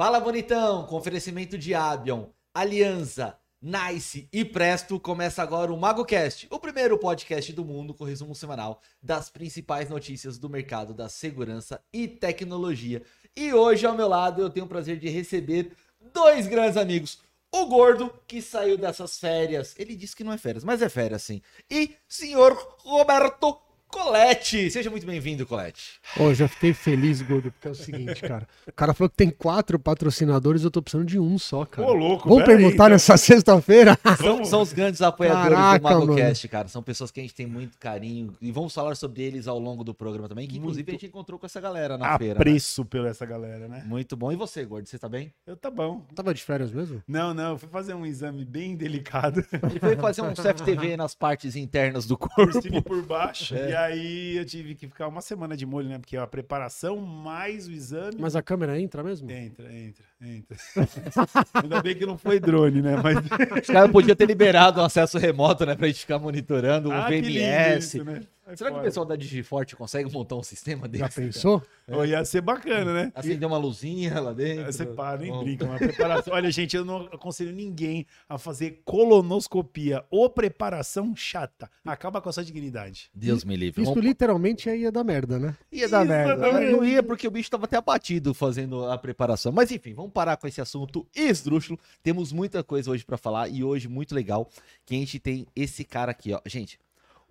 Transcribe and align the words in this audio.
Fala 0.00 0.18
bonitão, 0.18 0.86
com 0.86 0.96
oferecimento 0.96 1.58
de 1.58 1.74
Abion, 1.74 2.28
Aliança, 2.54 3.38
Nice 3.60 4.26
e 4.32 4.46
Presto, 4.46 4.98
começa 4.98 5.42
agora 5.42 5.70
o 5.70 5.76
MagoCast, 5.76 6.48
o 6.50 6.58
primeiro 6.58 6.96
podcast 6.96 7.52
do 7.52 7.66
mundo 7.66 7.92
com 7.92 8.04
resumo 8.04 8.34
semanal 8.34 8.80
das 9.02 9.28
principais 9.28 9.90
notícias 9.90 10.38
do 10.38 10.48
mercado 10.48 10.94
da 10.94 11.10
segurança 11.10 11.84
e 11.92 12.08
tecnologia. 12.08 13.02
E 13.36 13.52
hoje 13.52 13.84
ao 13.84 13.94
meu 13.94 14.08
lado 14.08 14.40
eu 14.40 14.48
tenho 14.48 14.64
o 14.64 14.68
prazer 14.70 14.98
de 14.98 15.10
receber 15.10 15.76
dois 16.14 16.46
grandes 16.46 16.78
amigos. 16.78 17.18
O 17.52 17.66
Gordo, 17.66 18.10
que 18.26 18.40
saiu 18.40 18.78
dessas 18.78 19.18
férias. 19.18 19.74
Ele 19.78 19.94
disse 19.94 20.16
que 20.16 20.24
não 20.24 20.32
é 20.32 20.38
férias, 20.38 20.64
mas 20.64 20.80
é 20.80 20.88
férias 20.88 21.24
sim. 21.24 21.42
E 21.70 21.94
senhor 22.08 22.54
Roberto 22.78 23.60
Colete. 23.90 24.70
Seja 24.70 24.88
muito 24.88 25.04
bem-vindo, 25.06 25.44
Colete. 25.44 26.00
Ô, 26.18 26.32
já 26.32 26.46
fiquei 26.46 26.72
feliz, 26.72 27.20
Gordo, 27.22 27.50
porque 27.50 27.68
é 27.68 27.70
o 27.70 27.74
seguinte, 27.74 28.20
cara. 28.22 28.46
O 28.66 28.72
cara 28.72 28.94
falou 28.94 29.10
que 29.10 29.16
tem 29.16 29.30
quatro 29.30 29.78
patrocinadores, 29.78 30.62
eu 30.62 30.70
tô 30.70 30.80
precisando 30.80 31.06
de 31.06 31.18
um 31.18 31.38
só, 31.38 31.64
cara. 31.64 31.88
Ô, 31.88 31.92
louco, 31.92 32.28
Vamos 32.28 32.44
pera 32.44 32.56
aí, 32.56 32.62
perguntar 32.62 32.84
então. 32.84 32.88
nessa 32.90 33.16
sexta-feira? 33.16 33.98
São, 34.20 34.44
são 34.44 34.62
os 34.62 34.72
grandes 34.72 35.02
apoiadores 35.02 35.56
Caraca, 35.56 35.78
do 35.78 36.00
MagoCast, 36.06 36.48
cara. 36.48 36.68
São 36.68 36.82
pessoas 36.82 37.10
que 37.10 37.20
a 37.20 37.22
gente 37.22 37.34
tem 37.34 37.46
muito 37.46 37.78
carinho. 37.78 38.32
E 38.40 38.50
vamos 38.52 38.72
falar 38.74 38.94
sobre 38.94 39.22
eles 39.22 39.48
ao 39.48 39.58
longo 39.58 39.82
do 39.82 39.92
programa 39.94 40.28
também. 40.28 40.46
Que 40.46 40.58
inclusive 40.58 40.90
a 40.90 40.92
gente 40.92 41.06
encontrou 41.06 41.38
com 41.38 41.46
essa 41.46 41.60
galera 41.60 41.96
na 41.98 42.16
feira. 42.18 42.34
né? 42.34 42.40
Apreço 42.40 42.84
pela 42.84 43.08
essa 43.08 43.26
galera, 43.26 43.66
né? 43.68 43.82
Muito 43.86 44.16
bom. 44.16 44.30
E 44.30 44.36
você, 44.36 44.64
Gordo? 44.64 44.88
Você 44.88 44.98
tá 44.98 45.08
bem? 45.08 45.32
Eu 45.46 45.56
tá 45.56 45.70
bom. 45.70 46.04
Tava 46.14 46.32
de 46.34 46.42
férias 46.42 46.70
mesmo? 46.70 47.02
Não, 47.08 47.32
não, 47.34 47.50
eu 47.52 47.58
fui 47.58 47.68
fazer 47.68 47.94
um 47.94 48.06
exame 48.06 48.44
bem 48.44 48.76
delicado. 48.76 49.44
Ele 49.52 49.80
foi 49.80 49.96
fazer 49.96 50.22
um 50.22 50.32
CFTV 50.34 50.96
nas 50.96 51.14
partes 51.14 51.56
internas 51.56 52.06
do 52.06 52.16
corpo. 52.16 52.50
estive 52.50 52.80
por 52.82 53.02
baixo. 53.02 53.54
É. 53.54 53.70
E 53.70 53.74
aí 53.84 54.36
eu 54.36 54.44
tive 54.44 54.74
que 54.74 54.86
ficar 54.86 55.08
uma 55.08 55.20
semana 55.20 55.56
de 55.56 55.64
molho, 55.66 55.88
né? 55.88 55.98
Porque 55.98 56.16
a 56.16 56.26
preparação 56.26 56.96
mais 56.98 57.66
o 57.68 57.72
exame. 57.72 58.16
Mas 58.18 58.34
a 58.36 58.42
câmera 58.42 58.80
entra 58.80 59.02
mesmo? 59.02 59.30
Entra, 59.30 59.72
entra, 59.72 60.04
entra. 60.20 60.56
Ainda 61.62 61.82
bem 61.82 61.94
que 61.94 62.06
não 62.06 62.16
foi 62.18 62.38
drone, 62.40 62.82
né? 62.82 62.96
Mas. 63.02 63.16
Os 63.62 63.66
caras 63.66 63.90
podiam 63.90 64.14
ter 64.16 64.26
liberado 64.26 64.80
um 64.80 64.84
acesso 64.84 65.18
remoto, 65.18 65.64
né? 65.66 65.74
Pra 65.74 65.86
gente 65.86 66.00
ficar 66.00 66.18
monitorando 66.18 66.88
o 66.88 66.92
Ah, 66.92 67.06
que 67.06 67.20
lindo 67.20 67.28
VMS. 67.28 67.96
isso, 67.96 68.04
né? 68.04 68.22
É 68.52 68.56
Será 68.56 68.70
que 68.72 68.78
o 68.78 68.82
pessoal 68.82 69.06
da 69.06 69.16
Digiforte 69.16 69.76
consegue 69.76 70.10
montar 70.12 70.34
um 70.36 70.42
sistema 70.42 70.88
desse? 70.88 71.04
Já 71.04 71.08
pensou? 71.08 71.62
Ô, 71.88 72.04
ia 72.04 72.24
ser 72.24 72.40
bacana, 72.40 72.92
né? 72.92 73.12
Acender 73.14 73.46
uma 73.46 73.58
luzinha 73.58 74.18
lá 74.20 74.32
dentro. 74.32 74.64
Você 74.66 74.84
para, 74.86 75.18
nem 75.18 75.30
Bom. 75.30 75.44
brinca. 75.44 75.64
Uma 75.64 75.78
preparação. 75.78 76.34
Olha, 76.34 76.50
gente, 76.50 76.76
eu 76.76 76.84
não 76.84 77.02
aconselho 77.12 77.52
ninguém 77.52 78.06
a 78.28 78.38
fazer 78.38 78.82
colonoscopia 78.84 80.04
ou 80.10 80.28
preparação 80.28 81.14
chata. 81.14 81.70
Acaba 81.84 82.20
com 82.20 82.28
a 82.28 82.32
sua 82.32 82.44
dignidade. 82.44 83.10
Deus 83.14 83.44
me 83.44 83.56
livre. 83.56 83.82
Isso 83.82 83.90
Vamos- 83.92 84.04
literalmente 84.04 84.68
ia 84.68 84.90
dar 84.90 85.04
merda, 85.04 85.38
né? 85.38 85.56
Ia 85.70 85.88
dar 85.88 86.02
Isso, 86.04 86.12
merda. 86.12 86.32
exatamente. 86.34 86.72
Não 86.72 86.84
ia 86.84 87.02
porque 87.02 87.28
o 87.28 87.30
bicho 87.30 87.50
tava 87.50 87.64
até 87.66 87.76
abatido 87.76 88.34
fazendo 88.34 88.84
a 88.86 88.98
preparação. 88.98 89.52
Mas 89.52 89.70
enfim, 89.70 89.94
vamos 89.94 90.12
parar 90.12 90.36
com 90.36 90.46
esse 90.46 90.60
assunto 90.60 91.06
esdrúxulo. 91.14 91.78
Temos 92.02 92.32
muita 92.32 92.62
coisa 92.64 92.90
hoje 92.90 93.04
pra 93.04 93.16
falar 93.16 93.48
e 93.48 93.62
hoje 93.62 93.88
muito 93.88 94.14
legal 94.14 94.48
que 94.84 94.94
a 94.94 94.98
gente 94.98 95.18
tem 95.18 95.46
esse 95.54 95.84
cara 95.84 96.10
aqui, 96.10 96.32
ó. 96.32 96.40
Gente, 96.46 96.78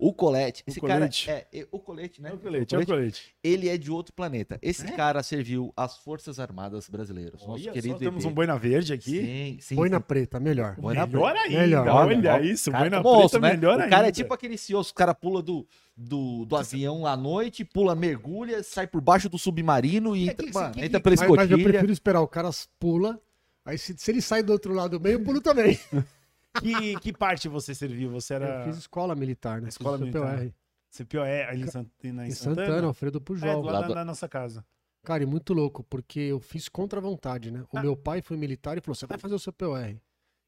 o 0.00 0.12
Colete. 0.14 0.62
O 0.66 0.70
Esse 0.70 0.80
Colete. 0.80 1.26
cara 1.26 1.38
é, 1.52 1.60
é 1.60 1.66
o 1.70 1.78
Colete, 1.78 2.22
né? 2.22 2.30
É 2.30 2.32
o 2.32 2.38
colete, 2.38 2.74
é 2.74 2.78
o 2.78 2.86
colete. 2.86 3.34
Ele 3.44 3.68
é 3.68 3.76
de 3.76 3.90
outro 3.90 4.12
planeta. 4.14 4.58
Esse 4.62 4.84
cara 4.92 5.22
serviu 5.22 5.72
às 5.76 5.96
Forças 5.98 6.40
Armadas 6.40 6.88
Brasileiras. 6.88 7.40
Nosso 7.46 7.52
Olha 7.62 7.72
querido 7.72 7.94
só, 7.94 7.98
temos 7.98 8.24
um 8.24 8.32
boina 8.32 8.56
verde 8.58 8.92
aqui. 8.92 9.20
Sim, 9.20 9.58
sim. 9.60 9.74
Boina 9.76 9.98
sim. 9.98 10.04
preta, 10.06 10.40
melhor. 10.40 10.76
Boina 10.76 11.06
melhor 11.06 11.36
ainda. 11.36 11.58
Melhor. 11.58 11.88
Olha, 11.88 12.16
Olha, 12.34 12.42
isso, 12.42 12.70
Cara, 12.70 12.88
boina 12.88 13.02
preta 13.20 13.38
né? 13.38 13.50
melhor 13.56 13.78
o 13.78 13.82
ainda. 13.82 13.88
cara 13.90 14.08
é 14.08 14.12
tipo 14.12 14.32
aquele 14.32 14.56
CEO, 14.56 14.80
o 14.80 14.94
cara 14.94 15.14
pula 15.14 15.42
do, 15.42 15.66
do, 15.96 16.44
do 16.46 16.56
avião 16.56 17.06
à 17.06 17.16
noite, 17.16 17.64
pula, 17.64 17.94
mergulha, 17.94 18.62
sai 18.62 18.86
por 18.86 19.00
baixo 19.00 19.28
do 19.28 19.38
submarino 19.38 20.16
e 20.16 20.28
É 20.28 20.32
entra, 20.32 20.46
que- 20.46 20.52
mano, 20.54 20.74
que- 20.74 20.80
entra 20.84 21.00
pela 21.00 21.16
Mas, 21.16 21.20
mas 21.20 21.28
eu 21.28 21.44
escotilha. 21.44 21.64
prefiro 21.68 21.92
esperar 21.92 22.20
o 22.20 22.28
cara 22.28 22.50
pula. 22.78 23.20
Aí 23.64 23.76
se, 23.76 23.94
se 23.98 24.10
ele 24.10 24.22
sai 24.22 24.42
do 24.42 24.52
outro 24.52 24.72
lado 24.72 24.98
do 24.98 25.02
meio, 25.02 25.16
eu 25.18 25.22
pulo 25.24 25.40
também. 25.40 25.78
Que, 26.60 26.98
que 26.98 27.12
parte 27.12 27.48
você 27.48 27.74
serviu? 27.74 28.10
Você 28.10 28.34
era 28.34 28.60
Eu 28.60 28.64
fiz 28.64 28.76
escola 28.78 29.14
militar, 29.14 29.60
né? 29.60 29.68
Escola 29.68 29.96
fiz 29.98 30.06
militar. 30.06 30.38
CPOR. 30.38 30.52
CPOE 30.90 31.42
ali 31.48 31.62
em 31.62 31.66
Santana? 31.68 32.26
Em 32.26 32.30
Santana, 32.32 32.86
Alfredo 32.88 33.16
É, 33.16 33.20
do 33.20 33.20
Pujol. 33.20 33.62
lado 33.62 33.66
Lá 33.82 33.88
da, 33.88 33.94
da 33.94 34.04
nossa 34.04 34.28
casa. 34.28 34.64
Cara, 35.04 35.22
e 35.22 35.26
muito 35.26 35.54
louco, 35.54 35.82
porque 35.84 36.18
eu 36.20 36.40
fiz 36.40 36.68
contra 36.68 36.98
a 36.98 37.02
vontade, 37.02 37.50
né? 37.50 37.64
O 37.72 37.78
Ah. 37.78 37.82
meu 37.82 37.96
pai 37.96 38.20
foi 38.20 38.36
militar 38.36 38.76
e 38.76 38.80
falou: 38.80 38.94
você 38.94 39.06
vai 39.06 39.16
fazer 39.16 39.34
o 39.34 39.38
seu 39.38 39.52
POR. 39.52 39.96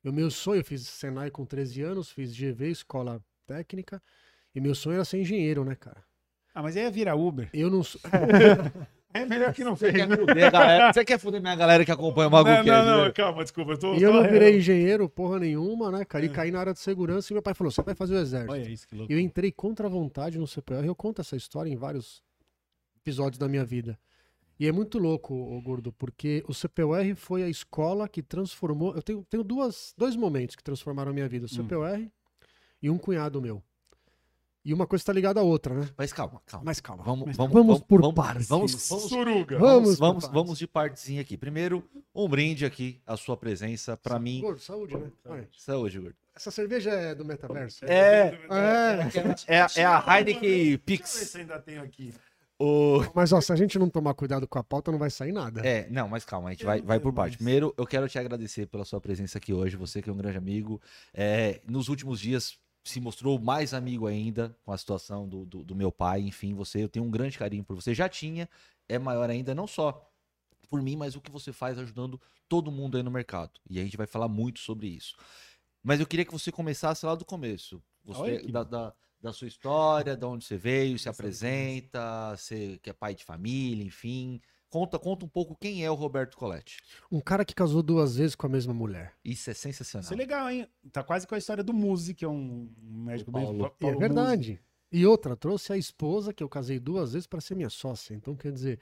E 0.04 0.08
o 0.08 0.12
meu 0.12 0.30
sonho, 0.30 0.60
eu 0.60 0.64
fiz 0.64 0.86
Senai 0.88 1.30
com 1.30 1.46
13 1.46 1.80
anos, 1.82 2.10
fiz 2.10 2.34
GV, 2.36 2.70
escola 2.70 3.22
técnica, 3.46 4.02
e 4.54 4.60
meu 4.60 4.74
sonho 4.74 4.94
era 4.96 5.04
ser 5.04 5.20
engenheiro, 5.20 5.64
né, 5.64 5.76
cara? 5.76 6.02
Ah, 6.52 6.60
mas 6.62 6.76
aí 6.76 6.82
ia 6.82 6.90
virar 6.90 7.14
Uber. 7.14 7.48
Eu 7.54 7.70
não 7.70 7.82
sou. 7.84 8.00
É 9.14 9.24
melhor 9.26 9.52
que 9.52 9.62
não 9.64 9.76
Você 9.76 9.92
fez. 9.92 10.06
quer 10.06 10.16
fuder 10.18 10.46
a 10.46 10.50
galera- 10.50 10.92
Você 10.94 11.04
quer 11.04 11.18
fuder 11.18 11.40
minha 11.40 11.54
galera 11.56 11.84
que 11.84 11.90
acompanha 11.92 12.28
o 12.28 12.30
Mago 12.30 12.48
Não, 12.48 12.64
não, 12.64 12.84
não, 12.84 13.04
né? 13.04 13.10
calma, 13.12 13.42
desculpa. 13.42 13.72
Eu 13.72 13.78
tô, 13.78 13.94
E 13.94 14.02
eu 14.02 14.12
não 14.12 14.22
virei 14.22 14.56
engenheiro 14.58 15.08
porra 15.08 15.38
nenhuma, 15.38 15.90
né, 15.90 16.04
cara? 16.04 16.24
E 16.24 16.28
caí 16.28 16.50
na 16.50 16.60
área 16.60 16.72
de 16.72 16.78
segurança 16.80 17.32
e 17.32 17.34
meu 17.34 17.42
pai 17.42 17.54
falou: 17.54 17.70
você 17.70 17.82
vai 17.82 17.94
fazer 17.94 18.14
o 18.14 18.18
exército. 18.18 18.52
Olha 18.52 18.68
isso, 18.68 18.86
que 18.88 18.94
louco. 18.96 19.12
Eu 19.12 19.18
entrei 19.18 19.52
contra 19.52 19.86
a 19.86 19.90
vontade 19.90 20.38
no 20.38 20.46
CPR. 20.46 20.86
Eu 20.86 20.94
conto 20.94 21.20
essa 21.20 21.36
história 21.36 21.70
em 21.70 21.76
vários 21.76 22.22
episódios 22.96 23.38
da 23.38 23.48
minha 23.48 23.64
vida. 23.64 23.98
E 24.60 24.68
é 24.68 24.72
muito 24.72 24.98
louco, 24.98 25.34
ô 25.34 25.60
Gordo, 25.60 25.92
porque 25.92 26.44
o 26.46 26.52
CPUR 26.54 27.16
foi 27.16 27.42
a 27.42 27.48
escola 27.48 28.08
que 28.08 28.22
transformou. 28.22 28.94
Eu 28.94 29.02
tenho, 29.02 29.26
tenho 29.28 29.42
duas, 29.42 29.92
dois 29.98 30.14
momentos 30.14 30.54
que 30.54 30.62
transformaram 30.62 31.10
a 31.10 31.14
minha 31.14 31.28
vida: 31.28 31.46
o 31.46 31.48
Hum. 31.52 31.64
CPUR 31.66 32.08
e 32.80 32.88
um 32.88 32.96
cunhado 32.98 33.40
meu. 33.42 33.62
E 34.64 34.72
uma 34.72 34.86
coisa 34.86 35.02
está 35.02 35.12
ligada 35.12 35.40
à 35.40 35.42
outra, 35.42 35.74
né? 35.74 35.88
Mas 35.96 36.12
calma, 36.12 36.40
calma. 36.46 36.64
Mas 36.64 36.78
calma. 36.80 37.02
Vamos, 37.02 37.26
Mas 37.26 37.36
vamos, 37.36 37.52
vamos 37.52 37.66
vamos, 37.66 37.82
por 37.82 38.00
vamos, 38.00 38.14
partes. 38.14 38.48
vamos, 38.48 38.88
vamos, 38.88 39.04
Suruga. 39.08 39.58
Vamos 39.58 39.72
vamos, 39.82 39.98
vamos, 39.98 40.22
partes. 40.24 40.34
vamos 40.34 40.58
de 40.58 40.66
partezinha 40.68 41.20
aqui. 41.20 41.36
Primeiro, 41.36 41.82
um 42.14 42.28
brinde 42.28 42.64
aqui, 42.64 43.00
a 43.06 43.16
sua 43.16 43.36
presença, 43.36 43.96
pra 43.96 44.18
mim. 44.20 44.40
Gordo, 44.40 44.60
saúde, 44.60 44.96
né? 44.96 45.10
Olha, 45.26 45.48
Saúde, 45.56 45.98
Gordo. 45.98 46.16
Essa 46.34 46.50
cerveja 46.50 46.90
é 46.90 47.14
do 47.14 47.24
metaverso? 47.24 47.84
É, 47.84 48.38
É. 48.48 49.08
é, 49.48 49.80
é 49.82 49.84
a 49.84 49.98
Heineken 50.18 50.40
Deixa 50.40 50.56
eu 50.64 50.70
ver 50.70 50.78
Pix. 50.78 51.08
se 51.10 51.38
ainda 51.38 51.58
tenho 51.58 51.82
aqui. 51.82 52.14
O... 52.58 53.00
Mas 53.12 53.32
ó, 53.32 53.40
se 53.40 53.52
a 53.52 53.56
gente 53.56 53.76
não 53.76 53.90
tomar 53.90 54.14
cuidado 54.14 54.46
com 54.46 54.56
a 54.58 54.62
pauta, 54.62 54.92
não 54.92 54.98
vai 54.98 55.10
sair 55.10 55.32
nada. 55.32 55.60
É, 55.66 55.88
não, 55.90 56.06
mas 56.08 56.24
calma, 56.24 56.48
a 56.48 56.52
gente 56.52 56.64
vai, 56.64 56.80
vai 56.80 57.00
por 57.00 57.12
parte. 57.12 57.36
Primeiro, 57.36 57.74
eu 57.76 57.84
quero 57.84 58.08
te 58.08 58.18
agradecer 58.18 58.66
pela 58.68 58.84
sua 58.84 59.00
presença 59.00 59.38
aqui 59.38 59.52
hoje, 59.52 59.76
você 59.76 60.00
que 60.00 60.08
é 60.08 60.12
um 60.12 60.16
grande 60.16 60.38
amigo. 60.38 60.80
É, 61.12 61.60
nos 61.66 61.88
últimos 61.88 62.20
dias 62.20 62.56
se 62.84 63.00
mostrou 63.00 63.38
mais 63.38 63.72
amigo 63.72 64.06
ainda 64.06 64.56
com 64.64 64.72
a 64.72 64.78
situação 64.78 65.28
do, 65.28 65.44
do, 65.44 65.64
do 65.64 65.74
meu 65.74 65.92
pai, 65.92 66.20
enfim, 66.20 66.54
você, 66.54 66.82
eu 66.82 66.88
tenho 66.88 67.04
um 67.04 67.10
grande 67.10 67.38
carinho 67.38 67.64
por 67.64 67.76
você. 67.76 67.94
Já 67.94 68.08
tinha, 68.08 68.48
é 68.88 68.98
maior 68.98 69.30
ainda, 69.30 69.54
não 69.54 69.66
só 69.66 70.10
por 70.68 70.82
mim, 70.82 70.96
mas 70.96 71.14
o 71.14 71.20
que 71.20 71.30
você 71.30 71.52
faz 71.52 71.78
ajudando 71.78 72.20
todo 72.48 72.72
mundo 72.72 72.96
aí 72.96 73.02
no 73.02 73.10
mercado. 73.10 73.60
E 73.68 73.78
a 73.78 73.84
gente 73.84 73.96
vai 73.96 74.06
falar 74.06 74.28
muito 74.28 74.60
sobre 74.60 74.88
isso. 74.88 75.16
Mas 75.82 76.00
eu 76.00 76.06
queria 76.06 76.24
que 76.24 76.32
você 76.32 76.50
começasse 76.50 77.04
lá 77.04 77.14
do 77.14 77.24
começo. 77.24 77.82
Você, 78.04 78.38
que 78.38 78.52
da, 78.52 78.64
da, 78.64 78.94
da 79.20 79.32
sua 79.32 79.48
história, 79.48 80.16
de 80.16 80.24
onde 80.24 80.44
você 80.44 80.56
veio, 80.56 80.98
se 80.98 81.08
Essa 81.08 81.10
apresenta, 81.10 82.36
você 82.36 82.78
que 82.82 82.90
é 82.90 82.92
pai 82.92 83.14
de 83.14 83.24
família, 83.24 83.84
enfim. 83.84 84.40
Conta, 84.72 84.98
conta 84.98 85.26
um 85.26 85.28
pouco 85.28 85.54
quem 85.60 85.84
é 85.84 85.90
o 85.90 85.94
Roberto 85.94 86.34
Coletti. 86.34 86.78
Um 87.10 87.20
cara 87.20 87.44
que 87.44 87.54
casou 87.54 87.82
duas 87.82 88.16
vezes 88.16 88.34
com 88.34 88.46
a 88.46 88.48
mesma 88.48 88.72
mulher. 88.72 89.12
Isso 89.22 89.50
é 89.50 89.52
sensacional. 89.54 90.02
Isso 90.04 90.14
é 90.14 90.16
legal, 90.16 90.48
hein? 90.48 90.66
Tá 90.90 91.02
quase 91.04 91.26
com 91.26 91.34
a 91.34 91.38
história 91.38 91.62
do 91.62 91.74
Muzi, 91.74 92.14
que 92.14 92.24
é 92.24 92.28
um 92.28 92.72
médico 92.80 93.30
bem. 93.30 93.42
Paulo. 93.44 93.58
Pa- 93.64 93.66
E 93.68 93.84
é 93.84 93.86
Paulo 93.88 93.98
verdade. 93.98 94.58
E 94.90 95.04
outra, 95.04 95.36
trouxe 95.36 95.74
a 95.74 95.76
esposa, 95.76 96.32
que 96.32 96.42
eu 96.42 96.48
casei 96.48 96.80
duas 96.80 97.12
vezes, 97.12 97.26
para 97.26 97.40
ser 97.42 97.54
minha 97.54 97.68
sócia. 97.68 98.14
Então, 98.14 98.34
quer 98.34 98.50
dizer, 98.50 98.80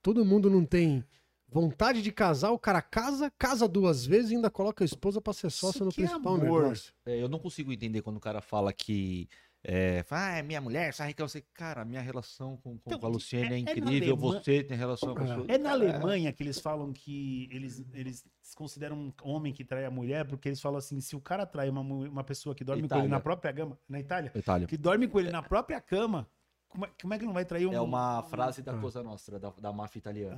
todo 0.00 0.24
mundo 0.24 0.48
não 0.48 0.64
tem 0.64 1.04
vontade 1.48 2.00
de 2.00 2.10
casar, 2.10 2.50
o 2.52 2.58
cara 2.58 2.80
casa, 2.80 3.30
casa 3.38 3.68
duas 3.68 4.06
vezes 4.06 4.30
e 4.30 4.36
ainda 4.36 4.50
coloca 4.50 4.82
a 4.82 4.86
esposa 4.86 5.20
para 5.20 5.32
ser 5.34 5.50
sócia 5.50 5.78
Isso 5.78 5.84
no 5.84 5.90
é 5.90 5.94
principal 5.94 6.34
amor. 6.34 6.62
negócio. 6.62 6.94
É, 7.04 7.22
eu 7.22 7.28
não 7.28 7.38
consigo 7.38 7.70
entender 7.72 8.00
quando 8.00 8.16
o 8.16 8.20
cara 8.20 8.40
fala 8.40 8.72
que. 8.72 9.28
É, 9.68 10.04
fala, 10.04 10.26
ah, 10.34 10.38
é 10.38 10.42
minha 10.42 10.60
mulher, 10.60 10.94
sabe 10.94 11.12
que 11.12 11.20
eu 11.20 11.28
sei. 11.28 11.42
Cara, 11.52 11.84
minha 11.84 12.00
relação 12.00 12.56
com, 12.58 12.78
com 12.78 12.94
Então, 12.94 13.08
a 13.08 13.12
Luciene 13.12 13.46
é, 13.46 13.48
é- 13.48 13.60
é 13.60 13.64
na 13.64 13.70
incrível. 13.72 14.14
Alemanha- 14.14 14.40
Você 14.44 14.62
tem 14.62 14.76
relação 14.76 15.12
com 15.12 15.20
a 15.22 15.24
É. 15.24 15.34
sua. 15.34 15.44
É 15.48 15.58
na 15.58 15.72
Alemanha 15.72 16.32
que 16.32 16.42
eles 16.44 16.60
falam 16.60 16.92
que 16.92 17.48
eles, 17.50 17.84
eles 17.92 18.24
se 18.40 18.54
consideram 18.54 18.96
um 18.96 19.12
homem 19.28 19.52
que 19.52 19.64
trai 19.64 19.84
a 19.84 19.90
mulher, 19.90 20.24
porque 20.24 20.48
eles 20.48 20.60
falam 20.60 20.78
assim: 20.78 21.00
se 21.00 21.16
o 21.16 21.20
cara 21.20 21.44
trai 21.44 21.68
uma, 21.68 21.80
uma 21.80 22.22
pessoa 22.22 22.54
que 22.54 22.62
dorme 22.62 22.82
com 22.82 22.86
Itália. 22.86 23.02
ele 23.02 23.10
na 23.10 23.18
própria 23.18 23.52
cama, 23.52 23.76
na 23.88 23.98
Itália, 23.98 24.30
Itália. 24.36 24.68
que 24.68 24.76
dorme 24.76 25.08
com 25.08 25.18
ele 25.18 25.32
na 25.32 25.42
própria 25.42 25.80
cama, 25.80 26.28
como 26.76 26.84
é, 26.86 26.90
como 27.00 27.14
é 27.14 27.18
que 27.18 27.24
não 27.24 27.32
vai 27.32 27.44
trair 27.44 27.66
um. 27.66 27.72
É 27.72 27.80
uma 27.80 28.20
um- 28.20 28.22
frase 28.28 28.60
da 28.62 28.72
Ah. 28.72 28.78
Cosa 28.78 29.02
Nostra, 29.02 29.38
da, 29.38 29.50
da 29.50 29.72
máfia 29.72 29.98
italiana. 29.98 30.36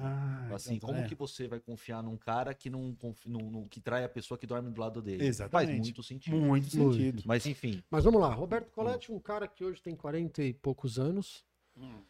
Ah, 0.50 0.54
Assim, 0.54 0.76
então, 0.76 0.88
como 0.88 1.00
é. 1.00 1.06
que 1.08 1.14
você 1.14 1.48
vai 1.48 1.58
confiar 1.58 2.02
num 2.02 2.16
cara 2.16 2.54
que 2.54 2.70
não, 2.70 2.94
confi- 2.94 3.28
não- 3.28 3.50
não- 3.50 3.68
que 3.68 3.80
trai 3.80 4.04
a 4.04 4.08
pessoa 4.08 4.38
que 4.38 4.46
dorme 4.46 4.70
do 4.70 4.80
lado 4.80 5.02
dele? 5.02 5.24
Exatamente. 5.26 5.68
Faz 5.70 5.80
muito 5.80 6.02
sentido. 6.02 6.36
Muito 6.36 6.76
Muito. 6.78 6.92
sentido. 6.94 7.22
Mas 7.26 7.44
enfim, 7.46 7.82
Mas 7.90 8.04
vamos 8.04 8.20
lá, 8.20 8.32
Roberto 8.32 8.70
Coletti, 8.70 9.10
um 9.12 9.18
cara 9.18 9.48
que 9.48 9.64
hoje 9.64 9.82
tem 9.82 9.96
40 9.96 10.42
e 10.42 10.54
poucos 10.54 10.98
anos. 10.98 11.44
Hum. 11.76 12.00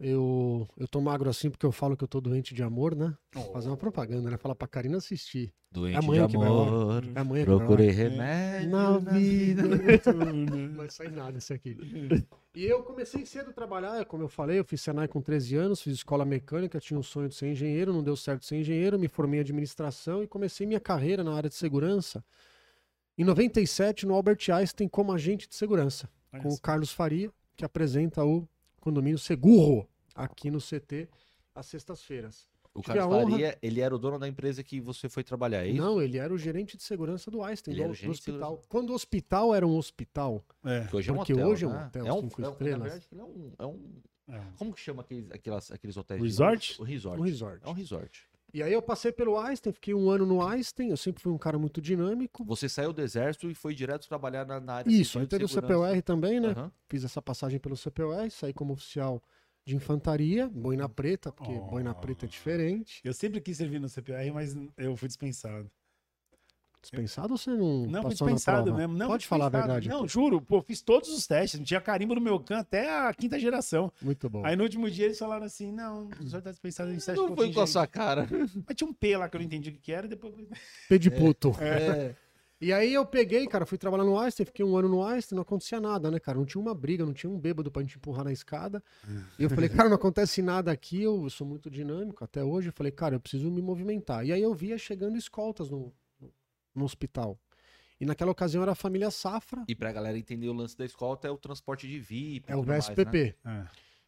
Eu, 0.00 0.66
eu 0.76 0.88
tô 0.88 1.00
magro 1.00 1.30
assim 1.30 1.48
porque 1.48 1.64
eu 1.64 1.70
falo 1.70 1.96
que 1.96 2.02
eu 2.02 2.08
tô 2.08 2.20
doente 2.20 2.52
de 2.52 2.62
amor, 2.64 2.96
né? 2.96 3.16
Fazer 3.52 3.68
uma 3.68 3.76
propaganda, 3.76 4.28
né? 4.28 4.36
Falar 4.36 4.56
pra 4.56 4.66
Karina 4.66 4.96
assistir. 4.96 5.54
doente 5.70 5.96
amanhã 5.96 6.26
de 6.26 6.32
que 6.32 6.38
vai 6.38 6.48
amor, 6.48 7.04
É 7.14 7.20
amanhã 7.20 7.44
que 7.44 7.50
vai 7.50 7.58
procurei 7.58 7.90
remédio 7.90 8.70
Na 8.70 8.98
na 8.98 8.98
vida. 9.12 9.62
vida. 9.76 10.12
Não 10.12 10.74
vai 10.76 10.90
sair 10.90 11.12
nada 11.12 11.38
isso 11.38 11.54
aqui. 11.54 11.76
E 12.54 12.64
eu 12.64 12.84
comecei 12.84 13.26
cedo 13.26 13.50
a 13.50 13.52
trabalhar, 13.52 14.04
como 14.04 14.22
eu 14.22 14.28
falei, 14.28 14.60
eu 14.60 14.64
fiz 14.64 14.80
Senai 14.80 15.08
com 15.08 15.20
13 15.20 15.56
anos, 15.56 15.82
fiz 15.82 15.94
escola 15.94 16.24
mecânica, 16.24 16.78
tinha 16.78 16.98
um 16.98 17.02
sonho 17.02 17.28
de 17.28 17.34
ser 17.34 17.48
engenheiro, 17.48 17.92
não 17.92 18.00
deu 18.00 18.14
certo 18.14 18.44
ser 18.44 18.56
engenheiro, 18.56 18.96
me 18.96 19.08
formei 19.08 19.40
em 19.40 19.42
administração 19.42 20.22
e 20.22 20.28
comecei 20.28 20.64
minha 20.64 20.78
carreira 20.78 21.24
na 21.24 21.34
área 21.34 21.50
de 21.50 21.56
segurança. 21.56 22.24
Em 23.18 23.24
97, 23.24 24.06
no 24.06 24.14
Albert 24.14 24.38
Einstein, 24.52 24.86
como 24.86 25.12
agente 25.12 25.48
de 25.48 25.56
segurança, 25.56 26.08
com 26.40 26.48
o 26.48 26.60
Carlos 26.60 26.92
Faria, 26.92 27.28
que 27.56 27.64
apresenta 27.64 28.24
o 28.24 28.48
condomínio 28.80 29.18
Seguro 29.18 29.88
aqui 30.14 30.48
no 30.48 30.60
CT 30.60 31.08
às 31.56 31.66
sextas-feiras. 31.66 32.53
O 32.74 32.80
Tive 32.82 32.98
Carlos 32.98 33.30
Faria, 33.30 33.56
ele 33.62 33.80
era 33.80 33.94
o 33.94 33.98
dono 33.98 34.18
da 34.18 34.26
empresa 34.26 34.62
que 34.64 34.80
você 34.80 35.08
foi 35.08 35.22
trabalhar, 35.22 35.64
é 35.64 35.68
isso? 35.68 35.80
Não, 35.80 36.02
ele 36.02 36.18
era 36.18 36.34
o 36.34 36.36
gerente 36.36 36.76
de 36.76 36.82
segurança 36.82 37.30
do 37.30 37.42
Einstein, 37.42 37.72
Ele 37.74 37.80
do, 37.80 37.84
era 37.84 37.90
o 37.92 37.94
do 37.94 37.98
gerente 37.98 38.14
de 38.24 38.30
hospital. 38.32 38.60
Quando 38.68 38.90
o 38.90 38.94
hospital 38.94 39.54
era 39.54 39.64
um 39.66 39.76
hospital, 39.76 40.44
É. 40.64 40.84
Que 40.86 40.96
hoje 40.96 41.08
é 41.10 41.12
um 41.12 41.16
Porque 41.16 41.32
hotel, 41.34 41.46
hoje 41.48 41.64
é 41.64 41.68
um 41.68 41.72
né? 41.72 41.86
hotel, 41.86 42.06
é 42.06 42.12
um, 42.12 42.20
cinco 42.22 42.42
é 42.42 42.48
um- 42.48 42.50
estrelas. 42.50 43.08
É 43.16 43.22
um, 43.22 43.52
é 43.60 43.66
um- 43.66 43.92
é. 44.28 44.40
Como 44.58 44.72
que 44.74 44.80
chama 44.80 45.02
aqueles, 45.02 45.30
aquelas, 45.30 45.70
aqueles 45.70 45.96
hotéis? 45.96 46.20
de 46.20 46.26
Resort? 46.26 46.80
O 46.80 46.84
resort. 46.84 47.20
um 47.20 47.24
resort. 47.24 47.60
É 47.64 47.68
um 47.68 47.72
resort. 47.72 48.26
E 48.52 48.62
aí 48.62 48.72
eu 48.72 48.80
passei 48.82 49.10
pelo 49.12 49.36
Einstein, 49.38 49.72
fiquei 49.72 49.92
um 49.94 50.08
ano 50.10 50.24
no 50.24 50.40
Einstein, 50.46 50.90
eu 50.90 50.96
sempre 50.96 51.20
fui 51.22 51.32
um 51.32 51.38
cara 51.38 51.58
muito 51.58 51.80
dinâmico. 51.80 52.44
Você 52.44 52.68
saiu 52.68 52.92
do 52.92 53.02
exército 53.02 53.50
e 53.50 53.54
foi 53.54 53.74
direto 53.74 54.08
trabalhar 54.08 54.46
na, 54.46 54.60
na 54.60 54.74
área 54.74 54.90
Isso, 54.90 55.18
aí 55.18 55.24
de 55.24 55.30
teve 55.30 55.44
o 55.44 55.48
segurança. 55.48 55.74
CPUR 55.92 56.02
também, 56.02 56.38
né? 56.40 56.48
Aham. 56.50 56.72
Fiz 56.88 57.04
essa 57.04 57.20
passagem 57.20 57.58
pelo 57.58 57.76
CPUR, 57.76 58.30
saí 58.30 58.52
como 58.52 58.72
oficial 58.72 59.20
de 59.64 59.74
infantaria, 59.74 60.48
boina 60.48 60.88
preta, 60.88 61.32
porque 61.32 61.52
Oh. 61.52 61.64
boina 61.66 61.94
preta 61.94 62.26
é 62.26 62.28
diferente. 62.28 63.00
Eu 63.04 63.14
sempre 63.14 63.40
quis 63.40 63.56
servir 63.56 63.80
no 63.80 63.88
CPR, 63.88 64.30
mas 64.32 64.54
eu 64.76 64.94
fui 64.96 65.08
dispensado. 65.08 65.70
Dispensado 66.82 67.32
ou 67.32 67.38
você 67.38 67.48
não, 67.48 67.86
Não, 67.86 68.02
fui 68.02 68.10
dispensado 68.10 68.64
prova? 68.64 68.78
mesmo. 68.78 68.94
Não, 68.94 69.06
Pode 69.06 69.26
falar 69.26 69.46
a 69.46 69.48
verdade. 69.48 69.88
Não, 69.88 70.06
juro, 70.06 70.38
pô, 70.42 70.60
fiz 70.60 70.82
todos 70.82 71.08
os 71.08 71.26
testes. 71.26 71.58
Não 71.58 71.64
tinha 71.64 71.80
carimbo 71.80 72.14
no 72.14 72.20
meu 72.20 72.38
can 72.38 72.58
até 72.58 72.94
a 73.08 73.14
quinta 73.14 73.38
geração. 73.40 73.90
Muito 74.02 74.28
bom. 74.28 74.44
Aí 74.44 74.54
no 74.54 74.64
último 74.64 74.90
dia 74.90 75.06
eles 75.06 75.18
falaram 75.18 75.46
assim: 75.46 75.72
não, 75.72 76.08
o 76.20 76.28
senhor 76.28 76.42
tá 76.42 76.50
dispensado 76.50 76.90
em 76.90 76.96
teste 76.96 77.14
Não 77.14 77.34
foi 77.34 77.50
com 77.54 77.60
a 77.62 77.66
sua 77.66 77.86
cara. 77.86 78.28
Mas 78.66 78.76
tinha 78.76 78.86
um 78.86 78.92
P 78.92 79.16
lá 79.16 79.30
que 79.30 79.36
eu 79.36 79.38
não 79.38 79.46
entendi 79.46 79.70
o 79.70 79.72
que 79.72 79.92
era, 79.92 80.06
depois. 80.06 80.34
P 80.86 80.98
de 80.98 81.10
puto. 81.10 81.54
É. 81.58 82.14
E 82.60 82.72
aí 82.72 82.94
eu 82.94 83.04
peguei, 83.04 83.46
cara, 83.46 83.66
fui 83.66 83.76
trabalhar 83.76 84.04
no 84.04 84.18
Einstein, 84.18 84.46
fiquei 84.46 84.64
um 84.64 84.76
ano 84.76 84.88
no 84.88 85.04
Einstein, 85.04 85.36
não 85.36 85.42
acontecia 85.42 85.80
nada, 85.80 86.10
né, 86.10 86.18
cara? 86.18 86.38
Não 86.38 86.46
tinha 86.46 86.60
uma 86.62 86.74
briga, 86.74 87.04
não 87.04 87.12
tinha 87.12 87.28
um 87.30 87.38
bêbado 87.38 87.70
pra 87.70 87.82
gente 87.82 87.96
empurrar 87.96 88.24
na 88.24 88.32
escada. 88.32 88.82
E 89.38 89.42
eu 89.42 89.50
falei, 89.50 89.68
cara, 89.86 89.88
não 89.88 89.96
acontece 89.96 90.40
nada 90.40 90.70
aqui, 90.70 91.02
eu 91.02 91.28
sou 91.28 91.46
muito 91.46 91.68
dinâmico 91.70 92.24
até 92.24 92.42
hoje. 92.42 92.68
Eu 92.68 92.72
falei, 92.72 92.92
cara, 92.92 93.16
eu 93.16 93.20
preciso 93.20 93.50
me 93.50 93.60
movimentar. 93.60 94.24
E 94.24 94.32
aí 94.32 94.40
eu 94.40 94.54
via 94.54 94.78
chegando 94.78 95.16
escoltas 95.18 95.68
no, 95.68 95.92
no 96.74 96.84
hospital. 96.84 97.38
E 98.00 98.06
naquela 98.06 98.30
ocasião 98.32 98.62
era 98.62 98.72
a 98.72 98.76
família 98.76 99.10
Safra, 99.10 99.64
E 99.68 99.74
pra 99.74 99.92
galera 99.92 100.16
entender 100.18 100.48
o 100.48 100.52
lance 100.52 100.76
da 100.76 100.84
escolta, 100.84 101.28
é 101.28 101.30
o 101.30 101.36
transporte 101.36 101.86
de 101.88 101.98
VIP. 101.98 102.50
é 102.50 102.56
o 102.56 102.62
VSPP, 102.62 103.36
É. 103.44 103.66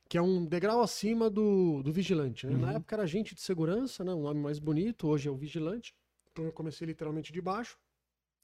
que 0.08 0.16
é 0.16 0.22
um 0.22 0.44
degrau 0.46 0.80
acima 0.80 1.28
do, 1.28 1.82
do 1.82 1.92
vigilante. 1.92 2.46
Né? 2.46 2.56
Na 2.56 2.68
Uhum. 2.70 2.76
época 2.76 2.94
era 2.96 3.02
agente 3.02 3.34
de 3.34 3.40
segurança, 3.42 4.02
né? 4.04 4.14
um 4.14 4.22
nome 4.22 4.40
mais 4.40 4.58
bonito, 4.58 5.08
hoje 5.08 5.28
é 5.28 5.30
o 5.30 5.36
vigilante. 5.36 5.94
Então 6.32 6.44
eu 6.44 6.52
comecei 6.52 6.86
literalmente 6.86 7.32
de 7.32 7.40
baixo. 7.40 7.76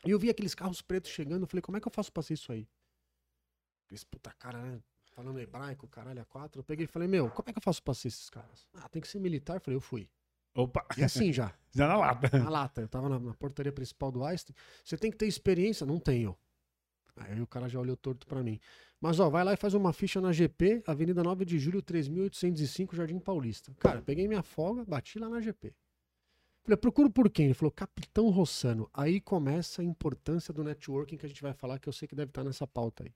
E 0.04 0.10
eu 0.10 0.18
vi 0.18 0.28
aqueles 0.30 0.54
carros 0.54 0.82
pretos 0.82 1.10
chegando, 1.10 1.42
eu 1.42 1.46
falei, 1.46 1.62
como 1.62 1.76
é 1.76 1.80
que 1.80 1.86
eu 1.86 1.92
faço 1.92 2.12
pra 2.12 2.22
ser 2.22 2.34
isso 2.34 2.50
aí? 2.52 2.68
Esse 3.90 4.04
puta 4.06 4.32
cara, 4.32 4.60
né? 4.60 4.80
Falando 5.14 5.38
hebraico, 5.38 5.86
caralho, 5.86 6.22
a 6.22 6.24
quatro. 6.24 6.60
Eu 6.60 6.64
peguei 6.64 6.84
e 6.84 6.88
falei, 6.88 7.06
meu, 7.06 7.30
como 7.30 7.48
é 7.48 7.52
que 7.52 7.58
eu 7.58 7.62
faço 7.62 7.82
pra 7.82 7.92
ser 7.94 8.08
esses 8.08 8.30
caras? 8.30 8.66
Ah, 8.74 8.88
tem 8.88 9.02
que 9.02 9.08
ser 9.08 9.20
militar. 9.20 9.56
Eu 9.56 9.60
falei, 9.60 9.76
eu 9.76 9.80
fui. 9.80 10.08
Opa! 10.54 10.84
E 10.96 11.04
assim 11.04 11.32
já, 11.32 11.54
Já 11.72 11.86
na 11.86 11.96
lata. 11.96 12.38
na 12.38 12.48
lata. 12.50 12.80
Eu 12.80 12.88
tava 12.88 13.08
na, 13.08 13.18
na 13.18 13.34
portaria 13.34 13.72
principal 13.72 14.10
do 14.10 14.24
Einstein. 14.24 14.54
Você 14.82 14.96
tem 14.96 15.10
que 15.10 15.16
ter 15.16 15.26
experiência? 15.26 15.86
Não 15.86 15.98
tenho. 15.98 16.36
Aí 17.16 17.40
o 17.40 17.46
cara 17.46 17.68
já 17.68 17.78
olhou 17.78 17.96
torto 17.96 18.26
pra 18.26 18.42
mim. 18.42 18.58
Mas 19.00 19.20
ó, 19.20 19.28
vai 19.28 19.44
lá 19.44 19.52
e 19.52 19.56
faz 19.56 19.74
uma 19.74 19.92
ficha 19.92 20.20
na 20.20 20.32
GP, 20.32 20.82
Avenida 20.86 21.22
9 21.22 21.44
de 21.44 21.58
Julho, 21.58 21.82
3805, 21.82 22.96
Jardim 22.96 23.18
Paulista. 23.18 23.74
Cara, 23.78 24.00
peguei 24.00 24.26
minha 24.26 24.42
folga, 24.42 24.84
bati 24.84 25.18
lá 25.18 25.28
na 25.28 25.40
GP. 25.40 25.74
Falei, 26.64 26.76
procuro 26.76 27.10
por 27.10 27.28
quem? 27.28 27.46
Ele 27.46 27.54
falou, 27.54 27.72
Capitão 27.72 28.28
Rossano. 28.30 28.88
Aí 28.94 29.20
começa 29.20 29.82
a 29.82 29.84
importância 29.84 30.54
do 30.54 30.62
networking 30.62 31.16
que 31.16 31.26
a 31.26 31.28
gente 31.28 31.42
vai 31.42 31.52
falar, 31.52 31.78
que 31.78 31.88
eu 31.88 31.92
sei 31.92 32.06
que 32.06 32.14
deve 32.14 32.30
estar 32.30 32.44
nessa 32.44 32.66
pauta 32.66 33.04
aí. 33.04 33.12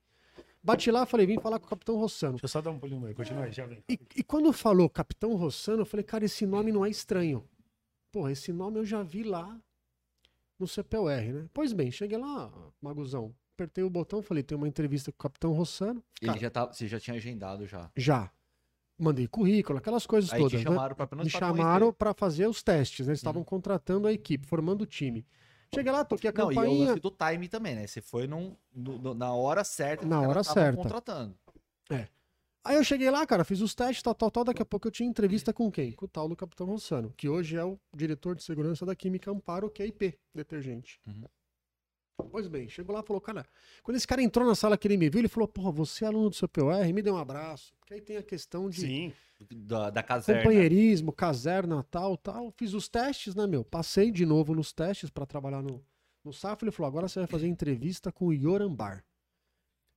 Bati 0.62 0.90
lá, 0.90 1.06
falei, 1.06 1.26
vim 1.26 1.38
falar 1.38 1.60
com 1.60 1.66
o 1.66 1.68
Capitão 1.68 1.96
Rossano. 1.96 2.32
Deixa 2.32 2.46
eu 2.46 2.48
só 2.48 2.60
dar 2.60 2.70
um 2.70 2.78
pulinho 2.78 3.06
aí. 3.06 3.14
Continua 3.14 3.44
aí, 3.44 3.52
já 3.52 3.64
vem. 3.66 3.84
E, 3.88 3.96
e 4.16 4.24
quando 4.24 4.52
falou 4.52 4.90
Capitão 4.90 5.36
Rossano, 5.36 5.82
eu 5.82 5.86
falei, 5.86 6.02
cara, 6.02 6.24
esse 6.24 6.44
nome 6.44 6.72
não 6.72 6.84
é 6.84 6.90
estranho. 6.90 7.48
Porra, 8.10 8.32
esse 8.32 8.52
nome 8.52 8.80
eu 8.80 8.84
já 8.84 9.00
vi 9.00 9.22
lá 9.22 9.60
no 10.58 10.66
CPUR, 10.66 11.10
né? 11.32 11.48
Pois 11.54 11.72
bem, 11.72 11.92
cheguei 11.92 12.18
lá, 12.18 12.50
Maguzão, 12.80 13.32
apertei 13.54 13.84
o 13.84 13.90
botão, 13.90 14.22
falei, 14.22 14.42
tem 14.42 14.56
uma 14.56 14.66
entrevista 14.66 15.12
com 15.12 15.16
o 15.16 15.22
Capitão 15.22 15.52
Rossano. 15.52 16.02
Ele 16.20 16.30
Cara, 16.30 16.40
já 16.40 16.50
tá, 16.50 16.66
você 16.66 16.88
já 16.88 16.98
tinha 16.98 17.16
agendado 17.16 17.64
já. 17.64 17.90
já. 17.96 18.30
Mandei 18.98 19.26
currículo, 19.28 19.78
aquelas 19.78 20.06
coisas 20.06 20.32
Aí 20.32 20.38
todas, 20.40 20.52
te 20.60 20.64
né? 20.64 20.70
chamaram 20.70 20.94
pra 20.94 21.04
apenas 21.04 21.24
Me 21.26 21.30
pra 21.30 21.38
chamaram 21.40 21.92
para 21.92 22.14
fazer 22.14 22.46
os 22.46 22.62
testes, 22.62 23.06
né? 23.06 23.10
Eles 23.12 23.20
estavam 23.20 23.44
contratando 23.44 24.06
a 24.06 24.12
equipe, 24.12 24.46
formando 24.46 24.82
o 24.82 24.86
time. 24.86 25.26
Cheguei 25.74 25.92
lá, 25.92 26.04
toquei 26.04 26.30
a 26.30 26.32
Não, 26.32 26.50
e 26.50 26.54
é 26.54 26.58
o 26.58 26.62
campainha. 26.62 26.88
lance 26.88 27.00
do 27.00 27.10
time 27.10 27.48
também, 27.48 27.74
né? 27.74 27.86
Você 27.86 28.00
foi 28.00 28.26
num, 28.26 28.56
no- 28.74 29.12
na 29.12 29.34
hora 29.34 29.64
certa. 29.64 30.06
Na 30.06 30.20
hora 30.22 30.42
certa. 30.42 30.76
contratando. 30.82 31.36
Aí 32.64 32.74
eu 32.74 32.82
cheguei 32.82 33.08
lá, 33.12 33.24
cara, 33.24 33.44
fiz 33.44 33.60
os 33.60 33.76
testes, 33.76 34.02
tal, 34.02 34.12
tal, 34.12 34.28
tal. 34.28 34.42
Daqui 34.44 34.60
a 34.60 34.64
pouco 34.64 34.88
eu 34.88 34.90
tinha 34.90 35.08
entrevista 35.08 35.52
com 35.52 35.70
quem? 35.70 35.92
Com 35.92 36.06
o 36.06 36.08
tal 36.08 36.28
do 36.28 36.34
Capitão 36.34 36.66
Rossano, 36.66 37.12
que 37.16 37.28
hoje 37.28 37.56
é 37.56 37.62
o 37.64 37.78
diretor 37.94 38.34
de 38.34 38.42
segurança 38.42 38.84
da 38.84 38.92
Química 38.96 39.30
Amparo, 39.30 39.70
que 39.70 39.84
é 39.84 39.86
IP, 39.86 40.18
detergente. 40.34 40.98
Uhum. 41.06 41.22
Pois 42.30 42.48
bem, 42.48 42.68
chegou 42.68 42.94
lá 42.94 43.02
e 43.02 43.06
falou, 43.06 43.20
cara, 43.20 43.46
quando 43.82 43.96
esse 43.96 44.06
cara 44.06 44.22
entrou 44.22 44.46
na 44.46 44.54
sala 44.54 44.76
que 44.76 44.88
ele 44.88 44.96
me 44.96 45.08
viu, 45.08 45.20
ele 45.20 45.28
falou, 45.28 45.46
porra, 45.46 45.70
você 45.70 46.04
é 46.04 46.08
aluno 46.08 46.30
do 46.30 46.36
seu 46.36 46.48
POR, 46.48 46.84
me 46.92 47.02
dê 47.02 47.10
um 47.10 47.16
abraço. 47.16 47.74
Porque 47.78 47.94
aí 47.94 48.00
tem 48.00 48.16
a 48.16 48.22
questão 48.22 48.70
de 48.70 48.80
Sim. 48.80 49.12
Da, 49.50 49.90
da 49.90 50.02
caserna. 50.02 50.42
companheirismo, 50.42 51.12
caserna, 51.12 51.82
tal, 51.90 52.16
tal. 52.16 52.50
Fiz 52.50 52.72
os 52.72 52.88
testes, 52.88 53.34
né, 53.34 53.46
meu? 53.46 53.62
Passei 53.62 54.10
de 54.10 54.24
novo 54.24 54.54
nos 54.54 54.72
testes 54.72 55.10
para 55.10 55.26
trabalhar 55.26 55.62
no, 55.62 55.84
no 56.24 56.32
Safra. 56.32 56.66
Ele 56.66 56.74
falou: 56.74 56.88
agora 56.88 57.06
você 57.06 57.18
vai 57.18 57.28
fazer 57.28 57.46
entrevista 57.46 58.10
com 58.10 58.28
o 58.28 58.32
Yoram 58.32 58.74
Bar. 58.74 59.04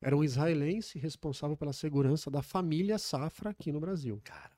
Era 0.01 0.15
um 0.15 0.23
israelense 0.23 0.99
responsável 0.99 1.55
pela 1.55 1.71
segurança 1.71 2.29
da 2.29 2.41
família 2.41 2.97
Safra 2.97 3.51
aqui 3.51 3.71
no 3.71 3.79
Brasil. 3.79 4.19
Cara, 4.23 4.51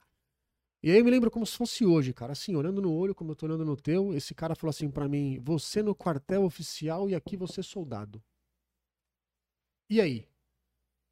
E 0.84 0.90
aí 0.90 0.98
eu 0.98 1.06
me 1.06 1.12
lembro 1.12 1.30
como 1.30 1.46
se 1.46 1.56
fosse 1.56 1.86
hoje, 1.86 2.14
cara. 2.14 2.32
Assim, 2.32 2.56
olhando 2.56 2.82
no 2.82 2.92
olho, 2.92 3.14
como 3.14 3.32
eu 3.32 3.36
tô 3.36 3.46
olhando 3.46 3.64
no 3.64 3.76
teu, 3.78 4.14
esse 4.16 4.34
cara 4.34 4.56
falou 4.56 4.72
assim 4.72 4.90
pra 4.90 5.08
mim: 5.08 5.40
você 5.40 5.84
no 5.84 5.94
quartel 5.94 6.44
oficial 6.44 7.10
e 7.10 7.16
aqui 7.16 7.38
você 7.38 7.62
soldado. 7.62 8.22
E 9.90 10.02
aí? 10.02 10.28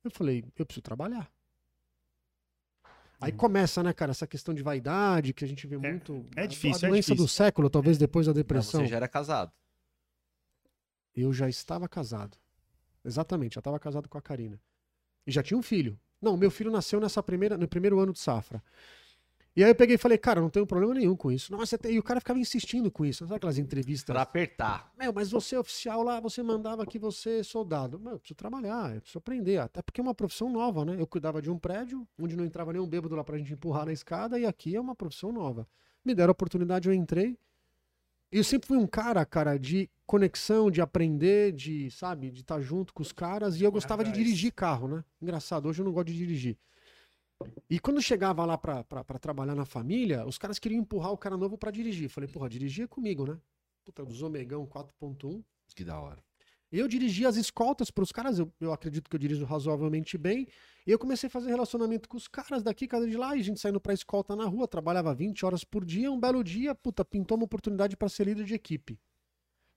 Eu 0.03 0.09
falei: 0.09 0.43
eu 0.57 0.65
preciso 0.65 0.81
trabalhar. 0.81 1.31
Aí 3.21 3.31
Uhum. 3.31 3.37
começa, 3.37 3.83
né, 3.83 3.91
cara, 3.93 4.11
essa 4.11 4.25
questão 4.25 4.53
de 4.55 4.63
vaidade 4.63 5.33
que 5.33 5.43
a 5.43 5.47
gente 5.47 5.67
vê 5.67 5.75
É- 5.75 5.77
muito. 5.77 6.25
é 6.35 6.47
difícil, 6.47 6.85
A 6.85 6.87
é 6.87 6.91
doença 6.91 7.09
do 7.09 7.23
difícil. 7.23 7.27
século, 7.27 7.69
talvez 7.69 7.97
depois 7.97 8.25
da 8.25 8.31
não, 8.31 8.35
depressão. 8.37 8.81
você 8.81 8.87
já 8.87 8.95
era 8.95 9.07
casado. 9.07 9.51
Eu 11.15 11.33
já 11.33 11.49
estava 11.49 11.87
casado. 11.89 12.37
Exatamente, 13.03 13.55
já 13.55 13.59
estava 13.59 13.79
casado 13.79 14.07
com 14.07 14.17
a 14.17 14.21
Karina. 14.21 14.59
E 15.27 15.31
já 15.31 15.43
tinha 15.43 15.57
um 15.57 15.61
filho. 15.61 15.99
Não, 16.21 16.37
meu 16.37 16.49
filho 16.49 16.71
nasceu 16.71 16.99
nessa 16.99 17.21
primeira, 17.21 17.57
no 17.57 17.67
primeiro 17.67 17.99
ano 17.99 18.13
de 18.13 18.19
safra. 18.19 18.63
E 19.59 19.63
aí 19.65 19.71
eu 19.71 19.75
peguei 19.75 19.95
e 19.95 19.97
falei, 19.97 20.17
cara, 20.17 20.39
não 20.39 20.49
tenho 20.49 20.65
problema 20.65 20.93
nenhum 20.93 21.17
com 21.17 21.29
isso. 21.29 21.51
Nossa, 21.51 21.77
e 21.89 21.99
o 21.99 22.01
cara 22.01 22.21
ficava 22.21 22.39
insistindo 22.39 22.89
com 22.89 23.05
isso. 23.05 23.25
Sabe 23.25 23.35
aquelas 23.35 23.57
entrevistas? 23.57 24.13
Pra 24.13 24.21
apertar. 24.21 24.89
Meu, 24.97 25.11
mas 25.11 25.29
você 25.29 25.53
é 25.53 25.59
oficial 25.59 26.01
lá, 26.01 26.17
você 26.21 26.41
mandava 26.41 26.85
que 26.85 26.97
você 26.97 27.39
é 27.39 27.43
soldado. 27.43 27.99
Meu, 27.99 28.13
eu 28.13 28.19
preciso 28.19 28.37
trabalhar, 28.37 28.95
eu 28.95 29.01
preciso 29.01 29.17
aprender. 29.17 29.57
Até 29.57 29.81
porque 29.81 29.99
é 29.99 30.01
uma 30.01 30.15
profissão 30.15 30.49
nova, 30.49 30.85
né? 30.85 30.95
Eu 30.97 31.05
cuidava 31.05 31.41
de 31.41 31.51
um 31.51 31.59
prédio, 31.59 32.07
onde 32.17 32.37
não 32.37 32.45
entrava 32.45 32.71
nenhum 32.71 32.87
bêbado 32.87 33.13
lá 33.13 33.21
pra 33.21 33.37
gente 33.37 33.51
empurrar 33.51 33.85
na 33.85 33.91
escada, 33.91 34.39
e 34.39 34.45
aqui 34.45 34.77
é 34.77 34.79
uma 34.79 34.95
profissão 34.95 35.29
nova. 35.29 35.67
Me 36.05 36.15
deram 36.15 36.31
a 36.31 36.31
oportunidade, 36.31 36.87
eu 36.87 36.93
entrei. 36.93 37.37
E 38.31 38.37
eu 38.37 38.45
sempre 38.45 38.65
fui 38.65 38.77
um 38.77 38.87
cara, 38.87 39.25
cara, 39.25 39.59
de 39.59 39.89
conexão, 40.05 40.71
de 40.71 40.79
aprender, 40.79 41.51
de, 41.51 41.91
sabe, 41.91 42.31
de 42.31 42.39
estar 42.39 42.61
junto 42.61 42.93
com 42.93 43.01
os 43.01 43.11
caras. 43.11 43.59
E 43.59 43.65
eu 43.65 43.71
gostava 43.73 44.05
de 44.05 44.11
dirigir 44.13 44.53
carro, 44.53 44.87
né? 44.87 45.03
Engraçado, 45.21 45.67
hoje 45.67 45.81
eu 45.81 45.85
não 45.85 45.91
gosto 45.91 46.07
de 46.07 46.17
dirigir. 46.17 46.57
E 47.69 47.79
quando 47.79 48.01
chegava 48.01 48.45
lá 48.45 48.57
pra, 48.57 48.83
pra, 48.83 49.03
pra 49.03 49.19
trabalhar 49.19 49.55
na 49.55 49.65
família, 49.65 50.25
os 50.25 50.37
caras 50.37 50.59
queriam 50.59 50.81
empurrar 50.81 51.11
o 51.11 51.17
cara 51.17 51.37
novo 51.37 51.57
pra 51.57 51.71
dirigir. 51.71 52.09
Falei, 52.09 52.29
porra, 52.29 52.49
dirigir 52.49 52.85
é 52.85 52.87
comigo, 52.87 53.25
né? 53.25 53.37
Puta, 53.85 54.05
dos 54.05 54.21
Omegão 54.21 54.65
4.1. 54.65 55.43
Que 55.75 55.83
da 55.83 55.99
hora. 55.99 56.23
Eu 56.71 56.87
dirigi 56.87 57.25
as 57.25 57.35
escoltas 57.35 57.89
para 57.89 58.03
os 58.03 58.11
caras, 58.11 58.37
eu, 58.37 58.51
eu 58.59 58.71
acredito 58.71 59.09
que 59.09 59.15
eu 59.15 59.19
dirijo 59.19 59.43
razoavelmente 59.43 60.17
bem. 60.17 60.47
E 60.85 60.91
eu 60.91 60.99
comecei 60.99 61.27
a 61.27 61.29
fazer 61.29 61.49
relacionamento 61.49 62.07
com 62.07 62.17
os 62.17 62.27
caras 62.27 62.61
daqui, 62.61 62.87
cada 62.87 63.07
de 63.07 63.17
lá, 63.17 63.35
e 63.35 63.39
a 63.39 63.43
gente 63.43 63.59
saindo 63.59 63.79
pra 63.79 63.93
escolta 63.93 64.35
na 64.35 64.45
rua, 64.45 64.67
trabalhava 64.67 65.13
20 65.13 65.45
horas 65.45 65.63
por 65.63 65.83
dia. 65.83 66.11
Um 66.11 66.19
belo 66.19 66.43
dia, 66.43 66.75
puta, 66.75 67.03
pintou 67.03 67.37
uma 67.37 67.45
oportunidade 67.45 67.97
para 67.97 68.09
ser 68.09 68.25
líder 68.25 68.45
de 68.45 68.53
equipe. 68.53 68.99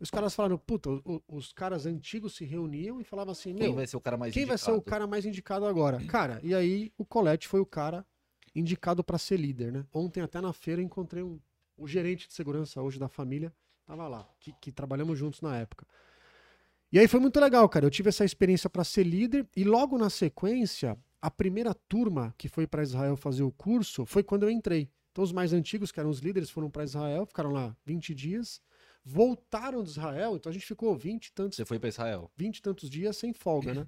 Os 0.02 0.10
caras 0.10 0.34
falaram, 0.34 0.58
puta, 0.58 0.90
o- 0.90 1.22
os 1.28 1.52
caras 1.52 1.86
antigos 1.86 2.34
se 2.34 2.44
reuniam 2.44 3.00
e 3.00 3.04
falavam 3.04 3.30
assim, 3.30 3.54
Quem 3.54 3.72
vai 3.72 3.86
ser 3.86 3.96
o 3.96 4.00
cara 4.00 4.16
mais 4.16 4.34
quem 4.34 4.44
vai 4.44 4.58
ser 4.58 4.70
o 4.72 4.74
indicado? 4.74 4.90
cara 4.90 5.06
mais 5.06 5.24
indicado 5.24 5.64
agora? 5.64 6.04
Cara, 6.06 6.40
e 6.42 6.52
aí 6.54 6.92
o 6.98 7.04
Colette 7.04 7.46
foi 7.46 7.60
o 7.60 7.66
cara 7.66 8.04
indicado 8.54 9.04
para 9.04 9.16
ser 9.16 9.36
líder, 9.38 9.70
né? 9.72 9.86
Ontem 9.94 10.20
até 10.20 10.40
na 10.40 10.52
feira 10.52 10.82
encontrei 10.82 11.22
um, 11.22 11.38
o 11.76 11.86
gerente 11.86 12.26
de 12.26 12.34
segurança 12.34 12.82
hoje 12.82 12.98
da 12.98 13.08
família, 13.08 13.52
tava 13.86 14.08
lá, 14.08 14.28
que, 14.40 14.52
que 14.60 14.72
trabalhamos 14.72 15.16
juntos 15.16 15.40
na 15.40 15.56
época. 15.56 15.86
E 16.90 16.98
aí 16.98 17.06
foi 17.08 17.20
muito 17.20 17.38
legal, 17.40 17.66
cara. 17.68 17.86
Eu 17.86 17.90
tive 17.90 18.08
essa 18.08 18.24
experiência 18.24 18.68
para 18.68 18.84
ser 18.84 19.04
líder 19.04 19.46
e 19.56 19.64
logo 19.64 19.96
na 19.96 20.10
sequência 20.10 20.98
a 21.22 21.30
primeira 21.30 21.72
turma 21.72 22.34
que 22.36 22.48
foi 22.48 22.66
para 22.66 22.82
Israel 22.82 23.16
fazer 23.16 23.44
o 23.44 23.52
curso 23.52 24.04
foi 24.04 24.22
quando 24.24 24.42
eu 24.42 24.50
entrei. 24.50 24.90
Então, 25.12 25.22
os 25.22 25.30
mais 25.32 25.52
antigos, 25.52 25.92
que 25.92 26.00
eram 26.00 26.10
os 26.10 26.18
líderes, 26.18 26.50
foram 26.50 26.68
para 26.68 26.84
Israel, 26.84 27.24
ficaram 27.24 27.50
lá 27.50 27.76
20 27.84 28.12
dias, 28.14 28.60
voltaram 29.04 29.82
de 29.82 29.90
Israel, 29.90 30.36
então 30.36 30.50
a 30.50 30.52
gente 30.52 30.66
ficou 30.66 30.96
20 30.96 31.26
e 31.26 31.32
tantos 31.32 31.56
Você 31.56 31.64
foi 31.64 31.78
pra 31.78 31.88
Israel. 31.88 32.30
20 32.36 32.58
e 32.58 32.62
tantos 32.62 32.88
dias 32.88 33.16
sem 33.16 33.32
folga, 33.32 33.74
né? 33.74 33.86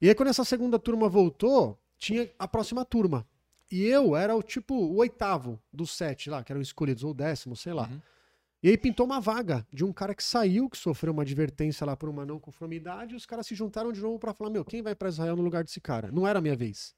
E 0.00 0.08
aí, 0.08 0.14
quando 0.14 0.28
essa 0.28 0.44
segunda 0.44 0.78
turma 0.78 1.08
voltou, 1.08 1.80
tinha 1.98 2.30
a 2.38 2.46
próxima 2.46 2.84
turma. 2.84 3.26
E 3.70 3.82
eu 3.84 4.14
era 4.14 4.36
o 4.36 4.42
tipo 4.42 4.74
o 4.74 4.96
oitavo 4.96 5.60
dos 5.72 5.90
sete 5.90 6.28
lá, 6.28 6.44
que 6.44 6.52
eram 6.52 6.60
escolhidos, 6.60 7.02
ou 7.02 7.12
o 7.12 7.14
décimo, 7.14 7.56
sei 7.56 7.72
lá. 7.72 7.88
Uhum. 7.88 8.00
E 8.62 8.68
aí 8.68 8.78
pintou 8.78 9.04
uma 9.04 9.20
vaga 9.20 9.66
de 9.72 9.84
um 9.84 9.92
cara 9.92 10.14
que 10.14 10.22
saiu, 10.22 10.68
que 10.70 10.78
sofreu 10.78 11.12
uma 11.12 11.22
advertência 11.22 11.86
lá 11.86 11.96
por 11.96 12.08
uma 12.08 12.24
não 12.24 12.38
conformidade, 12.38 13.14
e 13.14 13.16
os 13.16 13.26
caras 13.26 13.46
se 13.46 13.54
juntaram 13.54 13.92
de 13.92 14.00
novo 14.00 14.18
pra 14.18 14.32
falar: 14.34 14.50
Meu, 14.50 14.64
quem 14.64 14.82
vai 14.82 14.94
pra 14.94 15.08
Israel 15.08 15.36
no 15.36 15.42
lugar 15.42 15.64
desse 15.64 15.80
cara? 15.80 16.10
Não 16.12 16.26
era 16.26 16.38
a 16.38 16.42
minha 16.42 16.56
vez. 16.56 16.94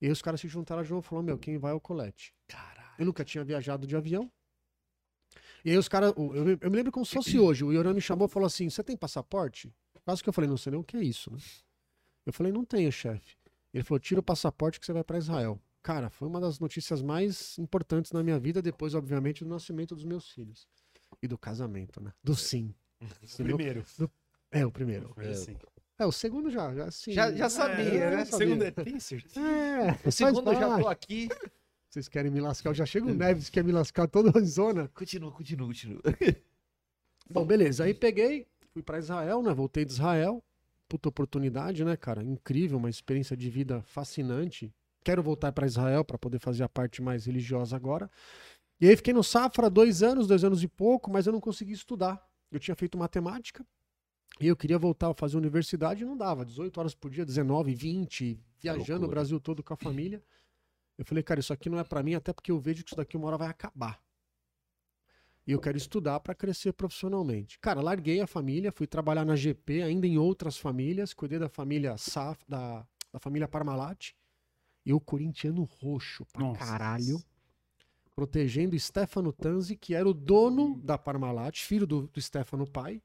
E 0.00 0.06
aí 0.06 0.12
os 0.12 0.22
caras 0.22 0.40
se 0.40 0.48
juntaram 0.48 0.82
de 0.82 0.90
novo 0.90 1.04
e 1.04 1.08
falaram: 1.08 1.26
Meu, 1.26 1.38
quem 1.38 1.58
vai 1.58 1.72
é 1.72 1.74
o 1.74 1.80
Colette. 1.80 2.34
Caralho. 2.48 2.94
Eu 2.98 3.06
nunca 3.06 3.24
tinha 3.24 3.44
viajado 3.44 3.86
de 3.86 3.96
avião. 3.96 4.30
E 5.64 5.70
aí 5.70 5.76
os 5.78 5.88
caras, 5.88 6.12
o- 6.16 6.34
eu, 6.34 6.44
me- 6.44 6.58
eu 6.60 6.70
me 6.70 6.76
lembro 6.76 6.92
como 6.92 7.04
se 7.04 7.12
fosse 7.14 7.38
hoje. 7.38 7.64
O 7.64 7.72
Yoran 7.72 7.94
me 7.94 8.00
chamou 8.00 8.26
e 8.26 8.30
falou 8.30 8.46
assim: 8.46 8.68
Você 8.68 8.82
tem 8.82 8.96
passaporte? 8.96 9.72
Quase 10.04 10.22
que 10.22 10.28
eu 10.28 10.32
falei: 10.32 10.48
Não 10.48 10.56
sei 10.56 10.72
nem 10.72 10.80
o 10.80 10.84
que 10.84 10.96
é 10.96 11.02
isso, 11.02 11.30
né? 11.30 11.38
Eu 12.26 12.32
falei: 12.32 12.52
Não 12.52 12.64
tenho, 12.64 12.90
chefe. 12.90 13.36
Ele 13.72 13.84
falou: 13.84 13.98
Tira 14.00 14.20
o 14.20 14.22
passaporte 14.22 14.78
que 14.80 14.86
você 14.86 14.92
vai 14.92 15.04
pra 15.04 15.18
Israel. 15.18 15.60
Cara, 15.82 16.10
foi 16.10 16.28
uma 16.28 16.40
das 16.40 16.58
notícias 16.58 17.00
mais 17.00 17.56
importantes 17.58 18.12
na 18.12 18.22
minha 18.22 18.38
vida, 18.38 18.60
depois, 18.60 18.94
obviamente, 18.94 19.44
do 19.44 19.50
nascimento 19.50 19.94
dos 19.94 20.04
meus 20.04 20.30
filhos. 20.30 20.66
E 21.22 21.26
do 21.28 21.38
casamento, 21.38 22.02
né? 22.02 22.12
Do 22.22 22.34
sim. 22.34 22.74
Senão- 23.26 23.56
Primeiro. 23.56 23.84
É, 24.50 24.66
o 24.66 24.70
primeiro. 24.70 25.14
Assim. 25.16 25.56
É, 25.98 26.06
o 26.06 26.12
segundo 26.12 26.50
já, 26.50 26.74
já 26.74 26.90
sim. 26.90 27.12
Já- 27.12 27.32
já 27.32 27.48
sabia, 27.50 27.82
É, 28.04 28.10
né? 28.16 28.22
eu 28.22 28.26
Segundo 28.26 28.64
é, 28.64 28.70
tem 28.70 28.98
certeza. 28.98 29.38
É, 29.40 29.98
O 30.08 30.10
segundo 30.10 30.50
eu 30.50 30.58
já 30.58 30.78
tô 30.78 30.88
aqui. 30.88 31.28
Vocês 31.90 32.08
querem 32.08 32.30
me 32.30 32.40
lascar? 32.40 32.70
Eu 32.70 32.74
já 32.74 32.86
chego 32.86 33.10
o 33.10 33.14
Neves, 33.14 33.50
quer 33.50 33.64
me 33.64 33.72
lascar 33.72 34.06
toda 34.06 34.38
a 34.38 34.42
zona. 34.42 34.86
Continua, 34.94 35.32
continua, 35.32 35.66
continua. 35.66 36.00
Bom, 37.28 37.44
beleza. 37.44 37.82
Aí 37.82 37.92
peguei, 37.92 38.46
fui 38.72 38.80
pra 38.80 39.00
Israel, 39.00 39.42
né? 39.42 39.52
Voltei 39.52 39.84
de 39.84 39.90
Israel. 39.90 40.40
Puta 40.88 41.08
oportunidade, 41.08 41.84
né, 41.84 41.96
cara? 41.96 42.22
Incrível, 42.22 42.78
uma 42.78 42.88
experiência 42.88 43.36
de 43.36 43.50
vida 43.50 43.82
fascinante. 43.82 44.72
Quero 45.02 45.20
voltar 45.20 45.50
pra 45.50 45.66
Israel 45.66 46.04
pra 46.04 46.16
poder 46.16 46.38
fazer 46.38 46.62
a 46.62 46.68
parte 46.68 47.02
mais 47.02 47.26
religiosa 47.26 47.74
agora. 47.74 48.08
E 48.80 48.88
aí 48.88 48.96
fiquei 48.96 49.12
no 49.12 49.24
Safra 49.24 49.68
dois 49.68 50.00
anos, 50.00 50.28
dois 50.28 50.44
anos 50.44 50.62
e 50.62 50.68
pouco, 50.68 51.10
mas 51.10 51.26
eu 51.26 51.32
não 51.32 51.40
consegui 51.40 51.72
estudar. 51.72 52.24
Eu 52.52 52.60
tinha 52.60 52.76
feito 52.76 52.96
matemática 52.96 53.66
e 54.40 54.46
eu 54.46 54.56
queria 54.56 54.78
voltar 54.78 55.10
a 55.10 55.14
fazer 55.14 55.36
universidade 55.36 56.04
e 56.04 56.06
não 56.06 56.16
dava. 56.16 56.44
18 56.44 56.78
horas 56.78 56.94
por 56.94 57.10
dia, 57.10 57.24
19, 57.24 57.74
20, 57.74 58.40
viajando 58.60 59.06
o. 59.06 59.08
Brasil 59.08 59.40
todo 59.40 59.60
com 59.60 59.74
a 59.74 59.76
família. 59.76 60.22
Eu 61.00 61.06
falei, 61.06 61.22
cara, 61.22 61.40
isso 61.40 61.50
aqui 61.50 61.70
não 61.70 61.78
é 61.78 61.82
pra 61.82 62.02
mim, 62.02 62.14
até 62.14 62.30
porque 62.30 62.50
eu 62.50 62.60
vejo 62.60 62.84
que 62.84 62.90
isso 62.90 62.96
daqui 62.96 63.16
uma 63.16 63.26
hora 63.26 63.38
vai 63.38 63.48
acabar. 63.48 63.98
E 65.46 65.52
eu 65.52 65.58
quero 65.58 65.78
estudar 65.78 66.20
para 66.20 66.34
crescer 66.34 66.74
profissionalmente. 66.74 67.58
Cara, 67.58 67.80
larguei 67.80 68.20
a 68.20 68.26
família, 68.26 68.70
fui 68.70 68.86
trabalhar 68.86 69.24
na 69.24 69.34
GP, 69.34 69.80
ainda 69.80 70.06
em 70.06 70.18
outras 70.18 70.58
famílias, 70.58 71.14
cuidei 71.14 71.38
da 71.38 71.48
família 71.48 71.96
Saf, 71.96 72.44
da, 72.46 72.86
da 73.10 73.18
família 73.18 73.48
Parmalat. 73.48 74.10
E 74.84 74.92
o 74.92 75.00
corintiano 75.00 75.62
roxo 75.62 76.26
pra 76.26 76.42
Nossa. 76.42 76.58
caralho, 76.58 77.18
protegendo 78.14 78.78
Stefano 78.78 79.32
Tanzi, 79.32 79.76
que 79.76 79.94
era 79.94 80.06
o 80.06 80.12
dono 80.12 80.78
da 80.82 80.98
Parmalat, 80.98 81.62
filho 81.64 81.86
do, 81.86 82.08
do 82.08 82.20
Stefano 82.20 82.70
pai, 82.70 83.02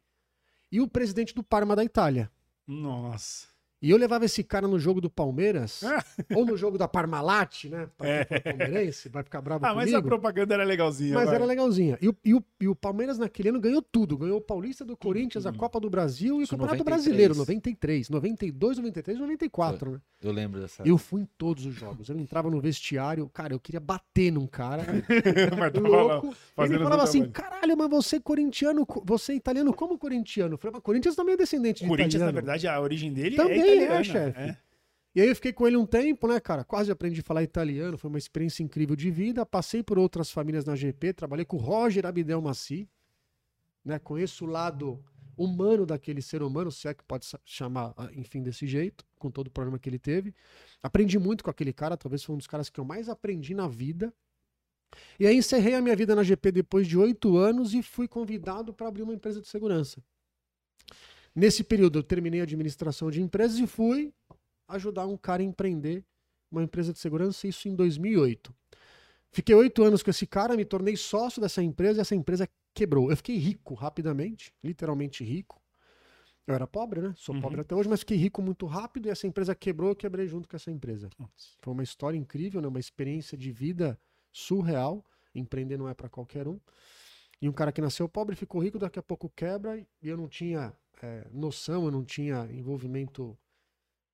e 0.69 0.81
o 0.81 0.87
presidente 0.89 1.33
do 1.33 1.41
Parma 1.41 1.77
da 1.77 1.83
Itália. 1.85 2.29
Nossa. 2.67 3.54
E 3.81 3.91
eu 3.91 3.97
levava 3.97 4.25
esse 4.25 4.43
cara 4.43 4.67
no 4.67 4.79
jogo 4.79 4.99
do 5.01 5.09
Palmeiras, 5.09 5.83
Ah. 5.83 6.03
ou 6.33 6.45
no 6.45 6.55
jogo 6.57 6.77
da 6.77 6.87
Parmalat, 6.87 7.65
né? 7.65 7.87
Pra 7.97 8.25
for 8.25 8.41
palmeirense, 8.41 9.09
vai 9.09 9.21
ficar 9.23 9.41
bravo 9.41 9.65
Ah, 9.65 9.75
mas 9.75 9.89
comigo. 9.91 9.97
a 9.97 10.01
propaganda 10.09 10.53
era 10.55 10.63
legalzinha. 10.63 11.13
Mas 11.13 11.25
vai. 11.25 11.35
era 11.35 11.45
legalzinha. 11.45 11.97
E 12.01 12.09
o, 12.09 12.15
e, 12.23 12.33
o, 12.33 12.43
e 12.61 12.67
o 12.67 12.75
Palmeiras 12.75 13.17
naquele 13.19 13.49
ano 13.49 13.59
ganhou 13.59 13.81
tudo. 13.81 14.17
Ganhou 14.17 14.37
o 14.37 14.41
Paulista 14.41 14.83
do 14.85 14.95
Corinthians, 14.97 15.45
a 15.45 15.51
tudo. 15.51 15.59
Copa 15.59 15.79
do 15.79 15.89
Brasil 15.89 16.35
e 16.37 16.39
o 16.39 16.41
Isso, 16.43 16.51
Campeonato 16.51 16.77
93. 16.79 16.85
Brasileiro, 17.05 17.35
93, 17.35 18.09
92, 18.09 18.77
93, 18.77 19.19
94, 19.19 19.91
né? 19.91 20.01
Eu 20.23 20.31
lembro 20.31 20.59
dessa. 20.61 20.81
Eu 20.83 20.97
fui 20.97 21.21
em 21.21 21.27
todos 21.37 21.65
os 21.65 21.73
jogos. 21.75 22.09
Eu 22.09 22.17
entrava 22.17 22.49
no 22.49 22.59
vestiário, 22.59 23.29
cara, 23.29 23.53
eu 23.53 23.59
queria 23.59 23.79
bater 23.79 24.31
num 24.31 24.47
cara. 24.47 24.83
Mas 25.59 25.73
louco. 25.73 26.27
Ele 26.27 26.35
fazendo 26.55 26.83
falava 26.83 27.03
assim: 27.03 27.29
caralho, 27.29 27.77
mas 27.77 27.89
você 27.89 28.15
é 28.15 28.19
corintiano, 28.19 28.85
co- 28.85 29.03
você 29.05 29.33
é 29.33 29.35
italiano 29.35 29.73
como 29.73 29.97
corintiano? 29.97 30.53
Eu 30.53 30.57
falei, 30.57 30.73
mas 30.73 30.81
Corinthians 30.83 31.15
também 31.15 31.33
é 31.33 31.37
descendente 31.37 31.83
de 31.83 31.87
Corinthians, 31.89 32.13
na 32.21 32.29
italiano. 32.29 32.35
verdade, 32.45 32.67
a 32.67 32.79
origem 32.81 33.13
dele 33.13 33.35
Também 33.35 33.61
é 33.61 33.64
é, 33.65 33.75
italiana. 33.75 34.03
chefe. 34.03 34.57
E 35.15 35.21
aí 35.21 35.29
eu 35.29 35.35
fiquei 35.35 35.53
com 35.53 35.65
ele 35.65 35.77
um 35.77 35.85
tempo, 35.85 36.27
né, 36.27 36.39
cara? 36.41 36.65
Quase 36.65 36.91
aprendi 36.91 37.21
a 37.21 37.23
falar 37.23 37.41
italiano, 37.41 37.97
foi 37.97 38.09
uma 38.09 38.17
experiência 38.17 38.63
incrível 38.63 38.97
de 38.97 39.09
vida. 39.09 39.45
Passei 39.45 39.81
por 39.81 39.97
outras 39.97 40.29
famílias 40.29 40.65
na 40.65 40.75
GP, 40.75 41.13
trabalhei 41.13 41.45
com 41.45 41.55
o 41.55 41.59
Roger 41.59 42.05
Abdel 42.05 42.41
Maci, 42.41 42.89
né? 43.83 43.97
Conheço 43.97 44.43
o 44.43 44.47
lado 44.47 45.01
humano 45.37 45.85
daquele 45.85 46.21
ser 46.21 46.41
humano, 46.41 46.71
se 46.71 46.87
é 46.87 46.93
que 46.93 47.03
pode 47.03 47.25
chamar, 47.43 47.93
ah, 47.97 48.09
enfim, 48.13 48.41
desse 48.41 48.65
jeito, 48.67 49.05
com 49.17 49.29
todo 49.29 49.47
o 49.47 49.51
problema 49.51 49.79
que 49.79 49.89
ele 49.89 49.99
teve. 49.99 50.33
Aprendi 50.81 51.17
muito 51.19 51.43
com 51.43 51.49
aquele 51.49 51.73
cara, 51.73 51.97
talvez 51.97 52.23
foi 52.23 52.35
um 52.35 52.37
dos 52.37 52.47
caras 52.47 52.69
que 52.69 52.79
eu 52.79 52.85
mais 52.85 53.09
aprendi 53.09 53.53
na 53.53 53.67
vida. 53.67 54.13
E 55.19 55.27
aí 55.27 55.35
encerrei 55.35 55.75
a 55.75 55.81
minha 55.81 55.95
vida 55.95 56.15
na 56.15 56.23
GP 56.23 56.51
depois 56.51 56.87
de 56.87 56.97
oito 56.97 57.37
anos 57.37 57.73
e 57.73 57.81
fui 57.81 58.07
convidado 58.07 58.73
para 58.73 58.87
abrir 58.87 59.03
uma 59.03 59.13
empresa 59.13 59.41
de 59.41 59.47
segurança. 59.47 60.01
Nesse 61.35 61.63
período 61.63 61.99
eu 61.99 62.03
terminei 62.03 62.39
a 62.39 62.43
administração 62.43 63.11
de 63.11 63.21
empresas 63.21 63.59
e 63.59 63.67
fui 63.67 64.13
ajudar 64.67 65.05
um 65.05 65.17
cara 65.17 65.41
a 65.41 65.45
empreender 65.45 66.03
uma 66.49 66.63
empresa 66.63 66.93
de 66.93 66.99
segurança, 66.99 67.47
isso 67.47 67.67
em 67.67 67.75
2008. 67.75 68.55
Fiquei 69.31 69.53
oito 69.53 69.83
anos 69.83 70.01
com 70.01 70.09
esse 70.09 70.25
cara, 70.25 70.55
me 70.55 70.63
tornei 70.63 70.95
sócio 70.95 71.41
dessa 71.41 71.61
empresa 71.61 71.99
e 71.99 72.01
essa 72.01 72.15
empresa 72.15 72.47
quebrou. 72.73 73.11
Eu 73.11 73.17
fiquei 73.17 73.35
rico 73.35 73.73
rapidamente, 73.73 74.53
literalmente 74.63 75.23
rico. 75.23 75.61
Eu 76.47 76.53
era 76.55 76.65
pobre, 76.65 77.01
né? 77.01 77.13
Sou 77.17 77.35
Uhum. 77.35 77.41
pobre 77.41 77.59
até 77.59 77.75
hoje, 77.75 77.89
mas 77.89 77.99
fiquei 78.01 78.15
rico 78.17 78.41
muito 78.41 78.65
rápido 78.65 79.07
e 79.07 79.09
essa 79.09 79.27
empresa 79.27 79.53
quebrou, 79.55 79.89
eu 79.89 79.95
quebrei 79.95 80.27
junto 80.27 80.47
com 80.47 80.55
essa 80.55 80.71
empresa. 80.71 81.09
Nossa. 81.19 81.49
Foi 81.59 81.73
uma 81.73 81.83
história 81.83 82.17
incrível, 82.17 82.61
né? 82.61 82.67
uma 82.67 82.79
experiência 82.79 83.37
de 83.37 83.51
vida 83.51 83.99
surreal. 84.31 85.03
Empreender 85.33 85.75
não 85.77 85.89
é 85.89 85.93
para 85.93 86.07
qualquer 86.07 86.47
um. 86.47 86.59
E 87.41 87.49
um 87.49 87.53
cara 87.53 87.71
que 87.71 87.81
nasceu 87.81 88.07
pobre 88.07 88.35
ficou 88.35 88.61
rico, 88.61 88.79
daqui 88.79 88.97
a 88.97 89.03
pouco 89.03 89.29
quebra 89.29 89.77
e 89.77 90.07
eu 90.07 90.17
não 90.17 90.27
tinha 90.27 90.73
é, 91.01 91.27
noção, 91.31 91.85
eu 91.85 91.91
não 91.91 92.03
tinha 92.03 92.47
envolvimento 92.51 93.37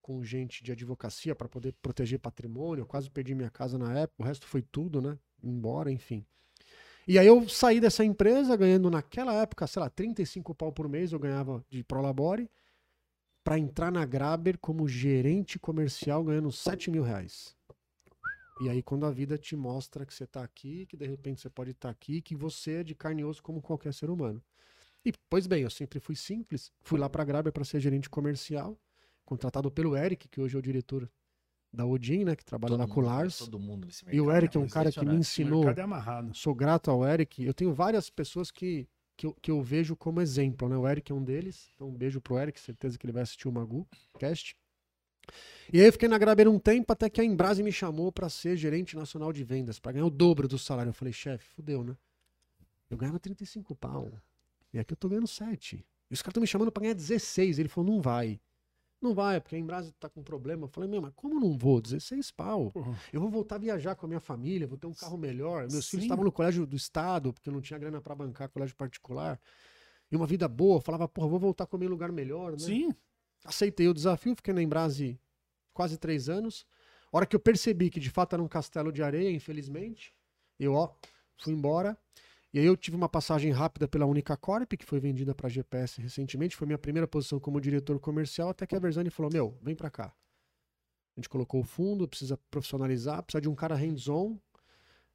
com 0.02 0.24
gente 0.24 0.64
de 0.64 0.72
advocacia 0.72 1.36
para 1.36 1.48
poder 1.48 1.74
proteger 1.82 2.20
patrimônio. 2.20 2.82
Eu 2.82 2.88
quase 2.88 3.10
perdi 3.10 3.36
minha 3.36 3.50
casa 3.50 3.78
na 3.78 3.98
época, 3.98 4.24
o 4.24 4.26
resto 4.26 4.48
foi 4.48 4.62
tudo, 4.62 5.02
né? 5.02 5.18
Embora, 5.44 5.92
enfim. 5.92 6.26
E 7.08 7.18
aí 7.18 7.28
eu 7.28 7.48
saí 7.50 7.80
dessa 7.80 8.04
empresa 8.06 8.56
ganhando 8.56 8.90
naquela 8.90 9.34
época, 9.34 9.66
sei 9.68 9.82
lá, 9.82 9.90
35 9.90 10.54
pau 10.54 10.72
por 10.72 10.88
mês 10.88 11.12
eu 11.12 11.20
ganhava 11.20 11.64
de 11.70 11.84
Prolabore 11.84 12.50
para 13.44 13.58
entrar 13.58 13.92
na 13.92 14.06
Graber 14.06 14.58
como 14.60 14.88
gerente 14.88 15.58
comercial 15.58 16.24
ganhando 16.24 16.52
7 16.52 16.92
mil 16.92 17.04
reais. 17.04 17.56
E 18.64 18.70
aí 18.70 18.84
quando 18.84 19.06
a 19.06 19.12
vida 19.12 19.38
te 19.38 19.56
mostra 19.56 20.06
que 20.06 20.14
você 20.14 20.28
tá 20.28 20.44
aqui, 20.44 20.86
que 20.86 20.96
de 20.96 21.08
repente 21.08 21.42
você 21.42 21.50
pode 21.50 21.72
estar 21.72 21.90
aqui, 21.90 22.22
que 22.22 22.36
você 22.36 22.74
é 22.74 22.84
de 22.84 22.94
carne 22.94 23.22
e 23.22 23.26
osso 23.26 23.42
como 23.42 23.62
qualquer 23.62 23.94
ser 23.94 24.10
humano. 24.10 24.42
E, 25.04 25.12
pois 25.30 25.48
bem, 25.48 25.64
eu 25.64 25.70
sempre 25.70 26.00
fui 26.00 26.16
simples. 26.16 26.72
Fui 26.82 27.00
lá 27.00 27.10
para 27.10 27.24
a 27.24 27.26
Graber 27.26 27.52
para 27.52 27.64
ser 27.64 27.80
gerente 27.80 28.10
comercial, 28.10 28.80
contratado 29.26 29.72
pelo 29.72 29.98
Eric, 29.98 30.28
que 30.28 30.40
hoje 30.40 30.56
é 30.56 30.60
o 30.60 30.62
diretor 30.62 31.10
da 31.74 31.86
Odin, 31.86 32.26
né, 32.26 32.36
que 32.36 32.46
trabalha 32.46 32.76
lá 32.76 32.86
com 32.86 33.00
o 33.00 33.04
mundo, 33.04 33.06
Lars. 33.06 33.38
Todo 33.40 33.58
mundo 33.58 33.86
nesse 33.86 34.06
E 34.06 34.20
o 34.22 34.26
mercado. 34.26 34.38
Eric 34.38 34.58
é 34.58 34.60
um 34.60 34.68
cara 34.68 34.92
que 34.92 35.00
me 35.00 35.06
Impressionante. 35.06 35.22
ensinou 35.22 35.60
mercado 35.64 35.80
é 35.80 35.84
amarrado. 35.84 36.36
sou 36.36 36.54
grato 36.54 36.92
ao 36.92 37.04
Eric. 37.06 37.44
Eu 37.44 37.54
tenho 37.54 37.74
várias 37.74 38.10
pessoas 38.10 38.52
que, 38.52 38.88
que, 39.18 39.26
eu, 39.26 39.34
que 39.42 39.50
eu 39.50 39.62
vejo 39.64 39.96
como 39.96 40.22
exemplo, 40.22 40.70
né? 40.70 40.78
O 40.78 40.88
Eric 40.88 41.12
é 41.12 41.16
um 41.16 41.24
deles. 41.24 41.72
Então, 41.74 41.88
um 41.88 41.96
beijo 41.98 42.22
pro 42.22 42.38
Eric, 42.38 42.60
certeza 42.60 42.98
que 42.98 43.06
ele 43.06 43.14
vai 43.14 43.24
assistir 43.24 43.48
o 43.48 43.52
Magu 43.52 43.88
Cast. 44.20 44.56
E 45.72 45.80
aí 45.80 45.86
eu 45.86 45.92
fiquei 45.92 46.08
na 46.08 46.18
Graber 46.18 46.48
um 46.48 46.60
tempo 46.60 46.92
até 46.92 47.10
que 47.10 47.22
a 47.22 47.24
Embrase 47.24 47.64
me 47.64 47.72
chamou 47.72 48.12
para 48.12 48.30
ser 48.30 48.56
gerente 48.58 48.96
nacional 48.96 49.32
de 49.32 49.44
vendas, 49.44 49.80
para 49.80 49.94
ganhar 49.94 50.06
o 50.06 50.10
dobro 50.10 50.48
do 50.48 50.58
salário. 50.58 50.90
Eu 50.90 50.94
falei, 50.94 51.14
chefe, 51.14 51.46
fudeu, 51.46 51.84
né? 51.84 51.96
Eu 52.90 52.98
ganhava 52.98 53.20
35 53.20 53.76
pau. 53.76 54.12
E 54.74 54.80
aqui 54.80 54.94
eu 54.94 54.98
tô 54.98 55.08
ganhando 55.08 55.28
7. 55.28 55.86
E 56.10 56.14
os 56.14 56.22
caras 56.22 56.32
estão 56.32 56.42
me 56.42 56.48
chamando 56.48 56.72
para 56.72 56.82
ganhar 56.82 56.94
16. 56.94 57.60
Ele 57.60 57.70
falou, 57.70 57.92
não 57.92 58.02
vai. 58.02 58.40
Não 59.02 59.16
vai, 59.16 59.42
porque 59.42 59.56
a 59.56 59.60
Embrase 59.60 59.92
tá 59.94 60.08
com 60.08 60.22
problema. 60.22 60.66
Eu 60.66 60.68
falei, 60.68 60.88
meu, 60.88 61.02
mas 61.02 61.12
como 61.16 61.40
não 61.40 61.58
vou? 61.58 61.82
16 61.82 62.30
pau. 62.32 62.70
Porra. 62.72 63.00
Eu 63.12 63.20
vou 63.20 63.30
voltar 63.30 63.56
a 63.56 63.58
viajar 63.58 63.96
com 63.96 64.06
a 64.06 64.10
minha 64.10 64.20
família, 64.20 64.68
vou 64.68 64.78
ter 64.78 64.86
um 64.86 64.94
carro 64.94 65.18
melhor. 65.18 65.62
Meus 65.72 65.90
filhos 65.90 66.04
Sim. 66.04 66.08
estavam 66.08 66.24
no 66.24 66.32
colégio 66.32 66.68
do 66.68 66.76
estado, 66.76 67.34
porque 67.34 67.50
eu 67.50 67.54
não 67.54 67.62
tinha 67.62 67.80
grana 67.80 68.00
para 68.00 68.14
bancar 68.14 68.50
colégio 68.50 68.76
particular. 68.76 69.40
E 70.12 70.16
uma 70.16 70.28
vida 70.28 70.48
boa, 70.48 70.78
eu 70.78 70.82
falava, 70.82 71.08
porra, 71.08 71.28
vou 71.28 71.40
voltar 71.40 71.64
a 71.64 71.68
comer 71.68 71.86
em 71.86 71.90
lugar 71.90 72.12
melhor, 72.12 72.52
né? 72.52 72.60
Sim. 72.60 72.94
Aceitei 73.46 73.88
o 73.88 73.94
desafio, 73.94 74.36
fiquei 74.36 74.54
na 74.54 74.62
Embrase 74.62 75.20
quase 75.74 75.98
três 75.98 76.30
anos. 76.30 76.66
A 77.12 77.18
hora 77.18 77.26
que 77.26 77.36
eu 77.36 77.40
percebi 77.40 77.90
que 77.90 78.00
de 78.00 78.10
fato 78.10 78.34
era 78.34 78.44
um 78.44 78.48
castelo 78.48 78.92
de 78.92 79.04
areia, 79.04 79.32
infelizmente, 79.32 80.14
eu, 80.60 80.74
ó, 80.74 80.94
fui 81.38 81.54
embora. 81.54 81.98
E 82.54 82.60
aí 82.60 82.66
eu 82.66 82.76
tive 82.76 82.98
uma 82.98 83.08
passagem 83.08 83.52
rápida 83.52 83.88
pela 83.88 84.06
Única 84.06 84.36
Corp, 84.36 84.74
que 84.74 84.86
foi 84.86 85.00
vendida 85.00 85.34
para 85.34 85.50
GPS 85.50 86.02
recentemente. 86.02 86.56
Foi 86.56 86.68
minha 86.68 86.78
primeira 86.78 87.08
posição 87.08 87.40
como 87.40 87.62
diretor 87.62 88.00
comercial, 88.00 88.50
até 88.50 88.68
que 88.68 88.76
a 88.76 88.80
Versani 88.80 89.10
falou, 89.10 89.32
meu, 89.32 89.58
vem 89.62 89.76
para 89.76 89.90
cá. 89.90 90.06
A 90.06 90.14
A 91.18 91.20
gente 91.20 91.30
colocou 91.30 91.62
o 91.62 91.64
fundo, 91.64 92.08
precisa 92.08 92.38
profissionalizar, 92.50 93.24
precisa 93.24 93.42
de 93.42 93.50
um 93.50 93.56
cara 93.56 93.76
hands-on. 93.76 94.38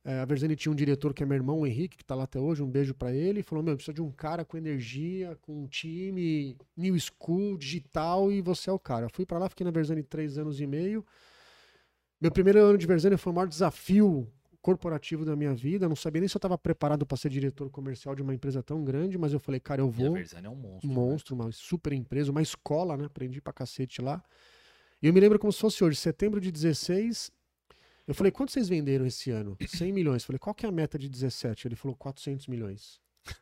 É, 0.08 0.20
a 0.20 0.25
Verzani 0.25 0.54
tinha 0.54 0.70
um 0.70 0.75
diretor 0.76 1.12
que 1.12 1.25
é 1.25 1.26
meu 1.26 1.34
irmão, 1.34 1.58
o 1.58 1.66
Henrique, 1.66 1.96
que 1.96 2.04
tá 2.04 2.14
lá 2.14 2.22
até 2.22 2.38
hoje, 2.38 2.62
um 2.62 2.70
beijo 2.70 2.94
para 2.94 3.12
ele, 3.12 3.42
falou: 3.42 3.64
Meu, 3.64 3.75
precisa 3.75 3.92
de 3.92 4.00
um 4.00 4.12
cara 4.12 4.44
com 4.44 4.56
energia, 4.56 5.36
com 5.42 5.64
um 5.64 5.66
time, 5.66 6.56
new 6.76 6.96
school, 6.96 7.58
digital, 7.58 8.30
e 8.30 8.40
você 8.40 8.70
é 8.70 8.72
o 8.72 8.78
cara. 8.78 9.06
Eu 9.06 9.10
fui 9.10 9.26
para 9.26 9.36
lá, 9.36 9.48
fiquei 9.48 9.64
na 9.64 9.72
Verzani 9.72 10.04
três 10.04 10.38
anos 10.38 10.60
e 10.60 10.66
meio. 10.66 11.04
Meu 12.20 12.30
primeiro 12.30 12.60
ano 12.60 12.78
de 12.78 12.86
Verzani 12.86 13.16
foi 13.16 13.32
o 13.32 13.34
maior 13.34 13.48
desafio 13.48 14.32
corporativo 14.62 15.25
da 15.25 15.34
minha 15.34 15.52
vida. 15.52 15.86
Eu 15.86 15.88
não 15.88 15.96
sabia 15.96 16.20
nem 16.20 16.28
se 16.28 16.36
eu 16.36 16.38
estava 16.38 16.56
preparado 16.56 17.04
para 17.04 17.16
ser 17.16 17.28
diretor 17.28 17.68
comercial 17.68 18.14
de 18.14 18.22
uma 18.22 18.32
empresa 18.32 18.62
tão 18.62 18.84
grande, 18.84 19.18
mas 19.18 19.32
eu 19.32 19.40
falei, 19.40 19.58
cara, 19.58 19.80
eu 19.80 19.86
E 19.86 19.88
a 19.88 19.90
vou. 19.90 20.12
Verzani 20.14 20.46
é 20.46 20.50
um 20.50 20.54
monstro. 20.54 20.88
Um 20.88 20.88
né? 20.88 20.94
monstro, 20.94 21.34
uma 21.34 21.50
super 21.50 21.92
empresa, 21.92 22.30
uma 22.30 22.42
escola, 22.42 22.96
né? 22.96 23.06
Aprendi 23.06 23.40
pra 23.40 23.52
cacete 23.52 24.00
lá. 24.00 24.22
E 25.02 25.08
eu 25.08 25.12
me 25.12 25.18
lembro 25.18 25.36
como 25.36 25.52
se 25.52 25.58
fosse 25.58 25.82
hoje, 25.82 25.96
setembro 25.96 26.40
de 26.40 26.52
16. 26.52 27.32
Eu 28.06 28.14
falei, 28.14 28.30
quanto 28.30 28.52
vocês 28.52 28.68
venderam 28.68 29.04
esse 29.04 29.30
ano? 29.30 29.56
100 29.66 29.92
milhões. 29.92 30.22
Eu 30.22 30.26
falei, 30.26 30.38
qual 30.38 30.54
que 30.54 30.64
é 30.64 30.68
a 30.68 30.72
meta 30.72 30.98
de 30.98 31.08
17? 31.08 31.66
Ele 31.66 31.75
falou, 31.75 31.96
400 31.96 32.46
milhões. 32.46 33.00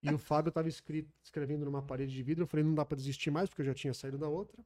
E 0.00 0.14
o 0.14 0.18
Fábio 0.18 0.52
tava 0.52 0.68
escrito, 0.68 1.12
escrevendo 1.20 1.64
numa 1.64 1.82
parede 1.82 2.14
de 2.14 2.22
vidro. 2.22 2.44
Eu 2.44 2.46
falei, 2.46 2.64
não 2.64 2.72
dá 2.72 2.84
pra 2.84 2.96
desistir 2.96 3.32
mais, 3.32 3.48
porque 3.48 3.62
eu 3.62 3.66
já 3.66 3.74
tinha 3.74 3.92
saído 3.92 4.16
da 4.16 4.28
outra. 4.28 4.56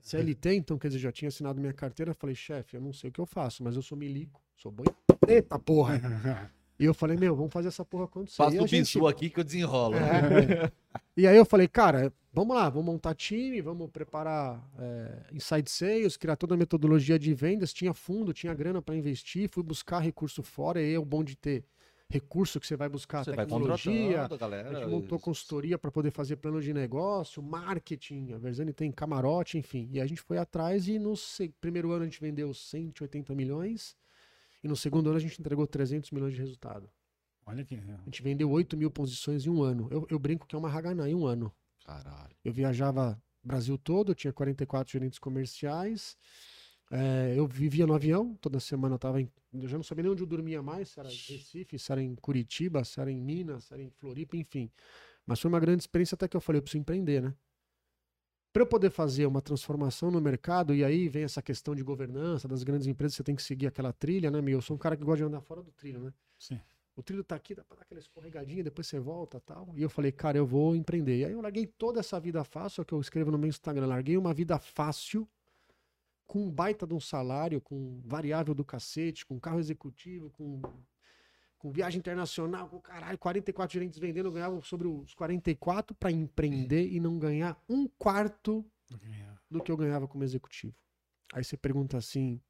CLT, 0.00 0.54
então, 0.54 0.78
quer 0.78 0.88
dizer, 0.88 0.98
já 0.98 1.12
tinha 1.12 1.28
assinado 1.28 1.60
minha 1.60 1.74
carteira. 1.74 2.12
Eu 2.12 2.14
falei, 2.14 2.34
chefe, 2.34 2.74
eu 2.74 2.80
não 2.80 2.92
sei 2.92 3.10
o 3.10 3.12
que 3.12 3.20
eu 3.20 3.26
faço, 3.26 3.62
mas 3.62 3.76
eu 3.76 3.82
sou 3.82 3.98
milico, 3.98 4.42
sou 4.56 4.72
boi. 4.72 4.86
Eita 5.28 5.58
porra! 5.58 6.00
E 6.80 6.84
eu 6.86 6.94
falei, 6.94 7.16
meu, 7.18 7.36
vamos 7.36 7.52
fazer 7.52 7.68
essa 7.68 7.84
porra 7.84 8.04
acontecer. 8.04 8.38
Passa 8.38 8.62
o 8.62 8.66
gente- 8.66 8.98
aqui 9.06 9.28
que 9.28 9.38
eu 9.38 9.44
desenrolo. 9.44 9.96
é. 9.96 10.72
E 11.16 11.26
aí 11.26 11.36
eu 11.36 11.44
falei, 11.44 11.68
cara, 11.68 12.10
vamos 12.32 12.56
lá, 12.56 12.70
vamos 12.70 12.86
montar 12.86 13.14
time, 13.14 13.60
vamos 13.60 13.90
preparar 13.90 14.66
é, 14.78 15.26
inside 15.34 15.68
sales, 15.70 16.16
criar 16.16 16.34
toda 16.36 16.54
a 16.54 16.56
metodologia 16.56 17.18
de 17.18 17.34
vendas. 17.34 17.74
Tinha 17.74 17.92
fundo, 17.92 18.32
tinha 18.32 18.54
grana 18.54 18.80
para 18.80 18.96
investir, 18.96 19.48
fui 19.50 19.62
buscar 19.62 19.98
recurso 19.98 20.42
fora. 20.42 20.80
E 20.80 20.86
aí 20.86 20.94
é 20.94 20.98
o 20.98 21.04
bom 21.04 21.22
de 21.22 21.36
ter 21.36 21.62
recurso 22.08 22.58
que 22.58 22.66
você 22.66 22.74
vai 22.76 22.88
buscar 22.88 23.22
Você 23.24 23.32
vai 23.32 23.44
tecnologia. 23.44 24.24
a 24.24 24.36
galera. 24.36 24.70
A 24.70 24.74
gente 24.80 24.90
montou 24.90 25.18
consultoria 25.18 25.76
para 25.76 25.90
poder 25.90 26.10
fazer 26.10 26.36
plano 26.36 26.62
de 26.62 26.72
negócio, 26.72 27.42
marketing. 27.42 28.32
A 28.32 28.38
Verzani 28.38 28.72
tem 28.72 28.90
camarote, 28.90 29.58
enfim. 29.58 29.88
E 29.92 30.00
a 30.00 30.06
gente 30.06 30.22
foi 30.22 30.38
atrás 30.38 30.88
e 30.88 30.98
no 30.98 31.12
primeiro 31.60 31.92
ano 31.92 32.02
a 32.02 32.06
gente 32.06 32.20
vendeu 32.20 32.54
180 32.54 33.34
milhões. 33.34 33.94
E 34.62 34.68
no 34.68 34.76
segundo 34.76 35.08
ano 35.08 35.16
a 35.16 35.20
gente 35.20 35.40
entregou 35.40 35.66
300 35.66 36.10
milhões 36.10 36.34
de 36.34 36.40
resultado. 36.40 36.90
Olha 37.46 37.64
que. 37.64 37.74
A 37.74 38.04
gente 38.04 38.22
vendeu 38.22 38.50
8 38.50 38.76
mil 38.76 38.90
posições 38.90 39.46
em 39.46 39.50
um 39.50 39.62
ano. 39.62 39.88
Eu, 39.90 40.06
eu 40.10 40.18
brinco 40.18 40.46
que 40.46 40.54
é 40.54 40.58
uma 40.58 40.70
Haganá 40.70 41.08
em 41.08 41.14
um 41.14 41.26
ano. 41.26 41.52
Caralho. 41.84 42.36
Eu 42.44 42.52
viajava 42.52 43.20
Brasil 43.42 43.76
todo, 43.78 44.12
eu 44.12 44.14
tinha 44.14 44.32
44 44.32 44.92
gerentes 44.92 45.18
comerciais. 45.18 46.16
É, 46.92 47.34
eu 47.36 47.46
vivia 47.46 47.86
no 47.86 47.94
avião, 47.94 48.34
toda 48.40 48.58
semana 48.60 48.96
eu 48.96 48.98
tava 48.98 49.20
em. 49.20 49.30
Eu 49.52 49.68
já 49.68 49.76
não 49.76 49.84
sabia 49.84 50.02
nem 50.02 50.12
onde 50.12 50.22
eu 50.22 50.26
dormia 50.26 50.62
mais, 50.62 50.90
se 50.90 51.00
era 51.00 51.08
em 51.08 51.16
Recife, 51.16 51.78
se 51.78 51.92
era 51.92 52.02
em 52.02 52.14
Curitiba, 52.16 52.84
se 52.84 53.00
era 53.00 53.10
em 53.10 53.20
Minas, 53.20 53.64
se 53.64 53.74
era 53.74 53.82
em 53.82 53.90
Floripa, 53.90 54.36
enfim. 54.36 54.70
Mas 55.24 55.40
foi 55.40 55.48
uma 55.48 55.60
grande 55.60 55.82
experiência 55.82 56.14
até 56.14 56.26
que 56.28 56.36
eu 56.36 56.40
falei, 56.40 56.58
eu 56.58 56.62
preciso 56.62 56.80
empreender, 56.80 57.22
né? 57.22 57.34
Para 58.52 58.62
eu 58.62 58.66
poder 58.66 58.90
fazer 58.90 59.26
uma 59.26 59.40
transformação 59.40 60.10
no 60.10 60.20
mercado, 60.20 60.74
e 60.74 60.84
aí 60.84 61.08
vem 61.08 61.22
essa 61.22 61.40
questão 61.40 61.74
de 61.74 61.82
governança 61.84 62.48
das 62.48 62.64
grandes 62.64 62.88
empresas, 62.88 63.14
você 63.14 63.22
tem 63.22 63.36
que 63.36 63.42
seguir 63.42 63.68
aquela 63.68 63.92
trilha, 63.92 64.30
né, 64.30 64.40
meu? 64.40 64.58
Eu 64.58 64.62
sou 64.62 64.74
um 64.74 64.78
cara 64.78 64.96
que 64.96 65.04
gosta 65.04 65.18
de 65.18 65.24
andar 65.24 65.40
fora 65.40 65.62
do 65.62 65.70
trilho, 65.70 66.00
né? 66.00 66.12
Sim. 66.36 66.60
O 66.96 67.02
trilho 67.02 67.22
tá 67.22 67.36
aqui, 67.36 67.54
dá 67.54 67.62
pra 67.62 67.76
dar 67.76 67.82
aquela 67.82 68.00
escorregadinha, 68.00 68.64
depois 68.64 68.86
você 68.88 68.98
volta 68.98 69.40
tal. 69.40 69.72
E 69.76 69.82
eu 69.82 69.88
falei, 69.88 70.10
cara, 70.10 70.36
eu 70.36 70.44
vou 70.44 70.74
empreender. 70.74 71.18
E 71.18 71.24
aí 71.24 71.32
eu 71.32 71.40
larguei 71.40 71.64
toda 71.66 72.00
essa 72.00 72.18
vida 72.18 72.42
fácil, 72.42 72.84
que 72.84 72.92
eu 72.92 73.00
escrevo 73.00 73.30
no 73.30 73.38
meu 73.38 73.48
Instagram. 73.48 73.86
Larguei 73.86 74.16
uma 74.16 74.34
vida 74.34 74.58
fácil, 74.58 75.28
com 76.26 76.46
um 76.46 76.50
baita 76.50 76.86
de 76.86 76.92
um 76.92 77.00
salário, 77.00 77.60
com 77.60 78.00
variável 78.04 78.54
do 78.54 78.64
cacete, 78.64 79.24
com 79.24 79.38
carro 79.38 79.60
executivo, 79.60 80.30
com, 80.30 80.60
com 81.60 81.70
viagem 81.70 81.98
internacional, 81.98 82.68
com 82.70 82.80
caralho, 82.80 83.18
44 83.18 83.72
gerentes 83.74 83.98
vendendo, 83.98 84.26
eu 84.28 84.32
ganhava 84.32 84.60
sobre 84.62 84.88
os 84.88 85.12
44 85.14 85.94
para 85.94 86.10
empreender 86.10 86.88
e 86.90 86.98
não 86.98 87.18
ganhar 87.18 87.62
um 87.68 87.86
quarto 87.86 88.64
do 89.50 89.62
que 89.62 89.70
eu 89.70 89.76
ganhava 89.76 90.08
como 90.08 90.24
executivo. 90.24 90.74
Aí 91.34 91.44
você 91.44 91.58
pergunta 91.58 91.98
assim, 91.98 92.40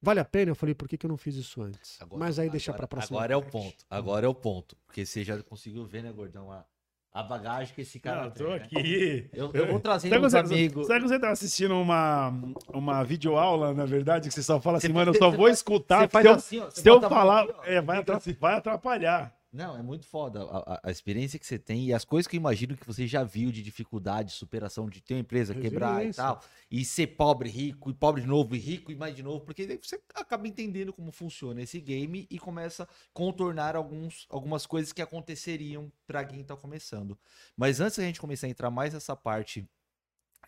vale 0.00 0.20
a 0.20 0.24
pena? 0.24 0.52
Eu 0.52 0.54
falei, 0.54 0.72
por 0.74 0.88
que, 0.88 0.96
que 0.96 1.04
eu 1.04 1.08
não 1.10 1.16
fiz 1.16 1.34
isso 1.34 1.60
antes? 1.60 2.00
Agora- 2.00 2.20
Mas 2.20 2.38
aí 2.38 2.48
deixa 2.48 2.70
agora- 2.70 2.86
pra 2.86 2.96
próxima. 2.96 3.18
Agora 3.18 3.32
é 3.32 3.36
o 3.36 3.40
parte. 3.42 3.52
ponto. 3.52 3.84
Agora 3.90 4.24
é 4.26 4.28
o 4.28 4.34
ponto. 4.34 4.76
Porque 4.86 5.04
você 5.04 5.24
já 5.24 5.42
conseguiu 5.42 5.84
ver, 5.84 6.02
né, 6.04 6.12
gordão? 6.12 6.50
A, 6.52 6.64
a 7.14 7.22
bagagem 7.22 7.74
que 7.74 7.82
esse 7.82 8.00
cara 8.00 8.22
Não, 8.24 8.30
tem. 8.30 8.46
tô 8.46 8.50
né? 8.52 8.56
aqui. 8.56 9.28
Eu, 9.34 9.50
eu 9.52 9.66
vou 9.66 9.78
trazendo 9.80 10.12
que, 10.12 10.18
uns 10.18 10.32
você, 10.32 10.38
amigos. 10.38 10.86
será 10.86 10.98
que 11.00 11.08
você 11.08 11.18
tá 11.18 11.30
assistindo 11.30 11.74
uma, 11.78 12.32
uma 12.72 13.02
videoaula, 13.04 13.74
na 13.74 13.84
verdade, 13.84 14.28
que 14.28 14.34
você 14.34 14.42
só 14.42 14.58
fala 14.60 14.78
assim, 14.78 14.86
Você- 14.88 14.92
mano, 14.94 15.10
eu 15.10 15.14
você 15.14 15.18
só 15.18 15.30
vou 15.30 15.46
faz- 15.46 15.58
escutar, 15.58 16.00
Você 16.02 16.08
faz 16.08 16.22
se 16.24 16.28
eu, 16.28 16.34
assim, 16.34 16.58
ó, 16.60 16.64
você 16.70 16.80
se 16.80 16.88
eu 16.88 17.00
falar, 17.02 17.42
aqui, 17.42 17.52
ó, 17.58 17.62
é, 17.64 17.80
vai, 17.82 17.96
fica 17.98 18.00
atra- 18.00 18.16
assim. 18.16 18.36
vai 18.40 18.54
atrapalhar. 18.54 19.34
Não, 19.52 19.76
é 19.76 19.82
muito 19.82 20.06
foda 20.06 20.42
a, 20.44 20.74
a- 20.76 20.80
a 20.84 20.90
experiência 20.90 21.38
que 21.38 21.46
você 21.46 21.58
tem 21.58 21.84
e 21.84 21.92
as 21.92 22.06
coisas 22.06 22.26
que 22.26 22.36
eu 22.36 22.40
imagino 22.40 22.74
que 22.74 22.86
você 22.86 23.06
já 23.06 23.22
viu 23.22 23.52
de 23.52 23.62
dificuldade, 23.62 24.32
superação 24.32 24.88
de 24.88 25.02
ter 25.02 25.12
uma 25.12 25.20
empresa 25.20 25.54
quebrar 25.54 26.06
e 26.06 26.14
tal, 26.14 26.42
e 26.70 26.84
ser 26.86 27.08
pobre, 27.08 27.50
rico, 27.50 27.90
e 27.90 27.94
pobre 27.94 28.22
de 28.22 28.26
novo, 28.26 28.56
e 28.56 28.58
rico 28.58 28.90
e 28.90 28.96
mais 28.96 29.14
de 29.14 29.22
novo, 29.22 29.44
porque 29.44 29.66
daí 29.66 29.76
você 29.76 30.00
acaba 30.14 30.48
entendendo 30.48 30.90
como 30.90 31.12
funciona 31.12 31.60
esse 31.60 31.78
game 31.82 32.26
e 32.30 32.38
começa 32.38 32.84
a 32.84 32.88
contornar 33.12 33.76
alguns, 33.76 34.26
algumas 34.30 34.64
coisas 34.64 34.90
que 34.90 35.02
aconteceriam 35.02 35.92
pra 36.06 36.24
quem 36.24 36.42
tá 36.42 36.56
começando. 36.56 37.18
Mas 37.54 37.78
antes 37.78 37.98
da 37.98 38.04
gente 38.04 38.20
começar 38.20 38.46
a 38.46 38.50
entrar 38.50 38.70
mais 38.70 38.94
nessa 38.94 39.14
parte 39.14 39.68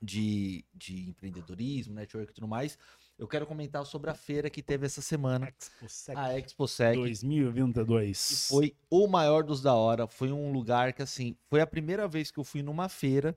de, 0.02 0.64
de 0.74 1.08
empreendedorismo, 1.08 1.94
network 1.94 2.30
e 2.30 2.34
tudo 2.34 2.48
mais, 2.48 2.78
eu 3.18 3.28
quero 3.28 3.46
comentar 3.46 3.84
sobre 3.86 4.10
a 4.10 4.14
feira 4.14 4.50
que 4.50 4.62
teve 4.62 4.86
essa 4.86 5.00
semana, 5.00 5.48
ExpoSec 5.48 6.18
a 6.18 6.38
ExpoSec. 6.38 6.96
2022. 6.96 8.28
que 8.28 8.34
foi 8.48 8.76
o 8.90 9.06
maior 9.06 9.44
dos 9.44 9.62
da 9.62 9.74
hora. 9.74 10.06
Foi 10.06 10.32
um 10.32 10.52
lugar 10.52 10.92
que, 10.92 11.02
assim, 11.02 11.36
foi 11.48 11.60
a 11.60 11.66
primeira 11.66 12.08
vez 12.08 12.30
que 12.30 12.38
eu 12.38 12.44
fui 12.44 12.62
numa 12.62 12.88
feira 12.88 13.36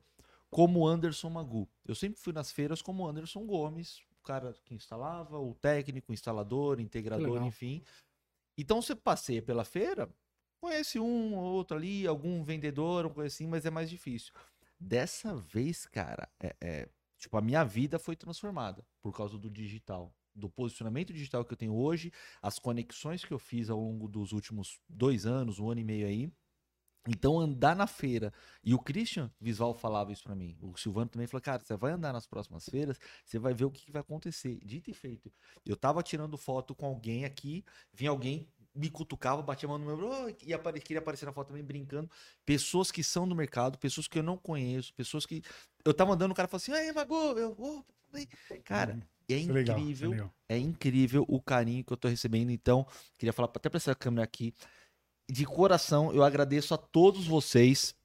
como 0.50 0.88
Anderson 0.88 1.30
Magu. 1.30 1.68
Eu 1.86 1.94
sempre 1.94 2.20
fui 2.20 2.34
nas 2.34 2.52
feiras 2.52 2.82
como 2.82 3.08
Anderson 3.08 3.46
Gomes, 3.46 4.00
o 4.20 4.24
cara 4.24 4.54
que 4.66 4.74
instalava, 4.74 5.38
o 5.40 5.54
técnico, 5.54 6.12
o 6.12 6.14
instalador, 6.14 6.80
integrador, 6.80 7.44
enfim. 7.44 7.84
Então 8.58 8.82
você 8.82 8.96
passeia 8.96 9.42
pela 9.42 9.64
feira, 9.64 10.10
conhece 10.60 11.00
um 11.00 11.36
ou 11.36 11.44
outro 11.44 11.78
ali, 11.78 12.08
algum 12.08 12.44
vendedor, 12.44 13.06
uma 13.06 13.14
coisa 13.14 13.28
assim, 13.28 13.46
mas 13.46 13.66
é 13.66 13.70
mais 13.70 13.90
difícil. 13.90 14.34
Dessa 14.80 15.36
vez, 15.36 15.86
cara, 15.86 16.30
é, 16.40 16.56
é, 16.62 16.90
tipo, 17.18 17.38
a 17.38 17.42
minha 17.42 17.64
vida 17.64 18.00
foi 18.00 18.16
transformada 18.16 18.86
por 19.02 19.16
causa 19.16 19.38
do 19.38 19.50
digital. 19.50 20.14
Do 20.34 20.50
posicionamento 20.50 21.12
digital 21.12 21.44
que 21.44 21.52
eu 21.52 21.58
tenho 21.58 21.76
hoje, 21.76 22.12
as 22.42 22.60
conexões 22.60 23.26
que 23.26 23.34
eu 23.34 23.40
fiz 23.40 23.70
ao 23.70 23.80
longo 23.80 24.08
dos 24.08 24.32
últimos 24.32 24.80
dois 24.88 25.26
anos, 25.26 25.60
um 25.60 25.70
ano 25.70 25.82
e 25.82 25.84
meio 25.84 26.06
aí. 26.06 26.32
Então, 27.08 27.40
andar 27.40 27.76
na 27.76 27.88
feira, 27.88 28.34
e 28.62 28.74
o 28.74 28.80
Christian 28.80 29.32
Visual 29.40 29.74
falava 29.74 30.12
isso 30.12 30.24
pra 30.24 30.36
mim, 30.36 30.58
o 30.62 30.76
Silvano 30.78 31.10
também 31.10 31.26
falou, 31.26 31.42
cara, 31.42 31.64
você 31.64 31.76
vai 31.78 31.94
andar 31.94 32.12
nas 32.12 32.28
próximas 32.28 32.66
feiras, 32.66 33.00
você 33.24 33.40
vai 33.40 33.54
ver 33.54 33.66
o 33.66 33.72
que, 33.72 33.86
que 33.86 33.92
vai 33.92 34.02
acontecer. 34.02 34.60
Dito 34.64 34.92
e 34.92 34.94
feito. 34.94 35.32
Eu 35.66 35.78
tava 35.78 36.04
tirando 36.04 36.38
foto 36.38 36.76
com 36.76 36.86
alguém 36.86 37.24
aqui, 37.24 37.64
vinha 37.94 38.12
alguém, 38.12 38.48
me 38.76 38.90
cutucava, 38.90 39.42
batia 39.42 39.68
a 39.68 39.70
mão 39.70 39.78
no 39.78 39.86
meu 39.86 39.96
ombro, 39.96 40.36
e 40.44 40.54
apare... 40.54 40.80
queria 40.80 41.00
aparecer 41.00 41.26
na 41.26 41.32
foto 41.32 41.48
também 41.48 41.64
brincando. 41.64 42.10
Pessoas 42.46 42.92
que 42.92 43.04
são 43.04 43.28
do 43.28 43.36
mercado, 43.36 43.78
pessoas 43.78 44.08
que 44.08 44.20
eu 44.20 44.24
não 44.24 44.38
conheço, 44.38 44.94
pessoas 44.94 45.26
que. 45.26 45.42
Eu 45.88 45.94
tava 45.94 46.14
andando, 46.14 46.32
o 46.32 46.36
cara 46.36 46.48
falou 46.48 46.62
assim, 46.62 46.74
aí, 46.74 46.92
Mago, 46.92 47.16
eu. 47.16 47.56
oh, 47.58 47.82
ei." 48.14 48.28
Cara, 48.64 49.00
isso 49.28 49.52
é 49.52 49.62
incrível 49.62 50.10
legal. 50.12 50.34
é 50.50 50.58
incrível 50.58 51.26
o 51.28 51.42
carinho 51.42 51.84
que 51.84 51.94
eu 51.94 51.98
tô 51.98 52.08
recebendo. 52.08 52.50
Então, 52.52 52.86
queria 53.18 53.34
falar 53.34 53.50
até 53.54 53.70
pra 53.70 53.78
essa 53.78 53.96
câmera 53.96 54.24
aqui. 54.24 54.54
De 55.30 55.46
coração, 55.46 56.14
eu 56.14 56.24
agradeço 56.24 56.74
a 56.74 56.78
todos 56.78 57.26
vocês 57.26 57.96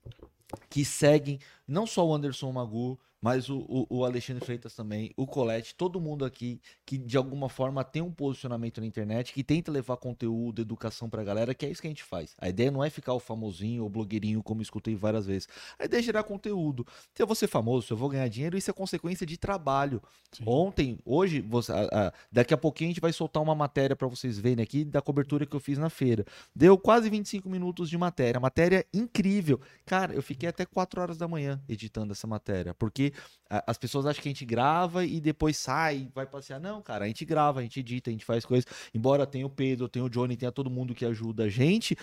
que 0.69 0.85
seguem 0.85 1.39
não 1.67 1.87
só 1.87 2.07
o 2.07 2.15
Anderson 2.15 2.51
Magu, 2.53 2.99
mas 3.23 3.49
o, 3.49 3.59
o- 3.69 3.87
o 3.89 4.05
Alexandre 4.05 4.45
Freitas 4.45 4.75
também, 4.75 5.13
o 5.17 5.27
Colette, 5.27 5.75
todo 5.75 6.01
mundo 6.01 6.25
aqui 6.25 6.61
que 6.85 6.99
de 6.99 7.17
alguma 7.17 7.49
forma 7.49 7.85
tem 7.85 8.03
um 8.03 8.11
posicionamento 8.11 8.81
na 8.81 8.87
internet, 8.87 9.33
que 9.33 9.45
tenta 9.45 9.71
levar 9.71 9.97
conteúdo, 9.97 10.61
educação 10.61 11.09
pra 11.09 11.23
galera, 11.23 11.55
que 11.55 11.65
é 11.65 11.71
isso 11.71 11.81
que 11.81 11.87
a 11.87 11.91
gente 11.91 12.03
faz. 12.03 12.35
A 12.39 12.49
ideia 12.49 12.71
não 12.71 12.83
é 12.83 12.91
ficar 12.91 13.15
o 13.15 13.21
famosinho 13.21 13.85
ou 13.85 13.89
blogueirinho, 13.89 14.43
como 14.43 14.61
eu 14.61 14.65
escutei 14.65 14.97
várias 14.97 15.25
vezes. 15.27 15.49
A 15.79 15.85
ideia 15.85 16.01
é 16.01 16.03
gerar 16.03 16.25
conteúdo. 16.25 16.85
Se 17.15 17.23
eu 17.23 17.27
vou 17.27 17.37
ser 17.37 17.47
famoso, 17.47 17.87
se 17.87 17.93
eu 17.93 17.97
vou 17.97 18.09
ganhar 18.09 18.27
dinheiro, 18.29 18.59
isso 18.59 18.69
é 18.71 18.75
consequência 18.75 19.25
de 19.25 19.37
trabalho. 19.37 20.03
Sim. 20.33 20.43
Ontem, 20.47 20.99
hoje, 21.05 21.41
você- 21.41 21.71
a- 21.73 21.89
a- 22.09 22.13
daqui 22.31 22.53
a 22.53 22.59
pouquinho 22.59 22.91
a 22.91 22.93
gente 22.93 23.01
vai 23.01 23.13
soltar 23.13 23.43
uma 23.43 23.55
matéria 23.55 23.95
pra 23.95 24.09
vocês 24.09 24.39
verem 24.39 24.63
aqui 24.63 24.85
da 24.85 25.01
cobertura 25.01 25.47
que 25.47 25.55
eu 25.55 25.61
fiz 25.61 25.79
na 25.79 25.89
feira. 25.89 26.25
Deu 26.57 26.77
quase 26.77 27.09
25 27.09 27.49
minutos 27.49 27.89
de 27.89 27.97
matéria. 27.97 28.41
Matéria 28.41 28.85
incrível. 28.93 29.61
Cara, 29.87 30.13
eu 30.15 30.23
fiquei 30.23 30.49
até 30.49 30.65
4 30.67 31.01
horas 31.01 31.17
da 31.19 31.29
manhã 31.29 31.63
editando 31.69 32.13
essa 32.13 32.27
matéria, 32.27 32.75
porque 32.75 33.12
as 33.49 33.77
pessoas 33.77 34.07
acham 34.07 34.23
que 34.23 34.29
a 34.29 34.33
gente 34.33 34.45
grava 34.45 35.05
e 35.05 35.21
depois 35.21 35.57
sai, 35.57 36.09
vai 36.15 36.27
passear. 36.27 36.61
Não, 36.61 36.81
cara, 36.81 37.05
a 37.05 37.09
gente 37.09 37.25
grava, 37.25 37.61
a 37.61 37.63
gente 37.63 37.81
edita, 37.81 38.11
a 38.11 38.13
gente 38.13 38.25
faz 38.25 38.45
coisas. 38.45 38.67
Embora 38.95 39.27
tenha 39.27 39.47
o 39.47 39.51
Pedro, 39.51 39.89
tenha 39.89 40.05
o 40.05 40.09
Johnny, 40.09 40.37
tenha 40.37 40.53
todo 40.53 40.71
mundo 40.71 40.95
que 40.95 41.05
ajuda 41.05 41.45
a 41.45 41.49
gente, 41.49 41.97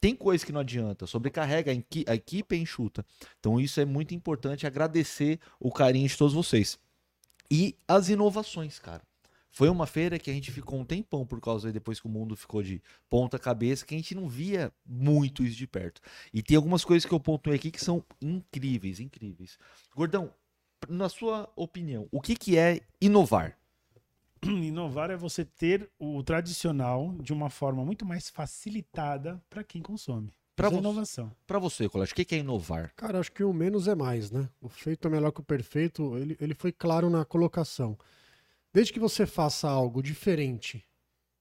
tem 0.00 0.14
coisa 0.14 0.44
que 0.44 0.52
não 0.52 0.60
adianta. 0.60 1.06
Sobrecarrega, 1.06 1.70
a 1.70 1.74
equi- 1.74 2.04
a 2.06 2.14
equipe 2.14 2.54
é 2.54 2.58
enxuta. 2.58 3.04
Então 3.40 3.60
isso 3.60 3.80
é 3.80 3.84
muito 3.84 4.14
importante. 4.14 4.66
Agradecer 4.66 5.40
o 5.58 5.72
carinho 5.72 6.08
de 6.08 6.16
todos 6.16 6.34
vocês. 6.34 6.78
E 7.50 7.76
as 7.86 8.08
inovações, 8.08 8.78
cara. 8.78 9.02
Foi 9.50 9.68
uma 9.68 9.86
feira 9.86 10.18
que 10.18 10.28
a 10.30 10.34
gente 10.34 10.50
ficou 10.50 10.80
um 10.80 10.84
tempão 10.84 11.24
por 11.24 11.40
causa 11.40 11.70
depois 11.70 12.00
que 12.00 12.06
o 12.06 12.10
mundo 12.10 12.34
ficou 12.34 12.60
de 12.60 12.82
ponta 13.08 13.38
cabeça, 13.38 13.86
que 13.86 13.94
a 13.94 13.96
gente 13.96 14.12
não 14.12 14.28
via 14.28 14.72
muito 14.84 15.44
isso 15.44 15.56
de 15.56 15.66
perto. 15.66 16.00
E 16.32 16.42
tem 16.42 16.56
algumas 16.56 16.84
coisas 16.84 17.08
que 17.08 17.14
eu 17.14 17.20
pontuei 17.20 17.54
aqui 17.54 17.70
que 17.70 17.80
são 17.80 18.04
incríveis, 18.20 18.98
incríveis. 18.98 19.56
Gordão, 19.94 20.32
na 20.88 21.08
sua 21.08 21.50
opinião, 21.56 22.08
o 22.10 22.20
que, 22.20 22.34
que 22.34 22.56
é 22.56 22.80
inovar? 23.00 23.56
Inovar 24.44 25.10
é 25.10 25.16
você 25.16 25.44
ter 25.44 25.90
o 25.98 26.22
tradicional 26.22 27.14
de 27.20 27.32
uma 27.32 27.48
forma 27.48 27.84
muito 27.84 28.04
mais 28.04 28.28
facilitada 28.28 29.42
para 29.48 29.64
quem 29.64 29.80
consome. 29.80 30.32
Isso 30.56 30.66
é 30.66 30.70
você. 30.70 30.76
inovação. 30.76 31.32
Para 31.46 31.58
você, 31.58 31.88
Colégio, 31.88 32.12
o 32.12 32.16
que, 32.16 32.24
que 32.24 32.34
é 32.34 32.38
inovar? 32.38 32.92
Cara, 32.94 33.18
acho 33.18 33.32
que 33.32 33.42
o 33.42 33.52
menos 33.52 33.88
é 33.88 33.94
mais, 33.94 34.30
né? 34.30 34.48
O 34.60 34.68
feito 34.68 35.08
é 35.08 35.10
melhor 35.10 35.32
que 35.32 35.40
o 35.40 35.44
perfeito. 35.44 36.16
Ele, 36.16 36.36
ele 36.40 36.54
foi 36.54 36.70
claro 36.70 37.10
na 37.10 37.24
colocação. 37.24 37.98
Desde 38.72 38.92
que 38.92 39.00
você 39.00 39.26
faça 39.26 39.68
algo 39.68 40.02
diferente 40.02 40.84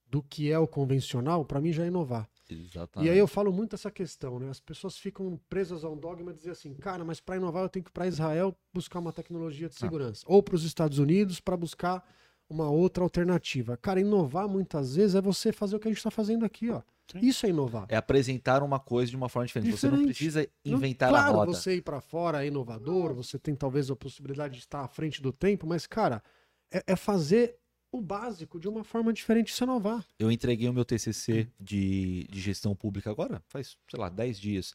do 0.07 0.21
que 0.23 0.51
é 0.51 0.57
o 0.57 0.67
convencional, 0.67 1.45
para 1.45 1.61
mim 1.61 1.71
já 1.71 1.83
é 1.83 1.87
inovar. 1.87 2.27
Exatamente. 2.53 3.07
E 3.09 3.11
aí 3.11 3.17
eu 3.17 3.27
falo 3.27 3.51
muito 3.51 3.75
essa 3.75 3.89
questão, 3.91 4.39
né? 4.39 4.49
As 4.49 4.59
pessoas 4.59 4.97
ficam 4.97 5.39
presas 5.49 5.83
a 5.83 5.89
um 5.89 5.97
dogma 5.97 6.31
de 6.31 6.37
dizer 6.39 6.51
assim, 6.51 6.73
cara, 6.75 7.03
mas 7.03 7.19
para 7.19 7.35
inovar 7.37 7.63
eu 7.63 7.69
tenho 7.69 7.83
que 7.83 7.89
ir 7.89 7.93
para 7.93 8.07
Israel 8.07 8.55
buscar 8.73 8.99
uma 8.99 9.11
tecnologia 9.11 9.67
de 9.69 9.75
Ah. 9.75 9.79
segurança, 9.79 10.23
ou 10.27 10.41
para 10.43 10.55
os 10.55 10.63
Estados 10.63 10.99
Unidos 10.99 11.39
para 11.39 11.57
buscar 11.57 12.03
uma 12.49 12.69
outra 12.69 13.03
alternativa. 13.03 13.75
Cara, 13.77 13.99
inovar 13.99 14.47
muitas 14.47 14.95
vezes 14.95 15.15
é 15.15 15.21
você 15.21 15.51
fazer 15.51 15.75
o 15.75 15.79
que 15.79 15.87
a 15.87 15.91
gente 15.91 15.97
está 15.97 16.11
fazendo 16.11 16.45
aqui, 16.45 16.69
ó. 16.69 16.81
Sim. 17.11 17.19
Isso 17.21 17.45
é 17.45 17.49
inovar. 17.49 17.85
É 17.89 17.97
apresentar 17.97 18.63
uma 18.63 18.79
coisa 18.79 19.09
de 19.09 19.15
uma 19.17 19.27
forma 19.27 19.45
diferente. 19.45 19.71
Você 19.77 19.87
não 19.87 19.97
Diferente. 19.97 20.15
precisa 20.17 20.47
Não- 20.65 20.77
inventar 20.77 21.09
claro, 21.09 21.27
a 21.27 21.35
roda. 21.39 21.53
você 21.53 21.75
ir 21.75 21.81
para 21.81 21.99
fora 21.99 22.43
é 22.43 22.47
inovador, 22.47 23.13
você 23.13 23.37
tem 23.37 23.55
talvez 23.55 23.89
a 23.91 23.95
possibilidade 23.95 24.53
de 24.53 24.59
estar 24.61 24.81
à 24.81 24.87
frente 24.87 25.21
do 25.21 25.33
tempo, 25.33 25.67
mas, 25.67 25.85
cara, 25.85 26.23
é, 26.71 26.81
é 26.87 26.95
fazer 26.95 27.57
o 27.93 28.01
básico 28.01 28.59
de 28.59 28.67
uma 28.67 28.83
forma 28.83 29.13
diferente 29.13 29.53
se 29.53 29.63
inovar. 29.63 30.03
Eu 30.17 30.31
entreguei 30.31 30.67
o 30.67 30.73
meu 30.73 30.83
TCC 30.83 31.47
de, 31.59 32.27
de 32.29 32.41
gestão 32.41 32.75
pública 32.75 33.11
agora, 33.11 33.41
faz, 33.47 33.77
sei 33.87 33.99
lá, 33.99 34.09
10 34.09 34.39
dias. 34.39 34.73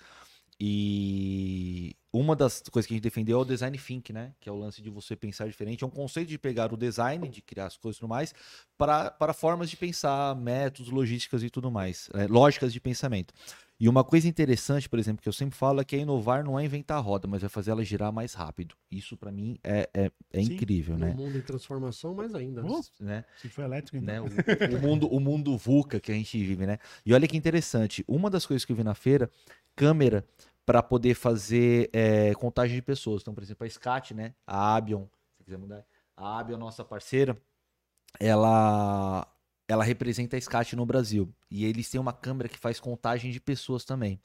E 0.61 1.96
uma 2.12 2.35
das 2.35 2.62
coisas 2.62 2.87
que 2.87 2.94
a 2.94 2.96
gente 2.96 3.02
defendeu 3.02 3.38
é 3.38 3.42
o 3.42 3.44
design 3.44 3.78
think, 3.78 4.12
né? 4.12 4.35
Que 4.40 4.48
é 4.48 4.52
o 4.52 4.57
lance 4.57 4.83
de 4.83 4.90
você 4.90 5.14
pensar 5.14 5.46
diferente. 5.46 5.85
É 5.85 5.87
um 5.87 5.90
conceito 5.90 6.28
de 6.28 6.38
pegar 6.38 6.72
o 6.72 6.76
design, 6.76 7.28
de 7.28 7.40
criar 7.42 7.66
as 7.66 7.76
coisas 7.76 7.96
e 7.96 8.00
tudo 8.00 8.09
mais, 8.09 8.35
para, 8.76 9.33
formas 9.33 9.70
de 9.70 9.76
pensar, 9.76 10.35
métodos, 10.35 10.90
logísticas 10.90 11.42
e 11.42 11.50
tudo 11.50 11.70
mais, 11.70 12.09
é, 12.14 12.26
lógicas 12.26 12.72
de 12.72 12.81
pensamento. 12.81 13.35
E 13.80 13.88
uma 13.88 14.02
coisa 14.02 14.26
interessante, 14.26 14.88
por 14.88 14.98
exemplo, 14.98 15.22
que 15.22 15.28
eu 15.28 15.32
sempre 15.32 15.56
falo 15.56 15.80
é 15.80 15.84
que 15.84 15.96
inovar 15.96 16.42
não 16.44 16.58
é 16.58 16.64
inventar 16.64 16.96
a 16.98 17.00
roda, 17.00 17.28
mas 17.28 17.44
é 17.44 17.48
fazer 17.48 17.70
ela 17.70 17.84
girar 17.84 18.12
mais 18.12 18.34
rápido. 18.34 18.74
Isso 18.90 19.16
para 19.16 19.30
mim 19.30 19.56
é, 19.62 19.88
é, 19.94 20.10
é 20.32 20.42
Sim. 20.42 20.54
incrível, 20.54 20.98
No 20.98 21.06
né? 21.06 21.14
mundo 21.14 21.38
em 21.38 21.42
transformação, 21.42 22.12
mais 22.12 22.34
ainda. 22.34 22.60
né? 22.62 22.68
Oh, 22.68 23.04
né? 23.04 23.24
se 23.36 23.48
for 23.48 23.62
elétrico, 23.64 24.04
né? 24.04 24.16
então. 24.16 24.26
O, 24.26 24.76
o 24.76 24.80
mundo, 24.80 25.06
o 25.08 25.20
mundo 25.20 25.56
VUCA 25.56 26.00
que 26.00 26.10
a 26.10 26.14
gente 26.14 26.36
vive, 26.42 26.66
né? 26.66 26.78
E 27.06 27.14
olha 27.14 27.28
que 27.28 27.36
interessante, 27.36 28.04
uma 28.08 28.28
das 28.28 28.44
coisas 28.44 28.64
que 28.64 28.72
eu 28.72 28.76
vi 28.76 28.82
na 28.82 28.94
feira, 28.94 29.30
câmera 29.76 30.24
para 30.66 30.82
poder 30.82 31.14
fazer 31.14 31.88
é, 31.92 32.34
contagem 32.34 32.74
de 32.76 32.82
pessoas. 32.82 33.22
Então, 33.22 33.32
por 33.32 33.42
exemplo, 33.42 33.64
a 33.64 33.70
SCAT, 33.70 34.12
né? 34.12 34.34
A 34.46 34.74
Abion, 34.74 35.06
se 35.36 35.44
quiser 35.44 35.56
mudar, 35.56 35.84
a 36.16 36.40
Abion, 36.40 36.58
nossa 36.58 36.84
parceira, 36.84 37.40
ela 38.18 39.26
ela 39.68 39.85
representa 39.85 40.35
a 40.35 40.40
SCAT 40.40 40.74
no 40.74 40.87
Brasil. 40.87 41.31
E 41.50 41.66
eles 41.66 41.90
têm 41.90 42.00
uma 42.00 42.12
câmera 42.12 42.48
que 42.48 42.59
faz 42.59 42.81
contagem 42.81 43.31
de 43.31 43.38
pessoas 43.38 43.85
também. 43.85 44.18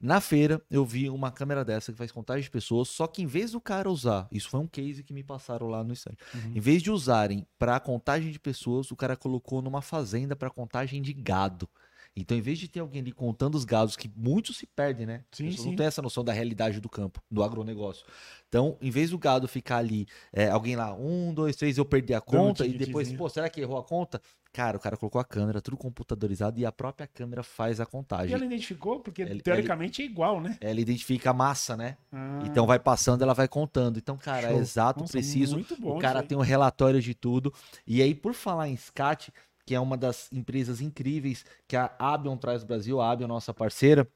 Na 0.00 0.22
feira, 0.22 0.60
eu 0.70 0.86
vi 0.86 1.10
uma 1.10 1.30
câmera 1.30 1.62
dessa 1.62 1.92
que 1.92 1.98
faz 1.98 2.10
contagem 2.10 2.44
de 2.44 2.50
pessoas, 2.50 2.88
só 2.88 3.06
que 3.06 3.22
em 3.22 3.26
vez 3.26 3.52
do 3.52 3.60
cara 3.60 3.90
usar, 3.90 4.26
isso 4.32 4.48
foi 4.48 4.60
um 4.60 4.66
case 4.66 5.04
que 5.04 5.12
me 5.12 5.22
passaram 5.22 5.68
lá 5.68 5.84
no 5.84 5.92
stand. 5.92 6.16
Uhum. 6.34 6.52
Em 6.54 6.60
vez 6.60 6.82
de 6.82 6.90
usarem 6.90 7.46
para 7.58 7.78
contagem 7.78 8.32
de 8.32 8.40
pessoas, 8.40 8.90
o 8.90 8.96
cara 8.96 9.16
colocou 9.16 9.60
numa 9.60 9.82
fazenda 9.82 10.34
para 10.34 10.48
contagem 10.48 11.02
de 11.02 11.12
gado. 11.12 11.68
Então, 12.16 12.36
em 12.36 12.40
vez 12.40 12.58
de 12.58 12.66
ter 12.66 12.80
alguém 12.80 13.02
ali 13.02 13.12
contando 13.12 13.54
os 13.56 13.64
gados, 13.64 13.94
que 13.94 14.10
muitos 14.16 14.56
se 14.56 14.66
perdem, 14.66 15.04
né? 15.04 15.22
Sim, 15.30 15.50
sim. 15.52 15.66
não 15.66 15.76
têm 15.76 15.86
essa 15.86 16.00
noção 16.00 16.24
da 16.24 16.32
realidade 16.32 16.80
do 16.80 16.88
campo, 16.88 17.20
do 17.30 17.42
agronegócio. 17.42 18.06
Então, 18.48 18.78
em 18.80 18.90
vez 18.90 19.10
do 19.10 19.18
gado 19.18 19.46
ficar 19.46 19.76
ali, 19.78 20.06
é, 20.32 20.48
alguém 20.48 20.76
lá, 20.76 20.94
um, 20.94 21.34
dois, 21.34 21.54
três, 21.56 21.76
eu 21.76 21.84
perdi 21.84 22.14
a 22.14 22.18
um 22.18 22.22
conta, 22.22 22.64
e 22.64 22.72
depois, 22.72 23.12
pô, 23.12 23.28
será 23.28 23.50
que 23.50 23.60
errou 23.60 23.76
a 23.78 23.84
conta? 23.84 24.20
Cara, 24.50 24.78
o 24.78 24.80
cara 24.80 24.96
colocou 24.96 25.20
a 25.20 25.24
câmera, 25.24 25.60
tudo 25.60 25.76
computadorizado, 25.76 26.58
e 26.58 26.64
a 26.64 26.72
própria 26.72 27.06
câmera 27.06 27.42
faz 27.42 27.78
a 27.78 27.84
E 27.84 27.86
contagem. 27.86 28.34
ela 28.34 28.44
identificou, 28.46 29.00
porque 29.00 29.20
Ele- 29.20 29.42
teoricamente 29.42 30.00
é 30.00 30.06
igual, 30.06 30.40
né? 30.40 30.56
Ela 30.62 30.80
identifica 30.80 31.28
a 31.30 31.34
massa, 31.34 31.76
né? 31.76 31.98
Ah, 32.10 32.40
Então 32.42 32.66
vai 32.66 32.78
passando, 32.78 33.20
ela 33.20 33.34
vai 33.34 33.46
contando. 33.46 33.98
Então, 33.98 34.16
cara, 34.16 34.46
é 34.46 34.50
show. 34.52 34.60
exato, 34.60 35.00
Nossa, 35.00 35.12
preciso. 35.12 35.56
Muito 35.56 35.78
bom 35.78 35.96
O 35.96 35.98
cara 35.98 36.22
tem 36.22 36.38
um 36.38 36.40
relatório 36.40 37.02
de 37.02 37.12
tudo. 37.14 37.52
E 37.86 38.00
aí, 38.00 38.14
por 38.14 38.32
falar 38.32 38.68
em 38.68 38.76
SCAT, 38.76 39.30
que 39.66 39.74
é 39.74 39.80
uma 39.80 39.96
das 39.96 40.32
empresas 40.32 40.80
incríveis 40.80 41.44
que 41.66 41.76
a 41.76 41.92
Abion 41.98 42.36
traz 42.36 42.62
no 42.62 42.68
Brasil, 42.68 43.00
a 43.00 43.10
Abion, 43.10 43.26
nossa 43.26 43.52
parceira, 43.52 44.08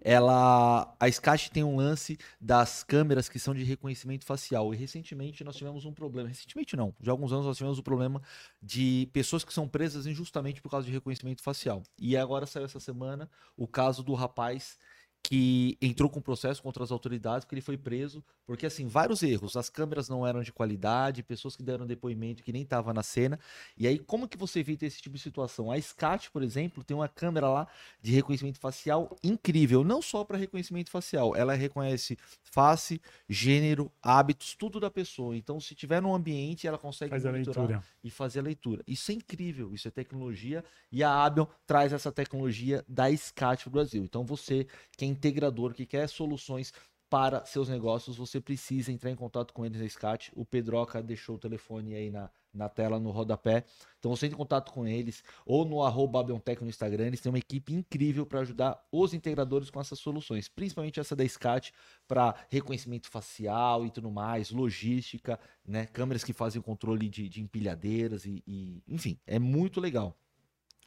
ela 0.00 0.94
a 1.00 1.10
SCAT 1.10 1.50
tem 1.50 1.64
um 1.64 1.76
lance 1.76 2.18
das 2.38 2.84
câmeras 2.84 3.28
que 3.28 3.38
são 3.38 3.54
de 3.54 3.64
reconhecimento 3.64 4.24
facial. 4.24 4.72
E 4.74 4.76
recentemente 4.76 5.42
nós 5.42 5.56
tivemos 5.56 5.86
um 5.86 5.92
problema. 5.92 6.28
Recentemente 6.28 6.76
não, 6.76 6.94
já 7.00 7.10
há 7.10 7.14
alguns 7.14 7.32
anos 7.32 7.46
nós 7.46 7.56
tivemos 7.56 7.78
um 7.78 7.82
problema 7.82 8.22
de 8.62 9.08
pessoas 9.12 9.44
que 9.44 9.52
são 9.52 9.66
presas 9.66 10.06
injustamente 10.06 10.60
por 10.60 10.70
causa 10.70 10.86
de 10.86 10.92
reconhecimento 10.92 11.42
facial. 11.42 11.82
E 11.98 12.16
agora 12.16 12.46
saiu 12.46 12.66
essa 12.66 12.78
semana 12.78 13.30
o 13.56 13.66
caso 13.66 14.02
do 14.02 14.12
rapaz 14.12 14.78
que 15.24 15.78
entrou 15.80 16.10
com 16.10 16.20
processo 16.20 16.62
contra 16.62 16.84
as 16.84 16.92
autoridades 16.92 17.44
porque 17.44 17.54
ele 17.54 17.62
foi 17.62 17.78
preso 17.78 18.22
porque 18.46 18.66
assim 18.66 18.86
vários 18.86 19.22
erros 19.22 19.56
as 19.56 19.70
câmeras 19.70 20.08
não 20.08 20.26
eram 20.26 20.42
de 20.42 20.52
qualidade 20.52 21.22
pessoas 21.22 21.56
que 21.56 21.62
deram 21.62 21.86
depoimento 21.86 22.42
que 22.42 22.52
nem 22.52 22.62
estavam 22.62 22.92
na 22.92 23.02
cena 23.02 23.40
e 23.76 23.86
aí 23.86 23.98
como 23.98 24.28
que 24.28 24.36
você 24.36 24.60
evita 24.60 24.84
esse 24.84 25.00
tipo 25.00 25.16
de 25.16 25.22
situação 25.22 25.72
a 25.72 25.80
SCAT 25.80 26.30
por 26.30 26.42
exemplo 26.42 26.84
tem 26.84 26.94
uma 26.94 27.08
câmera 27.08 27.48
lá 27.48 27.66
de 28.02 28.12
reconhecimento 28.12 28.60
facial 28.60 29.16
incrível 29.24 29.82
não 29.82 30.02
só 30.02 30.22
para 30.24 30.36
reconhecimento 30.36 30.90
facial 30.90 31.34
ela 31.34 31.54
reconhece 31.54 32.18
face 32.42 33.00
gênero 33.28 33.90
hábitos 34.02 34.54
tudo 34.54 34.78
da 34.78 34.90
pessoa 34.90 35.34
então 35.36 35.58
se 35.58 35.74
tiver 35.74 36.02
num 36.02 36.14
ambiente 36.14 36.66
ela 36.66 36.76
consegue 36.76 37.10
Faz 37.10 37.24
monitorar 37.24 37.66
leitura. 37.66 37.84
e 38.02 38.10
fazer 38.10 38.40
a 38.40 38.42
leitura. 38.42 38.82
Isso 38.86 39.10
é 39.10 39.14
incrível, 39.14 39.72
isso 39.72 39.88
é 39.88 39.90
tecnologia 39.90 40.62
e 40.92 41.02
a 41.02 41.10
Abion 41.10 41.46
traz 41.66 41.92
essa 41.92 42.12
tecnologia 42.12 42.84
da 42.86 43.10
SCAT 43.10 43.62
para 43.64 43.68
o 43.68 43.72
Brasil. 43.72 44.04
Então 44.04 44.24
você 44.24 44.66
que 44.96 45.04
é 45.04 45.08
integrador, 45.14 45.72
que 45.72 45.86
quer 45.86 46.08
soluções 46.08 46.72
para 47.14 47.44
seus 47.44 47.68
negócios, 47.68 48.16
você 48.16 48.40
precisa 48.40 48.90
entrar 48.90 49.10
em 49.10 49.14
contato 49.14 49.54
com 49.54 49.64
eles 49.64 49.80
na 49.80 49.88
SCAT. 49.88 50.32
O 50.34 50.44
Pedroca 50.44 51.00
deixou 51.00 51.36
o 51.36 51.38
telefone 51.38 51.94
aí 51.94 52.10
na, 52.10 52.28
na 52.52 52.68
tela, 52.68 52.98
no 52.98 53.12
rodapé. 53.12 53.64
Então 54.00 54.10
você 54.10 54.26
entra 54.26 54.34
em 54.34 54.38
contato 54.38 54.72
com 54.72 54.84
eles 54.84 55.22
ou 55.46 55.64
no 55.64 55.82
arroba 55.84 56.24
no 56.24 56.68
Instagram. 56.68 57.06
Eles 57.06 57.20
têm 57.20 57.30
uma 57.30 57.38
equipe 57.38 57.72
incrível 57.72 58.26
para 58.26 58.40
ajudar 58.40 58.84
os 58.90 59.14
integradores 59.14 59.70
com 59.70 59.80
essas 59.80 60.00
soluções, 60.00 60.48
principalmente 60.48 60.98
essa 60.98 61.14
da 61.14 61.24
SCAT 61.24 61.72
para 62.08 62.34
reconhecimento 62.50 63.08
facial 63.08 63.86
e 63.86 63.90
tudo 63.90 64.10
mais, 64.10 64.50
logística, 64.50 65.38
né? 65.64 65.86
Câmeras 65.86 66.24
que 66.24 66.32
fazem 66.32 66.60
o 66.60 66.64
controle 66.64 67.08
de, 67.08 67.28
de 67.28 67.40
empilhadeiras 67.40 68.24
e, 68.24 68.42
e, 68.46 68.82
enfim, 68.88 69.18
é 69.24 69.38
muito 69.38 69.80
legal. 69.80 70.16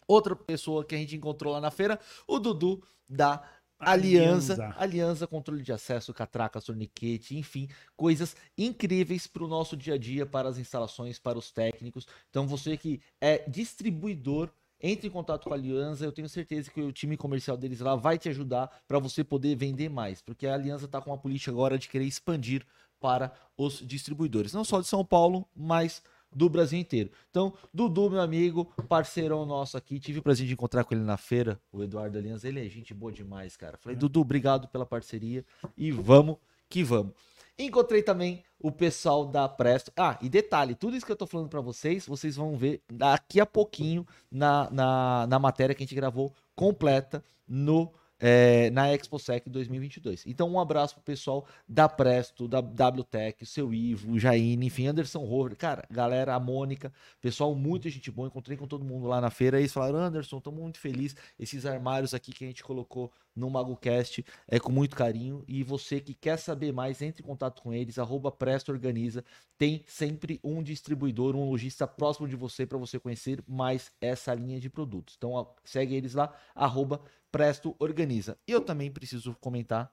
Outra 0.08 0.36
pessoa 0.36 0.86
que 0.86 0.96
a 0.96 0.98
gente 0.98 1.16
encontrou 1.16 1.54
lá 1.54 1.62
na 1.62 1.72
feira, 1.72 2.00
o 2.28 2.40
Dudu 2.40 2.82
da 3.10 3.42
Aliança, 3.80 4.54
Alianza. 4.54 4.76
Aliança, 4.78 5.28
controle 5.28 5.62
de 5.64 5.72
acesso, 5.72 6.14
catraca, 6.14 6.62
torniquete, 6.62 7.38
enfim, 7.38 7.68
coisas 7.96 8.36
incríveis 8.58 9.28
para 9.28 9.44
o 9.44 9.48
nosso 9.48 9.78
dia 9.78 9.94
a 9.94 9.98
dia, 9.98 10.26
para 10.26 10.50
as 10.50 10.58
instalações, 10.58 11.20
para 11.20 11.38
os 11.38 11.52
técnicos. 11.52 12.08
Então, 12.30 12.48
você 12.48 12.76
que 12.76 13.00
é 13.22 13.48
distribuidor, 13.48 14.50
entre 14.80 15.08
em 15.08 15.12
contato 15.12 15.46
com 15.46 15.54
a 15.54 15.58
Aliança. 15.58 16.06
Eu 16.06 16.12
tenho 16.12 16.30
certeza 16.30 16.70
que 16.72 16.82
o 16.82 16.92
time 16.92 17.18
comercial 17.18 17.58
deles 17.58 17.80
lá 17.80 17.96
vai 17.96 18.18
te 18.18 18.30
ajudar 18.30 18.68
para 18.88 19.00
você 19.00 19.24
poder 19.24 19.56
vender 19.56 19.90
mais, 19.90 20.22
porque 20.22 20.48
a 20.48 20.54
Aliança 20.54 20.86
está 20.86 21.02
com 21.02 21.10
uma 21.10 21.18
política 21.18 21.52
agora 21.52 21.78
de 21.78 21.90
querer 21.90 22.06
expandir 22.06 22.66
para 23.00 23.32
os 23.56 23.80
distribuidores, 23.86 24.54
não 24.54 24.64
só 24.64 24.82
de 24.82 24.88
São 24.88 25.06
Paulo, 25.06 25.48
mas 25.56 26.02
do 26.34 26.50
Brasil 26.50 26.80
inteiro. 26.80 27.10
Então, 27.30 27.54
Dudu, 27.74 28.10
meu 28.10 28.22
amigo, 28.22 28.66
parceirão 28.88 29.46
nosso 29.46 29.78
aqui, 29.78 30.00
tive 30.00 30.20
o 30.20 30.24
prazer 30.24 30.46
de 30.46 30.54
encontrar 30.54 30.84
com 30.84 30.94
ele 30.94 31.04
na 31.04 31.18
feira, 31.18 31.60
o 31.72 31.84
Eduardo 31.84 32.18
Aliança, 32.18 32.48
ele 32.48 32.66
é 32.66 32.70
gente 32.70 32.94
boa 32.94 33.12
demais, 33.12 33.56
cara. 33.56 33.78
Falei, 33.78 33.96
Dudu, 33.96 34.22
obrigado 34.22 34.68
pela 34.68 34.86
parceria 34.86 35.46
e 35.78 35.92
vamos 35.92 36.38
que 36.70 36.84
vamos. 36.84 37.14
Encontrei 37.60 38.04
também 38.04 38.44
o 38.60 38.72
pessoal 38.72 39.26
da 39.26 39.50
Presto. 39.50 39.92
Ah, 39.98 40.18
e 40.22 40.30
detalhe, 40.30 40.76
tudo 40.76 40.96
isso 40.96 41.06
que 41.06 41.12
eu 41.12 41.16
tô 41.16 41.26
falando 41.26 41.50
para 41.50 41.62
vocês, 41.62 42.06
vocês 42.06 42.36
vão 42.36 42.56
ver 42.56 42.84
daqui 42.92 43.40
a 43.40 43.46
pouquinho 43.48 44.06
na, 44.32 44.70
na, 44.70 45.28
na 45.28 45.40
matéria 45.40 45.74
que 45.74 45.82
a 45.82 45.86
gente 45.86 45.96
gravou 45.96 46.34
completa 46.56 47.24
no 47.48 47.92
é, 48.20 48.70
na 48.72 48.94
ExpoSec 48.94 49.50
2022. 49.50 50.26
Então, 50.26 50.50
um 50.50 50.60
abraço 50.60 50.96
pro 50.96 51.04
pessoal 51.04 51.46
da 51.68 51.88
Presto, 51.88 52.48
da 52.48 52.60
WTech, 52.60 53.46
seu 53.46 53.74
Ivo, 53.74 54.18
Jaine, 54.20 54.66
enfim, 54.66 54.88
Anderson 54.88 55.24
Rover, 55.24 55.56
cara, 55.56 55.86
galera, 55.90 56.34
a 56.36 56.40
Mônica, 56.40 56.92
pessoal, 57.22 57.54
muita 57.56 57.90
gente 57.90 58.10
boa. 58.12 58.28
Encontrei 58.28 58.58
com 58.58 58.68
todo 58.68 58.84
mundo 58.84 59.08
lá 59.08 59.22
na 59.22 59.30
feira. 59.30 59.58
E 59.58 59.62
eles 59.62 59.74
falaram: 59.74 60.00
Anderson, 60.00 60.40
tô 60.40 60.52
muito 60.52 60.80
feliz. 60.80 61.16
Esses 61.40 61.66
armários 61.66 62.14
aqui 62.14 62.32
que 62.32 62.44
a 62.44 62.48
gente 62.48 62.64
colocou 62.64 63.12
no 63.36 63.50
MagoCast 63.50 64.26
é 64.48 64.60
com 64.60 64.72
muito 64.72 64.96
carinho. 64.96 65.44
E 65.48 65.64
você 65.64 66.00
que 66.00 66.14
quer 66.14 66.38
saber 66.38 66.74
mais, 66.74 67.02
entre 67.02 67.24
em 67.24 67.26
contato 67.26 67.62
com 67.62 67.74
eles, 67.74 68.00
arroba 68.00 68.32
Presto 68.32 68.72
Organiza. 68.72 69.24
Tem 69.58 69.84
sempre 69.88 70.40
um 70.44 70.62
distribuidor, 70.62 71.36
um 71.36 71.50
lojista 71.50 71.88
próximo 71.88 72.28
de 72.28 72.36
você 72.36 72.66
para 72.66 72.78
você 72.78 73.00
conhecer 73.00 73.44
mais 73.48 73.92
essa 74.02 74.34
linha 74.34 74.60
de 74.60 74.70
produtos. 74.70 75.16
Então, 75.18 75.48
segue 75.64 75.96
eles 75.96 76.14
lá, 76.14 76.32
arroba 76.56 77.02
Presto 77.38 77.76
Organiza. 77.80 78.38
E 78.48 78.52
eu 78.52 78.62
também 78.62 78.92
preciso 78.92 79.36
comentar 79.40 79.92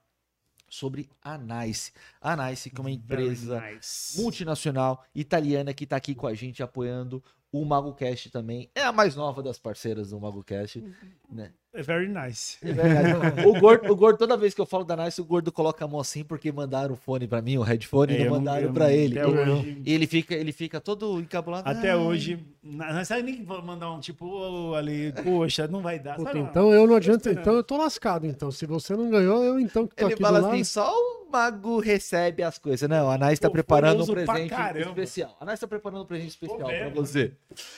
sobre 0.68 1.09
a 1.22 1.38
Nice. 1.38 1.92
A 2.20 2.37
Nice, 2.37 2.70
que 2.70 2.76
é 2.76 2.80
uma 2.80 2.90
empresa 2.90 3.61
nice. 3.61 4.20
multinacional 4.20 5.04
italiana 5.14 5.74
que 5.74 5.85
está 5.85 5.96
aqui 5.96 6.14
com 6.14 6.26
a 6.26 6.35
gente 6.35 6.62
apoiando 6.62 7.22
o 7.52 7.64
MagoCast 7.64 8.30
também. 8.30 8.70
É 8.74 8.83
a 8.83 8.92
mais 8.92 9.14
nova 9.14 9.42
das 9.42 9.59
parceiras 9.59 10.11
do 10.11 10.18
MagoCast. 10.18 10.83
Né? 11.30 11.52
É 11.77 11.83
very 11.83 12.07
nice. 12.09 12.57
É 12.63 12.73
verdade. 12.73 13.45
o, 13.49 13.59
gordo, 13.59 13.93
o 13.93 13.97
Gordo, 13.97 14.17
toda 14.17 14.37
vez 14.37 14.55
que 14.55 14.61
eu 14.61 14.67
falo 14.67 14.85
da 14.85 14.97
Nice, 14.97 15.21
o 15.21 15.25
Gordo 15.25 15.51
coloca 15.51 15.85
a 15.85 15.89
mão 15.89 15.99
assim 15.99 16.23
porque 16.23 16.53
mandaram 16.53 16.95
o 16.95 16.97
fone 16.97 17.27
para 17.27 17.43
mim, 17.43 17.59
o 17.59 17.63
headphone, 17.63 18.15
É, 18.15 18.21
e 18.21 18.25
não 18.25 18.31
mandaram 18.37 18.67
eu 18.69 18.73
não- 18.73 18.89
ele. 18.89 19.19
até 19.19 19.29
E- 19.29 19.33
hoje- 19.33 19.83
ele 19.85 20.07
fica, 20.07 20.35
ele 20.37 20.53
fica 20.53 20.81
todo 20.81 21.19
encabulado. 21.21 21.69
Até 21.69 21.91
"Ai". 21.91 21.97
hoje, 21.97 22.39
não 22.63 23.05
sabe 23.05 23.25
nem 23.25 23.43
vou 23.43 23.61
mandar 23.61 23.91
um 23.91 23.99
tipo, 23.99 24.25
ô, 24.25 24.75
ali, 24.77 25.13
poxa, 25.25 25.67
não 25.67 25.83
vai 25.83 25.99
dar. 25.99 26.15
Puta, 26.15 26.39
então 26.39 26.73
eu 26.73 26.87
não 26.87 26.95
adianta, 26.95 27.33
então 27.33 27.55
eu 27.55 27.65
tô 27.65 27.77
lascado. 27.77 28.25
Então, 28.25 28.53
se 28.53 28.67
você 28.67 28.95
não 28.97 29.11
ganhou, 29.11 29.43
eu 29.43 29.59
então 29.59 29.85
que 29.87 29.97
tô 29.97 30.07
Ele 30.07 30.15
aqui 30.15 30.23
fala 30.23 30.39
do 30.39 30.45
lado. 30.45 30.55
assim, 30.55 30.63
só 30.63 30.95
o 30.95 31.24
mago 31.35 31.81
recebe 31.81 32.42
as 32.44 32.59
coisas. 32.59 32.88
Não, 32.88 33.11
a 33.11 33.18
Nice 33.18 33.40
tá 33.40 33.49
Pô, 33.49 33.55
preparando 33.55 34.03
um 34.05 34.07
presente 34.07 34.53
especial. 34.53 35.37
A 35.40 35.44
Nice 35.44 35.61
tá 35.61 35.66
preparando 35.66 36.03
um 36.03 36.07
presente 36.07 36.29
especial 36.31 36.68
vendo. 36.68 36.94
você. 36.94 37.33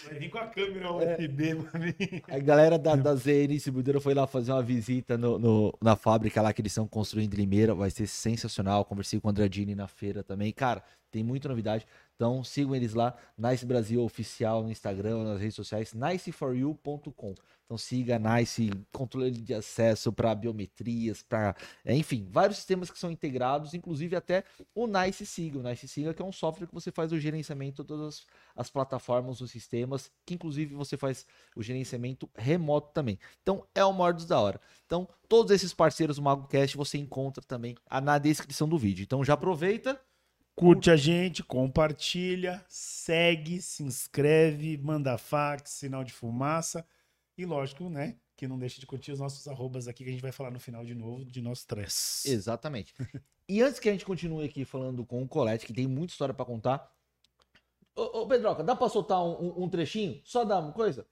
Vai 0.05 0.19
vir 0.19 0.29
com 0.31 0.39
a 0.39 0.47
câmera 0.47 0.87
É. 0.87 1.15
USB 1.17 1.55
pra 1.55 1.81
mim. 1.81 1.95
A 2.29 2.39
galera 2.39 2.79
da, 2.79 2.95
da 2.95 3.15
ZN 3.15 3.49
Distribuidora 3.49 3.99
foi 4.01 4.13
lá 4.13 4.27
fazer 4.27 4.53
uma 4.53 4.63
visita 4.63 5.17
no, 5.17 5.39
no- 5.39 5.75
na 5.81 5.97
fábrica 5.97 6.43
lá 6.43 6.53
que 6.53 6.61
eles 6.61 6.73
estão 6.73 6.87
construindo 6.87 7.33
em 7.33 7.37
Limeira. 7.39 7.75
Vai 7.75 7.91
ser 7.91 8.07
sensacional. 8.07 8.85
Conversei 8.85 9.19
com 9.19 9.29
o 9.29 9.31
Andradini 9.31 9.75
na 9.75 9.89
feira 9.89 10.23
também. 10.23 10.53
Cara, 10.53 10.83
tem 11.11 11.25
muita 11.25 11.49
novidade. 11.49 11.87
Então 12.17 12.43
sigam 12.43 12.75
eles 12.75 12.95
lá, 12.95 13.15
Nice 13.37 13.65
Brasil 13.65 14.03
Oficial 14.03 14.63
no 14.63 14.71
Instagram, 14.71 15.23
nas 15.23 15.41
redes 15.41 15.55
sociais, 15.55 15.93
niceforyou.com. 15.93 17.35
Então 17.67 17.77
siga 17.77 18.19
Nice, 18.19 18.71
controle 18.93 19.33
de 19.33 19.53
acesso 19.53 20.13
para 20.13 20.35
biometrias, 20.35 21.23
para, 21.23 21.55
enfim, 21.85 22.27
vários 22.31 22.59
sistemas 22.59 22.91
que 22.91 22.99
são 22.99 23.11
integrados, 23.11 23.75
inclusive 23.75 24.15
até 24.15 24.45
o 24.75 24.87
Nice 24.87 25.27
Siga. 25.27 25.59
O 25.59 25.63
Nice 25.63 25.87
Siga 25.89 26.15
que 26.15 26.23
é 26.23 26.25
um 26.25 26.33
software 26.33 26.69
que 26.69 26.75
você 26.75 26.93
faz 26.93 27.13
o 27.13 27.19
gerenciamento 27.19 27.83
de 27.83 27.89
todas 27.89 28.07
as, 28.07 28.27
as 28.55 28.71
plataformas, 28.71 29.41
os 29.41 29.51
sistemas, 29.51 30.11
que 30.25 30.35
inclusive 30.35 30.75
você 30.75 30.97
faz 30.97 31.27
o 31.57 31.63
gerenciamento 31.63 32.31
remoto 32.37 32.93
também. 32.95 33.19
Então 33.43 33.67
é 33.75 33.85
o 33.85 33.93
maior 33.93 34.15
dos 34.15 34.27
da 34.27 34.41
hora. 34.41 34.61
Então 34.87 35.09
todos 35.29 35.51
esses 35.51 35.75
parceiros 35.75 36.17
do 36.17 36.23
MagoCast 36.23 36.77
você 36.77 36.97
encontra 36.97 37.43
também 37.43 37.77
na 38.03 38.17
descrição 38.17 38.69
do 38.69 38.79
vídeo. 38.79 39.03
Então 39.03 39.25
já 39.25 39.35
aproveita. 39.35 40.01
Curte 40.57 40.91
a 40.91 40.97
gente, 40.97 41.43
compartilha, 41.45 42.65
segue, 42.67 43.61
se 43.61 43.83
inscreve, 43.83 44.79
manda 44.79 45.19
fax, 45.19 45.71
sinal 45.73 46.03
de 46.03 46.13
fumaça. 46.15 46.87
E 47.37 47.45
lógico, 47.45 47.91
né? 47.91 48.17
Que 48.35 48.49
não 48.49 48.59
deixe 48.59 48.81
de 48.81 48.87
curtir 48.87 49.13
os 49.13 49.19
nossos 49.21 49.47
arrobas 49.47 49.87
aqui 49.87 50.03
que 50.03 50.09
a 50.09 50.13
gente 50.13 50.23
vai 50.23 50.33
falar 50.33 50.51
no 50.51 50.59
final 50.59 50.83
de 50.83 50.95
novo 50.95 51.25
de 51.27 51.43
nós 51.43 51.65
três. 51.65 52.25
Exatamente. 52.25 52.95
e 53.47 53.61
antes 53.63 53.79
que 53.79 53.89
a 53.89 53.93
gente 53.93 54.07
continue 54.07 54.47
aqui 54.47 54.65
falando 54.65 55.05
com 55.05 55.23
o 55.23 55.29
Colette, 55.29 55.67
que 55.67 55.75
tem 55.75 55.87
muita 55.87 56.13
história 56.13 56.33
pra 56.35 56.45
contar. 56.47 56.91
Ô, 57.95 58.21
ô 58.23 58.27
Pedroca, 58.27 58.65
dá 58.65 58.75
pra 58.75 58.89
soltar 58.89 59.23
um, 59.23 59.33
um- 59.49 59.65
um 59.65 59.69
trechinho? 59.69 60.21
Só 60.25 60.43
dá 60.45 60.59
uma 60.59 60.73
coisa? 60.73 61.07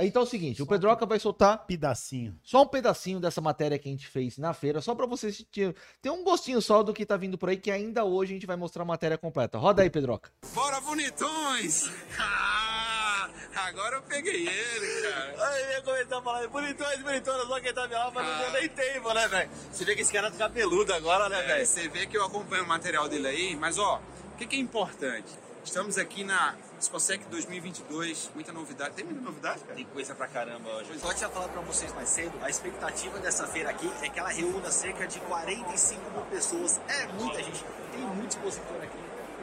Então 0.00 0.22
é 0.22 0.24
o 0.24 0.28
seguinte, 0.28 0.62
o 0.62 0.66
Pedroca 0.66 1.04
vai 1.04 1.18
soltar 1.18 1.66
Pedacinho. 1.66 2.38
só 2.44 2.62
um 2.62 2.66
pedacinho 2.66 3.18
dessa 3.18 3.40
matéria 3.40 3.78
que 3.78 3.88
a 3.88 3.90
gente 3.92 4.06
fez 4.06 4.38
na 4.38 4.54
feira, 4.54 4.80
só 4.80 4.94
pra 4.94 5.06
você 5.06 5.32
sentir, 5.32 5.74
ter 6.00 6.10
um 6.10 6.22
gostinho 6.22 6.62
só 6.62 6.82
do 6.84 6.94
que 6.94 7.04
tá 7.04 7.16
vindo 7.16 7.36
por 7.36 7.48
aí, 7.48 7.56
que 7.56 7.70
ainda 7.70 8.04
hoje 8.04 8.32
a 8.32 8.34
gente 8.36 8.46
vai 8.46 8.54
mostrar 8.56 8.82
a 8.82 8.86
matéria 8.86 9.18
completa. 9.18 9.58
Roda 9.58 9.82
aí, 9.82 9.90
Pedroca. 9.90 10.30
Bora, 10.54 10.80
bonitões! 10.80 11.90
Ah, 12.20 13.28
agora 13.68 13.96
eu 13.96 14.02
peguei 14.02 14.46
ele, 14.48 15.02
cara. 15.10 15.48
Aí 15.48 15.62
eu 15.64 15.70
ia 15.72 15.82
começar 15.82 16.18
a 16.18 16.22
falar, 16.22 16.46
bonitões, 16.48 17.02
bonitonas, 17.02 17.48
só 17.48 17.60
quem 17.60 17.74
tá 17.74 17.88
me 17.88 17.94
lá, 17.94 18.10
mas 18.14 18.26
não 18.26 18.38
deu 18.38 18.52
nem 18.60 18.68
tempo, 18.68 19.12
né, 19.12 19.26
velho? 19.28 19.50
Você 19.72 19.84
vê 19.84 19.96
que 19.96 20.02
esse 20.02 20.12
cara 20.12 20.30
tá 20.30 20.36
cabeludo 20.38 20.92
agora, 20.94 21.28
né, 21.28 21.40
É, 21.42 21.46
velho? 21.46 21.66
você 21.66 21.88
vê 21.88 22.06
que 22.06 22.16
eu 22.16 22.24
acompanho 22.24 22.62
o 22.64 22.68
material 22.68 23.08
dele 23.08 23.26
aí, 23.26 23.56
mas 23.56 23.76
ó, 23.78 24.00
o 24.32 24.36
que, 24.36 24.46
que 24.46 24.56
é 24.56 24.58
importante? 24.60 25.26
Estamos 25.68 25.98
aqui 25.98 26.24
na 26.24 26.56
Exposec 26.80 27.26
2022, 27.26 28.30
muita 28.34 28.54
novidade. 28.54 28.94
Tem 28.94 29.04
muita 29.04 29.20
novidade, 29.20 29.60
cara? 29.60 29.74
Tem 29.74 29.84
coisa 29.84 30.14
pra 30.14 30.26
caramba 30.26 30.66
hoje. 30.70 30.94
Igual 30.94 31.12
eu 31.12 31.18
tinha 31.18 31.28
falado 31.28 31.52
pra 31.52 31.60
vocês 31.60 31.92
mais 31.92 32.08
cedo, 32.08 32.32
a 32.40 32.48
expectativa 32.48 33.18
dessa 33.18 33.46
feira 33.46 33.68
aqui 33.68 33.86
é 34.02 34.08
que 34.08 34.18
ela 34.18 34.30
reúna 34.30 34.70
cerca 34.70 35.06
de 35.06 35.20
45 35.20 36.10
mil 36.10 36.22
pessoas. 36.22 36.80
É 36.88 37.06
muita 37.08 37.42
gente, 37.42 37.62
tem 37.92 38.00
muito 38.00 38.30
expositor 38.30 38.78
aqui. 38.82 38.96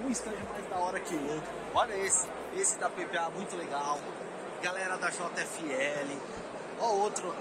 Um 0.03 0.09
stand 0.09 0.33
mais 0.49 0.67
da 0.67 0.77
hora 0.77 0.99
que 0.99 1.13
o 1.13 1.31
outro. 1.31 1.49
Olha 1.75 1.95
esse, 1.95 2.27
esse 2.57 2.79
da 2.79 2.89
PPA 2.89 3.29
muito 3.29 3.55
legal. 3.55 3.99
Galera 4.63 4.97
da 4.97 5.11
JFL. 5.11 6.17
Ó 6.79 6.91
outro, 7.03 7.35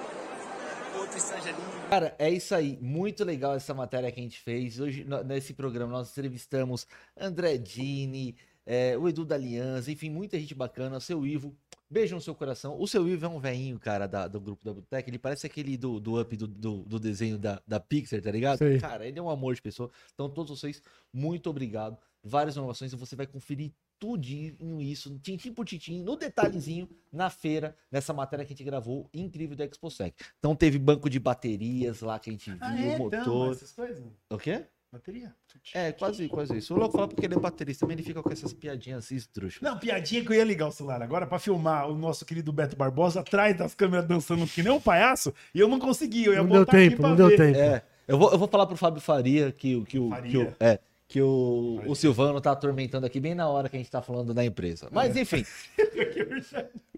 outro 0.94 1.16
stand 1.16 1.48
ali. 1.48 1.88
Cara, 1.88 2.14
é 2.18 2.28
isso 2.28 2.54
aí. 2.54 2.78
Muito 2.82 3.24
legal 3.24 3.54
essa 3.54 3.72
matéria 3.72 4.12
que 4.12 4.20
a 4.20 4.22
gente 4.22 4.38
fez. 4.40 4.78
Hoje, 4.78 5.06
nesse 5.24 5.54
programa, 5.54 5.90
nós 5.90 6.10
entrevistamos 6.10 6.86
André 7.18 7.56
Dini, 7.56 8.36
é, 8.66 8.96
o 8.96 9.08
Edu 9.08 9.24
da 9.24 9.34
Aliança, 9.34 9.90
enfim, 9.90 10.10
muita 10.10 10.38
gente 10.38 10.54
bacana. 10.54 10.98
Seu 11.00 11.26
Ivo, 11.26 11.54
beijo 11.90 12.14
no 12.14 12.20
seu 12.20 12.34
coração. 12.34 12.80
O 12.80 12.86
seu 12.86 13.06
Ivo 13.08 13.26
é 13.26 13.28
um 13.28 13.38
veinho, 13.38 13.78
cara, 13.78 14.06
da- 14.06 14.26
do 14.28 14.40
grupo 14.40 14.64
da 14.64 14.72
Botec. 14.72 15.08
Ele 15.08 15.18
parece 15.18 15.46
aquele 15.46 15.76
do, 15.76 16.00
do 16.00 16.20
up 16.20 16.36
do, 16.36 16.46
do, 16.46 16.78
do 16.84 16.98
desenho 17.00 17.38
da, 17.38 17.60
da 17.66 17.78
Pixar, 17.78 18.20
tá 18.22 18.30
ligado? 18.30 18.58
Sei. 18.58 18.78
Cara, 18.78 19.06
ele 19.06 19.18
é 19.18 19.22
um 19.22 19.28
amor 19.30 19.54
de 19.54 19.62
pessoa. 19.62 19.90
Então, 20.14 20.28
todos 20.28 20.58
vocês, 20.58 20.82
muito 21.12 21.48
obrigado. 21.50 21.98
Várias 22.22 22.56
inovações 22.56 22.92
e 22.92 22.96
você 22.96 23.14
vai 23.14 23.26
conferir 23.26 23.70
tudinho 23.98 24.80
isso, 24.82 25.18
tintim 25.22 25.52
por 25.52 25.64
tintim, 25.64 26.02
no 26.02 26.16
detalhezinho, 26.16 26.88
na 27.12 27.30
feira, 27.30 27.76
nessa 27.90 28.12
matéria 28.12 28.44
que 28.44 28.52
a 28.52 28.56
gente 28.56 28.64
gravou, 28.64 29.08
incrível 29.14 29.56
da 29.56 29.64
ExpoSec. 29.64 30.14
Então 30.38 30.54
teve 30.54 30.78
banco 30.78 31.08
de 31.08 31.18
baterias 31.18 32.00
lá 32.00 32.18
que 32.18 32.28
a 32.28 32.32
gente 32.32 32.50
viu, 32.50 32.58
Ah, 32.60 32.78
é, 32.80 32.98
motor. 32.98 33.20
então, 33.20 33.52
essas 33.52 33.72
coisas. 33.72 34.04
O 34.30 34.36
quê? 34.36 34.66
Bateria. 34.94 35.34
É, 35.74 35.92
quase, 35.92 36.28
quase 36.28 36.56
isso. 36.56 36.72
O 36.74 36.78
louco 36.78 36.96
fala 36.96 37.08
porque 37.08 37.26
ele 37.26 37.34
é 37.34 37.38
baterista, 37.38 37.80
também 37.80 37.96
ele 37.96 38.02
fica 38.06 38.22
com 38.22 38.30
essas 38.32 38.52
piadinhas 38.52 39.04
assim, 39.04 39.16
esdrúxulas. 39.16 39.72
Não, 39.72 39.78
piadinha 39.78 40.24
que 40.24 40.30
eu 40.30 40.36
ia 40.36 40.44
ligar 40.44 40.68
o 40.68 40.70
celular 40.72 41.02
agora 41.02 41.26
pra 41.26 41.38
filmar 41.38 41.88
o 41.90 41.94
nosso 41.96 42.24
querido 42.24 42.52
Beto 42.52 42.76
Barbosa 42.76 43.20
atrás 43.20 43.56
das 43.56 43.74
câmeras 43.74 44.06
dançando 44.06 44.46
que 44.46 44.62
nem 44.62 44.72
um 44.72 44.80
palhaço 44.80 45.34
e 45.54 45.58
eu 45.60 45.68
não 45.68 45.78
consegui. 45.78 46.24
Eu 46.26 46.32
ia 46.32 46.42
Não 46.42 46.48
deu 46.48 46.60
botar 46.60 46.72
tempo, 46.72 46.96
pra 46.98 47.08
não 47.08 47.16
deu 47.16 47.28
ver. 47.28 47.36
tempo. 47.36 47.58
É, 47.58 47.82
eu 48.06 48.16
vou, 48.18 48.30
eu 48.32 48.38
vou 48.38 48.46
falar 48.48 48.66
pro 48.66 48.76
Fábio 48.76 49.00
Faria 49.00 49.50
que, 49.50 49.76
o- 49.76 49.84
que, 49.84 49.98
o, 49.98 50.10
Faria. 50.10 50.30
que, 50.30 50.38
o, 50.38 50.56
é, 50.60 50.78
que 51.08 51.20
o, 51.20 51.80
o 51.86 51.94
Silvano 51.94 52.40
tá 52.40 52.52
atormentando 52.52 53.04
aqui 53.06 53.18
bem 53.18 53.34
na 53.34 53.48
hora 53.48 53.68
que 53.68 53.76
a 53.76 53.78
gente 53.78 53.90
tá 53.90 54.00
falando 54.00 54.32
da 54.32 54.44
empresa. 54.44 54.88
Mas 54.92 55.16
enfim. 55.16 55.44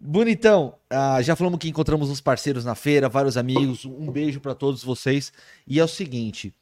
Bonitão, 0.01 0.75
ah, 0.89 1.21
já 1.23 1.35
falamos 1.35 1.59
que 1.59 1.69
encontramos 1.69 2.09
uns 2.11 2.21
parceiros 2.21 2.65
na 2.65 2.75
feira, 2.75 3.09
vários 3.09 3.37
amigos. 3.37 3.85
Um 3.85 4.11
beijo 4.11 4.41
pra 4.41 4.55
todos 4.55 4.85
vocês. 4.85 5.33
E 5.67 5.81
é 5.81 5.85
o 5.85 5.89
seguinte, 5.89 6.55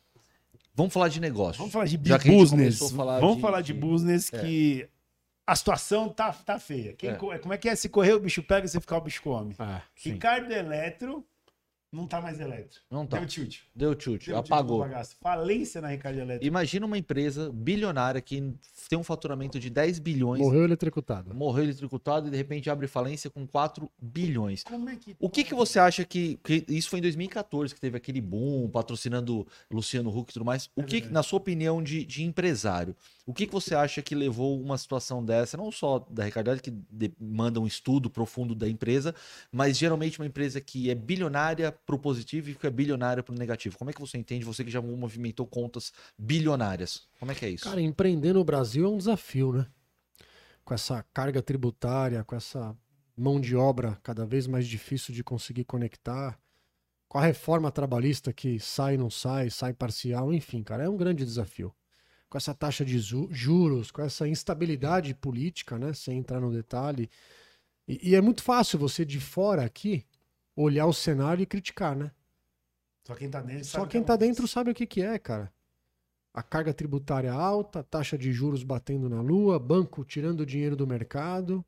vamos 0.74 0.92
falar 0.92 1.08
de 1.08 1.20
negócio. 1.20 1.58
Vamos 1.58 1.72
falar 1.72 1.86
de 1.86 1.96
business. 1.98 2.78
falar 2.92 3.20
Vamos 3.20 3.36
de- 3.36 3.42
falar 3.42 3.60
de, 3.60 3.72
de- 3.72 3.78
business 3.78 4.32
é. 4.32 4.38
que 4.40 4.88
a 5.46 5.54
situação 5.54 6.08
tá, 6.08 6.32
tá 6.32 6.58
feia. 6.58 6.94
Quem 6.94 7.10
É. 7.10 7.14
co- 7.14 7.38
Como 7.38 7.52
é 7.54 7.58
que 7.58 7.68
é? 7.68 7.74
Se 7.76 7.88
correr, 7.88 8.14
o 8.14 8.20
bicho 8.20 8.42
pega, 8.42 8.66
se 8.66 8.80
ficar, 8.80 8.96
o 8.98 9.00
bicho 9.02 9.22
come. 9.22 9.54
Ah. 9.58 9.82
Ricardo 9.94 10.50
Eletro 10.52 11.24
não 11.94 12.06
tá 12.06 12.20
mais 12.20 12.40
eletro. 12.40 12.80
Não 12.90 13.06
tá. 13.06 13.18
Deu 13.18 13.26
tilt. 13.26 13.58
Deu 13.74 13.92
chute, 13.92 14.26
Deu 14.30 14.42
tilt 14.42 14.46
apagou. 14.52 14.80
bagaço. 14.80 15.16
Falência 15.20 15.80
na 15.80 15.88
Ricardo 15.88 16.18
Eletro. 16.18 16.46
Imagina 16.46 16.84
uma 16.84 16.98
empresa 16.98 17.50
bilionária 17.52 18.20
que 18.20 18.54
tem 18.88 18.98
um 18.98 19.04
faturamento 19.04 19.58
de 19.60 19.70
10 19.70 19.98
bilhões, 20.00 20.40
Morreu 20.40 20.64
eletrocutado. 20.64 21.32
morreu 21.34 21.64
eletrocutado 21.64 22.28
e 22.28 22.30
de 22.30 22.36
repente 22.36 22.68
abre 22.68 22.86
falência 22.86 23.30
com 23.30 23.46
4 23.46 23.90
bilhões. 24.00 24.62
Como 24.64 24.88
é 24.90 24.96
que. 24.96 25.16
O 25.18 25.30
que, 25.30 25.44
que 25.44 25.54
você 25.54 25.78
acha 25.78 26.04
que, 26.04 26.38
que- 26.44 26.64
Isso 26.68 26.90
foi 26.90 26.98
em 26.98 27.02
2014 27.02 27.74
que 27.74 27.80
teve 27.80 27.96
aquele 27.96 28.20
boom, 28.20 28.68
patrocinando 28.68 29.46
Luciano 29.70 30.10
Huck 30.16 30.30
e 30.30 30.34
tudo 30.34 30.44
mais. 30.44 30.68
O 30.76 30.80
É 30.82 30.84
que, 30.84 30.92
verdade. 30.96 31.14
na 31.14 31.22
sua 31.22 31.36
opinião 31.38 31.82
de, 31.82 32.04
de 32.04 32.22
empresário, 32.24 32.94
o 33.26 33.32
que, 33.32 33.46
que 33.46 33.52
você 33.52 33.74
acha 33.74 34.02
que 34.02 34.14
levou 34.14 34.60
uma 34.60 34.76
situação 34.76 35.24
dessa, 35.24 35.56
não 35.56 35.72
só 35.72 35.98
da 36.10 36.24
Ricardo, 36.24 36.60
que 36.60 36.70
demanda 36.70 37.58
um 37.58 37.66
estudo 37.66 38.10
profundo 38.10 38.54
da 38.54 38.68
empresa, 38.68 39.14
mas 39.50 39.78
geralmente 39.78 40.18
uma 40.20 40.26
empresa 40.26 40.60
que 40.60 40.90
é 40.90 40.94
bilionária 40.94 41.72
pro 41.72 41.98
positivo 41.98 42.50
e 42.50 42.54
que 42.54 42.66
é 42.66 42.70
bilionária 42.70 43.22
pro 43.22 43.34
negativo? 43.34 43.78
Como 43.78 43.90
é 43.90 43.94
que 43.94 44.00
você 44.00 44.18
entende, 44.18 44.44
você 44.44 44.62
que 44.62 44.70
já 44.70 44.82
movimentou 44.82 45.46
contas 45.46 45.92
bilionárias? 46.18 47.08
Como 47.18 47.32
é 47.32 47.34
que 47.34 47.46
é 47.46 47.50
isso? 47.50 47.64
Cara, 47.64 47.80
empreender 47.80 48.34
no 48.34 48.44
Brasil 48.44 48.84
é 48.84 48.88
um 48.88 48.98
desafio, 48.98 49.52
né? 49.52 49.66
Com 50.62 50.74
essa 50.74 51.02
carga 51.14 51.42
tributária, 51.42 52.22
com 52.24 52.36
essa 52.36 52.76
mão 53.16 53.40
de 53.40 53.56
obra 53.56 53.98
cada 54.02 54.26
vez 54.26 54.46
mais 54.46 54.66
difícil 54.66 55.14
de 55.14 55.24
conseguir 55.24 55.64
conectar, 55.64 56.38
com 57.08 57.18
a 57.18 57.22
reforma 57.22 57.70
trabalhista 57.70 58.32
que 58.32 58.58
sai, 58.58 58.96
não 58.96 59.08
sai, 59.08 59.48
sai 59.48 59.72
parcial, 59.72 60.34
enfim, 60.34 60.62
cara, 60.62 60.84
é 60.84 60.88
um 60.88 60.96
grande 60.96 61.24
desafio. 61.24 61.72
Com 62.34 62.38
essa 62.38 62.52
taxa 62.52 62.84
de 62.84 62.98
juros, 62.98 63.92
com 63.92 64.02
essa 64.02 64.26
instabilidade 64.26 65.14
política, 65.14 65.78
né? 65.78 65.92
Sem 65.92 66.18
entrar 66.18 66.40
no 66.40 66.50
detalhe. 66.50 67.08
E, 67.86 68.10
e 68.10 68.14
é 68.16 68.20
muito 68.20 68.42
fácil 68.42 68.76
você 68.76 69.04
de 69.04 69.20
fora 69.20 69.64
aqui 69.64 70.04
olhar 70.56 70.86
o 70.86 70.92
cenário 70.92 71.44
e 71.44 71.46
criticar, 71.46 71.94
né? 71.94 72.10
Só 73.06 73.14
quem 73.14 73.30
tá 73.30 73.40
dentro 73.40 73.64
Só 73.66 73.78
sabe 73.78 73.84
o 73.84 73.88
quem 73.88 74.00
que 74.00 74.06
tá 74.08 74.16
dentro 74.16 74.48
sabe 74.48 74.70
o 74.72 74.74
que, 74.74 74.84
que 74.84 75.00
é, 75.00 75.16
cara. 75.16 75.52
A 76.32 76.42
carga 76.42 76.74
tributária 76.74 77.32
alta, 77.32 77.84
taxa 77.84 78.18
de 78.18 78.32
juros 78.32 78.64
batendo 78.64 79.08
na 79.08 79.20
lua, 79.20 79.56
banco 79.56 80.04
tirando 80.04 80.44
dinheiro 80.44 80.74
do 80.74 80.88
mercado. 80.88 81.64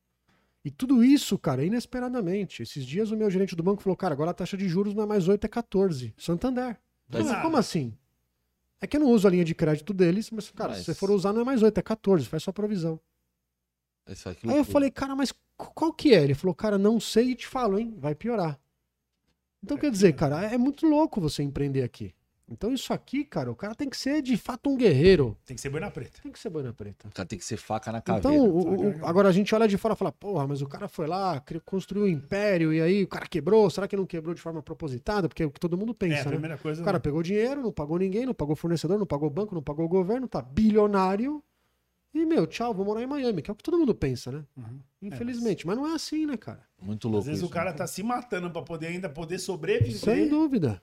E 0.64 0.70
tudo 0.72 1.04
isso, 1.04 1.38
cara, 1.38 1.64
inesperadamente. 1.64 2.64
Esses 2.64 2.84
dias 2.84 3.12
o 3.12 3.16
meu 3.16 3.30
gerente 3.30 3.54
do 3.54 3.62
banco 3.62 3.84
falou, 3.84 3.96
cara, 3.96 4.14
agora 4.14 4.32
a 4.32 4.34
taxa 4.34 4.56
de 4.56 4.68
juros 4.68 4.94
não 4.94 5.04
é 5.04 5.06
mais 5.06 5.28
8, 5.28 5.44
é 5.44 5.48
14. 5.48 6.12
Santander. 6.18 6.76
Mas 7.08 7.40
como 7.40 7.56
assim? 7.56 7.96
É 8.80 8.86
que 8.86 8.96
eu 8.96 9.00
não 9.00 9.10
uso 9.10 9.26
a 9.26 9.30
linha 9.30 9.44
de 9.44 9.54
crédito 9.54 9.92
deles, 9.94 10.30
mas, 10.30 10.50
cara, 10.50 10.70
Mas- 10.70 10.78
se 10.80 10.84
você 10.86 10.94
for 10.94 11.10
usar 11.10 11.32
não 11.32 11.40
é 11.40 11.44
mais 11.44 11.62
8, 11.62 11.78
é 11.78 11.82
14, 11.82 12.26
faz 12.26 12.42
sua 12.42 12.52
provisão. 12.52 13.00
Isso 14.08 14.28
aqui 14.28 14.48
Aí 14.48 14.56
eu 14.56 14.64
falei, 14.64 14.90
cara, 14.90 15.16
mas 15.16 15.32
qu- 15.32 15.72
qual 15.74 15.92
que 15.92 16.14
é? 16.14 16.22
Ele 16.22 16.34
falou, 16.34 16.54
cara, 16.54 16.78
não 16.78 17.00
sei 17.00 17.30
e 17.30 17.34
te 17.34 17.46
falo, 17.46 17.78
hein? 17.78 17.94
Vai 17.98 18.14
piorar. 18.14 18.58
Então, 19.64 19.76
quer 19.76 19.90
dizer, 19.90 20.12
cara, 20.14 20.42
é 20.44 20.56
muito 20.56 20.86
louco 20.86 21.20
você 21.20 21.42
empreender 21.42 21.82
aqui. 21.82 22.14
Então, 22.48 22.72
isso 22.72 22.92
aqui, 22.92 23.24
cara, 23.24 23.50
o 23.50 23.56
cara 23.56 23.74
tem 23.74 23.90
que 23.90 23.96
ser 23.96 24.22
de 24.22 24.36
fato 24.36 24.70
um 24.70 24.76
guerreiro. 24.76 25.36
Tem 25.44 25.56
que 25.56 25.60
ser 25.60 25.68
boina 25.68 25.90
preta. 25.90 26.20
Tem 26.22 26.30
que 26.30 26.38
ser 26.38 26.48
boina 26.48 26.72
preta. 26.72 27.08
O 27.08 27.12
cara 27.12 27.26
tem 27.28 27.36
que 27.36 27.44
ser 27.44 27.56
faca 27.56 27.90
na 27.90 27.98
Então, 27.98 28.20
caveira. 28.22 28.44
o- 28.44 29.00
o- 29.00 29.04
agora 29.06 29.28
a 29.28 29.32
gente 29.32 29.52
olha 29.52 29.66
de 29.66 29.76
fora 29.76 29.94
e 29.94 29.96
fala, 29.96 30.12
porra, 30.12 30.46
mas 30.46 30.62
o 30.62 30.66
cara 30.68 30.86
foi 30.86 31.08
lá, 31.08 31.42
construiu 31.64 32.04
um 32.04 32.08
império 32.08 32.72
e 32.72 32.80
aí 32.80 33.02
o 33.02 33.08
cara 33.08 33.26
quebrou. 33.26 33.68
Será 33.68 33.88
que 33.88 33.96
não 33.96 34.06
quebrou 34.06 34.32
de 34.32 34.40
forma 34.40 34.62
propositada? 34.62 35.28
Porque 35.28 35.42
é 35.42 35.46
o 35.46 35.50
que 35.50 35.58
todo 35.58 35.76
mundo 35.76 35.90
É, 35.90 35.92
a 35.92 35.96
pensa, 35.96 36.24
né? 36.26 36.30
primeira 36.30 36.56
coisa. 36.56 36.80
O 36.80 36.84
cara 36.84 37.00
pegou 37.00 37.20
dinheiro, 37.20 37.60
não 37.62 37.72
pagou 37.72 37.98
ninguém, 37.98 38.24
não 38.24 38.34
pagou 38.34 38.54
fornecedor, 38.54 38.96
não 38.96 39.06
pagou 39.06 39.28
banco, 39.28 39.52
não 39.52 39.62
pagou 39.62 39.88
governo, 39.88 40.28
tá 40.28 40.40
bilionário. 40.40 41.42
E, 42.14 42.24
meu, 42.24 42.46
tchau, 42.46 42.72
vou 42.72 42.86
morar 42.86 43.02
em 43.02 43.06
Miami, 43.08 43.42
que 43.42 43.50
é 43.50 43.52
o 43.52 43.56
que 43.56 43.62
todo 43.64 43.76
mundo 43.76 43.94
pensa, 43.94 44.30
né? 44.30 44.44
Uhum. 44.56 44.78
Infelizmente. 45.02 45.66
Mas 45.66 45.76
não 45.76 45.86
é 45.86 45.94
assim, 45.94 46.24
né, 46.26 46.36
cara? 46.36 46.62
Muito 46.80 47.08
louco 47.08 47.18
Às 47.22 47.26
vezes 47.26 47.40
isso, 47.42 47.50
o 47.50 47.52
cara 47.52 47.72
né? 47.72 47.76
tá 47.76 47.86
se 47.88 48.02
matando 48.04 48.50
pra 48.50 48.62
poder 48.62 48.86
ainda 48.86 49.08
poder 49.08 49.38
sobreviver. 49.40 49.98
Sem 49.98 50.28
dúvida. 50.28 50.80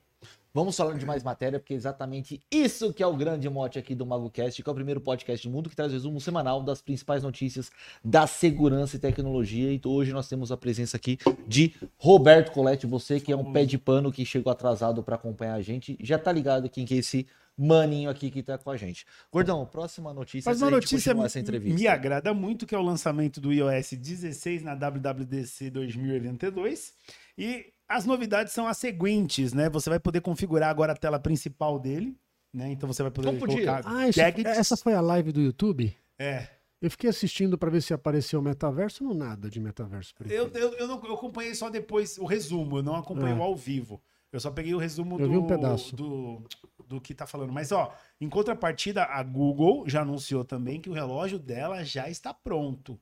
Vamos 0.56 0.78
falar 0.78 0.94
de 1.00 1.04
mais 1.04 1.24
matéria, 1.24 1.58
porque 1.58 1.74
é 1.74 1.76
exatamente 1.76 2.39
isso 2.52 2.94
que 2.94 3.02
é 3.02 3.08
o 3.08 3.16
grande 3.16 3.50
mote 3.50 3.80
aqui 3.80 3.96
do 3.96 4.06
MagoCast, 4.06 4.62
que 4.62 4.70
é 4.70 4.72
o 4.72 4.76
primeiro 4.76 5.02
podcast 5.02 5.48
do 5.48 5.52
mundo 5.52 5.68
que 5.68 5.76
traz 5.76 5.92
resumo 5.92 6.22
semanal 6.22 6.62
das 6.62 6.80
principais 6.80 7.24
notícias 7.24 7.72
da 8.06 8.28
segurança 8.28 8.96
e 8.96 9.00
tecnologia. 9.00 9.74
E 9.74 9.82
hoje 9.84 10.13
nós 10.13 10.30
temos 10.30 10.52
a 10.52 10.58
presença 10.58 10.96
aqui 10.96 11.18
de 11.48 11.74
Roberto 11.98 12.52
Coletti, 12.52 12.86
você 12.86 13.20
que 13.20 13.32
é 13.32 13.36
um 13.36 13.52
pé 13.52 13.66
de 13.66 13.80
pano 13.80 14.12
que 14.12 14.24
chegou 14.24 14.52
atrasado 14.52 15.02
para 15.02 15.16
acompanhar 15.16 15.56
a 15.56 15.62
gente, 15.63 15.98
já 16.00 16.20
tá 16.20 16.32
ligado 16.32 16.70
quem 16.70 16.86
que 16.86 16.94
é 16.94 16.98
esse 16.98 17.26
maninho 17.58 18.08
aqui 18.08 18.30
que 18.30 18.44
tá 18.44 18.56
com 18.56 18.70
a 18.70 18.78
gente. 18.78 19.08
Gordão, 19.32 19.66
próxima 19.66 20.13
notícia. 20.13 20.52
Mas 20.52 20.62
uma 20.62 20.70
notícia 20.70 21.13
essa 21.20 21.39
entrevista. 21.39 21.80
me 21.80 21.88
agrada 21.88 22.32
muito, 22.32 22.68
que 22.68 22.76
é 22.76 22.78
o 22.78 22.84
lançamento 22.84 23.42
do 23.42 23.52
iOS 23.52 23.94
16 23.94 24.62
na 24.62 24.76
WWDC 24.76 25.72
2022. 25.72 26.94
E 27.36 27.72
as 27.88 28.06
novidades 28.06 28.54
são 28.54 28.67
as 28.67 28.78
seguintes, 28.78 29.54
né? 29.54 29.69
Você 29.69 29.89
vai 29.89 30.00
poder 30.00 30.22
configurar 30.22 30.69
agora 30.69 30.93
a 30.93 30.96
tela 30.98 31.19
principal 31.19 31.78
dele, 31.80 32.17
né? 32.54 32.72
Então 32.72 32.88
você 32.91 33.02
vai 33.04 33.12
poder 33.12 33.28
Como 33.28 33.39
podia? 33.39 33.65
colocar 33.65 33.84
Ah, 33.86 34.08
isso- 34.08 34.19
essa 34.48 34.78
foi 34.78 34.93
a 34.93 35.02
live 35.02 35.32
do 35.32 35.41
YouTube? 35.41 35.96
É. 36.17 36.48
Eu 36.82 36.91
fiquei 36.91 37.10
assistindo 37.10 37.58
pra 37.58 37.69
ver 37.69 37.82
se 37.82 37.93
apareceu 37.93 38.39
o 38.39 38.43
metaverso, 38.43 39.04
não 39.06 39.13
nada 39.13 39.50
de 39.50 39.58
metaverso. 39.60 40.13
Eu, 40.30 40.50
eu, 40.50 40.74
eu, 40.74 40.88
não, 40.88 41.02
eu 41.06 41.13
acompanhei 41.13 41.56
só 41.56 41.69
depois 41.69 42.17
o 42.17 42.26
resumo, 42.26 42.78
eu 42.80 42.84
não 42.84 42.96
acompanhei 42.96 43.34
É. 43.34 43.39
o 43.39 43.41
ao 43.43 43.56
vivo. 43.56 44.02
Eu 44.34 44.39
só 44.39 44.50
peguei 44.52 44.74
o 44.74 44.80
resumo 44.80 45.15
Eu 45.19 45.28
do, 45.28 45.32
vi 45.32 45.38
um 45.38 45.48
pedaço. 45.48 45.96
do, 45.96 46.43
do 46.88 47.00
que 47.00 47.13
tá 47.13 47.26
falando. 47.28 47.54
Mas, 47.54 47.72
ó, 47.72 47.93
em 48.19 48.28
contrapartida, 48.28 49.04
a 49.06 49.22
Google 49.24 49.88
já 49.88 50.02
anunciou 50.02 50.43
também 50.43 50.82
que 50.82 50.89
o 50.89 50.93
relógio 50.93 51.38
dela 51.39 51.84
já 51.86 52.10
está 52.10 52.34
pronto. 52.34 53.00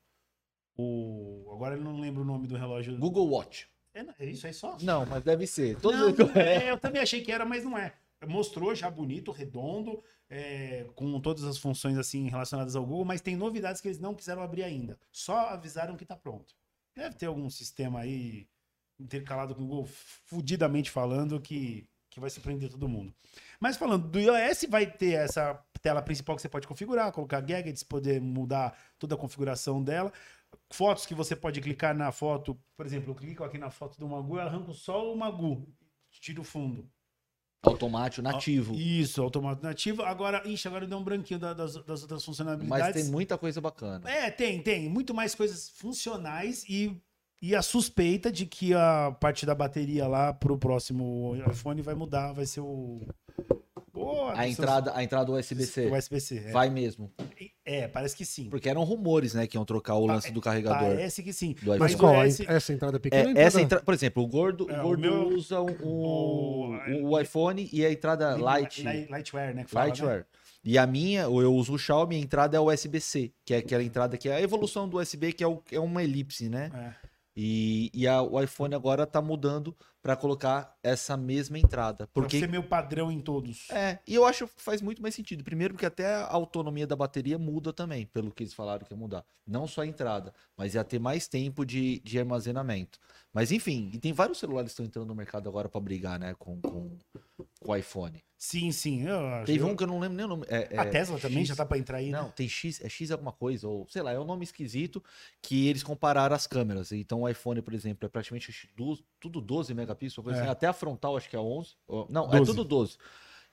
O... 0.77 1.49
Agora 1.53 1.75
eu 1.75 1.81
não 1.81 1.99
lembro 1.99 2.21
o 2.21 2.25
nome 2.25 2.47
do 2.47 2.55
relógio. 2.57 2.97
Google 2.97 3.29
Watch. 3.29 3.67
É, 3.93 4.05
é 4.19 4.25
isso 4.25 4.47
aí 4.47 4.53
só? 4.53 4.77
Não, 4.81 5.05
mas 5.05 5.23
deve 5.23 5.45
ser. 5.47 5.77
Todo 5.79 5.97
Não, 5.97 6.07
mundo- 6.09 6.37
é, 6.39 6.69
eu 6.71 6.77
também 6.77 7.01
achei 7.01 7.21
que 7.21 7.31
era, 7.31 7.45
mas 7.45 7.63
não 7.63 7.77
é. 7.77 7.93
Mostrou 8.27 8.73
já 8.75 8.89
bonito, 8.89 9.31
redondo, 9.31 10.03
é, 10.29 10.85
com 10.95 11.19
todas 11.19 11.43
as 11.43 11.57
funções 11.57 11.97
assim 11.97 12.29
relacionadas 12.29 12.75
ao 12.75 12.85
Google, 12.85 13.03
mas 13.05 13.19
tem 13.19 13.35
novidades 13.35 13.81
que 13.81 13.87
eles 13.87 13.99
não 13.99 14.13
quiseram 14.13 14.43
abrir 14.43 14.63
ainda. 14.63 14.97
Só 15.11 15.49
avisaram 15.49 15.97
que 15.97 16.05
tá 16.05 16.15
pronto. 16.15 16.53
Deve 16.95 17.15
ter 17.15 17.25
algum 17.25 17.49
sistema 17.49 18.01
aí 18.01 18.47
intercalado 18.99 19.55
com 19.55 19.63
o 19.63 19.67
Google, 19.67 19.87
fudidamente 20.25 20.91
falando, 20.91 21.41
que, 21.41 21.87
que 22.11 22.19
vai 22.19 22.29
surpreender 22.29 22.69
todo 22.69 22.87
mundo. 22.87 23.11
Mas 23.59 23.75
falando 23.75 24.07
do 24.07 24.19
iOS, 24.19 24.65
vai 24.69 24.85
ter 24.85 25.13
essa 25.13 25.59
tela 25.81 26.01
principal 26.01 26.35
que 26.35 26.43
você 26.43 26.49
pode 26.49 26.67
configurar, 26.67 27.11
colocar 27.11 27.41
gadgets, 27.41 27.81
poder 27.81 28.21
mudar 28.21 28.77
toda 28.99 29.15
a 29.15 29.17
configuração 29.17 29.83
dela. 29.83 30.13
Fotos 30.71 31.05
que 31.05 31.13
você 31.13 31.35
pode 31.35 31.59
clicar 31.61 31.95
na 31.95 32.11
foto, 32.11 32.57
por 32.77 32.85
exemplo, 32.85 33.11
eu 33.11 33.15
clico 33.15 33.43
aqui 33.43 33.57
na 33.57 33.69
foto 33.69 33.99
do 33.99 34.07
Magu, 34.07 34.37
eu 34.37 34.41
arranco 34.41 34.73
só 34.73 35.11
o 35.11 35.17
Magu, 35.17 35.67
tiro 36.09 36.41
o 36.41 36.45
fundo. 36.45 36.89
Automático, 37.63 38.23
nativo. 38.23 38.73
Isso, 38.73 39.21
automático 39.21 39.63
nativo. 39.65 40.01
Agora, 40.01 40.41
ixi, 40.47 40.67
agora 40.67 40.87
deu 40.87 40.97
um 40.97 41.03
branquinho 41.03 41.39
da- 41.39 41.53
das, 41.53 41.75
das 41.85 42.01
outras 42.01 42.25
funcionalidades. 42.25 42.67
Mas 42.69 42.93
tem 42.93 43.05
muita 43.05 43.37
coisa 43.37 43.61
bacana. 43.61 44.09
É, 44.09 44.31
tem, 44.31 44.63
tem. 44.63 44.89
Muito 44.89 45.13
mais 45.13 45.35
coisas 45.35 45.69
funcionais 45.69 46.63
e, 46.67 46.99
e 47.39 47.53
a 47.55 47.61
suspeita 47.61 48.31
de 48.31 48.47
que 48.47 48.73
a 48.73 49.15
parte 49.19 49.45
da 49.45 49.53
bateria 49.53 50.07
lá 50.07 50.33
pro 50.33 50.57
próximo 50.57 51.35
iPhone 51.51 51.81
vai 51.83 51.93
mudar, 51.93 52.31
vai 52.33 52.47
ser 52.47 52.61
o. 52.61 53.05
o- 53.93 54.25
A 54.33 54.47
entrada, 54.47 54.95
a 54.95 55.03
entrada 55.03 55.31
USB-C. 55.31 55.85
USB-C. 55.91 56.37
É. 56.39 56.51
Vai 56.51 56.69
mesmo. 56.71 57.13
É, 57.71 57.87
parece 57.87 58.15
que 58.15 58.25
sim. 58.25 58.49
Porque 58.49 58.67
eram 58.69 58.83
rumores, 58.83 59.33
né, 59.33 59.47
que 59.47 59.57
iam 59.57 59.65
trocar 59.65 59.95
o 59.95 60.05
lance 60.05 60.31
do 60.31 60.41
carregador. 60.41 60.89
Parece 60.89 61.23
que 61.23 61.31
sim. 61.33 61.55
Mas 61.79 61.95
qual? 61.95 62.25
Esse- 62.25 62.45
Essa 62.49 62.73
entrada 62.73 62.99
pequena? 62.99 63.21
É, 63.21 63.23
ou 63.23 63.27
a 63.29 63.31
entrada- 63.31 63.47
essa 63.47 63.61
entra... 63.61 63.81
Por 63.81 63.93
exemplo, 63.93 64.23
o 64.23 64.27
gordo, 64.27 64.69
É, 64.69 64.77
o 64.77 64.79
o 64.79 64.83
gordo 64.83 65.01
meu- 65.01 65.27
usa 65.29 65.59
o, 65.59 65.65
o- 65.81 66.75
o, 67.03 67.09
o 67.11 67.19
iPhone 67.19 67.69
e 67.71 67.85
a 67.85 67.91
entrada 67.91 68.35
Light, 68.37 68.83
Light- 68.83 69.09
Lightwear, 69.09 69.55
né? 69.55 69.63
que 69.63 69.71
fala, 69.71 69.85
né? 69.85 69.91
Lightwear. 69.91 70.25
E 70.63 70.77
a 70.77 70.85
minha, 70.85 71.27
ou 71.27 71.41
eu 71.41 71.53
uso 71.55 71.73
o 71.73 71.77
Xiaomi, 71.79 72.15
a 72.15 72.19
entrada 72.19 72.55
é 72.55 72.59
USB-C, 72.59 73.31
que 73.43 73.53
é 73.53 73.57
aquela 73.57 73.81
entrada 73.83 74.15
que 74.17 74.29
é 74.29 74.35
a 74.35 74.41
evolução 74.41 74.87
do 74.87 74.97
USB, 74.99 75.33
que 75.33 75.43
é, 75.43 75.47
o- 75.47 75.61
é 75.71 75.79
uma 75.79 76.03
elipse, 76.03 76.49
né? 76.49 76.71
É. 76.73 76.93
E, 77.35 77.89
e 77.93 78.07
a- 78.07 78.21
o 78.21 78.39
iPhone 78.41 78.75
agora 78.75 79.05
tá 79.07 79.21
mudando 79.21 79.75
para 80.01 80.15
colocar 80.15 80.75
essa 80.81 81.15
mesma 81.15 81.59
entrada. 81.59 82.07
Pra 82.07 82.23
Porque 82.23 82.39
ser 82.39 82.49
meu 82.49 82.63
padrão 82.63 83.11
em 83.11 83.19
todos. 83.19 83.69
É, 83.69 83.99
e 84.07 84.15
eu 84.15 84.25
acho 84.25 84.47
que 84.47 84.61
faz 84.61 84.81
muito 84.81 85.01
mais 85.01 85.13
sentido. 85.13 85.43
Primeiro, 85.43 85.73
porque 85.73 85.85
até 85.85 86.07
a 86.07 86.27
autonomia 86.27 86.87
da 86.87 86.95
bateria 86.95 87.37
muda 87.37 87.71
também, 87.71 88.05
pelo 88.07 88.31
que 88.31 88.43
eles 88.43 88.53
falaram 88.53 88.85
que 88.85 88.93
ia 88.93 88.97
mudar. 88.97 89.23
Não 89.45 89.67
só 89.67 89.81
a 89.81 89.87
entrada, 89.87 90.33
mas 90.57 90.73
ia 90.73 90.83
ter 90.83 90.99
mais 90.99 91.27
tempo 91.27 91.65
de, 91.65 91.99
de 91.99 92.19
armazenamento. 92.19 92.99
Mas 93.31 93.51
enfim, 93.51 93.91
e 93.93 93.99
tem 93.99 94.11
vários 94.11 94.39
celulares 94.39 94.69
que 94.69 94.73
estão 94.73 94.85
entrando 94.85 95.07
no 95.07 95.15
mercado 95.15 95.47
agora 95.47 95.69
para 95.69 95.79
brigar, 95.79 96.19
né, 96.19 96.33
com, 96.37 96.59
com, 96.61 96.97
com 97.59 97.71
o 97.71 97.75
iPhone. 97.75 98.21
Sim, 98.43 98.71
sim. 98.71 99.03
Eu 99.03 99.19
acho. 99.27 99.45
Teve 99.45 99.59
Eu- 99.63 99.67
um 99.67 99.75
que 99.75 99.83
eu 99.83 99.87
não 99.87 99.99
lembro 99.99 100.17
nem 100.17 100.25
o 100.25 100.29
nome. 100.29 100.47
É, 100.49 100.79
A 100.79 100.83
é 100.85 100.89
Tesla 100.89 101.19
também 101.19 101.41
X- 101.41 101.49
já 101.49 101.55
tá 101.55 101.63
pra 101.63 101.77
entrar 101.77 101.97
aí, 101.99 102.09
Não, 102.09 102.23
né? 102.25 102.33
tem 102.35 102.49
X, 102.49 102.81
é 102.83 102.89
X 102.89 103.11
alguma 103.11 103.31
coisa, 103.31 103.67
ou 103.67 103.87
sei 103.87 104.01
lá, 104.01 104.11
é 104.13 104.19
um 104.19 104.25
nome 104.25 104.43
esquisito 104.43 105.03
que 105.43 105.67
eles 105.67 105.83
compararam 105.83 106.35
as 106.35 106.47
câmeras. 106.47 106.91
Então 106.91 107.21
o 107.21 107.29
iPhone, 107.29 107.61
por 107.61 107.71
exemplo, 107.71 108.03
é 108.03 108.09
praticamente 108.09 108.51
tudo 109.19 109.39
12 109.39 109.75
megapixels, 109.75 110.23
coisa 110.23 110.39
É. 110.39 110.41
assim. 110.41 110.49
até 110.51 110.65
a 110.65 110.73
frontal 110.73 111.15
acho 111.15 111.29
que 111.29 111.35
é 111.35 111.39
11. 111.39 111.75
ou- 111.87 112.07
Não, 112.09 112.25
é 112.33 112.37
12. 112.39 112.45
tudo 112.51 112.63
12. 112.65 112.97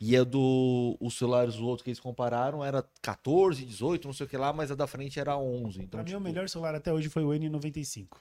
E 0.00 0.16
é 0.16 0.24
do. 0.24 0.96
Os 0.98 1.18
celulares, 1.18 1.56
os 1.56 1.60
outros 1.60 1.82
que 1.82 1.90
eles 1.90 2.00
compararam, 2.00 2.64
era 2.64 2.82
14, 3.02 3.66
18, 3.66 4.06
não 4.08 4.14
sei 4.14 4.24
o 4.24 4.28
que 4.28 4.38
lá, 4.38 4.54
mas 4.54 4.70
a 4.70 4.74
da 4.74 4.86
frente 4.86 5.20
era 5.20 5.36
11. 5.36 5.80
Então, 5.80 5.88
Pra 5.90 6.00
mim, 6.02 6.06
tipo, 6.06 6.18
o 6.18 6.22
melhor 6.22 6.48
celular 6.48 6.74
até 6.74 6.90
hoje 6.90 7.10
foi 7.10 7.24
o 7.24 7.34
N95. 7.34 8.16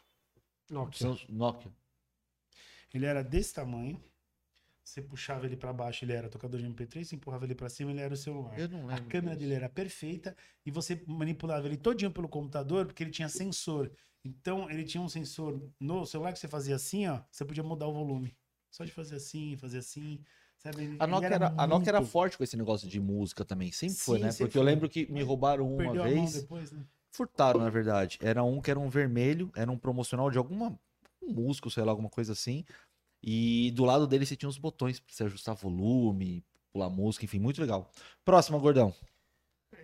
Nokia. 0.69 1.15
Nokia. 1.29 1.71
Ele 2.93 3.05
era 3.05 3.23
desse 3.23 3.53
tamanho. 3.53 3.97
Você 4.87 5.01
puxava 5.01 5.45
ele 5.45 5.57
pra 5.57 5.73
baixo, 5.73 6.05
ele 6.05 6.13
era 6.13 6.29
tocador 6.29 6.61
de 6.61 6.65
MP3. 6.65 7.03
Você 7.03 7.15
empurrava 7.17 7.43
ele 7.43 7.53
pra 7.53 7.67
cima, 7.67 7.91
ele 7.91 7.99
era 7.99 8.13
o 8.13 8.15
celular. 8.17 8.57
Eu 8.57 8.69
não 8.69 8.85
lembro. 8.85 8.93
A 9.03 9.07
câmera 9.09 9.35
disso. 9.35 9.49
dele 9.49 9.53
era 9.53 9.67
perfeita 9.67 10.33
e 10.65 10.71
você 10.71 11.03
manipulava 11.05 11.67
ele 11.67 11.75
todinho 11.75 12.09
pelo 12.09 12.29
computador 12.29 12.85
porque 12.85 13.03
ele 13.03 13.11
tinha 13.11 13.27
sensor. 13.27 13.91
Então, 14.23 14.69
ele 14.69 14.85
tinha 14.85 15.01
um 15.03 15.09
sensor 15.09 15.61
no 15.77 16.05
celular 16.05 16.31
que 16.31 16.39
você 16.39 16.47
fazia 16.47 16.73
assim, 16.77 17.05
ó, 17.05 17.19
você 17.29 17.43
podia 17.43 17.63
mudar 17.63 17.85
o 17.87 17.93
volume. 17.93 18.33
Só 18.71 18.85
de 18.85 18.91
fazer 18.93 19.17
assim, 19.17 19.57
fazer 19.57 19.79
assim, 19.79 20.23
sabe? 20.57 20.95
A 20.99 21.05
Nokia, 21.05 21.27
era, 21.35 21.53
a 21.57 21.67
Nokia 21.67 21.89
era 21.89 21.99
muito- 21.99 22.09
forte 22.11 22.37
com 22.37 22.43
esse 22.45 22.55
negócio 22.55 22.87
de 22.87 22.99
música 23.01 23.43
também. 23.43 23.73
Sempre 23.73 23.97
foi, 23.97 24.19
Sim, 24.19 24.23
né? 24.23 24.31
sempre 24.31 24.45
Porque 24.45 24.57
eu 24.57 24.63
foi. 24.63 24.71
lembro 24.71 24.87
que 24.89 25.11
me 25.11 25.21
roubaram 25.21 25.67
uma 25.67 25.77
Perdeu 25.77 26.03
vez. 26.03 26.33
depois, 26.33 26.71
né? 26.71 26.85
Furtaram, 27.11 27.59
na 27.59 27.69
verdade. 27.69 28.17
Era 28.21 28.41
um 28.41 28.61
que 28.61 28.71
era 28.71 28.79
um 28.79 28.87
vermelho, 28.87 29.51
era 29.53 29.69
um 29.69 29.77
promocional 29.77 30.31
de 30.31 30.37
alguma 30.37 30.79
um 31.21 31.33
músico, 31.33 31.69
sei 31.69 31.83
lá, 31.83 31.91
alguma 31.91 32.09
coisa 32.09 32.31
assim. 32.31 32.63
E 33.23 33.71
do 33.71 33.83
lado 33.85 34.05
dele 34.07 34.25
você 34.25 34.35
tinha 34.35 34.47
uns 34.49 34.57
botões 34.57 34.99
pra 34.99 35.13
você 35.13 35.23
ajustar 35.23 35.55
volume, 35.55 36.43
pular 36.71 36.89
música, 36.89 37.25
enfim, 37.25 37.39
muito 37.39 37.59
legal. 37.59 37.89
Próxima, 38.23 38.57
gordão. 38.59 38.93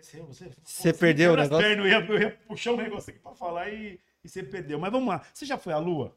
Você, 0.01 0.21
você, 0.21 0.51
Você 0.63 0.93
perdeu 0.93 1.33
o 1.33 1.35
negócio? 1.35 1.65
pernas, 1.65 1.85
Eu 1.85 1.91
ia, 1.91 2.05
eu 2.07 2.19
ia 2.21 2.31
puxar 2.47 2.71
um 2.73 2.77
negócio 2.77 3.09
aqui 3.09 3.19
pra 3.19 3.33
falar 3.33 3.69
e, 3.69 3.99
e 4.23 4.29
você 4.29 4.43
perdeu. 4.43 4.79
Mas 4.79 4.91
vamos 4.91 5.07
lá. 5.09 5.25
Você 5.33 5.45
já 5.45 5.57
foi 5.57 5.73
à 5.73 5.77
Lua? 5.77 6.15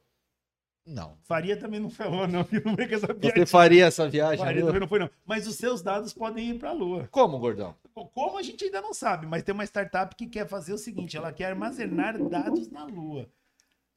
Não. 0.84 1.18
Faria 1.24 1.56
também 1.56 1.80
não 1.80 1.90
falou, 1.90 2.28
não, 2.28 2.46
não 2.64 2.76
vem 2.76 2.86
com 2.88 2.94
essa 2.94 3.08
Você 3.08 3.14
piadinha. 3.14 3.46
faria 3.46 3.86
essa 3.86 4.08
viagem? 4.08 4.38
Faria 4.44 4.64
também 4.64 4.80
não 4.80 4.86
foi, 4.88 5.00
não. 5.00 5.10
Mas 5.24 5.46
os 5.48 5.56
seus 5.56 5.82
dados 5.82 6.12
podem 6.12 6.50
ir 6.50 6.58
para 6.60 6.70
a 6.70 6.72
Lua. 6.72 7.08
Como, 7.10 7.38
gordão? 7.40 7.74
Como 7.92 8.38
a 8.38 8.42
gente 8.42 8.64
ainda 8.64 8.80
não 8.80 8.94
sabe, 8.94 9.26
mas 9.26 9.42
tem 9.42 9.52
uma 9.52 9.64
startup 9.64 10.14
que 10.14 10.28
quer 10.28 10.46
fazer 10.46 10.72
o 10.72 10.78
seguinte: 10.78 11.16
ela 11.16 11.32
quer 11.32 11.46
armazenar 11.46 12.16
dados 12.28 12.70
na 12.70 12.84
Lua. 12.84 13.28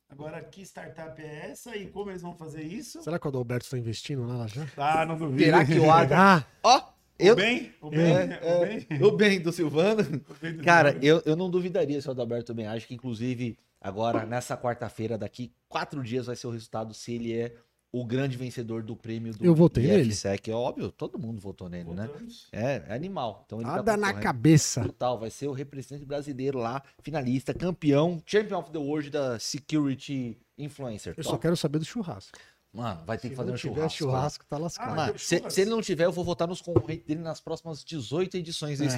Agora, 0.09 0.41
que 0.43 0.61
startup 0.63 1.21
é 1.21 1.51
essa 1.51 1.75
e 1.75 1.87
como 1.87 2.09
eles 2.09 2.21
vão 2.21 2.33
fazer 2.33 2.63
isso? 2.63 3.01
Será 3.03 3.19
que 3.19 3.25
o 3.27 3.29
Adalberto 3.29 3.65
está 3.65 3.77
investindo 3.77 4.25
nela 4.25 4.47
já? 4.47 4.65
Ah, 4.75 5.05
não 5.05 5.17
duvido. 5.17 5.43
Será 5.43 5.65
que 5.65 5.79
o 5.79 5.91
Adam. 5.91 6.17
Ah, 6.19 6.43
Ó, 6.63 6.81
eu. 7.19 7.33
O 7.33 7.35
bem? 7.35 7.73
O 7.79 7.89
bem? 7.89 7.99
É, 8.01 8.55
o 8.55 8.65
bem? 8.65 8.87
é, 8.89 9.05
o 9.05 9.11
bem 9.11 9.39
do 9.41 9.51
Silvano. 9.51 10.01
O 10.29 10.33
bem 10.41 10.53
do 10.55 10.63
Cara, 10.63 10.91
Silvano. 10.93 11.05
eu, 11.05 11.21
eu 11.25 11.35
não 11.35 11.49
duvidaria 11.49 12.01
se 12.01 12.07
o 12.07 12.11
Adalberto 12.11 12.53
bem. 12.53 12.65
Acho 12.65 12.87
que, 12.87 12.95
inclusive, 12.95 13.57
agora, 13.79 14.25
nessa 14.25 14.57
quarta-feira, 14.57 15.17
daqui 15.17 15.53
quatro 15.67 16.03
dias, 16.03 16.25
vai 16.25 16.35
ser 16.35 16.47
o 16.47 16.51
resultado 16.51 16.93
se 16.93 17.13
ele 17.13 17.33
é 17.33 17.55
o 17.91 18.05
grande 18.05 18.37
vencedor 18.37 18.83
do 18.83 18.95
prêmio 18.95 19.33
do 19.33 19.43
Eu 19.43 19.55
votei 19.55 19.87
nele. 19.87 20.09
IFSEC. 20.09 20.51
É 20.51 20.53
óbvio, 20.53 20.91
todo 20.91 21.17
mundo 21.17 21.39
votou 21.41 21.67
nele, 21.67 21.89
né? 21.91 22.05
Voltamos. 22.07 22.47
É, 22.51 22.83
é 22.87 22.93
animal. 22.93 23.43
Então 23.45 23.59
ele 23.59 23.67
tá 23.69 23.75
nada 23.77 23.91
na 23.97 24.07
concorrendo. 24.09 24.23
cabeça. 24.23 24.81
Total, 24.83 25.17
vai 25.19 25.29
ser 25.31 25.47
o 25.47 25.51
representante 25.53 26.05
brasileiro 26.05 26.59
lá, 26.59 26.83
finalista, 27.01 27.53
campeão, 27.53 28.21
champion 28.25 28.59
of 28.59 28.71
the 28.71 28.77
world 28.77 29.09
da 29.09 29.39
Security 29.39 30.37
Influencer. 30.57 31.13
Eu 31.17 31.23
só 31.23 31.31
Top. 31.31 31.41
quero 31.41 31.57
saber 31.57 31.79
do 31.79 31.85
churrasco. 31.85 32.37
Mano, 32.71 33.01
vai 33.03 33.17
ter 33.17 33.23
Se 33.23 33.29
que 33.31 33.35
fazer 33.35 33.51
um 33.51 33.55
tiver 33.55 33.73
churrasco. 33.89 33.97
churrasco, 33.97 34.45
tá 34.45 34.55
Ah, 34.55 34.59
lascado. 34.59 34.95
Mano, 34.95 35.13
tem 35.13 35.17
se, 35.19 35.49
se 35.49 35.61
ele 35.61 35.71
não 35.71 35.81
tiver, 35.81 36.05
eu 36.05 36.11
vou 36.11 36.23
votar 36.23 36.47
nos 36.47 36.61
concorrentes 36.61 37.03
dele 37.07 37.21
nas 37.21 37.39
próximas 37.41 37.83
18 37.83 38.37
edições 38.37 38.77
desse. 38.77 38.95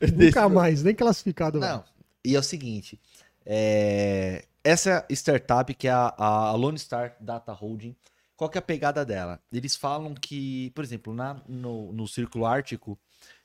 É. 0.00 0.06
desse 0.06 0.26
Nunca 0.38 0.48
mais, 0.48 0.84
nem 0.84 0.94
classificado. 0.94 1.58
Não. 1.58 1.82
E 2.24 2.36
é 2.36 2.38
o 2.38 2.42
seguinte: 2.44 3.00
é, 3.44 4.44
essa 4.62 5.04
startup, 5.10 5.74
que 5.74 5.88
é 5.88 5.90
a, 5.90 6.14
a 6.16 6.52
Lone 6.52 6.78
Star 6.78 7.16
Data 7.20 7.52
Holding, 7.52 7.96
qual 8.38 8.48
que 8.48 8.56
é 8.56 8.60
a 8.60 8.62
pegada 8.62 9.04
dela? 9.04 9.42
Eles 9.52 9.74
falam 9.74 10.14
que, 10.14 10.70
por 10.70 10.84
exemplo, 10.84 11.12
na, 11.12 11.42
no, 11.48 11.92
no 11.92 12.06
Círculo 12.06 12.46
Ártico, 12.46 12.96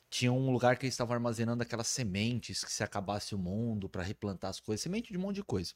tinha 0.08 0.32
um 0.32 0.52
lugar 0.52 0.78
que 0.78 0.86
eles 0.86 0.94
estavam 0.94 1.16
armazenando 1.16 1.64
aquelas 1.64 1.88
sementes 1.88 2.64
que 2.64 2.72
se 2.72 2.84
acabasse 2.84 3.34
o 3.34 3.38
mundo 3.40 3.90
para 3.90 4.04
replantar 4.04 4.52
as 4.52 4.60
coisas, 4.60 4.84
semente 4.84 5.12
de 5.12 5.18
um 5.18 5.22
monte 5.22 5.38
de 5.38 5.44
coisa. 5.44 5.74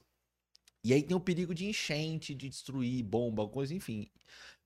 E 0.84 0.94
aí 0.94 1.02
tem 1.02 1.18
o 1.18 1.20
perigo 1.20 1.56
de 1.56 1.66
enchente, 1.66 2.36
de 2.36 2.48
destruir 2.48 3.04
bomba, 3.04 3.48
coisa, 3.48 3.74
enfim. 3.74 4.08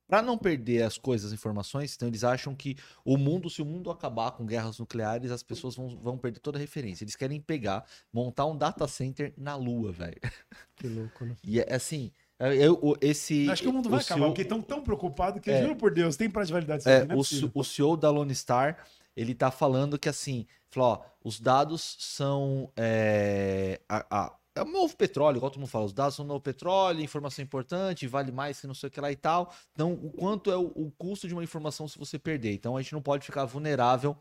Para 0.05 0.21
não 0.21 0.37
perder 0.37 0.83
as 0.83 0.97
coisas, 0.97 1.27
as 1.27 1.33
informações, 1.33 1.95
então 1.95 2.09
eles 2.09 2.25
acham 2.25 2.53
que 2.53 2.75
o 3.05 3.17
mundo, 3.17 3.49
se 3.49 3.61
o 3.61 3.65
mundo 3.65 3.89
acabar 3.89 4.31
com 4.31 4.45
guerras 4.45 4.77
nucleares, 4.77 5.31
as 5.31 5.41
pessoas 5.41 5.77
vão, 5.77 5.87
vão 5.87 6.17
perder 6.17 6.41
toda 6.41 6.57
a 6.57 6.61
referência. 6.61 7.05
Eles 7.05 7.15
querem 7.15 7.39
pegar, 7.39 7.87
montar 8.11 8.45
um 8.47 8.57
data 8.57 8.85
center 8.85 9.33
na 9.37 9.55
Lua, 9.55 9.93
velho. 9.93 10.19
Que 10.75 10.89
louco, 10.89 11.23
né? 11.23 11.37
E 11.41 11.61
é 11.61 11.73
assim, 11.73 12.11
eu- 12.47 12.79
o- 12.81 12.95
esse. 13.01 13.49
Acho 13.49 13.63
que 13.63 13.69
o 13.69 13.73
mundo 13.73 13.89
vai 13.89 13.99
acabar, 14.01 14.19
CEO 14.19 14.29
porque 14.29 14.41
estão 14.41 14.61
tão 14.61 14.81
preocupados 14.81 15.41
que, 15.41 15.51
É. 15.51 15.61
juro 15.61 15.75
por 15.75 15.93
Deus, 15.93 16.15
tem 16.17 16.29
prazo 16.29 16.47
de 16.47 16.53
validade. 16.53 16.87
É, 16.89 16.99
é 17.09 17.15
o, 17.15 17.21
o 17.53 17.63
CEO 17.63 17.95
da 17.97 18.09
Lone 18.09 18.33
Star, 18.35 18.77
ele 19.15 19.35
tá 19.35 19.51
falando 19.51 19.99
que 19.99 20.09
assim, 20.09 20.45
falou, 20.69 20.89
ó, 20.91 21.01
os 21.23 21.39
dados 21.39 21.97
são 21.99 22.71
é, 22.77 23.79
a- 23.87 24.05
a- 24.09 24.35
é 24.55 24.61
o 24.63 24.65
novo 24.65 24.95
petróleo, 24.97 25.37
igual 25.37 25.49
todo 25.49 25.59
mundo 25.61 25.69
fala, 25.69 25.85
os 25.85 25.93
dados 25.93 26.15
são 26.15 26.25
o 26.25 26.27
novo 26.27 26.41
petróleo, 26.41 26.99
informação 27.01 27.41
importante, 27.43 28.05
vale 28.07 28.31
mais 28.31 28.59
que 28.59 28.67
não 28.67 28.73
sei 28.73 28.87
o 28.87 28.91
que 28.91 28.99
lá 28.99 29.11
e 29.11 29.15
tal. 29.15 29.53
Então, 29.73 29.93
o 29.93 30.11
quanto 30.11 30.51
é 30.51 30.57
o, 30.57 30.71
o 30.75 30.91
custo 30.97 31.27
de 31.27 31.33
uma 31.33 31.43
informação 31.43 31.87
se 31.87 31.97
você 31.97 32.19
perder? 32.19 32.53
Então, 32.53 32.75
a 32.75 32.81
gente 32.81 32.91
não 32.93 33.01
pode 33.01 33.25
ficar 33.25 33.45
vulnerável 33.45 34.17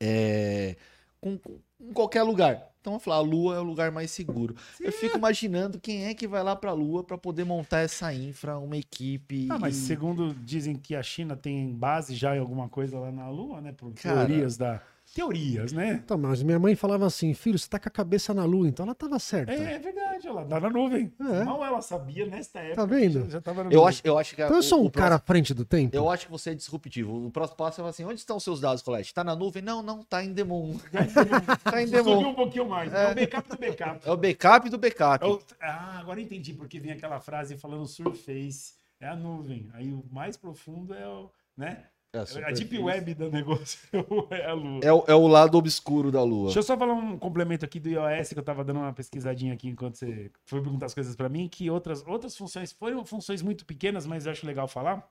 é, 0.00 0.76
com, 1.20 1.38
com- 1.38 1.58
em 1.80 1.92
qualquer 1.92 2.22
lugar. 2.22 2.70
Então, 2.80 2.92
vamos 2.92 3.04
falar, 3.04 3.16
a 3.16 3.20
Lua 3.20 3.56
é 3.56 3.58
o 3.58 3.64
lugar 3.64 3.90
mais 3.90 4.10
seguro. 4.12 4.54
Eu 4.80 4.92
fico 4.92 5.18
imaginando 5.18 5.80
quem 5.80 6.04
é 6.06 6.14
que 6.14 6.26
vai 6.28 6.42
lá 6.42 6.54
pra 6.54 6.72
Lua 6.72 7.02
pra 7.02 7.18
poder 7.18 7.44
montar 7.44 7.80
essa 7.80 8.14
infra, 8.14 8.58
uma 8.58 8.76
equipe. 8.76 9.48
Ah, 9.50 9.58
mas 9.58 9.76
e- 9.76 9.80
segundo 9.86 10.32
dizem 10.34 10.76
que 10.76 10.94
a 10.94 11.02
China 11.02 11.36
tem 11.36 11.74
base 11.74 12.14
já 12.14 12.36
em 12.36 12.38
alguma 12.38 12.68
coisa 12.68 12.98
lá 12.98 13.10
na 13.10 13.28
Lua, 13.28 13.60
né? 13.60 13.72
Por 13.72 13.92
Cara. 13.94 14.24
teorias 14.26 14.56
da. 14.56 14.80
Teorias, 15.16 15.72
né? 15.72 16.00
Então, 16.04 16.18
mas 16.18 16.42
minha 16.42 16.58
mãe 16.58 16.74
falava 16.76 17.06
assim, 17.06 17.32
filho, 17.32 17.58
você 17.58 17.66
tá 17.68 17.78
com 17.78 17.88
a 17.88 17.90
cabeça 17.90 18.34
na 18.34 18.44
lua, 18.44 18.68
então 18.68 18.84
ela 18.84 18.94
tava 18.94 19.18
certa. 19.18 19.50
É, 19.52 19.72
é 19.74 19.78
verdade, 19.78 20.28
ela 20.28 20.44
tá 20.44 20.60
na 20.60 20.68
nuvem. 20.68 21.10
É. 21.18 21.42
Mal 21.44 21.64
ela 21.64 21.80
sabia 21.80 22.26
nesta 22.26 22.60
época. 22.60 22.76
Tá 22.76 22.84
vendo? 22.84 23.24
Já, 23.24 23.30
já 23.30 23.40
tava 23.40 23.64
na 23.64 23.70
Eu 23.72 23.86
acho, 23.86 24.02
eu 24.04 24.18
acho 24.18 24.34
que. 24.36 24.42
Então 24.42 24.56
eu 24.56 24.60
o- 24.60 24.62
sou 24.62 24.82
um 24.82 24.86
o 24.86 24.90
cara 24.90 25.14
à 25.14 25.18
frente 25.18 25.54
do 25.54 25.64
tempo? 25.64 25.96
Eu 25.96 26.10
acho 26.10 26.26
que 26.26 26.30
você 26.30 26.50
é 26.50 26.54
disruptivo. 26.54 27.26
O 27.26 27.30
próximo 27.30 27.56
passo 27.56 27.80
é 27.80 27.88
assim: 27.88 28.04
onde 28.04 28.20
estão 28.20 28.36
os 28.36 28.44
seus 28.44 28.60
dados, 28.60 28.82
Colete? 28.82 29.14
Tá 29.14 29.24
na 29.24 29.34
nuvem? 29.34 29.62
Não, 29.62 29.82
não, 29.82 30.02
tá 30.04 30.22
em 30.22 30.32
Demon. 30.34 30.76
tá 31.64 31.80
em 31.82 31.86
Subiu 31.86 32.04
Demon. 32.04 32.28
um 32.30 32.34
pouquinho 32.34 32.68
mais. 32.68 32.92
É, 32.92 33.10
o 33.10 33.14
backup 33.14 33.48
do 33.48 33.56
backup. 33.58 34.00
É 34.08 34.10
o 34.12 34.16
backup 34.18 34.68
do 34.70 34.78
backup. 34.78 35.24
É 35.24 35.28
o- 35.28 35.40
Ah, 35.60 35.98
agora 35.98 36.20
entendi 36.20 36.52
porque 36.52 36.78
vem 36.78 36.92
aquela 36.92 37.20
frase 37.20 37.56
falando 37.56 37.86
surface. 37.86 38.74
É 39.00 39.08
a 39.08 39.16
nuvem. 39.16 39.68
Aí 39.72 39.90
o 39.92 40.04
mais 40.12 40.36
profundo 40.36 40.92
é 40.94 41.06
o. 41.08 41.30
Né? 41.56 41.84
É, 42.18 42.22
a 42.22 42.26
superfície. 42.26 42.64
deep 42.64 42.78
web 42.82 43.14
do 43.14 43.30
negócio 43.30 43.78
é 44.30 44.46
a 44.46 44.52
lua. 44.54 44.80
É 44.82 44.92
o, 44.92 45.04
é 45.08 45.14
o 45.14 45.26
lado 45.26 45.56
obscuro 45.58 46.10
da 46.10 46.22
lua. 46.22 46.46
Deixa 46.46 46.58
eu 46.58 46.62
só 46.62 46.76
falar 46.76 46.94
um 46.94 47.18
complemento 47.18 47.64
aqui 47.64 47.78
do 47.80 47.88
iOS, 47.88 48.30
que 48.32 48.38
eu 48.38 48.42
tava 48.42 48.64
dando 48.64 48.80
uma 48.80 48.92
pesquisadinha 48.92 49.54
aqui 49.54 49.68
enquanto 49.68 49.96
você 49.96 50.30
foi 50.44 50.60
perguntar 50.62 50.86
as 50.86 50.94
coisas 50.94 51.14
para 51.16 51.28
mim, 51.28 51.48
que 51.48 51.70
outras, 51.70 52.04
outras 52.06 52.36
funções 52.36 52.72
foram 52.72 53.04
funções 53.04 53.42
muito 53.42 53.64
pequenas, 53.64 54.06
mas 54.06 54.26
eu 54.26 54.32
acho 54.32 54.46
legal 54.46 54.66
falar. 54.68 55.08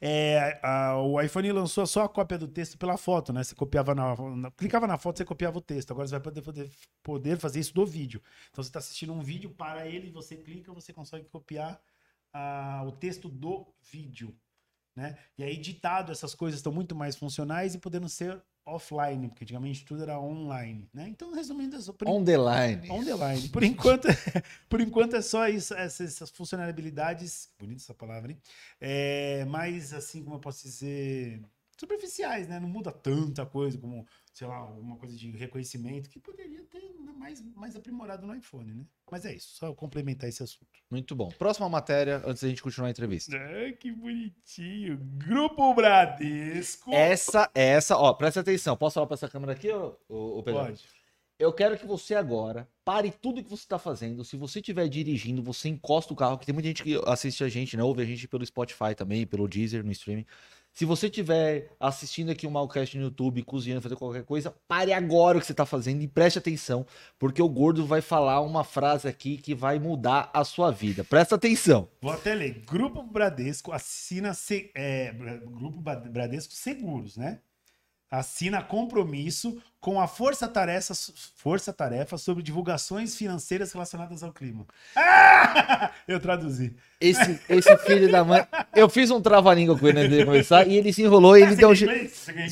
É, 0.00 0.58
a- 0.62 0.96
o 0.98 1.20
iPhone 1.20 1.50
lançou 1.52 1.86
só 1.86 2.04
a 2.04 2.08
cópia 2.08 2.38
do 2.38 2.48
texto 2.48 2.78
pela 2.78 2.96
foto, 2.96 3.32
né? 3.32 3.42
Você 3.42 3.54
copiava 3.54 3.94
na, 3.94 4.14
na- 4.36 4.50
clicava 4.52 4.86
na 4.86 4.96
foto, 4.98 5.18
você 5.18 5.24
copiava 5.24 5.58
o 5.58 5.60
texto. 5.60 5.90
Agora 5.90 6.06
você 6.06 6.12
vai 6.12 6.20
poder, 6.20 6.42
poder, 6.42 6.70
poder 7.02 7.38
fazer 7.38 7.60
isso 7.60 7.74
do 7.74 7.84
vídeo. 7.84 8.22
Então 8.50 8.62
você 8.62 8.68
está 8.70 8.78
assistindo 8.78 9.12
um 9.12 9.20
vídeo 9.20 9.50
para 9.50 9.86
ele, 9.86 10.10
você 10.10 10.36
clica, 10.36 10.72
você 10.72 10.92
consegue 10.92 11.26
copiar 11.28 11.80
ah, 12.32 12.84
o 12.86 12.92
texto 12.92 13.28
do 13.28 13.66
vídeo. 13.90 14.34
Né? 14.98 15.16
E 15.38 15.44
aí, 15.44 15.56
ditado, 15.56 16.10
essas 16.10 16.34
coisas 16.34 16.58
estão 16.58 16.72
muito 16.72 16.92
mais 16.92 17.14
funcionais 17.14 17.72
e 17.72 17.78
podendo 17.78 18.08
ser 18.08 18.42
offline, 18.66 19.28
porque 19.28 19.44
antigamente 19.44 19.84
tudo 19.84 20.02
era 20.02 20.18
online. 20.18 20.90
Né? 20.92 21.06
Então, 21.08 21.32
resumindo, 21.32 21.76
é 21.76 21.80
só- 21.80 21.92
por, 21.92 22.08
On 22.08 22.24
the 22.24 22.36
line. 22.36 22.90
On 22.90 23.04
the 23.04 23.14
line. 23.14 23.48
Por 23.50 23.62
enquanto, 23.62 24.08
por 24.68 24.80
enquanto 24.80 25.14
é 25.14 25.22
só 25.22 25.46
isso, 25.48 25.72
essas, 25.72 26.14
essas 26.14 26.30
funcionalidades. 26.30 27.48
Bonita 27.60 27.80
essa 27.80 27.94
palavra, 27.94 28.32
hein? 28.32 28.38
É, 28.80 29.44
mais 29.44 29.94
assim, 29.94 30.24
como 30.24 30.34
eu 30.34 30.40
posso 30.40 30.64
dizer, 30.64 31.40
superficiais, 31.78 32.48
né? 32.48 32.58
Não 32.58 32.68
muda 32.68 32.90
tanta 32.90 33.46
coisa 33.46 33.78
como, 33.78 34.04
sei 34.38 34.46
lá, 34.46 34.64
uma 34.66 34.96
coisa 34.96 35.16
de 35.16 35.32
reconhecimento 35.32 36.08
que 36.08 36.20
poderia 36.20 36.62
ter 36.66 36.94
mais, 37.16 37.42
mais 37.56 37.74
aprimorado 37.74 38.24
no 38.24 38.32
iPhone, 38.32 38.72
né? 38.72 38.84
Mas 39.10 39.24
é 39.24 39.34
isso, 39.34 39.56
só 39.56 39.74
complementar 39.74 40.28
esse 40.28 40.40
assunto. 40.44 40.68
Muito 40.88 41.16
bom. 41.16 41.28
Próxima 41.30 41.68
matéria, 41.68 42.22
antes 42.24 42.44
da 42.44 42.48
gente 42.48 42.62
continuar 42.62 42.86
a 42.86 42.90
entrevista. 42.92 43.36
Ai, 43.36 43.72
que 43.72 43.90
bonitinho. 43.90 44.96
Grupo 45.16 45.74
Bradesco. 45.74 46.92
Essa, 46.94 47.50
essa, 47.52 47.96
ó, 47.96 48.12
presta 48.14 48.38
atenção. 48.38 48.76
Posso 48.76 48.94
falar 48.94 49.08
pra 49.08 49.14
essa 49.14 49.28
câmera 49.28 49.54
aqui, 49.54 49.72
ô, 49.72 49.98
ô, 50.08 50.38
ô 50.38 50.42
Pedro? 50.44 50.60
Pode. 50.60 50.84
Eu 51.36 51.52
quero 51.52 51.76
que 51.76 51.86
você 51.86 52.14
agora 52.14 52.68
pare 52.84 53.10
tudo 53.10 53.42
que 53.42 53.50
você 53.50 53.62
está 53.62 53.78
fazendo. 53.78 54.24
Se 54.24 54.36
você 54.36 54.60
estiver 54.60 54.88
dirigindo, 54.88 55.42
você 55.42 55.68
encosta 55.68 56.12
o 56.12 56.16
carro, 56.16 56.38
que 56.38 56.46
tem 56.46 56.52
muita 56.52 56.68
gente 56.68 56.84
que 56.84 57.00
assiste 57.06 57.42
a 57.42 57.48
gente, 57.48 57.76
né? 57.76 57.82
Ouve 57.82 58.02
a 58.02 58.04
gente 58.04 58.28
pelo 58.28 58.46
Spotify 58.46 58.94
também, 58.96 59.26
pelo 59.26 59.48
Deezer, 59.48 59.84
no 59.84 59.90
streaming. 59.90 60.26
Se 60.78 60.84
você 60.84 61.08
estiver 61.08 61.72
assistindo 61.80 62.30
aqui 62.30 62.46
o 62.46 62.50
Malcast 62.52 62.96
no 62.96 63.02
YouTube, 63.02 63.42
cozinhando, 63.42 63.82
fazendo 63.82 63.98
qualquer 63.98 64.22
coisa, 64.22 64.54
pare 64.68 64.92
agora 64.92 65.36
o 65.36 65.40
que 65.40 65.46
você 65.48 65.50
está 65.50 65.66
fazendo 65.66 66.02
e 66.02 66.06
preste 66.06 66.38
atenção, 66.38 66.86
porque 67.18 67.42
o 67.42 67.48
Gordo 67.48 67.84
vai 67.84 68.00
falar 68.00 68.40
uma 68.42 68.62
frase 68.62 69.08
aqui 69.08 69.38
que 69.38 69.56
vai 69.56 69.80
mudar 69.80 70.30
a 70.32 70.44
sua 70.44 70.70
vida. 70.70 71.02
Presta 71.02 71.34
atenção. 71.34 71.88
Vou 72.00 72.12
até 72.12 72.32
ler. 72.32 72.62
Grupo 72.64 73.02
Bradesco 73.02 73.72
assina 73.72 74.30
é, 74.72 75.12
Grupo 75.50 75.80
Bradesco 75.80 76.52
Seguros, 76.52 77.16
né? 77.16 77.40
Assina 78.10 78.62
compromisso 78.62 79.60
com 79.80 80.00
a 80.00 80.08
Força 80.08 80.48
Tarefa, 80.48 80.92
Força 81.36 81.72
Tarefa 81.72 82.16
sobre 82.18 82.42
divulgações 82.42 83.14
financeiras 83.14 83.70
relacionadas 83.72 84.22
ao 84.22 84.32
clima. 84.32 84.66
Ah! 84.96 85.92
Eu 86.08 86.18
traduzi. 86.18 86.74
Esse, 87.00 87.38
esse 87.48 87.76
filho 87.78 88.10
da 88.10 88.24
mãe. 88.24 88.44
Eu 88.74 88.88
fiz 88.88 89.10
um 89.10 89.20
trava-língua 89.20 89.78
com 89.78 89.86
ele 89.86 90.00
antes 90.00 90.16
de 90.18 90.24
começar 90.24 90.66
e 90.66 90.76
ele 90.76 90.92
se 90.92 91.02
enrolou 91.02 91.36
e 91.36 91.42
ele 91.42 91.54
deu 91.54 91.70
um. 91.70 91.74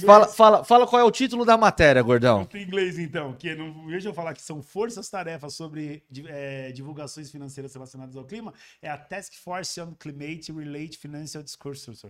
Fala, 0.07 0.29
fala, 0.29 0.65
fala 0.65 0.87
qual 0.87 1.01
é 1.01 1.05
o 1.05 1.11
título 1.11 1.45
da 1.45 1.57
matéria, 1.57 2.01
gordão. 2.03 2.47
Em 2.55 2.63
inglês, 2.63 2.99
então, 2.99 3.33
que 3.33 3.55
não, 3.55 3.87
de 3.89 4.05
eu 4.07 4.15
falar 4.15 4.35
que 4.35 4.43
são 4.43 4.63
forças-tarefas 4.63 5.55
sobre 5.55 6.05
di- 6.11 6.27
eh, 6.29 6.71
divulgações 6.73 7.31
financeiras 7.31 7.73
relacionadas 7.75 8.15
ao 8.17 8.25
clima, 8.25 8.53
é 8.81 8.89
a 8.91 8.97
Task 8.97 9.33
Force 9.35 9.81
on 9.81 9.95
Climate 9.99 10.53
Related 10.53 10.99
Financial 10.99 11.43
Discourses. 11.43 12.03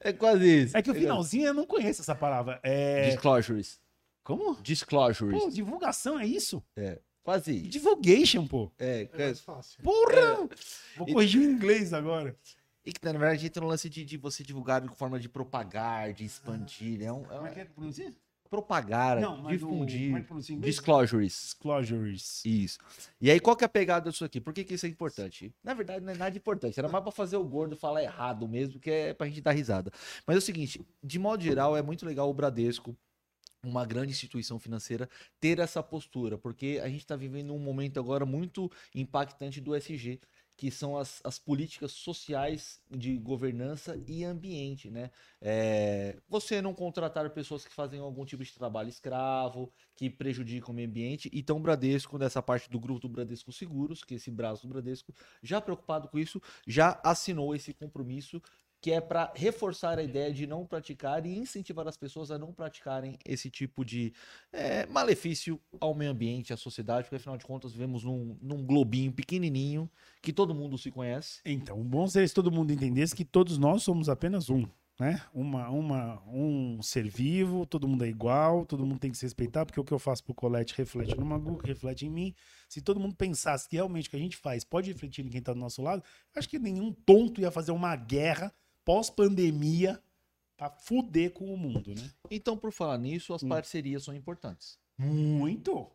É 0.00 0.12
quase 0.12 0.62
isso. 0.64 0.76
É 0.76 0.82
que 0.82 0.90
o 0.90 0.94
finalzinho 0.94 1.46
eu 1.46 1.54
não 1.54 1.66
conheço 1.66 2.00
essa 2.02 2.14
palavra. 2.14 2.60
É... 2.62 3.10
Disclosures. 3.10 3.80
Como? 4.22 4.56
Disclosures. 4.62 5.38
Pô, 5.42 5.50
divulgação 5.50 6.18
é 6.18 6.26
isso? 6.26 6.62
Quase 7.22 7.52
isso. 7.56 7.68
Divulgation, 7.70 8.46
pô. 8.46 8.70
É, 8.78 9.08
É 9.12 9.18
mais 9.26 9.40
fácil. 9.40 9.82
Porra! 9.82 10.48
Vou 10.96 11.08
E- 11.08 11.12
corrigir 11.12 11.40
o 11.40 11.44
inglês 11.44 11.92
agora. 11.92 12.36
E 12.86 12.92
que 12.92 13.02
na 13.02 13.12
verdade 13.18 13.46
entra 13.46 13.62
no 13.62 13.68
lance 13.68 13.88
de, 13.88 14.04
de 14.04 14.18
você 14.18 14.42
divulgar 14.42 14.80
de 14.82 14.94
forma 14.94 15.18
de 15.18 15.26
propagar, 15.28 16.12
de 16.12 16.24
expandir. 16.24 17.02
É 17.02 17.10
um, 17.10 17.22
é 17.24 17.28
Como 17.28 17.46
é 17.46 17.50
que 17.50 17.60
é 17.60 17.64
pronuncia? 17.64 18.12
Propagar, 18.54 19.20
Não, 19.20 19.44
o- 19.44 19.48
difundir. 19.48 20.14
é? 20.16 20.56
Disclosures. 20.60 21.32
Disclosures. 21.42 22.44
Isso. 22.44 22.78
E 23.20 23.30
aí, 23.30 23.40
qual 23.40 23.56
que 23.56 23.64
é 23.64 23.66
a 23.66 23.68
pegada 23.68 24.10
disso 24.10 24.24
aqui? 24.24 24.40
Por 24.40 24.52
que, 24.52 24.64
que 24.64 24.74
isso 24.74 24.86
é 24.86 24.88
importante? 24.88 25.52
Na 25.62 25.74
verdade, 25.74 26.04
não 26.04 26.12
é 26.12 26.16
nada 26.16 26.36
importante. 26.36 26.78
Era 26.78 26.88
mais 26.88 27.02
pra 27.02 27.12
fazer 27.12 27.36
o 27.36 27.44
gordo 27.44 27.76
falar 27.76 28.02
errado 28.02 28.46
mesmo, 28.48 28.78
que 28.78 28.90
é 28.90 29.14
pra 29.14 29.26
gente 29.26 29.40
dar 29.40 29.52
risada. 29.52 29.90
Mas 30.26 30.36
é 30.36 30.38
o 30.38 30.42
seguinte, 30.42 30.80
de 31.02 31.18
modo 31.18 31.42
geral, 31.42 31.76
é 31.76 31.82
muito 31.82 32.06
legal 32.06 32.30
o 32.30 32.34
Bradesco, 32.34 32.96
uma 33.62 33.84
grande 33.86 34.12
instituição 34.12 34.58
financeira, 34.58 35.08
ter 35.40 35.58
essa 35.58 35.82
postura, 35.82 36.36
porque 36.36 36.80
a 36.84 36.88
gente 36.88 37.00
está 37.00 37.16
vivendo 37.16 37.54
um 37.54 37.58
momento 37.58 37.98
agora 37.98 38.26
muito 38.26 38.70
impactante 38.94 39.58
do 39.60 39.74
SG, 39.74 40.20
que 40.56 40.70
são 40.70 40.96
as, 40.96 41.20
as 41.24 41.38
políticas 41.38 41.92
sociais 41.92 42.80
de 42.90 43.16
governança 43.18 44.00
e 44.06 44.24
ambiente, 44.24 44.90
né? 44.90 45.10
É, 45.40 46.16
você 46.28 46.62
não 46.62 46.72
contratar 46.72 47.28
pessoas 47.30 47.64
que 47.64 47.74
fazem 47.74 47.98
algum 47.98 48.24
tipo 48.24 48.44
de 48.44 48.54
trabalho 48.54 48.88
escravo, 48.88 49.72
que 49.96 50.08
prejudicam 50.08 50.70
o 50.70 50.74
meio 50.74 50.88
ambiente. 50.88 51.28
Então, 51.32 51.56
o 51.56 51.60
Bradesco, 51.60 52.18
dessa 52.18 52.40
parte 52.42 52.70
do 52.70 52.78
grupo 52.78 53.00
do 53.00 53.08
Bradesco 53.08 53.52
Seguros, 53.52 54.04
que 54.04 54.14
é 54.14 54.16
esse 54.16 54.30
braço 54.30 54.66
do 54.66 54.72
Bradesco, 54.72 55.12
já 55.42 55.60
preocupado 55.60 56.08
com 56.08 56.18
isso, 56.18 56.40
já 56.66 57.00
assinou 57.02 57.54
esse 57.54 57.74
compromisso 57.74 58.40
que 58.84 58.92
é 58.92 59.00
para 59.00 59.32
reforçar 59.34 59.98
a 59.98 60.02
ideia 60.02 60.30
de 60.30 60.46
não 60.46 60.66
praticar 60.66 61.24
e 61.24 61.38
incentivar 61.38 61.88
as 61.88 61.96
pessoas 61.96 62.30
a 62.30 62.38
não 62.38 62.52
praticarem 62.52 63.18
esse 63.24 63.48
tipo 63.48 63.82
de 63.82 64.12
é, 64.52 64.84
malefício 64.84 65.58
ao 65.80 65.94
meio 65.94 66.10
ambiente, 66.10 66.52
à 66.52 66.56
sociedade, 66.58 67.04
porque 67.04 67.16
afinal 67.16 67.38
de 67.38 67.46
contas 67.46 67.72
vivemos 67.72 68.04
num, 68.04 68.36
num 68.42 68.62
globinho 68.62 69.10
pequenininho 69.10 69.90
que 70.20 70.34
todo 70.34 70.54
mundo 70.54 70.76
se 70.76 70.90
conhece. 70.90 71.40
Então, 71.46 71.80
o 71.80 71.82
bom 71.82 72.06
seria 72.06 72.28
se 72.28 72.34
todo 72.34 72.52
mundo 72.52 72.74
entendesse 72.74 73.16
que 73.16 73.24
todos 73.24 73.56
nós 73.56 73.82
somos 73.82 74.10
apenas 74.10 74.50
um, 74.50 74.66
né? 75.00 75.22
Uma, 75.32 75.70
uma, 75.70 76.22
um 76.26 76.82
ser 76.82 77.08
vivo, 77.08 77.64
todo 77.64 77.88
mundo 77.88 78.04
é 78.04 78.08
igual, 78.08 78.66
todo 78.66 78.84
mundo 78.84 78.98
tem 78.98 79.10
que 79.10 79.16
se 79.16 79.24
respeitar, 79.24 79.64
porque 79.64 79.80
o 79.80 79.84
que 79.84 79.92
eu 79.92 79.98
faço 79.98 80.22
pro 80.22 80.34
Colete 80.34 80.74
reflete 80.76 81.16
no 81.16 81.24
Magu, 81.24 81.58
reflete 81.64 82.04
em 82.04 82.10
mim. 82.10 82.34
Se 82.68 82.82
todo 82.82 83.00
mundo 83.00 83.14
pensasse 83.14 83.66
que 83.66 83.76
realmente 83.76 84.08
o 84.08 84.10
que 84.10 84.16
a 84.16 84.20
gente 84.20 84.36
faz 84.36 84.62
pode 84.62 84.92
refletir 84.92 85.24
em 85.24 85.30
quem 85.30 85.40
tá 85.40 85.54
do 85.54 85.58
nosso 85.58 85.80
lado, 85.80 86.02
acho 86.36 86.46
que 86.50 86.58
nenhum 86.58 86.92
tonto 86.92 87.40
ia 87.40 87.50
fazer 87.50 87.72
uma 87.72 87.96
guerra 87.96 88.52
pós-pandemia 88.84 90.00
pra 90.56 90.70
fuder 90.70 91.32
com 91.32 91.52
o 91.52 91.56
mundo, 91.56 91.94
né? 91.94 92.10
Então, 92.30 92.56
por 92.56 92.72
falar 92.72 92.98
nisso, 92.98 93.34
as 93.34 93.42
Hum. 93.42 93.48
parcerias 93.48 94.04
são 94.04 94.14
importantes. 94.14 94.78
Muito. 94.98 95.90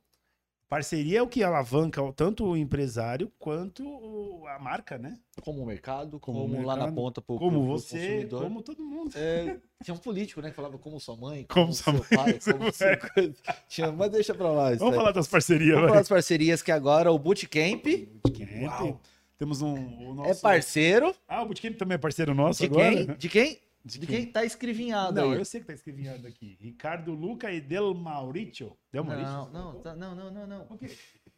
Parceria 0.68 1.18
é 1.18 1.22
o 1.24 1.28
que 1.28 1.42
alavanca 1.42 2.00
tanto 2.16 2.46
o 2.46 2.56
empresário 2.56 3.32
quanto 3.40 4.46
a 4.46 4.60
marca, 4.60 5.00
né? 5.00 5.18
Como 5.42 5.64
o 5.64 5.66
mercado, 5.66 6.20
Como 6.20 6.42
como, 6.42 6.58
o 6.60 6.62
lá 6.64 6.76
na 6.76 6.84
mercado, 6.84 6.96
ponta 6.96 7.22
pro, 7.22 7.38
Como 7.40 7.52
pro- 7.52 7.60
pro 7.62 7.68
você, 7.80 7.98
consumidor. 7.98 8.44
como 8.44 8.62
todo 8.62 8.84
mundo. 8.86 9.12
É, 9.18 9.60
tinha 9.84 9.96
um 9.96 9.98
político, 9.98 10.42
né, 10.42 10.52
que 10.52 10.56
falava 10.56 10.78
como 10.78 11.00
sua 11.00 11.16
mãe, 11.18 11.44
Como 11.50 11.66
como, 11.66 11.74
sua 11.74 11.94
seu 11.94 12.04
pai, 12.18 12.40
como 12.40 12.72
seu 12.72 13.00
coisa. 13.14 13.36
Tinha, 13.68 13.92
mas 13.92 14.12
deixa 14.12 14.36
pra 14.36 14.52
lá. 14.52 14.70
Vamos 14.76 14.94
aí. 14.94 15.00
falar 15.00 15.12
das 15.12 15.28
parcerias, 15.28 15.74
Vamos 15.74 15.88
falar 15.90 16.00
das 16.02 16.10
parcerias 16.10 16.62
que 16.62 16.72
agora 16.72 17.12
o 17.12 17.18
Bootcamp 17.18 17.84
Bootcamp. 18.24 18.62
Uau. 18.62 19.02
Temos 19.40 19.62
um. 19.62 19.74
O 20.10 20.14
nosso... 20.14 20.30
é 20.32 20.36
parceiro 20.36 21.16
Ah, 21.28 21.42
o 21.42 21.46
Bootcamp 21.48 21.76
também 21.78 21.96
é 21.96 21.98
parceiro 21.98 22.36
nosso 22.36 22.60
de 22.60 22.66
agora? 22.66 22.94
quem? 23.06 23.16
De 23.18 23.30
quem? 23.30 23.60
De 23.86 23.98
De 24.00 24.06
quem? 24.06 24.18
quem 24.18 24.26
tá 24.34 24.44
escrevinhado 24.44 25.14
Não, 25.20 25.32
aí. 25.32 25.38
eu 25.40 25.46
sei 25.46 25.62
que 25.62 25.68
tá 25.68 25.74
escrevendo 25.74 26.28
aqui. 26.28 26.58
Ricardo 26.60 27.14
Luca 27.14 27.50
e 27.52 27.62
Del 27.62 27.94
Mauricio. 27.96 28.78
Del 28.92 29.04
Mauricio? 29.06 29.32
Não, 29.32 29.50
não, 29.52 29.80
tá- 29.80 29.96
não, 29.96 30.14
não, 30.14 30.30
não, 30.30 30.46
não. 30.46 30.68
O 30.70 30.78
quê? 30.78 30.92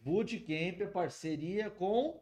Bootcamp 0.04 0.82
é 0.82 0.86
parceria 0.88 1.70
com, 1.70 2.20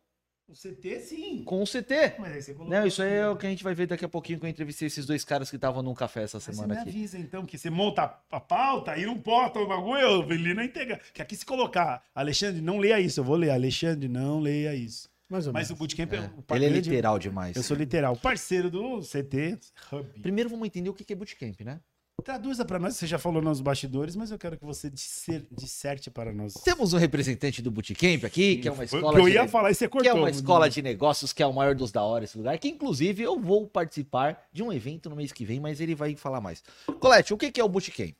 O 0.50 0.54
CT, 0.54 1.00
sim. 1.00 1.44
com 1.46 1.62
o 1.62 1.66
CT. 1.66 2.16
Mas 2.20 2.34
aí 2.34 2.42
você 2.42 2.54
colocou 2.54 2.78
Não, 2.78 2.86
isso 2.86 3.02
aí 3.02 3.12
é 3.14 3.22
aqui. 3.24 3.32
o 3.32 3.38
que 3.38 3.46
a 3.48 3.50
gente 3.50 3.64
vai 3.64 3.74
ver 3.74 3.88
daqui 3.88 4.04
a 4.04 4.10
pouquinho 4.10 4.38
que 4.40 4.46
eu 4.46 4.50
entrevistei 4.50 4.88
esses 4.88 5.06
dois 5.06 5.24
caras 5.24 5.50
que 5.50 5.56
estavam 5.56 5.82
num 5.82 5.94
café 5.94 6.24
essa 6.24 6.38
Mas 6.38 6.44
você 6.44 6.52
semana 6.54 6.74
me 6.74 6.80
aqui. 6.82 6.90
avisa, 6.90 7.18
então, 7.18 7.46
que 7.46 7.58
você 7.58 7.70
monta 7.70 8.04
a- 8.30 8.40
pauta 8.42 8.98
e 8.98 9.06
não 9.06 9.16
bota 9.16 9.60
o 9.60 9.68
bagulho, 9.68 10.30
ele 10.34 10.54
não 10.54 10.64
integra. 10.64 11.00
Que 11.14 11.22
aqui 11.22 11.36
se 11.38 11.46
colocar, 11.46 12.04
Alexandre, 12.14 12.62
não 12.62 12.78
leia 12.80 13.00
isso, 13.00 13.22
eu 13.22 13.24
vou 13.24 13.38
ler. 13.38 13.52
Alexandre, 13.52 14.10
não 14.10 14.42
leia 14.42 14.76
isso. 14.76 15.10
Mais 15.30 15.46
ou 15.48 15.54
Mas 15.54 15.68
o 15.70 15.74
menos. 15.74 15.80
Bootcamp 15.80 16.14
é, 16.14 16.16
É, 16.18 16.22
um 16.22 16.56
Ele 16.56 16.66
é 16.66 16.70
literal 16.70 17.20
demais. 17.20 17.56
Eu 17.56 17.64
sou 17.64 17.78
literal. 17.78 18.16
Parceiro 18.18 18.70
do 18.70 19.00
CT 19.02 19.60
Hub. 19.92 20.20
Primeiro 20.22 20.50
vamos 20.50 20.66
entender 20.66 20.90
o 20.90 20.94
que 20.94 21.04
que 21.04 21.14
é 21.14 21.16
Bootcamp, 21.16 21.62
né? 21.62 21.80
Traduza 22.22 22.66
para 22.66 22.78
nós, 22.78 22.98
você 22.98 23.08
já 23.08 23.18
falou 23.18 23.42
nos 23.42 23.62
bastidores, 23.62 24.14
mas 24.14 24.30
eu 24.30 24.38
quero 24.38 24.58
que 24.58 24.66
você 24.66 24.90
disser- 24.90 25.46
disserte 25.50 26.12
para 26.12 26.34
nós. 26.34 26.54
Temos 26.66 26.92
um 26.92 26.98
representante 26.98 27.62
do 27.62 27.72
Bootcamp 27.72 28.26
aqui, 28.26 28.58
que 28.58 28.68
é 28.68 28.72
uma 28.72 28.82
o 28.82 28.84
escola 28.84 29.14
que 29.14 29.22
eu 29.22 29.26
de 29.30 29.36
ia 29.36 29.48
falar 29.48 29.72
e 29.72 29.74
você 29.76 29.86
que 29.88 29.92
cortou. 29.94 30.12
é 30.12 30.14
uma 30.14 30.30
escola 30.30 30.70
de 30.70 30.82
negócios 30.82 31.32
que 31.32 31.42
é 31.42 31.46
o 31.46 31.54
maior 31.54 31.74
dos 31.74 31.94
da 31.94 32.04
hora 32.04 32.26
esse 32.26 32.38
lugar, 32.38 32.58
que 32.60 32.68
inclusive 32.68 33.24
eu 33.24 33.40
vou 33.40 33.66
participar 33.68 34.46
de 34.52 34.62
um 34.62 34.74
evento 34.74 35.10
no 35.10 35.16
mês 35.16 35.32
que 35.32 35.46
vem, 35.46 35.62
mas 35.62 35.80
ele 35.80 35.96
vai 35.96 36.14
falar 36.18 36.42
mais. 36.42 36.62
Colete, 37.00 37.34
o 37.34 37.38
que 37.38 37.52
que 37.54 37.62
é 37.62 37.64
o 37.64 37.70
Bootcamp? 37.70 38.16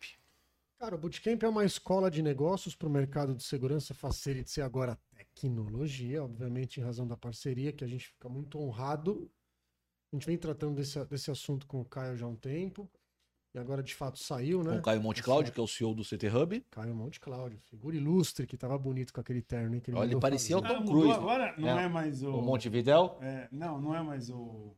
Cara, 0.80 0.96
o 0.96 0.98
Bootcamp 0.98 1.44
é 1.44 1.48
uma 1.50 1.66
escola 1.66 2.10
de 2.10 2.22
negócios 2.24 2.74
para 2.74 2.88
o 2.88 2.92
mercado 2.92 3.36
de 3.36 3.44
segurança 3.44 3.94
facilite 3.94 4.62
agora 4.62 4.98
tecnologia, 5.14 6.24
obviamente 6.24 6.80
em 6.80 6.84
razão 6.84 7.06
da 7.06 7.18
parceria, 7.18 7.74
que 7.74 7.84
a 7.84 7.88
gente 7.88 8.08
fica 8.08 8.30
muito 8.30 8.58
honrado. 8.58 9.30
A 10.12 10.16
gente 10.16 10.26
vem 10.26 10.38
tratando 10.38 10.76
desse, 10.76 11.04
desse 11.06 11.30
assunto 11.30 11.68
com 11.68 11.82
o 11.82 11.86
Caio 11.86 12.16
já 12.16 12.26
há 12.26 12.30
um 12.30 12.36
tempo. 12.36 12.90
E 13.54 13.60
agora 13.60 13.84
de 13.84 13.94
fato 13.94 14.20
saiu, 14.20 14.64
né? 14.64 14.74
Com 14.74 14.78
o 14.80 14.82
Caio 14.84 15.02
Monte 15.02 15.22
Cláudio, 15.22 15.52
que 15.52 15.60
é 15.60 15.64
o 15.64 15.68
CEO 15.68 15.94
do 15.94 16.04
CT 16.04 16.28
Hub. 16.30 16.66
Caio 16.72 16.96
Monte 16.96 17.20
Cláudio, 17.20 17.60
figura 17.60 17.96
ilustre, 17.98 18.48
que 18.48 18.56
tava 18.56 18.78
bonito 18.78 19.12
com 19.12 19.20
aquele 19.20 19.42
terno, 19.42 19.76
hein? 19.76 19.82
Que 19.82 19.92
Olha, 19.92 20.12
ele 20.12 20.20
parecia 20.20 20.58
fazer. 20.62 20.74
o 20.74 20.78
Tom 20.78 20.84
Ah, 20.84 20.86
Cruise. 20.86 21.12
agora? 21.12 21.56
Não 21.58 21.68
É. 21.80 21.84
é, 21.84 21.88
mais 21.90 22.24
o. 22.24 22.30
O 22.36 22.42
Montevidéu. 22.42 23.18
É, 23.22 23.50
não, 23.52 23.82
não 23.82 23.94
é 23.96 24.02
mais 24.02 24.30
o. 24.30 24.76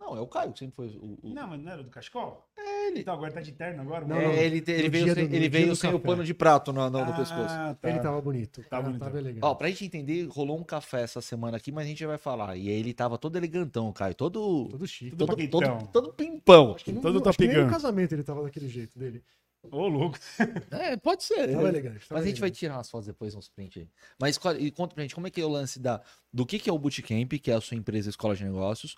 Não, 0.00 0.16
é 0.16 0.20
o 0.20 0.26
Caio 0.26 0.52
que 0.52 0.60
sempre 0.60 0.76
foi 0.76 0.86
o. 0.88 1.18
o- 1.22 1.34
Não, 1.34 1.48
mas 1.48 1.60
não 1.60 1.72
era 1.72 1.82
do 1.82 1.90
Cachecol? 1.90 2.48
É 2.56 2.88
ele. 2.88 3.00
Então 3.00 3.12
agora 3.14 3.32
tá 3.32 3.40
de 3.40 3.52
terno 3.52 3.82
agora? 3.82 4.06
Não, 4.06 4.16
É, 4.16 4.24
não. 4.26 4.32
ele, 4.34 4.60
te- 4.60 4.70
ele 4.70 4.84
No 4.84 4.90
veio, 4.90 5.14
sem, 5.14 5.28
do- 5.28 5.34
ele 5.34 5.48
veio 5.48 5.76
sem 5.76 5.92
o 5.92 5.98
pano 6.00 6.24
de 6.24 6.32
prato 6.32 6.72
no, 6.72 6.88
no, 6.88 7.04
no 7.04 7.12
Ah, 7.12 7.16
pescoço. 7.16 7.48
tá. 7.48 7.76
Ele 7.82 7.98
tava 8.00 8.20
bonito. 8.20 8.62
Tá 8.62 8.68
Tava, 8.70 8.82
bonitão. 8.84 9.06
tava 9.06 9.18
elegante. 9.18 9.44
Ó, 9.44 9.54
pra 9.54 9.68
gente 9.68 9.84
entender, 9.84 10.26
rolou 10.28 10.58
um 10.58 10.64
café 10.64 11.02
essa 11.02 11.20
semana 11.20 11.56
aqui, 11.56 11.72
mas 11.72 11.84
a 11.84 11.88
gente 11.88 11.98
já 12.00 12.06
vai 12.06 12.18
falar. 12.18 12.56
E 12.56 12.68
aí 12.68 12.74
ele 12.78 12.94
tava 12.94 13.18
todo 13.18 13.36
elegantão, 13.36 13.92
Caio. 13.92 14.14
Todo. 14.14 14.68
Todo 14.70 14.86
chique. 14.86 15.16
Todo, 15.16 15.36
todo, 15.48 15.88
todo 15.92 16.12
pimpão. 16.12 16.74
Acho 16.74 16.84
que 16.84 16.92
não- 16.92 17.02
todo 17.02 17.28
acho 17.28 17.36
que 17.38 17.46
nem 17.48 17.64
no 17.64 17.70
casamento 17.70 18.12
ele 18.12 18.22
tava 18.22 18.42
daquele 18.42 18.68
jeito 18.68 18.98
dele. 18.98 19.22
Ô, 19.70 19.88
louco. 19.88 20.16
É, 20.70 20.96
pode 20.96 21.24
ser. 21.24 21.50
Tava 21.52 21.68
elegante. 21.68 22.08
tava 22.08 22.20
Mas 22.20 22.24
a 22.24 22.28
gente 22.28 22.40
vai 22.40 22.50
tirar 22.50 22.76
umas 22.76 22.88
fotos 22.88 23.08
depois, 23.08 23.34
uns 23.34 23.48
print 23.48 23.80
aí. 23.80 23.88
Mas 24.18 24.38
e 24.60 24.70
conta 24.70 24.94
pra 24.94 25.02
gente 25.02 25.14
como 25.16 25.26
é 25.26 25.30
que 25.30 25.40
é 25.40 25.44
o 25.44 25.48
lance 25.48 25.80
da, 25.80 26.00
do 26.32 26.46
que, 26.46 26.60
que 26.60 26.70
é 26.70 26.72
o 26.72 26.78
Bootcamp, 26.78 27.32
que 27.42 27.50
é 27.50 27.54
a 27.54 27.60
sua 27.60 27.76
empresa 27.76 28.08
Escola 28.08 28.36
de 28.36 28.44
Negócios. 28.44 28.96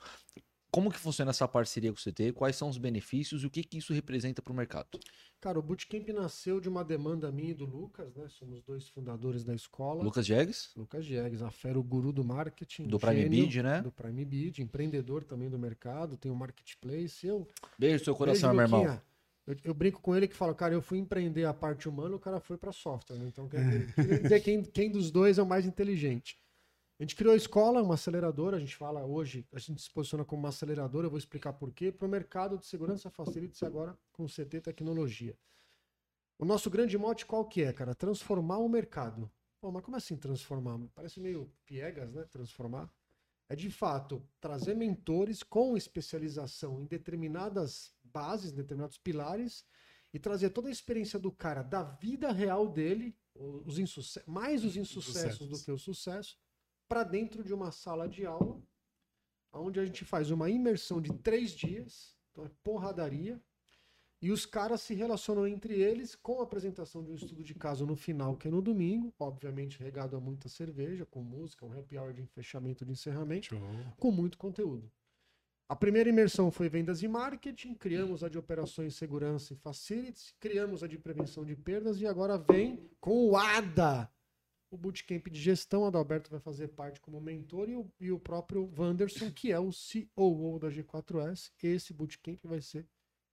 Como 0.71 0.91
que 0.91 0.99
funciona 0.99 1.31
essa 1.31 1.49
parceria 1.49 1.93
com 1.93 1.99
o 1.99 2.03
CT? 2.03 2.33
Quais 2.33 2.57
são 2.57 2.69
os 2.69 2.79
benefícios 2.79 3.43
e 3.43 3.47
o 3.47 3.51
que, 3.51 3.63
que 3.65 3.79
isso 3.79 3.93
representa 3.93 4.41
para 4.41 4.53
o 4.53 4.57
mercado? 4.57 4.99
Cara, 5.41 5.59
o 5.59 5.63
Bootcamp 5.63 6.09
nasceu 6.11 6.61
de 6.61 6.69
uma 6.69 6.85
demanda 6.85 7.33
minha 7.33 7.51
e 7.51 7.55
do 7.55 7.65
Lucas, 7.65 8.15
né? 8.15 8.29
Somos 8.29 8.63
dois 8.63 8.89
fundadores 8.89 9.43
da 9.43 9.55
escola. 9.55 10.03
Lucas 10.03 10.27
Diegues, 10.27 10.71
Lucas 10.77 11.05
Diegues, 11.05 11.43
a 11.43 11.51
fera, 11.51 11.79
o 11.79 11.83
guru 11.83 12.13
do 12.13 12.23
marketing. 12.23 12.87
do 12.87 12.99
Prime 12.99 13.23
gênio 13.23 13.45
Bid, 13.45 13.63
né? 13.63 13.83
Do 13.83 13.91
Prime 13.91 14.25
Bid, 14.25 14.63
empreendedor 14.63 15.25
também 15.25 15.49
do 15.49 15.59
mercado, 15.59 16.17
tem 16.17 16.31
o 16.31 16.37
marketplace. 16.37 17.27
Eu, 17.27 17.49
Beijo 17.79 17.99
no 17.99 18.05
seu 18.05 18.15
coração, 18.15 18.55
Beijo, 18.55 18.71
meu 18.71 18.81
irmão. 18.81 19.01
Eu, 19.47 19.57
eu 19.65 19.75
brinco 19.75 20.01
com 20.01 20.15
ele 20.15 20.29
que 20.29 20.37
fala, 20.37 20.55
cara, 20.55 20.75
eu 20.75 20.83
fui 20.83 20.99
empreender 20.99 21.45
a 21.45 21.55
parte 21.55 21.89
humana, 21.89 22.15
o 22.15 22.21
cara 22.21 22.39
foi 22.39 22.57
para 22.57 22.71
software. 22.71 23.17
né? 23.17 23.27
Então, 23.27 23.49
quer 23.51 23.87
dizer 24.23 24.41
quem, 24.41 24.63
quem 24.63 24.91
dos 24.91 25.11
dois 25.11 25.39
é 25.39 25.43
o 25.43 25.47
mais 25.47 25.67
inteligente. 25.67 26.39
A 27.01 27.03
gente 27.03 27.17
criou 27.17 27.33
a 27.33 27.37
escola, 27.37 27.83
uma 27.83 27.95
aceleradora, 27.95 28.59
a 28.59 28.61
gente 28.61 28.77
fala 28.77 29.07
hoje, 29.07 29.49
a 29.55 29.59
gente 29.59 29.81
se 29.81 29.91
posiciona 29.91 30.23
como 30.23 30.43
uma 30.43 30.51
aceleradora, 30.51 31.07
eu 31.07 31.11
vou 31.11 31.19
explicar 31.19 31.55
por 31.55 31.73
quê, 31.73 31.91
para 31.91 32.07
o 32.07 32.11
mercado 32.11 32.59
de 32.59 32.67
segurança 32.67 33.09
facilite-se 33.09 33.65
agora 33.65 33.99
com 34.13 34.27
CT 34.27 34.61
Tecnologia. 34.61 35.35
O 36.39 36.45
nosso 36.45 36.69
grande 36.69 36.99
mote 36.99 37.25
qual 37.25 37.47
que 37.47 37.63
é, 37.63 37.73
cara? 37.73 37.95
Transformar 37.95 38.59
o 38.59 38.69
mercado. 38.69 39.33
Pô, 39.63 39.73
mas 39.73 39.83
como 39.83 39.97
assim 39.97 40.15
transformar? 40.15 40.79
Parece 40.95 41.21
meio 41.21 41.51
piegas, 41.65 42.13
né? 42.13 42.25
Transformar. 42.25 42.93
É 43.49 43.57
de 43.57 43.71
fato 43.71 44.23
trazer 44.39 44.77
mentores 44.77 45.43
com 45.43 45.79
especialização 45.79 46.83
em 46.83 46.85
determinadas 46.85 47.95
bases, 48.05 48.53
em 48.53 48.57
determinados 48.57 48.99
pilares, 48.99 49.65
e 50.13 50.19
trazer 50.19 50.51
toda 50.51 50.69
a 50.69 50.71
experiência 50.71 51.19
do 51.19 51.33
cara, 51.33 51.63
da 51.63 51.83
vida 51.83 52.31
real 52.31 52.69
dele, 52.69 53.17
os 53.35 53.79
mais 54.27 54.67
os 54.67 54.77
insucessos 54.77 55.49
do 55.49 55.59
que 55.65 55.73
o 55.73 55.79
sucesso, 55.79 56.37
para 56.91 57.05
dentro 57.05 57.45
de 57.45 57.55
uma 57.55 57.71
sala 57.71 58.09
de 58.09 58.27
aula, 58.27 58.61
onde 59.53 59.79
a 59.79 59.85
gente 59.87 60.05
faz 60.05 60.33
uma 60.33 60.51
imersão 60.51 61.01
de 61.01 61.13
três 61.19 61.53
dias, 61.53 62.17
então 62.33 62.45
é 62.45 62.51
porradaria, 62.65 63.41
e 64.21 64.33
os 64.33 64.45
caras 64.45 64.83
se 64.83 64.93
relacionam 64.93 65.47
entre 65.47 65.81
eles 65.81 66.17
com 66.17 66.41
a 66.41 66.43
apresentação 66.43 67.05
de 67.05 67.13
um 67.13 67.15
estudo 67.15 67.45
de 67.45 67.55
caso 67.55 67.87
no 67.87 67.95
final, 67.95 68.37
que 68.37 68.49
é 68.49 68.51
no 68.51 68.61
domingo, 68.61 69.15
obviamente 69.21 69.79
regado 69.79 70.17
a 70.17 70.21
muita 70.21 70.49
cerveja, 70.49 71.07
com 71.07 71.23
música, 71.23 71.65
um 71.65 71.73
happy 71.73 71.97
hour 71.97 72.13
de 72.13 72.27
fechamento 72.27 72.85
de 72.85 72.91
encerramento, 72.91 73.55
com 73.97 74.11
muito 74.11 74.37
conteúdo. 74.37 74.91
A 75.69 75.77
primeira 75.77 76.09
imersão 76.09 76.51
foi 76.51 76.69
vendas 76.69 77.05
e 77.05 77.09
marketing, 77.09 77.75
criamos 77.75 78.25
a 78.25 78.29
de 78.29 78.37
operações, 78.37 78.97
segurança 78.97 79.53
e 79.53 79.57
facilities, 79.57 80.35
criamos 80.41 80.83
a 80.83 80.89
de 80.89 80.99
prevenção 80.99 81.45
de 81.45 81.55
perdas 81.55 82.01
e 82.01 82.07
agora 82.09 82.37
vem 82.37 82.91
com 83.01 83.29
o 83.29 83.37
ADA, 83.37 84.11
o 84.71 84.77
bootcamp 84.77 85.27
de 85.29 85.41
gestão. 85.41 85.85
Adalberto 85.85 86.31
vai 86.31 86.41
fazer 86.41 86.69
parte 86.69 87.01
como 87.01 87.21
mentor 87.21 87.69
e 87.69 87.77
o, 87.77 87.91
e 88.01 88.13
o 88.13 88.19
próprio 88.19 88.71
Wanderson, 88.79 89.31
que 89.31 89.51
é 89.53 89.59
o 89.59 89.71
COO 90.15 90.59
da 90.59 90.69
G4S. 90.69 91.51
Esse 91.63 91.93
bootcamp 91.93 92.39
vai 92.45 92.61
ser 92.61 92.87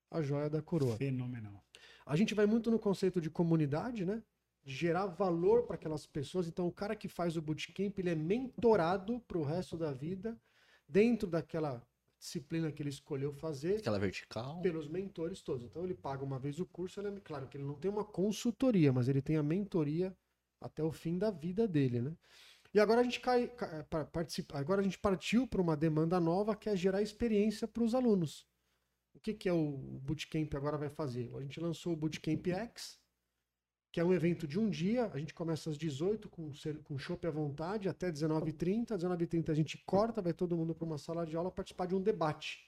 a 0.10 0.22
joia 0.22 0.50
da 0.50 0.62
coroa. 0.62 0.98
Fenomenal. 0.98 1.64
A 2.06 2.16
gente 2.16 2.34
vai 2.34 2.46
muito 2.46 2.72
no 2.72 2.80
conceito 2.80 3.20
de 3.22 3.30
comunidade, 3.30 4.06
né? 4.06 4.24
De 4.64 4.74
gerar 4.74 5.06
valor 5.08 5.64
para 5.64 5.76
aquelas 5.76 6.06
pessoas. 6.06 6.48
Então, 6.48 6.68
o 6.68 6.72
cara 6.72 6.96
que 6.96 7.08
faz 7.08 7.38
o 7.38 7.42
bootcamp, 7.42 7.98
ele 8.00 8.10
é 8.10 8.16
mentorado 8.16 9.20
para 9.28 9.38
o 9.38 9.44
resto 9.44 9.78
da 9.78 9.94
vida, 9.94 10.40
dentro 10.88 11.28
daquela 11.28 11.86
disciplina 12.20 12.72
que 12.72 12.82
ele 12.82 12.90
escolheu 12.90 13.32
fazer, 13.32 13.76
Aquela 13.78 14.00
vertical. 14.00 14.60
pelos 14.62 14.88
mentores 14.88 15.42
todos. 15.42 15.64
Então, 15.64 15.84
ele 15.84 15.94
paga 15.94 16.24
uma 16.24 16.40
vez 16.40 16.60
o 16.60 16.66
curso, 16.66 17.00
ele 17.00 17.10
é, 17.10 17.20
claro 17.20 17.48
que 17.48 17.58
ele 17.58 17.64
não 17.64 17.76
tem 17.76 17.92
uma 17.92 18.04
consultoria, 18.04 18.92
mas 18.92 19.08
ele 19.08 19.22
tem 19.22 19.38
a 19.38 19.44
mentoria 19.44 20.16
até 20.62 20.84
o 20.84 20.91
fim 20.91 21.18
da 21.18 21.32
vida 21.32 21.68
dele, 21.68 22.01
né? 22.01 22.16
E 22.74 22.80
agora 22.80 23.01
a 23.01 23.03
gente 23.03 23.20
cai, 23.20 23.47
ca- 23.47 23.84
pa- 23.86 24.05
participa, 24.05 24.58
agora 24.60 24.82
a 24.82 24.84
gente 24.84 24.99
partiu 24.99 25.47
para 25.47 25.62
uma 25.62 25.76
demanda 25.78 26.20
nova 26.20 26.55
que 26.55 26.70
é 26.70 26.76
gerar 26.76 27.01
experiência 27.01 27.68
para 27.68 27.84
os 27.84 27.95
alunos. 27.95 28.45
O 29.14 29.20
que, 29.20 29.34
que 29.34 29.49
é 29.49 29.53
o 29.53 29.78
Bootcamp 30.03 30.53
agora 30.55 30.78
vai 30.78 30.89
fazer? 30.89 31.32
A 31.36 31.41
gente 31.41 31.60
lançou 31.60 31.93
o 31.93 31.95
Bootcamp 31.95 32.45
X, 32.47 32.99
que 33.91 33.99
é 33.99 34.03
um 34.05 34.14
evento 34.14 34.47
de 34.47 34.60
um 34.60 34.70
dia. 34.70 35.05
A 35.14 35.18
gente 35.18 35.34
começa 35.34 35.70
às 35.70 35.78
18 35.78 36.30
com, 36.30 36.51
com 36.84 36.97
chopp 36.99 37.26
à 37.26 37.32
vontade, 37.32 37.89
até 37.89 38.12
19h30. 38.12 38.91
Às 38.91 39.01
19h30 39.03 39.49
a 39.49 39.55
gente 39.55 39.78
corta, 39.86 40.22
vai 40.22 40.34
todo 40.34 40.55
mundo 40.58 40.76
para 40.76 40.86
uma 40.86 40.97
sala 40.97 41.26
de 41.26 41.36
aula 41.36 41.51
participar 41.51 41.88
de 41.88 41.95
um 41.95 42.01
debate. 42.01 42.66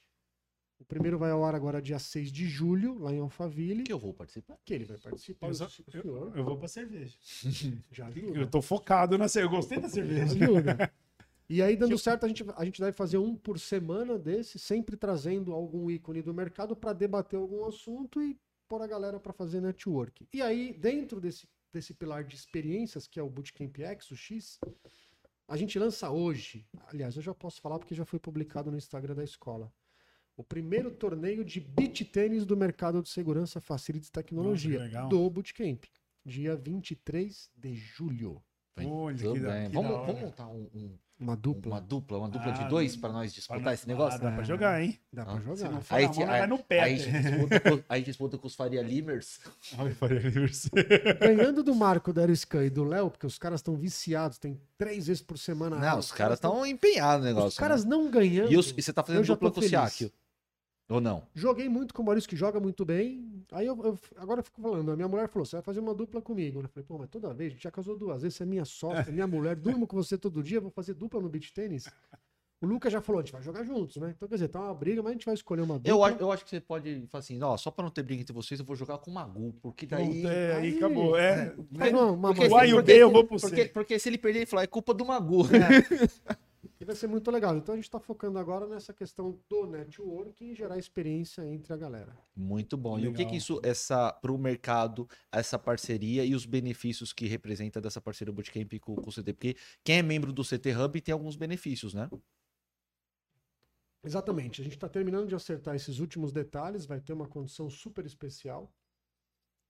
O 0.79 0.85
primeiro 0.85 1.17
vai 1.19 1.29
ao 1.31 1.43
ar 1.43 1.53
agora 1.53 1.81
dia 1.81 1.99
6 1.99 2.31
de 2.31 2.45
julho, 2.47 2.97
lá 2.97 3.13
em 3.13 3.19
Alphaville. 3.19 3.83
Que 3.83 3.91
eu 3.93 3.99
vou 3.99 4.13
participar. 4.13 4.57
Que 4.65 4.73
ele 4.73 4.85
vai 4.85 4.97
participar. 4.97 5.47
Eu, 5.47 5.53
só- 5.53 5.67
eu- 5.93 6.33
eu 6.35 6.43
vou 6.43 6.57
pra 6.57 6.67
cerveja. 6.67 7.17
já 7.91 8.05
Eu 8.05 8.09
ajuda. 8.29 8.47
tô 8.47 8.61
focado 8.61 9.17
na 9.17 9.27
cerveja. 9.27 9.53
Eu 9.53 9.57
gostei 9.57 9.79
da 9.79 9.89
cerveja. 9.89 10.23
Ajuda. 10.23 10.91
E 11.51 11.63
aí, 11.63 11.75
dando 11.75 11.97
certo, 11.97 12.25
a 12.25 12.27
gente, 12.27 12.45
a 12.55 12.63
gente 12.63 12.79
deve 12.79 12.91
fazer 12.95 13.17
um 13.17 13.35
por 13.35 13.59
semana 13.59 14.19
desse, 14.19 14.59
sempre 14.59 14.95
trazendo 14.95 15.51
algum 15.51 15.89
ícone 15.89 16.21
do 16.21 16.31
mercado 16.31 16.75
para 16.75 16.93
debater 16.93 17.39
algum 17.39 17.65
assunto 17.65 18.21
e 18.21 18.37
pôr 18.67 18.83
a 18.83 18.85
galera 18.85 19.19
para 19.19 19.33
fazer 19.33 19.59
network. 19.59 20.27
E 20.31 20.43
aí, 20.43 20.71
dentro 20.73 21.19
desse, 21.19 21.49
desse 21.73 21.91
pilar 21.91 22.23
de 22.23 22.35
experiências, 22.35 23.07
que 23.07 23.19
é 23.19 23.23
o 23.23 23.29
Bootcamp 23.31 23.75
X, 23.79 24.11
o 24.11 24.15
X, 24.15 24.59
a 25.47 25.57
gente 25.57 25.79
lança 25.79 26.11
hoje, 26.11 26.67
aliás, 26.87 27.15
eu 27.15 27.21
já 27.23 27.33
posso 27.33 27.59
falar 27.59 27.79
porque 27.79 27.95
já 27.95 28.05
foi 28.05 28.19
publicado 28.19 28.69
no 28.69 28.77
Instagram 28.77 29.15
da 29.15 29.23
escola, 29.23 29.73
o 30.39 30.43
primeiro 30.43 30.89
torneio 30.89 31.43
de 31.43 31.59
beach 31.59 32.05
tênis 32.05 32.45
do 32.45 32.55
mercado 32.55 33.01
de 33.03 33.09
segurança, 33.09 33.59
facilities 33.59 34.07
e 34.07 34.11
tecnologia, 34.13 34.87
Nossa, 34.87 35.07
do 35.09 35.29
Bootcamp, 35.29 35.83
dia 36.25 36.55
23 36.55 37.49
de 37.57 37.75
julho. 37.75 38.41
Olha, 38.81 39.17
Tudo 39.17 39.33
que 39.33 39.39
bem. 39.41 39.67
que 39.69 39.75
Vamos, 39.75 39.91
da 39.91 39.97
hora. 39.97 40.05
vamos 40.07 40.21
montar 40.21 40.47
um- 40.47 40.69
um- 40.73 40.97
Uma 41.19 41.35
dupla. 41.35 41.73
uma 41.73 41.81
dupla, 41.81 42.17
uma 42.19 42.29
dupla 42.29 42.47
Ah, 42.47 42.63
de 42.63 42.69
dois 42.69 42.95
para 42.95 43.11
nós 43.11 43.33
disputar 43.33 43.61
Pra- 43.61 43.73
esse 43.73 43.85
negócio? 43.85 44.17
Ah, 44.21 44.23
dá 44.23 44.31
pra 44.31 44.43
jogar, 44.45 44.81
hein? 44.81 44.97
Dá 45.11 45.25
pra 45.25 45.33
Ah, 45.33 45.39
jogar. 45.41 45.55
Se 45.57 45.63
não 45.65 45.81
for 45.81 45.95
Aí, 45.95 46.03
mão, 46.05 46.13
ti- 46.13 46.23
vai 46.25 46.47
no 46.47 46.59
pé. 46.63 46.79
aí 46.79 46.93
a 46.93 46.97
gente 46.97 47.21
disputa 47.21 47.59
com, 47.59 47.69
aí 47.69 47.83
a 47.89 47.95
gente 47.97 48.05
disputa 48.05 48.37
com 48.37 48.47
os 48.47 48.55
Faria 48.55 48.81
Limers. 48.81 49.41
Ai, 49.77 49.91
Faria 49.99 50.21
Lewis. 50.21 50.69
Ganhando 51.19 51.61
do 51.61 51.75
Marco, 51.75 52.13
da 52.13 52.21
Ariscan 52.21 52.63
e 52.63 52.69
do 52.69 52.85
Léo, 52.85 53.09
porque 53.11 53.27
os 53.27 53.37
caras 53.37 53.59
estão 53.59 53.75
viciados, 53.75 54.37
tem 54.37 54.57
três 54.77 55.07
vezes 55.07 55.21
por 55.21 55.37
semana. 55.37 55.75
Não, 55.77 55.85
aula, 55.89 55.99
os 55.99 56.13
caras 56.13 56.37
estão 56.37 56.65
empenhados 56.65 57.25
no 57.25 57.27
negócio. 57.29 57.49
Os 57.49 57.57
caras 57.57 57.83
né? 57.83 57.89
não 57.89 58.09
ganhando. 58.09 58.49
E, 58.53 58.57
os- 58.57 58.73
e 58.77 58.81
você 58.81 58.93
tá 58.93 59.03
fazendo 59.03 59.25
dupla 59.25 59.51
com 59.51 59.59
o. 59.59 59.63
Siakio. 59.63 60.09
Ou 60.89 60.99
não? 60.99 61.23
Joguei 61.35 61.69
muito 61.69 61.93
com 61.93 62.01
o 62.01 62.05
Maurício, 62.05 62.27
que 62.29 62.35
joga 62.35 62.59
muito 62.59 62.83
bem. 62.83 63.45
Aí 63.51 63.67
eu, 63.67 63.77
eu- 63.83 63.99
agora 64.17 64.39
eu 64.39 64.43
fico 64.43 64.59
falando, 64.61 64.91
a 64.91 64.95
minha 64.95 65.07
mulher 65.07 65.29
falou: 65.29 65.45
você 65.45 65.55
vai 65.57 65.63
fazer 65.63 65.79
uma 65.79 65.93
dupla 65.93 66.19
comigo. 66.21 66.59
Eu 66.61 66.67
falei, 66.67 66.85
pô, 66.87 66.97
mas 66.97 67.09
toda 67.09 67.31
vez, 67.33 67.51
a 67.51 67.53
gente 67.53 67.63
já 67.63 67.71
casou 67.71 67.95
duas 67.97 68.23
vezes, 68.23 68.35
você 68.37 68.43
é 68.43 68.45
minha 68.47 68.65
sócia, 68.65 69.11
minha 69.11 69.27
mulher, 69.27 69.55
durmo 69.83 69.85
com 69.85 69.95
você 69.95 70.17
todo 70.17 70.41
dia, 70.41 70.59
vou 70.59 70.71
fazer 70.71 70.95
dupla 70.95 71.21
no 71.21 71.29
beach 71.29 71.53
tênis. 71.53 71.87
O 72.61 72.65
Lucas 72.65 72.91
já 72.91 72.99
falou, 72.99 73.19
a 73.21 73.23
gente 73.23 73.31
vai 73.31 73.41
jogar 73.41 73.63
juntos, 73.63 73.95
né? 73.95 74.13
Então, 74.17 74.27
quer 74.27 74.35
dizer, 74.35 74.49
tá 74.49 74.59
uma 74.59 74.73
briga, 74.73 75.01
mas 75.01 75.11
a 75.11 75.13
gente 75.13 75.25
vai 75.25 75.33
escolher 75.33 75.61
uma 75.61 75.75
dupla. 75.75 75.89
Eu, 75.91 76.03
acho- 76.03 76.17
eu 76.19 76.29
acho 76.31 76.43
que 76.43 76.49
você 76.49 76.59
pode 76.59 77.05
falar 77.07 77.19
assim, 77.19 77.41
ó, 77.41 77.55
só 77.55 77.71
pra 77.71 77.83
não 77.85 77.89
ter 77.91 78.03
briga 78.03 78.21
entre 78.21 78.33
vocês, 78.33 78.59
eu 78.59 78.65
vou 78.65 78.75
jogar 78.75 78.97
com 78.97 79.09
o 79.09 79.13
Magu, 79.13 79.53
porque 79.61 79.85
daí... 79.85 80.25
É, 80.25 80.55
aí 80.55 80.67
aí- 80.71 80.77
acabou. 80.77 81.15
É, 81.17 81.55
Faz 81.77 81.93
uma, 81.93 82.11
uma 82.11 82.33
Porque, 82.33 82.49
O 82.51 82.57
A 82.57 82.65
e 82.65 82.73
o 82.73 82.77
porque- 82.77 82.93
B 82.93 82.97
eu 83.03 83.11
vou 83.11 83.23
pro 83.25 83.39
porque, 83.39 83.63
C. 83.63 83.69
porque 83.69 83.97
se 83.99 84.09
ele 84.09 84.17
perder, 84.17 84.39
ele 84.39 84.45
fala, 84.45 84.63
é 84.63 84.67
culpa 84.67 84.93
do 84.93 85.05
Magu. 85.05 85.43
E 85.45 85.47
vai 86.89 86.95
ser 86.95 87.07
muito 87.07 87.29
legal. 87.29 87.55
Então 87.55 87.73
a 87.73 87.77
gente 87.77 87.85
está 87.85 87.99
focando 87.99 88.39
agora 88.39 88.67
nessa 88.67 88.91
questão 88.91 89.39
do 89.47 89.67
networking 89.67 90.49
e 90.49 90.55
gerar 90.55 90.77
experiência 90.77 91.45
entre 91.45 91.71
a 91.71 91.77
galera. 91.77 92.17
Muito 92.35 92.75
bom. 92.75 92.97
E 92.97 93.07
o 93.07 93.11
que 93.11 93.19
Legal. 93.19 93.31
que 93.31 93.37
isso, 93.37 93.61
essa, 93.63 94.11
pro 94.11 94.37
mercado, 94.39 95.07
essa 95.31 95.59
parceria 95.59 96.25
e 96.25 96.33
os 96.33 96.47
benefícios 96.47 97.13
que 97.13 97.27
representa 97.27 97.79
dessa 97.79 98.01
parceria 98.01 98.33
Bootcamp 98.33 98.73
com, 98.79 98.95
com 98.95 99.09
o 99.09 99.13
CT? 99.13 99.33
Porque 99.33 99.55
quem 99.83 99.99
é 99.99 100.01
membro 100.01 100.33
do 100.33 100.43
CT 100.43 100.75
Hub 100.75 100.99
tem 100.99 101.13
alguns 101.13 101.35
benefícios, 101.35 101.93
né? 101.93 102.09
Exatamente. 104.03 104.61
A 104.61 104.63
gente 104.63 104.73
está 104.73 104.89
terminando 104.89 105.27
de 105.27 105.35
acertar 105.35 105.75
esses 105.75 105.99
últimos 105.99 106.31
detalhes. 106.31 106.87
Vai 106.87 106.99
ter 106.99 107.13
uma 107.13 107.27
condição 107.27 107.69
super 107.69 108.03
especial. 108.05 108.73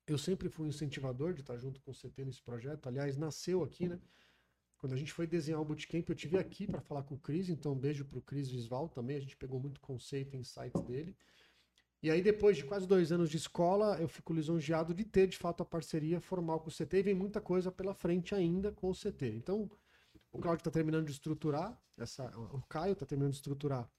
Eu 0.07 0.17
sempre 0.17 0.47
fui 0.47 0.65
um 0.65 0.69
incentivador 0.69 1.33
de 1.33 1.41
estar 1.41 1.57
junto 1.57 1.81
com 1.81 1.91
o 1.91 1.93
CT 1.93 2.23
nesse 2.23 2.41
projeto. 2.41 2.87
Aliás, 2.87 3.17
nasceu 3.17 3.61
aqui, 3.61 3.89
né? 3.89 3.99
Quando 4.79 4.93
a 4.93 4.97
gente 4.97 5.11
foi 5.11 5.27
desenhar 5.27 5.61
o 5.61 5.65
Bootcamp, 5.65 6.07
eu 6.07 6.15
tive 6.15 6.37
aqui 6.37 6.65
para 6.65 6.79
falar 6.79 7.03
com 7.03 7.13
o 7.13 7.19
Cris, 7.19 7.49
então 7.49 7.73
um 7.73 7.77
beijo 7.77 8.05
para 8.05 8.17
o 8.17 8.21
Cris 8.21 8.49
Visval 8.49 8.87
também. 8.87 9.17
A 9.17 9.19
gente 9.19 9.35
pegou 9.35 9.59
muito 9.59 9.79
conceito 9.81 10.35
e 10.35 10.39
insights 10.39 10.81
dele. 10.83 11.15
E 12.01 12.09
aí, 12.09 12.21
depois 12.21 12.55
de 12.55 12.63
quase 12.63 12.87
dois 12.87 13.11
anos 13.11 13.29
de 13.29 13.35
escola, 13.35 13.97
eu 13.99 14.07
fico 14.07 14.33
lisonjeado 14.33 14.93
de 14.93 15.03
ter, 15.03 15.27
de 15.27 15.37
fato, 15.37 15.61
a 15.61 15.65
parceria 15.65 16.21
formal 16.21 16.61
com 16.61 16.69
o 16.69 16.73
CT 16.73 16.97
e 16.97 17.03
vem 17.03 17.13
muita 17.13 17.41
coisa 17.41 17.69
pela 17.69 17.93
frente 17.93 18.33
ainda 18.33 18.71
com 18.71 18.89
o 18.89 18.93
CT. 18.93 19.27
Então, 19.35 19.69
o 20.31 20.39
Claudio 20.39 20.61
está 20.61 20.71
terminando 20.71 21.05
de 21.07 21.11
estruturar, 21.11 21.77
essa, 21.97 22.25
o 22.53 22.61
Caio 22.69 22.93
está 22.93 23.05
terminando 23.05 23.33
de 23.33 23.37
estruturar 23.39 23.89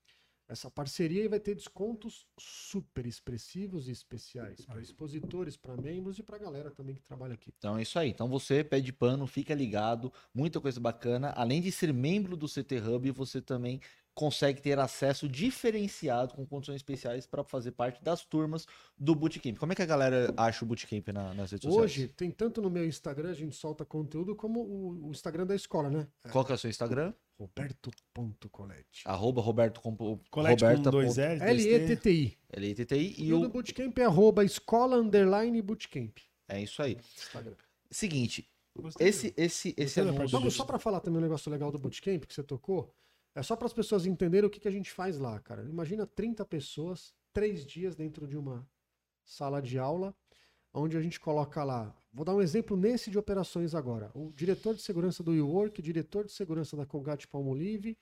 essa 0.51 0.69
parceria 0.69 1.23
e 1.25 1.29
vai 1.29 1.39
ter 1.39 1.55
descontos 1.55 2.27
super 2.39 3.07
expressivos 3.07 3.87
e 3.89 3.93
especiais 3.93 4.65
para 4.67 4.81
expositores, 4.81 5.57
para 5.57 5.77
membros 5.77 6.19
e 6.19 6.23
para 6.25 6.37
a 6.37 6.39
galera 6.41 6.71
também 6.73 6.97
que 6.97 7.03
trabalha 7.03 7.35
aqui. 7.35 7.53
Então 7.57 7.79
é 7.79 7.83
isso 7.83 7.97
aí. 7.99 8.11
Então 8.11 8.29
você, 8.29 8.65
pé 8.65 8.81
de 8.81 8.93
pano, 8.93 9.27
fica 9.29 9.55
ligado. 9.55 10.13
Muita 10.35 10.61
coisa 10.61 10.81
bacana. 10.81 11.31
Além 11.37 11.61
de 11.63 11.71
ser 11.71 11.95
membro 11.95 12.37
do 12.37 12.49
CT 12.49 12.79
Hub, 12.81 13.11
você 13.13 13.41
também 13.41 13.81
consegue 14.13 14.61
ter 14.61 14.77
acesso 14.79 15.29
diferenciado 15.29 16.35
com 16.35 16.45
condições 16.45 16.77
especiais 16.77 17.27
para 17.27 17.45
fazer 17.45 17.71
parte 17.71 18.03
das 18.03 18.25
turmas 18.25 18.67
do 18.99 19.15
Bootcamp. 19.15 19.57
Como 19.57 19.73
é 19.73 19.77
que 19.77 19.83
a 19.83 19.87
galera 19.87 20.35
acha 20.37 20.65
o 20.65 20.69
Bootcamp 20.69 21.09
na- 21.09 21.33
nas 21.33 21.53
redes 21.53 21.65
sociais? 21.65 21.85
Hoje, 21.93 22.09
tem 22.09 22.29
tanto 22.31 22.61
no 22.61 22.69
meu 22.69 22.85
Instagram, 22.85 23.31
a 23.31 23.35
gente 23.35 23.55
solta 23.55 23.85
conteúdo, 23.85 24.35
como 24.35 24.61
o, 24.61 25.07
o 25.07 25.11
Instagram 25.13 25.47
da 25.47 25.55
escola, 25.55 25.89
né? 25.89 26.09
Qual 26.33 26.45
que 26.45 26.51
é 26.51 26.57
o 26.57 26.59
seu 26.59 26.69
Instagram? 26.69 27.15
Arroba 29.05 29.41
Roberto 29.41 29.81
com, 29.81 29.97
Colete 29.97 30.25
com 30.31 30.41
Roberta 30.67 30.91
dois 30.91 31.09
ponto- 31.17 31.21
L's, 31.21 31.39
dois 31.41 31.65
T. 31.65 31.69
L-E-T-T-I. 31.69 32.39
LTTI 32.53 33.15
E, 33.19 33.25
e 33.25 33.33
o 33.35 33.41
do 33.41 33.47
o... 33.47 33.49
Bootcamp 33.49 33.99
é 33.99 34.05
arroba 34.05 34.45
escola 34.45 34.97
underline 34.97 35.61
bootcamp. 35.63 36.19
É 36.49 36.61
isso 36.63 36.83
aí. 36.83 36.97
Instagram. 37.17 37.55
Seguinte, 37.91 38.49
Gostei. 38.77 39.09
esse, 39.09 39.35
esse, 39.37 39.75
esse 39.77 40.01
anúncio... 40.01 40.29
Vamos 40.29 40.55
só 40.55 40.65
para 40.65 40.79
falar 40.79 41.01
também 41.01 41.19
um 41.19 41.23
negócio 41.23 41.51
legal 41.51 41.71
do 41.73 41.79
Bootcamp 41.79 42.25
que 42.25 42.35
você 42.35 42.43
tocou. 42.43 42.93
É 43.35 43.43
só 43.43 43.55
para 43.57 43.67
as 43.67 43.73
pessoas 43.73 44.07
entenderem 44.07 44.47
o 44.47 44.51
que, 44.51 44.59
que 44.61 44.69
a 44.69 44.73
gente 44.73 44.91
faz 44.91 45.19
lá, 45.19 45.39
cara. 45.41 45.63
Imagina 45.63 46.07
30 46.07 46.45
pessoas, 46.45 47.15
três 47.33 47.65
dias 47.65 47.95
dentro 47.95 48.27
de 48.27 48.37
uma 48.37 48.69
sala 49.25 49.63
de 49.63 49.79
aula, 49.79 50.15
onde 50.73 50.97
a 50.97 51.01
gente 51.01 51.19
coloca 51.21 51.63
lá. 51.65 51.95
Vou 52.13 52.25
dar 52.25 52.35
um 52.35 52.41
exemplo 52.43 52.77
nesse 52.77 53.11
de 53.11 53.19
operações 53.19 53.75
agora. 53.75 54.11
O 54.15 54.33
diretor 54.35 54.75
de 54.75 54.83
segurança 54.83 55.23
do 55.23 55.33
WeWork, 55.33 55.81
diretor 55.83 56.25
de 56.25 56.33
segurança 56.33 56.77
da 56.77 56.85
Colgate 56.87 57.27
Palmolive, 57.29 57.97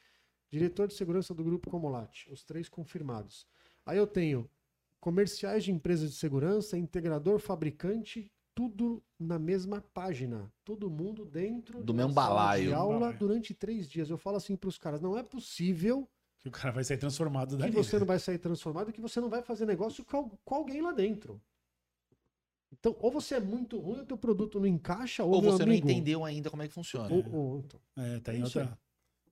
diretor 0.50 0.88
de 0.88 0.94
segurança 0.94 1.34
do 1.34 1.44
Grupo 1.44 1.70
Comolat, 1.70 2.26
os 2.30 2.42
três 2.44 2.68
confirmados. 2.68 3.46
Aí 3.84 3.98
eu 3.98 4.06
tenho 4.06 4.48
comerciais 5.00 5.64
de 5.64 5.72
empresas 5.72 6.10
de 6.10 6.16
segurança, 6.16 6.76
integrador, 6.78 7.38
fabricante, 7.38 8.30
tudo 8.54 9.02
na 9.18 9.38
mesma 9.38 9.80
página. 9.94 10.52
Todo 10.64 10.90
mundo 10.90 11.24
dentro 11.24 11.78
Do 11.78 11.84
de 11.84 11.92
uma 11.92 11.96
mesmo 12.02 12.14
balaio. 12.14 12.68
de 12.68 12.72
aula 12.74 12.98
Balaio. 12.98 13.18
durante 13.18 13.54
três 13.54 13.88
dias. 13.88 14.10
Eu 14.10 14.18
falo 14.18 14.36
assim 14.36 14.56
para 14.56 14.68
os 14.68 14.76
caras: 14.78 15.00
não 15.00 15.16
é 15.16 15.22
possível 15.22 16.08
Que 16.40 16.48
o 16.48 16.50
cara 16.50 16.72
vai 16.72 16.82
sair 16.82 16.98
transformado 16.98 17.50
que 17.56 17.62
dali. 17.62 17.72
você 17.72 17.98
não 17.98 18.06
vai 18.06 18.18
sair 18.18 18.38
transformado 18.38 18.90
e 18.90 18.92
que 18.92 19.00
você 19.00 19.20
não 19.20 19.28
vai 19.28 19.42
fazer 19.42 19.64
negócio 19.66 20.04
com, 20.04 20.28
com 20.44 20.54
alguém 20.54 20.80
lá 20.80 20.92
dentro. 20.92 21.40
Então, 22.72 22.94
ou 23.00 23.10
você 23.10 23.36
é 23.36 23.40
muito 23.40 23.78
ruim, 23.78 24.00
o 24.00 24.06
teu 24.06 24.16
produto 24.18 24.60
não 24.60 24.66
encaixa, 24.66 25.24
ou, 25.24 25.34
Ou 25.36 25.42
você 25.42 25.64
não 25.64 25.72
amigo, 25.72 25.88
entendeu 25.88 26.24
ainda 26.24 26.50
como 26.50 26.62
é 26.62 26.68
que 26.68 26.74
funciona. 26.74 27.08
ou- 27.12 27.34
ou- 27.34 27.58
então, 27.60 27.80
É, 27.96 28.20
tá 28.20 28.32
Isso 28.34 28.44
outra. 28.58 28.78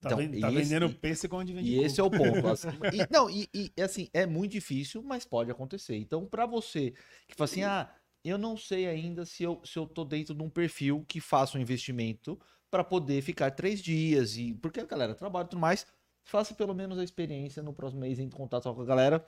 Tá, 0.01 0.09
Então, 0.11 0.19
ven- 0.19 0.41
tá 0.41 0.51
esse- 0.51 0.63
vendendo 0.75 0.95
pêssego 0.95 1.37
onde 1.37 1.53
vende 1.53 1.71
E 1.71 1.79
esse 1.81 2.01
é 2.01 2.05
o 2.05 2.11
ponto. 2.11 2.47
assim. 2.49 2.69
E, 2.95 3.07
não, 3.11 3.29
e, 3.31 3.49
e, 3.55 3.73
assim, 3.83 4.09
é 4.13 4.27
muito 4.27 4.53
difícil, 4.53 5.03
mas 5.03 5.25
pode 5.25 5.51
acontecer. 5.51 5.97
Então, 5.97 6.27
pra 6.27 6.47
você 6.47 6.93
que 7.27 7.35
fala 7.35 7.45
assim, 7.47 7.63
ah, 7.63 7.95
eu 8.25 8.37
não 8.39 8.57
sei 8.57 8.87
ainda 8.87 9.25
se 9.25 9.43
eu, 9.43 9.61
se 9.65 9.79
eu 9.79 9.87
tô 9.87 10.05
dentro 10.05 10.35
de 10.35 10.43
um 10.43 10.51
perfil 10.51 11.05
que 11.09 11.21
faça 11.21 11.57
um 11.59 11.61
investimento 11.61 12.39
pra 12.71 12.85
poder 12.85 13.23
ficar 13.23 13.51
três 13.53 13.81
dias, 13.83 14.37
e 14.37 14.55
porque 14.55 14.81
a 14.81 14.85
galera 14.85 15.15
trabalha 15.15 15.47
e 15.47 15.49
tudo 15.51 15.61
mais, 15.61 15.87
faça 16.25 16.55
pelo 16.55 16.75
menos 16.75 16.99
a 16.99 17.05
experiência 17.05 17.63
no 17.63 17.73
próximo 17.73 18.01
mês 18.01 18.19
em 18.19 18.29
contato 18.29 18.73
com 18.75 18.83
a 18.83 18.85
galera 18.85 19.27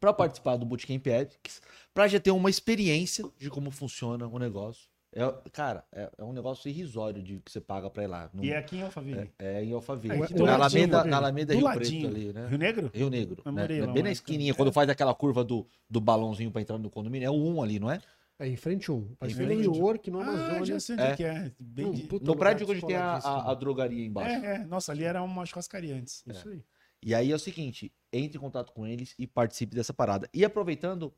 pra 0.00 0.12
participar 0.12 0.56
do 0.56 0.66
Bootcamp 0.66 1.06
Ethics, 1.06 1.60
pra 1.94 2.08
já 2.08 2.18
ter 2.20 2.30
uma 2.30 2.50
experiência 2.50 3.24
de 3.38 3.48
como 3.50 3.70
funciona 3.70 4.26
o 4.26 4.38
negócio. 4.38 4.90
É, 5.14 5.30
cara, 5.52 5.84
é, 5.92 6.10
é 6.16 6.24
um 6.24 6.32
negócio 6.32 6.70
irrisório 6.70 7.22
de 7.22 7.38
que 7.44 7.52
você 7.52 7.60
paga 7.60 7.90
pra 7.90 8.02
ir 8.02 8.06
lá. 8.06 8.30
Não- 8.32 8.42
E 8.42 8.50
é 8.50 8.56
aqui 8.56 8.76
em 8.76 8.82
Alphaville. 8.82 9.30
é, 9.38 9.62
em 9.62 9.70
Alphaville. 9.72 10.14
É, 10.14 10.24
aqui 10.24 10.32
na, 10.32 10.38
do 10.38 10.48
Alameda, 10.50 11.04
na 11.04 11.16
Alameda 11.18 11.54
Rio 11.54 11.64
ladinho. 11.64 12.10
Preto 12.10 12.16
ali, 12.16 12.32
né? 12.32 12.46
Rio 12.48 12.58
Negro? 12.58 12.90
Rio 12.94 13.10
Negro. 13.10 13.42
Né? 13.44 13.52
morei 13.52 13.80
lá 13.80 13.86
Bem 13.88 13.96
uma 13.96 14.02
na 14.04 14.10
esquininha, 14.12 14.54
quando 14.54 14.72
faz 14.72 14.88
aquela 14.88 15.14
curva 15.14 15.44
do, 15.44 15.66
do 15.88 16.00
balãozinho 16.00 16.50
pra 16.50 16.62
entrar 16.62 16.78
no 16.78 16.88
condomínio. 16.88 17.26
É 17.26 17.30
o 17.30 17.34
1 17.34 17.62
ali, 17.62 17.78
não 17.78 17.90
é? 17.90 18.00
É 18.38 18.48
em 18.48 18.56
frente 18.56 18.90
um. 18.90 19.06
Em 19.22 19.28
frente 19.28 19.54
New 19.60 19.72
um. 19.72 19.76
York, 19.76 20.10
no 20.10 20.20
Ah, 20.20 20.22
Amazônia. 20.24 20.80
sei 20.80 20.94
onde 20.94 21.04
É. 21.04 21.10
é 21.10 21.16
que 21.16 21.24
é. 21.24 21.52
Bem 21.60 21.84
Hum, 21.86 22.08
No 22.22 22.34
prédio 22.34 22.66
onde 22.70 22.80
tem 22.80 22.96
a, 22.96 23.02
a, 23.04 23.12
a 23.12 23.14
descoladíssimo. 23.16 23.56
drogaria 23.60 24.06
embaixo. 24.06 24.46
É, 24.46 24.54
é. 24.54 24.58
Nossa, 24.64 24.92
ali 24.92 25.04
era 25.04 25.22
uma 25.22 25.44
churrascaria 25.44 25.94
antes. 25.94 26.24
Isso 26.26 26.48
aí. 26.48 26.64
E 27.02 27.14
aí 27.14 27.32
é 27.32 27.34
o 27.34 27.38
seguinte, 27.38 27.92
entre 28.12 28.38
em 28.38 28.40
contato 28.40 28.72
com 28.72 28.86
eles 28.86 29.14
e 29.18 29.26
participe 29.26 29.74
dessa 29.74 29.92
parada. 29.92 30.28
E 30.32 30.44
aproveitando 30.44 31.12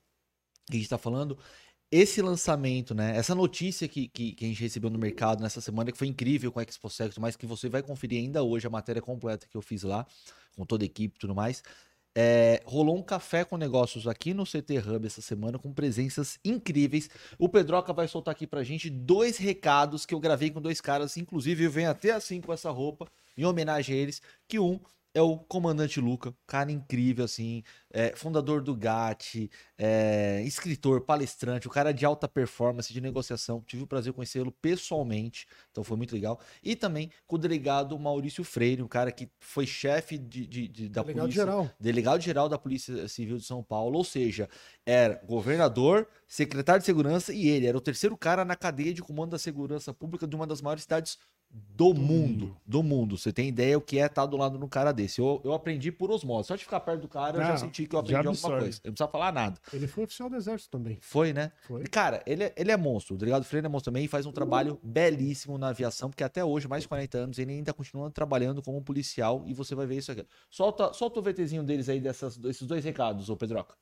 que 0.67 0.77
a 0.77 0.81
gente 0.81 0.89
tá 0.89 0.97
falando, 0.97 1.39
esse 1.91 2.21
lançamento, 2.23 2.95
né? 2.95 3.17
Essa 3.17 3.35
notícia 3.35 3.87
que, 3.87 4.09
que, 4.09 4.33
que 4.33 4.45
a 4.45 4.49
gente 4.49 4.61
recebeu 4.61 4.91
no 4.91 4.99
mercado 4.99 5.43
nessa 5.43 5.61
semana, 5.61 5.93
que 5.93 5.99
foi 5.99 6.09
incrível 6.09 6.51
com 6.51 6.59
a 6.59 6.63
ExpoSec, 6.63 7.21
mas 7.21 7.37
que 7.37 7.47
você 7.47 7.69
vai 7.69 7.83
conferir 7.83 8.19
ainda 8.19 8.43
hoje 8.43 8.67
a 8.67 8.71
matéria 8.71 9.03
completa 9.03 9.47
que 9.47 9.57
eu 9.57 9.63
fiz 9.63 9.83
lá, 9.83 10.07
com 10.57 10.65
toda 10.65 10.85
a 10.85 10.87
equipe 10.87 11.17
e 11.17 11.19
tudo 11.19 11.35
mais. 11.35 11.63
É, 12.17 12.63
rolou 12.65 12.97
um 12.97 13.03
café 13.03 13.45
com 13.45 13.57
negócios 13.57 14.07
aqui 14.07 14.33
no 14.33 14.45
CT 14.45 14.79
Hub 14.79 15.05
essa 15.05 15.21
semana 15.21 15.59
com 15.59 15.73
presenças 15.73 16.39
incríveis. 16.45 17.11
O 17.39 17.49
Pedroca 17.49 17.93
vai 17.93 18.07
soltar 18.07 18.33
aqui 18.33 18.47
pra 18.47 18.63
gente 18.63 18.89
dois 18.89 19.37
recados 19.37 20.07
que 20.07 20.15
eu 20.15 20.21
gravei 20.21 20.51
com 20.51 20.61
dois 20.61 20.81
caras, 20.81 21.17
inclusive 21.17 21.65
eu 21.65 21.71
venho 21.71 21.91
até 21.91 22.13
assim 22.13 22.41
com 22.41 22.53
essa 22.53 22.71
roupa, 22.71 23.09
em 23.37 23.45
homenagem 23.45 23.97
a 23.97 23.99
eles, 23.99 24.23
que 24.47 24.61
um 24.61 24.81
é 25.15 25.23
o 25.23 25.39
Comandante 25.39 26.01
Luca, 26.01 26.35
cara 26.45 26.73
incrível, 26.73 27.25
assim, 27.25 27.63
é, 27.93 28.15
fundador 28.17 28.61
do 28.61 28.75
GAT, 28.75 29.49
é, 29.79 30.43
escritor, 30.45 31.03
palestrante, 31.03 31.69
o 31.69 31.71
cara 31.71 31.93
de 31.93 32.05
alta 32.05 32.27
performance, 32.27 32.93
de 32.93 33.01
negociação. 33.01 33.63
Tive 33.65 33.85
o 33.85 33.87
prazer 33.87 34.13
de 34.13 34.17
conhecê-lo 34.17 34.51
pessoalmente, 34.51 35.47
então 35.71 35.85
foi 35.85 35.97
muito 35.97 36.13
legal. 36.15 36.41
E 36.63 36.75
também 36.75 37.11
com 37.27 37.37
o 37.37 37.39
delegado 37.39 37.97
Maurício 37.99 38.43
Freire, 38.43 38.83
um 38.83 38.89
cara 38.89 39.13
que 39.13 39.31
foi 39.39 39.67
chefe 39.67 40.19
de, 40.19 40.47
de- 40.47 40.69
de- 40.69 40.89
da 40.89 41.03
Delegado 41.03 41.23
polícia 41.23 41.43
geral. 41.43 41.71
delegado-geral 41.79 42.49
da 42.49 42.59
Polícia 42.59 43.07
Civil 43.09 43.39
de 43.39 43.45
São 43.45 43.63
Paulo, 43.63 43.97
ou 43.99 44.05
seja, 44.05 44.49
era 44.85 45.23
governador, 45.25 46.09
secretário 46.27 46.81
de 46.81 46.87
segurança 46.87 47.33
e 47.33 47.47
ele 47.49 47.67
era 47.67 47.79
o 47.79 47.81
terceiro 47.81 48.17
cara 48.17 48.45
na 48.45 48.57
cadeia 48.57 48.93
de 48.93 49.01
comando 49.03 49.31
da 49.31 49.39
segurança 49.39 49.95
pública 49.95 50.27
de 50.27 50.35
uma 50.35 50.47
das 50.47 50.61
maiores 50.61 50.83
cidades 50.83 51.19
do 51.55 51.95
mundo. 51.95 52.57
Do 52.67 52.83
mundo. 52.83 53.17
Você 53.17 53.33
tem 53.33 53.49
ideia 53.49 53.77
o 53.77 53.81
que 53.81 53.99
é 53.99 54.07
estar 54.07 54.27
do 54.27 54.37
lado 54.37 54.59
de 54.59 54.65
um 54.65 54.69
cara 54.69 54.93
desse? 54.93 55.21
Eu, 55.21 55.41
eu 55.45 55.53
aprendi 55.53 55.91
por 55.93 56.11
osmose. 56.11 56.49
Só 56.49 56.57
de 56.57 56.65
ficar 56.65 56.81
perto 56.81 57.03
do 57.03 57.09
cara, 57.09 57.39
eu 57.39 57.43
já 57.43 57.57
senti 57.57 57.87
que 57.87 57.95
eu 57.95 58.01
aprendi 58.01 58.27
alguma 58.27 58.37
coisa. 58.37 58.81
Eu 58.83 58.89
não 58.89 58.93
precisava 58.93 59.11
falar 59.11 59.33
nada. 59.33 59.59
Ele 59.73 59.87
foi 59.87 60.05
oficial 60.05 60.29
do 60.29 60.37
exército 60.37 60.71
também. 60.71 60.99
Foi, 61.01 61.33
né? 61.33 61.53
Foi. 61.67 61.83
E, 61.83 61.87
Cara, 61.87 62.23
ele 62.27 62.45
é, 62.45 62.55
ele 62.57 62.71
é 62.71 62.77
monstro. 62.77 63.15
O 63.15 63.19
delegado 63.19 63.45
Freire 63.45 63.67
é 63.67 63.69
monstro 63.69 63.93
também 63.93 64.05
e 64.05 64.09
faz 64.09 64.27
um 64.27 64.33
trabalho 64.33 64.79
belíssimo 64.83 65.59
na 65.59 65.69
aviação, 65.69 66.11
porque 66.11 66.25
até 66.25 66.45
hoje, 66.45 66.69
mais 66.69 66.83
de 66.83 66.89
40 66.89 67.19
anos, 67.19 67.39
ele 67.39 67.53
ainda 67.53 67.73
continua 67.73 68.11
trabalhando 68.11 68.63
como 68.63 68.81
policial 68.83 69.43
e 69.47 69.55
você 69.55 69.75
vai 69.75 69.87
ver 69.87 69.97
isso 69.97 70.13
aqui. 70.13 70.27
Solta, 70.51 70.93
solta 70.93 71.21
o 71.21 71.23
VTzinho 71.23 71.63
deles 71.63 71.89
aí 71.89 72.01
dessas, 72.01 72.37
desses 72.37 72.67
dois 72.67 72.85
recados, 72.85 73.29
ô 73.31 73.37
Pedroca. 73.37 73.75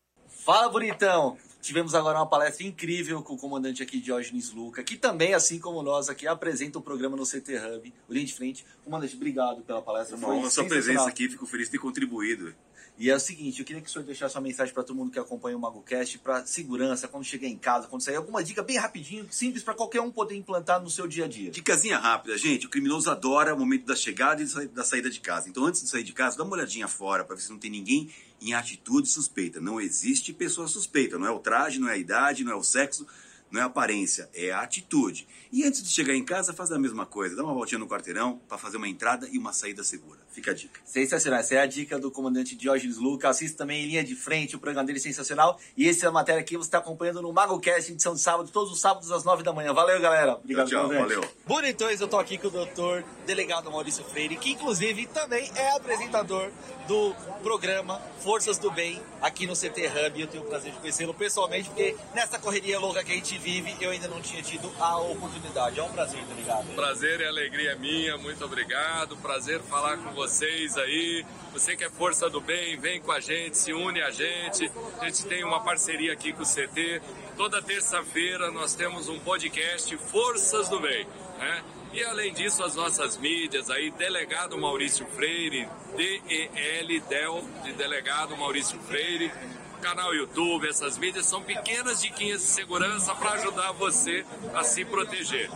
Fala, 0.44 0.68
bonitão! 0.68 1.38
Tivemos 1.60 1.94
agora 1.94 2.18
uma 2.18 2.26
palestra 2.26 2.66
incrível 2.66 3.22
com 3.22 3.34
o 3.34 3.38
comandante 3.38 3.80
aqui, 3.80 4.00
Diógenes 4.00 4.50
Luca, 4.50 4.82
que 4.82 4.96
também, 4.96 5.34
assim 5.34 5.60
como 5.60 5.80
nós 5.84 6.08
aqui, 6.08 6.26
apresenta 6.26 6.80
o 6.80 6.82
programa 6.82 7.16
no 7.16 7.24
CT 7.24 7.58
Hub, 7.58 7.94
Linha 8.10 8.26
de 8.26 8.34
Frente. 8.34 8.66
Comandante, 8.84 9.14
obrigado 9.14 9.62
pela 9.62 9.80
palestra. 9.80 10.16
Uma 10.16 10.30
honra 10.30 10.50
sua 10.50 10.64
presença 10.64 11.06
aqui, 11.06 11.28
fico 11.28 11.46
feliz 11.46 11.68
de 11.68 11.72
ter 11.72 11.78
contribuído. 11.78 12.52
E 12.98 13.08
é 13.08 13.14
o 13.14 13.20
seguinte, 13.20 13.60
eu 13.60 13.64
queria 13.64 13.80
que 13.80 13.88
o 13.88 13.92
senhor 13.92 14.04
deixasse 14.04 14.34
uma 14.34 14.40
mensagem 14.40 14.74
para 14.74 14.82
todo 14.82 14.96
mundo 14.96 15.12
que 15.12 15.18
acompanha 15.18 15.56
o 15.56 15.60
MagoCast, 15.60 16.18
para 16.18 16.44
segurança, 16.44 17.06
quando 17.06 17.24
chegar 17.24 17.46
em 17.46 17.56
casa, 17.56 17.86
quando 17.86 18.02
sair, 18.02 18.16
alguma 18.16 18.42
dica 18.42 18.64
bem 18.64 18.76
rapidinho, 18.76 19.26
simples, 19.30 19.62
para 19.62 19.74
qualquer 19.74 20.00
um 20.00 20.10
poder 20.10 20.34
implantar 20.34 20.82
no 20.82 20.90
seu 20.90 21.06
dia 21.06 21.26
a 21.26 21.28
dia. 21.28 21.52
Dicasinha 21.52 21.98
rápida, 21.98 22.36
gente. 22.36 22.66
O 22.66 22.68
criminoso 22.68 23.08
adora 23.08 23.54
o 23.54 23.58
momento 23.58 23.86
da 23.86 23.94
chegada 23.94 24.42
e 24.42 24.66
da 24.66 24.82
saída 24.82 25.08
de 25.08 25.20
casa. 25.20 25.48
Então, 25.48 25.64
antes 25.64 25.82
de 25.82 25.88
sair 25.88 26.02
de 26.02 26.12
casa, 26.12 26.36
dá 26.36 26.42
uma 26.42 26.54
olhadinha 26.54 26.88
fora 26.88 27.24
para 27.24 27.36
ver 27.36 27.42
se 27.42 27.50
não 27.50 27.58
tem 27.58 27.70
ninguém 27.70 28.10
em 28.42 28.54
atitude 28.54 29.08
suspeita. 29.08 29.60
Não 29.60 29.80
existe 29.80 30.32
pessoa 30.32 30.66
suspeita. 30.66 31.18
Não 31.18 31.26
é 31.26 31.30
o 31.30 31.38
traje, 31.38 31.78
não 31.78 31.88
é 31.88 31.92
a 31.92 31.98
idade, 31.98 32.44
não 32.44 32.52
é 32.52 32.56
o 32.56 32.62
sexo, 32.62 33.06
não 33.52 33.60
é 33.60 33.64
aparência, 33.64 34.28
é 34.34 34.50
a 34.50 34.60
atitude. 34.60 35.28
E 35.52 35.64
antes 35.64 35.82
de 35.82 35.90
chegar 35.90 36.14
em 36.14 36.24
casa, 36.24 36.54
faz 36.54 36.72
a 36.72 36.78
mesma 36.78 37.04
coisa. 37.04 37.36
Dá 37.36 37.44
uma 37.44 37.52
voltinha 37.52 37.78
no 37.78 37.86
quarteirão 37.86 38.40
para 38.48 38.56
fazer 38.56 38.78
uma 38.78 38.88
entrada 38.88 39.28
e 39.30 39.36
uma 39.36 39.52
saída 39.52 39.84
segura. 39.84 40.18
Fica 40.30 40.52
a 40.52 40.54
dica. 40.54 40.80
Sensacional. 40.82 41.40
Essa 41.40 41.56
é 41.56 41.58
a 41.58 41.66
dica 41.66 41.98
do 41.98 42.10
comandante 42.10 42.56
Diógenes 42.56 42.96
Luca. 42.96 43.28
Assista 43.28 43.58
também 43.58 43.84
em 43.84 43.86
linha 43.86 44.02
de 44.02 44.14
frente, 44.14 44.56
o 44.56 44.58
programa 44.58 44.86
dele 44.86 44.98
é 44.98 45.02
sensacional. 45.02 45.60
E 45.76 45.86
essa 45.86 46.06
é 46.06 46.08
a 46.08 46.12
matéria 46.12 46.40
aqui 46.40 46.56
você 46.56 46.68
está 46.68 46.78
acompanhando 46.78 47.20
no 47.20 47.30
MagoCast, 47.30 47.92
edição 47.92 48.14
de 48.14 48.22
sábado, 48.22 48.50
todos 48.50 48.72
os 48.72 48.80
sábados 48.80 49.12
às 49.12 49.24
nove 49.24 49.42
da 49.42 49.52
manhã. 49.52 49.74
Valeu, 49.74 50.00
galera. 50.00 50.36
Obrigado, 50.36 50.70
Tchau, 50.70 50.88
tchau. 50.88 51.00
Valeu. 51.00 51.22
Bonitões, 51.46 52.00
eu 52.00 52.08
tô 52.08 52.18
aqui 52.18 52.38
com 52.38 52.48
o 52.48 52.50
doutor 52.50 53.04
delegado 53.26 53.70
Maurício 53.70 54.02
Freire, 54.04 54.36
que 54.36 54.52
inclusive 54.52 55.06
também 55.08 55.52
é 55.54 55.76
apresentador 55.76 56.50
do 56.88 57.14
programa 57.42 58.00
Forças 58.20 58.56
do 58.56 58.70
Bem 58.70 59.00
aqui 59.20 59.46
no 59.46 59.54
CT 59.54 59.86
Hub. 59.86 60.20
Eu 60.20 60.26
tenho 60.26 60.42
o 60.42 60.46
prazer 60.46 60.72
de 60.72 60.78
conhecê-lo 60.78 61.12
pessoalmente, 61.12 61.68
porque 61.68 61.94
nessa 62.14 62.38
correria 62.38 62.78
louca 62.80 63.04
que 63.04 63.12
a 63.12 63.14
gente 63.14 63.36
vive, 63.42 63.76
eu 63.80 63.90
ainda 63.90 64.08
não 64.08 64.20
tinha 64.20 64.42
tido 64.42 64.72
a 64.78 64.96
oportunidade. 64.98 65.78
É 65.78 65.82
um 65.82 65.92
prazer, 65.92 66.24
delegado. 66.24 66.66
Prazer 66.74 67.20
e 67.20 67.26
alegria 67.26 67.76
minha, 67.76 68.16
muito 68.16 68.44
obrigado. 68.44 69.16
Prazer 69.16 69.60
falar 69.62 69.98
com 69.98 70.12
vocês 70.12 70.76
aí. 70.78 71.26
Você 71.52 71.76
que 71.76 71.84
é 71.84 71.90
força 71.90 72.30
do 72.30 72.40
bem, 72.40 72.78
vem 72.78 73.00
com 73.00 73.12
a 73.12 73.20
gente, 73.20 73.58
se 73.58 73.72
une 73.72 74.00
a 74.00 74.10
gente. 74.10 74.70
A 75.00 75.06
gente 75.06 75.26
tem 75.26 75.44
uma 75.44 75.60
parceria 75.60 76.12
aqui 76.12 76.32
com 76.32 76.42
o 76.42 76.46
CT. 76.46 77.02
Toda 77.36 77.60
terça-feira 77.60 78.50
nós 78.50 78.74
temos 78.74 79.08
um 79.08 79.18
podcast 79.18 79.94
Forças 79.96 80.68
do 80.68 80.80
Bem, 80.80 81.06
né? 81.38 81.62
E 81.92 82.02
além 82.04 82.32
disso, 82.32 82.64
as 82.64 82.74
nossas 82.74 83.18
mídias 83.18 83.68
aí, 83.68 83.90
Delegado 83.90 84.56
Maurício 84.56 85.06
Freire, 85.08 85.68
D-E-L, 85.94 87.00
DEL, 87.00 87.44
de 87.64 87.72
Delegado 87.72 88.34
Maurício 88.34 88.78
Freire, 88.80 89.30
canal 89.82 90.14
YouTube, 90.14 90.68
essas 90.68 90.96
mídias 90.96 91.26
são 91.26 91.42
pequenas 91.42 92.00
diquinhas 92.00 92.40
de 92.40 92.46
segurança 92.46 93.12
para 93.16 93.32
ajudar 93.32 93.72
você 93.72 94.24
a 94.54 94.62
se 94.62 94.84
proteger. 94.84 95.50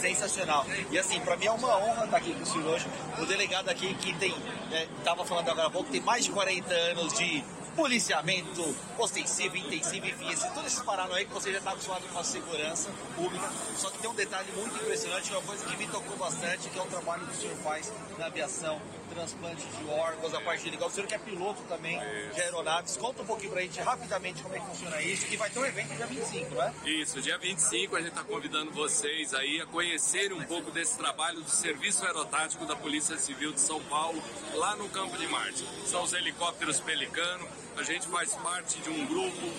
Sensacional. 0.00 0.64
E 0.92 0.98
assim, 0.98 1.20
pra 1.20 1.36
mim 1.36 1.46
é 1.46 1.50
uma 1.50 1.76
honra 1.76 2.04
estar 2.04 2.16
aqui 2.18 2.32
com 2.32 2.42
o 2.42 2.46
senhor 2.46 2.74
hoje. 2.74 2.86
O 3.20 3.26
delegado 3.26 3.68
aqui 3.68 3.92
que 3.94 4.14
tem, 4.14 4.32
é, 4.70 4.86
tava 5.02 5.24
falando 5.24 5.48
agora 5.48 5.66
há 5.66 5.70
pouco, 5.70 5.90
tem 5.90 6.00
mais 6.00 6.24
de 6.24 6.30
40 6.30 6.72
anos 6.72 7.12
de 7.14 7.42
policiamento 7.74 8.76
ostensivo, 8.96 9.56
intensivo, 9.56 10.06
enfim, 10.06 10.30
esse, 10.30 10.48
todos 10.50 10.66
esses 10.66 10.80
paranoia 10.82 11.24
que 11.24 11.32
você 11.32 11.50
já 11.50 11.58
está 11.58 11.72
acostumado 11.72 12.06
com 12.12 12.18
a 12.18 12.24
segurança 12.24 12.90
pública. 13.16 13.50
Só 13.76 13.90
que 13.90 13.98
tem 13.98 14.08
um 14.08 14.14
detalhe 14.14 14.50
muito 14.52 14.76
impressionante, 14.76 15.32
é 15.32 15.36
uma 15.36 15.42
coisa 15.42 15.66
que 15.66 15.76
me 15.76 15.88
tocou 15.88 16.16
bastante, 16.16 16.68
que 16.68 16.78
é 16.78 16.82
o 16.82 16.86
trabalho 16.86 17.26
que 17.26 17.36
o 17.36 17.40
senhor 17.40 17.56
faz 17.56 17.92
na 18.18 18.26
aviação, 18.26 18.80
transplante 19.04 19.66
de 19.66 19.90
órgãos, 19.90 20.34
a 20.34 20.40
parte 20.40 20.64
de 20.64 20.70
legal. 20.70 20.88
O 20.88 20.92
senhor 20.92 21.06
que 21.06 21.14
é 21.14 21.18
piloto 21.18 21.62
também 21.68 21.98
de 22.34 22.40
aeronaves, 22.40 22.96
conta 22.96 23.22
um 23.22 23.26
pouquinho 23.26 23.52
pra 23.52 23.62
gente 23.62 23.80
rapidamente 23.80 24.42
como 24.42 24.54
é 24.54 24.60
que 24.60 24.66
funciona 24.66 25.00
isso, 25.02 25.26
que 25.26 25.36
vai 25.36 25.50
ter 25.50 25.58
um 25.58 25.66
evento 25.66 25.94
dia 25.94 26.06
25, 26.06 26.54
né? 26.54 26.74
Isso, 26.84 27.20
dia 27.20 27.38
25 27.38 27.96
a 27.96 28.00
gente 28.00 28.10
está 28.10 28.24
convidando 28.24 28.70
vocês 28.72 29.34
aí 29.34 29.60
a 29.60 29.66
conhecerem 29.66 30.36
um 30.36 30.44
pouco 30.44 30.70
desse 30.70 30.96
trabalho 30.96 31.40
do 31.40 31.50
Serviço 31.50 32.04
Aerotático 32.04 32.66
da 32.66 32.76
Polícia 32.76 33.16
Civil 33.18 33.52
de 33.52 33.60
São 33.60 33.80
Paulo, 33.84 34.22
lá 34.54 34.76
no 34.76 34.88
Campo 34.88 35.16
de 35.16 35.26
Marte. 35.28 35.66
São 35.86 36.02
os 36.02 36.12
helicópteros 36.12 36.80
Pelicano, 36.80 37.46
a 37.76 37.82
gente 37.82 38.06
faz 38.06 38.34
parte 38.34 38.80
de 38.80 38.90
um 38.90 39.06
grupo, 39.06 39.52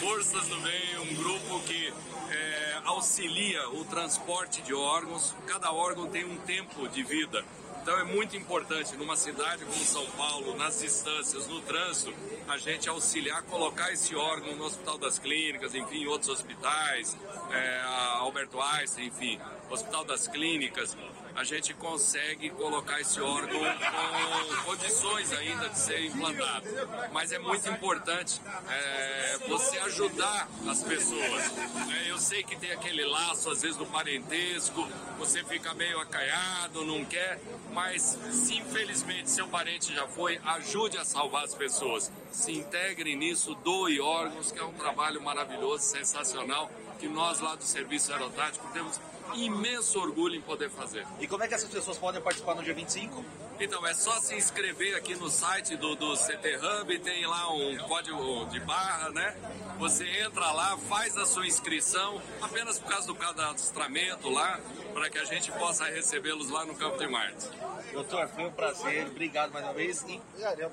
Forças 0.00 0.46
do 0.48 0.60
Bem, 0.60 0.98
um 1.00 1.14
grupo 1.14 1.60
que 1.60 1.92
é, 2.30 2.80
auxilia 2.84 3.68
o 3.70 3.84
transporte 3.84 4.62
de 4.62 4.74
órgãos. 4.74 5.34
Cada 5.46 5.72
órgão 5.72 6.06
tem 6.08 6.24
um 6.24 6.36
tempo 6.38 6.88
de 6.88 7.02
vida. 7.02 7.44
Então 7.86 8.00
é 8.00 8.02
muito 8.02 8.36
importante 8.36 8.96
numa 8.96 9.14
cidade 9.14 9.64
como 9.64 9.76
São 9.76 10.04
Paulo, 10.16 10.56
nas 10.56 10.80
distâncias, 10.80 11.46
no 11.46 11.60
trânsito, 11.60 12.12
a 12.48 12.58
gente 12.58 12.88
auxiliar, 12.88 13.44
colocar 13.44 13.92
esse 13.92 14.12
órgão 14.12 14.56
no 14.56 14.64
Hospital 14.64 14.98
das 14.98 15.20
Clínicas, 15.20 15.72
enfim, 15.72 16.02
em 16.02 16.06
outros 16.08 16.28
hospitais, 16.28 17.16
é, 17.52 17.82
Alberto 18.16 18.60
Einstein, 18.60 19.06
enfim, 19.06 19.38
Hospital 19.70 20.04
das 20.04 20.26
Clínicas, 20.26 20.96
a 21.36 21.44
gente 21.44 21.74
consegue 21.74 22.48
colocar 22.50 22.98
esse 22.98 23.20
órgão 23.20 23.60
com 23.60 24.70
condições 24.70 25.30
ainda 25.32 25.68
de 25.68 25.78
ser 25.78 26.06
implantado. 26.06 26.66
Mas 27.12 27.30
é 27.30 27.38
muito 27.38 27.68
importante 27.68 28.40
é, 28.70 29.38
você 29.46 29.78
ajudar 29.80 30.48
as 30.66 30.82
pessoas. 30.82 31.52
né? 31.52 32.06
Eu 32.08 32.18
sei 32.18 32.42
que 32.42 32.56
tem 32.56 32.72
aquele 32.72 33.04
laço, 33.04 33.50
às 33.50 33.60
vezes, 33.60 33.76
do 33.76 33.84
parentesco, 33.84 34.88
você 35.18 35.44
fica 35.44 35.74
meio 35.74 36.00
acaiado, 36.00 36.84
não 36.84 37.04
quer, 37.04 37.38
mas 37.72 38.18
se 38.32 38.56
infelizmente 38.56 39.30
seu 39.30 39.46
parente 39.46 39.94
já 39.94 40.06
foi, 40.08 40.40
ajude 40.42 40.96
a 40.96 41.04
salvar 41.04 41.44
as 41.44 41.54
pessoas. 41.54 42.10
Se 42.32 42.52
integrem 42.52 43.14
nisso, 43.14 43.54
doe 43.56 44.00
órgãos, 44.00 44.50
que 44.50 44.58
é 44.58 44.64
um 44.64 44.72
trabalho 44.72 45.20
maravilhoso, 45.20 45.84
sensacional, 45.84 46.70
que 46.98 47.06
nós 47.08 47.40
lá 47.40 47.54
do 47.54 47.64
Serviço 47.64 48.10
Aerotático 48.10 48.66
temos 48.72 48.98
imenso 49.34 49.98
orgulho 49.98 50.34
em 50.34 50.40
poder 50.40 50.70
fazer. 50.70 51.06
E 51.20 51.26
como 51.26 51.42
é 51.44 51.48
que 51.48 51.54
essas 51.54 51.70
pessoas 51.70 51.98
podem 51.98 52.20
participar 52.20 52.54
no 52.54 52.62
dia 52.62 52.74
25? 52.74 53.24
Então 53.58 53.86
é 53.86 53.94
só 53.94 54.20
se 54.20 54.34
inscrever 54.34 54.96
aqui 54.96 55.14
no 55.14 55.30
site 55.30 55.76
do, 55.76 55.96
do 55.96 56.14
CT 56.14 56.56
Hub, 56.56 56.98
tem 56.98 57.26
lá 57.26 57.50
um 57.54 57.78
código 57.78 58.44
de 58.46 58.60
barra, 58.60 59.08
né? 59.10 59.34
Você 59.78 60.06
entra 60.20 60.52
lá, 60.52 60.76
faz 60.76 61.16
a 61.16 61.24
sua 61.24 61.46
inscrição, 61.46 62.20
apenas 62.42 62.78
por 62.78 62.90
causa 62.90 63.06
do 63.06 63.14
cadastramento 63.14 64.28
lá, 64.28 64.60
para 64.92 65.08
que 65.08 65.18
a 65.18 65.24
gente 65.24 65.50
possa 65.52 65.86
recebê-los 65.86 66.50
lá 66.50 66.66
no 66.66 66.74
Campo 66.74 66.98
de 66.98 67.06
Marte. 67.06 67.48
Doutor, 67.92 68.28
foi 68.28 68.44
um 68.44 68.52
prazer, 68.52 69.06
obrigado 69.06 69.52
mais 69.52 69.64
uma 69.64 69.72
vez. 69.72 70.04
E, 70.06 70.20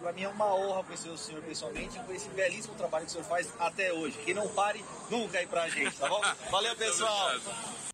pra 0.01 0.12
mim 0.12 0.24
é 0.24 0.28
uma 0.28 0.54
honra 0.54 0.84
conhecer 0.84 1.10
o 1.10 1.18
senhor 1.18 1.41
pessoalmente 1.41 1.97
e 1.97 1.99
conhecer 2.01 2.28
esse 2.28 2.36
belíssimo 2.36 2.76
trabalho 2.76 3.06
que 3.06 3.12
o 3.12 3.14
senhor 3.14 3.26
faz 3.26 3.49
até 3.60 3.93
hoje. 3.93 4.18
Que 4.26 4.34
não 4.34 4.47
pare 4.49 4.84
nunca 5.10 5.39
aí 5.39 5.47
pra 5.47 5.70
gente, 5.70 5.95
tá 5.97 6.08
bom? 6.08 6.22
Valeu, 6.51 6.76
pessoal! 6.76 7.32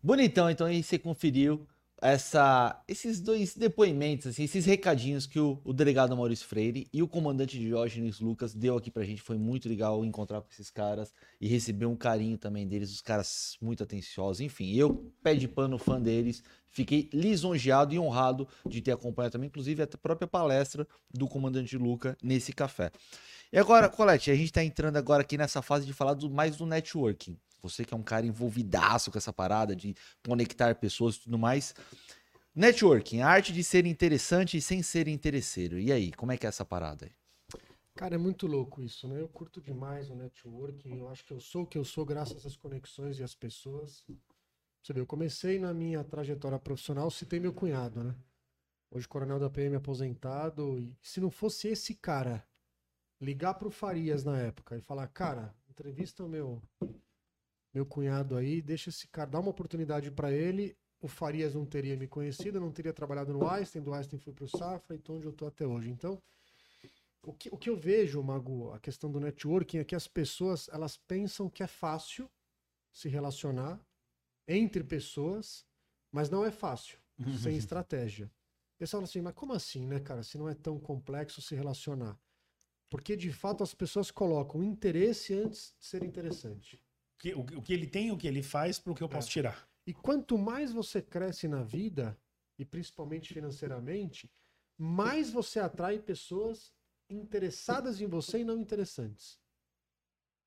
Bonitão, 0.02 0.49
então 0.50 0.66
aí 0.66 0.82
você 0.82 0.98
conferiu 0.98 1.66
essa, 2.02 2.82
esses 2.88 3.20
dois 3.20 3.54
depoimentos, 3.54 4.28
assim, 4.28 4.44
esses 4.44 4.64
recadinhos 4.64 5.26
que 5.26 5.38
o, 5.38 5.60
o, 5.64 5.72
delegado 5.72 6.16
Maurício 6.16 6.46
Freire 6.46 6.88
e 6.92 7.02
o 7.02 7.08
comandante 7.08 7.58
Diógenes 7.58 8.20
Lucas 8.20 8.54
deu 8.54 8.76
aqui 8.76 8.90
pra 8.90 9.04
gente. 9.04 9.20
Foi 9.20 9.36
muito 9.36 9.68
legal 9.68 10.04
encontrar 10.04 10.40
com 10.40 10.48
esses 10.50 10.70
caras 10.70 11.12
e 11.40 11.46
receber 11.46 11.86
um 11.86 11.96
carinho 11.96 12.38
também 12.38 12.66
deles, 12.66 12.90
os 12.90 13.02
caras 13.02 13.56
muito 13.60 13.82
atenciosos. 13.82 14.40
Enfim, 14.40 14.74
eu, 14.74 15.12
pé 15.22 15.34
de 15.34 15.46
pano, 15.46 15.78
fã 15.78 16.00
deles, 16.00 16.42
fiquei 16.68 17.10
lisonjeado 17.12 17.94
e 17.94 17.98
honrado 17.98 18.48
de 18.66 18.80
ter 18.80 18.92
acompanhado 18.92 19.32
também, 19.32 19.48
inclusive, 19.48 19.82
a 19.82 19.86
própria 19.86 20.26
palestra 20.26 20.88
do 21.12 21.28
comandante 21.28 21.76
Luca 21.76 22.16
nesse 22.22 22.52
café. 22.52 22.90
E 23.52 23.58
agora, 23.58 23.88
Colete, 23.88 24.30
a 24.30 24.34
gente 24.34 24.52
tá 24.52 24.64
entrando 24.64 24.96
agora 24.96 25.22
aqui 25.22 25.36
nessa 25.36 25.60
fase 25.60 25.84
de 25.84 25.92
falar 25.92 26.14
do, 26.14 26.30
mais 26.30 26.56
do 26.56 26.64
networking. 26.64 27.36
Você 27.62 27.84
que 27.84 27.94
é 27.94 27.96
um 27.96 28.02
cara 28.02 28.26
envolvidaço 28.26 29.10
com 29.10 29.18
essa 29.18 29.32
parada 29.32 29.74
de 29.74 29.94
conectar 30.26 30.74
pessoas 30.74 31.16
e 31.16 31.20
tudo 31.20 31.38
mais. 31.38 31.74
Networking, 32.54 33.20
a 33.20 33.28
arte 33.28 33.52
de 33.52 33.62
ser 33.62 33.86
interessante 33.86 34.56
e 34.56 34.60
sem 34.60 34.82
ser 34.82 35.08
interesseiro. 35.08 35.78
E 35.78 35.92
aí, 35.92 36.12
como 36.12 36.32
é 36.32 36.36
que 36.36 36.46
é 36.46 36.48
essa 36.48 36.64
parada 36.64 37.06
aí? 37.06 37.12
Cara, 37.94 38.14
é 38.14 38.18
muito 38.18 38.46
louco 38.46 38.82
isso, 38.82 39.06
né? 39.06 39.20
Eu 39.20 39.28
curto 39.28 39.60
demais 39.60 40.10
o 40.10 40.14
networking. 40.14 40.98
Eu 40.98 41.08
acho 41.08 41.24
que 41.24 41.32
eu 41.32 41.40
sou 41.40 41.62
o 41.62 41.66
que 41.66 41.76
eu 41.76 41.84
sou 41.84 42.04
graças 42.04 42.44
às 42.46 42.56
conexões 42.56 43.18
e 43.18 43.22
às 43.22 43.34
pessoas. 43.34 44.04
Você 44.82 44.92
vê, 44.92 45.00
eu 45.00 45.06
comecei 45.06 45.58
na 45.58 45.74
minha 45.74 46.02
trajetória 46.02 46.58
profissional, 46.58 47.10
citei 47.10 47.38
meu 47.38 47.52
cunhado, 47.52 48.02
né? 48.02 48.14
Hoje 48.90 49.06
coronel 49.06 49.38
da 49.38 49.50
PM 49.50 49.76
aposentado. 49.76 50.78
E 50.78 50.96
se 51.02 51.20
não 51.20 51.30
fosse 51.30 51.68
esse 51.68 51.94
cara 51.94 52.44
ligar 53.20 53.54
pro 53.54 53.70
Farias 53.70 54.24
na 54.24 54.38
época 54.38 54.76
e 54.76 54.80
falar, 54.80 55.06
cara, 55.08 55.54
entrevista 55.68 56.24
o 56.24 56.28
meu 56.28 56.62
meu 57.72 57.86
cunhado 57.86 58.36
aí, 58.36 58.60
deixa 58.60 58.90
esse 58.90 59.06
cara, 59.08 59.30
dá 59.30 59.38
uma 59.38 59.50
oportunidade 59.50 60.10
para 60.10 60.32
ele. 60.32 60.76
O 61.00 61.08
Farias 61.08 61.54
não 61.54 61.64
teria 61.64 61.96
me 61.96 62.06
conhecido, 62.06 62.60
não 62.60 62.70
teria 62.70 62.92
trabalhado 62.92 63.32
no 63.32 63.48
Einstein, 63.48 63.82
do 63.82 63.94
Einstein 63.94 64.18
fui 64.18 64.32
pro 64.32 64.48
Safra, 64.48 64.94
então 64.94 65.16
onde 65.16 65.26
eu 65.26 65.32
tô 65.32 65.46
até 65.46 65.66
hoje. 65.66 65.88
Então, 65.88 66.20
o 67.22 67.32
que, 67.32 67.48
o 67.50 67.56
que 67.56 67.70
eu 67.70 67.76
vejo, 67.76 68.22
Mago, 68.22 68.72
a 68.72 68.78
questão 68.78 69.10
do 69.10 69.20
networking 69.20 69.78
é 69.78 69.84
que 69.84 69.94
as 69.94 70.06
pessoas, 70.06 70.68
elas 70.72 70.96
pensam 70.96 71.48
que 71.48 71.62
é 71.62 71.66
fácil 71.66 72.28
se 72.92 73.08
relacionar 73.08 73.80
entre 74.46 74.82
pessoas, 74.84 75.64
mas 76.12 76.28
não 76.28 76.44
é 76.44 76.50
fácil, 76.50 76.98
sem 77.40 77.56
estratégia. 77.56 78.26
O 78.74 78.78
pessoal 78.78 79.00
fala 79.00 79.08
assim, 79.08 79.20
mas 79.22 79.34
como 79.34 79.52
assim, 79.52 79.86
né, 79.86 80.00
cara, 80.00 80.22
se 80.22 80.36
não 80.36 80.48
é 80.48 80.54
tão 80.54 80.78
complexo 80.78 81.40
se 81.40 81.54
relacionar? 81.54 82.18
Porque, 82.90 83.16
de 83.16 83.32
fato, 83.32 83.62
as 83.62 83.72
pessoas 83.72 84.10
colocam 84.10 84.62
interesse 84.64 85.32
antes 85.32 85.74
de 85.78 85.86
ser 85.86 86.02
interessante 86.02 86.82
que, 87.20 87.34
o, 87.34 87.40
o, 87.40 87.62
que 87.62 87.72
ele 87.72 87.86
tem, 87.86 88.10
o 88.10 88.16
que 88.16 88.26
ele 88.26 88.42
faz, 88.42 88.78
para 88.78 88.92
o 88.92 88.96
que 88.96 89.02
eu 89.02 89.08
posso 89.08 89.28
é. 89.28 89.32
tirar. 89.32 89.68
E 89.86 89.92
quanto 89.92 90.38
mais 90.38 90.72
você 90.72 91.02
cresce 91.02 91.46
na 91.46 91.62
vida, 91.62 92.18
e 92.58 92.64
principalmente 92.64 93.32
financeiramente, 93.32 94.30
mais 94.78 95.30
você 95.30 95.60
atrai 95.60 95.98
pessoas 95.98 96.72
interessadas 97.08 98.00
em 98.00 98.06
você 98.06 98.40
e 98.40 98.44
não 98.44 98.58
interessantes. 98.58 99.38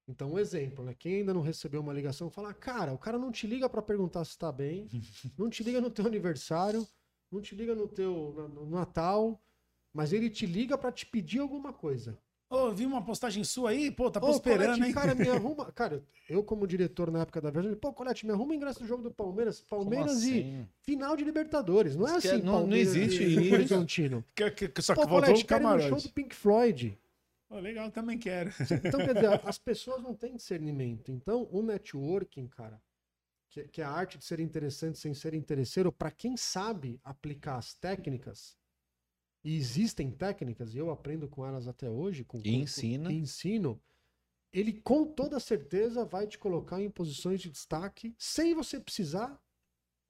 Então, 0.08 0.34
um 0.34 0.40
exemplo, 0.40 0.84
né? 0.84 0.94
Quem 0.94 1.18
ainda 1.18 1.34
não 1.34 1.42
recebeu 1.42 1.80
uma 1.80 1.94
ligação, 1.94 2.30
fala: 2.30 2.54
Cara, 2.54 2.92
o 2.92 2.98
cara 2.98 3.18
não 3.18 3.32
te 3.32 3.48
liga 3.48 3.70
para 3.70 3.82
perguntar 3.82 4.26
se 4.26 4.32
está 4.32 4.52
bem, 4.52 4.90
não 5.38 5.50
te 5.50 5.64
liga 5.64 5.80
no 5.80 5.92
teu 5.92 6.06
aniversário, 6.06 6.86
não 7.32 7.42
te 7.42 7.56
liga 7.56 7.76
no 7.76 7.88
teu 7.88 8.34
no 8.54 8.70
Natal, 8.70 9.42
mas 9.94 10.12
ele 10.12 10.30
te 10.30 10.46
liga 10.46 10.78
para 10.78 10.92
te 10.92 11.06
pedir 11.06 11.40
alguma 11.40 11.72
coisa. 11.72 12.20
Ô, 12.50 12.68
oh, 12.68 12.72
vi 12.72 12.86
uma 12.86 13.04
postagem 13.04 13.44
sua 13.44 13.72
aí, 13.72 13.90
pô, 13.90 14.12
tá 14.12 14.20
prosperando, 14.20 14.78
Colete, 14.78 14.88
hein? 14.88 14.94
Cara, 14.94 15.16
me 15.16 15.28
arruma. 15.30 15.72
Cara, 15.72 16.04
eu, 16.30 16.44
como 16.44 16.68
diretor 16.68 17.10
na 17.10 17.22
época 17.22 17.42
da 17.42 17.50
Viagem, 17.50 17.76
pô, 17.76 17.92
Colete, 17.92 18.26
me 18.26 18.32
arruma 18.32 18.54
ingresso 18.54 18.80
do 18.80 18.86
jogo 18.86 19.02
do 19.02 19.12
Palmeiras. 19.12 19.62
Palmeiras 19.62 20.18
assim? 20.18 20.40
e 20.40 20.68
final 20.82 21.18
de 21.18 21.24
Libertadores. 21.24 21.96
Não 21.96 22.08
é 22.08 22.16
assim, 22.16 22.42
não, 22.44 22.60
Palmeiras 22.60 22.96
não 22.96 23.04
existe 23.04 23.24
isso. 23.24 23.54
Horizontino. 23.54 24.24
Que, 24.36 24.68
que, 24.68 24.82
só 24.82 24.94
que 24.94 25.02
pô, 25.02 25.08
voltou 25.08 25.28
Colete, 25.30 25.44
o 25.44 25.48
camarote. 25.48 25.90
show 25.90 26.02
do 26.02 26.10
Pink 26.10 26.36
Floyd. 26.36 27.00
Oh, 27.50 27.60
legal, 27.60 27.90
também 27.92 28.18
quero. 28.18 28.52
Então, 28.84 29.00
quer 29.00 29.14
dizer, 29.14 29.42
as 29.46 29.58
pessoas 29.58 30.02
não 30.02 30.16
têm 30.16 30.36
discernimento. 30.36 31.12
Então, 31.12 31.48
o 31.52 31.62
networking, 31.62 32.48
cara, 32.48 32.82
que, 33.50 33.68
que 33.68 33.82
é 33.82 33.86
a 33.86 33.92
arte 33.92 34.18
de 34.18 34.26
ser 34.26 34.40
interessante 34.40 34.98
sem 34.98 35.14
ser 35.14 35.36
interesseiro, 35.36 35.92
para 35.92 36.10
quem 36.10 36.36
sabe 36.36 37.00
aplicar 37.04 37.58
as 37.58 37.76
técnicas 37.76 38.58
e 39.44 39.56
existem 39.56 40.10
técnicas, 40.10 40.74
e 40.74 40.78
eu 40.78 40.90
aprendo 40.90 41.28
com 41.28 41.46
elas 41.46 41.68
até 41.68 41.90
hoje, 41.90 42.24
com, 42.24 42.42
e 42.44 42.56
ensina. 42.56 43.10
Com, 43.10 43.16
ensino, 43.16 43.82
ele 44.54 44.74
com 44.74 45.06
toda 45.06 45.40
certeza 45.40 46.06
vai 46.06 46.28
te 46.28 46.38
colocar 46.38 46.82
em 46.82 46.90
posições 46.90 47.42
de 47.42 47.50
destaque 47.50 48.16
sem 48.18 48.54
você 48.54 48.80
precisar 48.80 49.42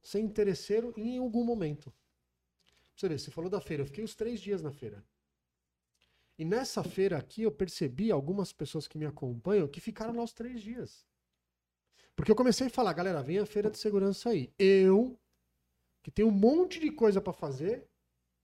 ser 0.03 0.19
interesseiro 0.19 0.93
em 0.97 1.17
algum 1.17 1.43
momento. 1.43 1.91
Você 2.95 3.09
vê, 3.09 3.17
você 3.17 3.31
falou 3.31 3.49
da 3.49 3.61
feira, 3.61 3.81
eu 3.81 3.87
fiquei 3.87 4.03
os 4.03 4.13
três 4.13 4.39
dias 4.39 4.61
na 4.61 4.71
feira. 4.71 5.03
E 6.37 6.45
nessa 6.45 6.83
feira 6.83 7.17
aqui 7.17 7.43
eu 7.43 7.51
percebi 7.51 8.11
algumas 8.11 8.51
pessoas 8.51 8.87
que 8.87 8.97
me 8.97 9.05
acompanham 9.05 9.67
que 9.67 9.79
ficaram 9.79 10.15
lá 10.15 10.23
os 10.23 10.33
três 10.33 10.61
dias. 10.61 11.07
Porque 12.15 12.31
eu 12.31 12.35
comecei 12.35 12.67
a 12.67 12.69
falar, 12.69 12.93
galera, 12.93 13.23
vem 13.23 13.39
a 13.39 13.45
feira 13.45 13.71
de 13.71 13.79
segurança 13.79 14.29
aí. 14.29 14.53
Eu, 14.59 15.19
que 16.03 16.11
tenho 16.11 16.27
um 16.27 16.31
monte 16.31 16.79
de 16.79 16.91
coisa 16.91 17.21
para 17.21 17.33
fazer, 17.33 17.87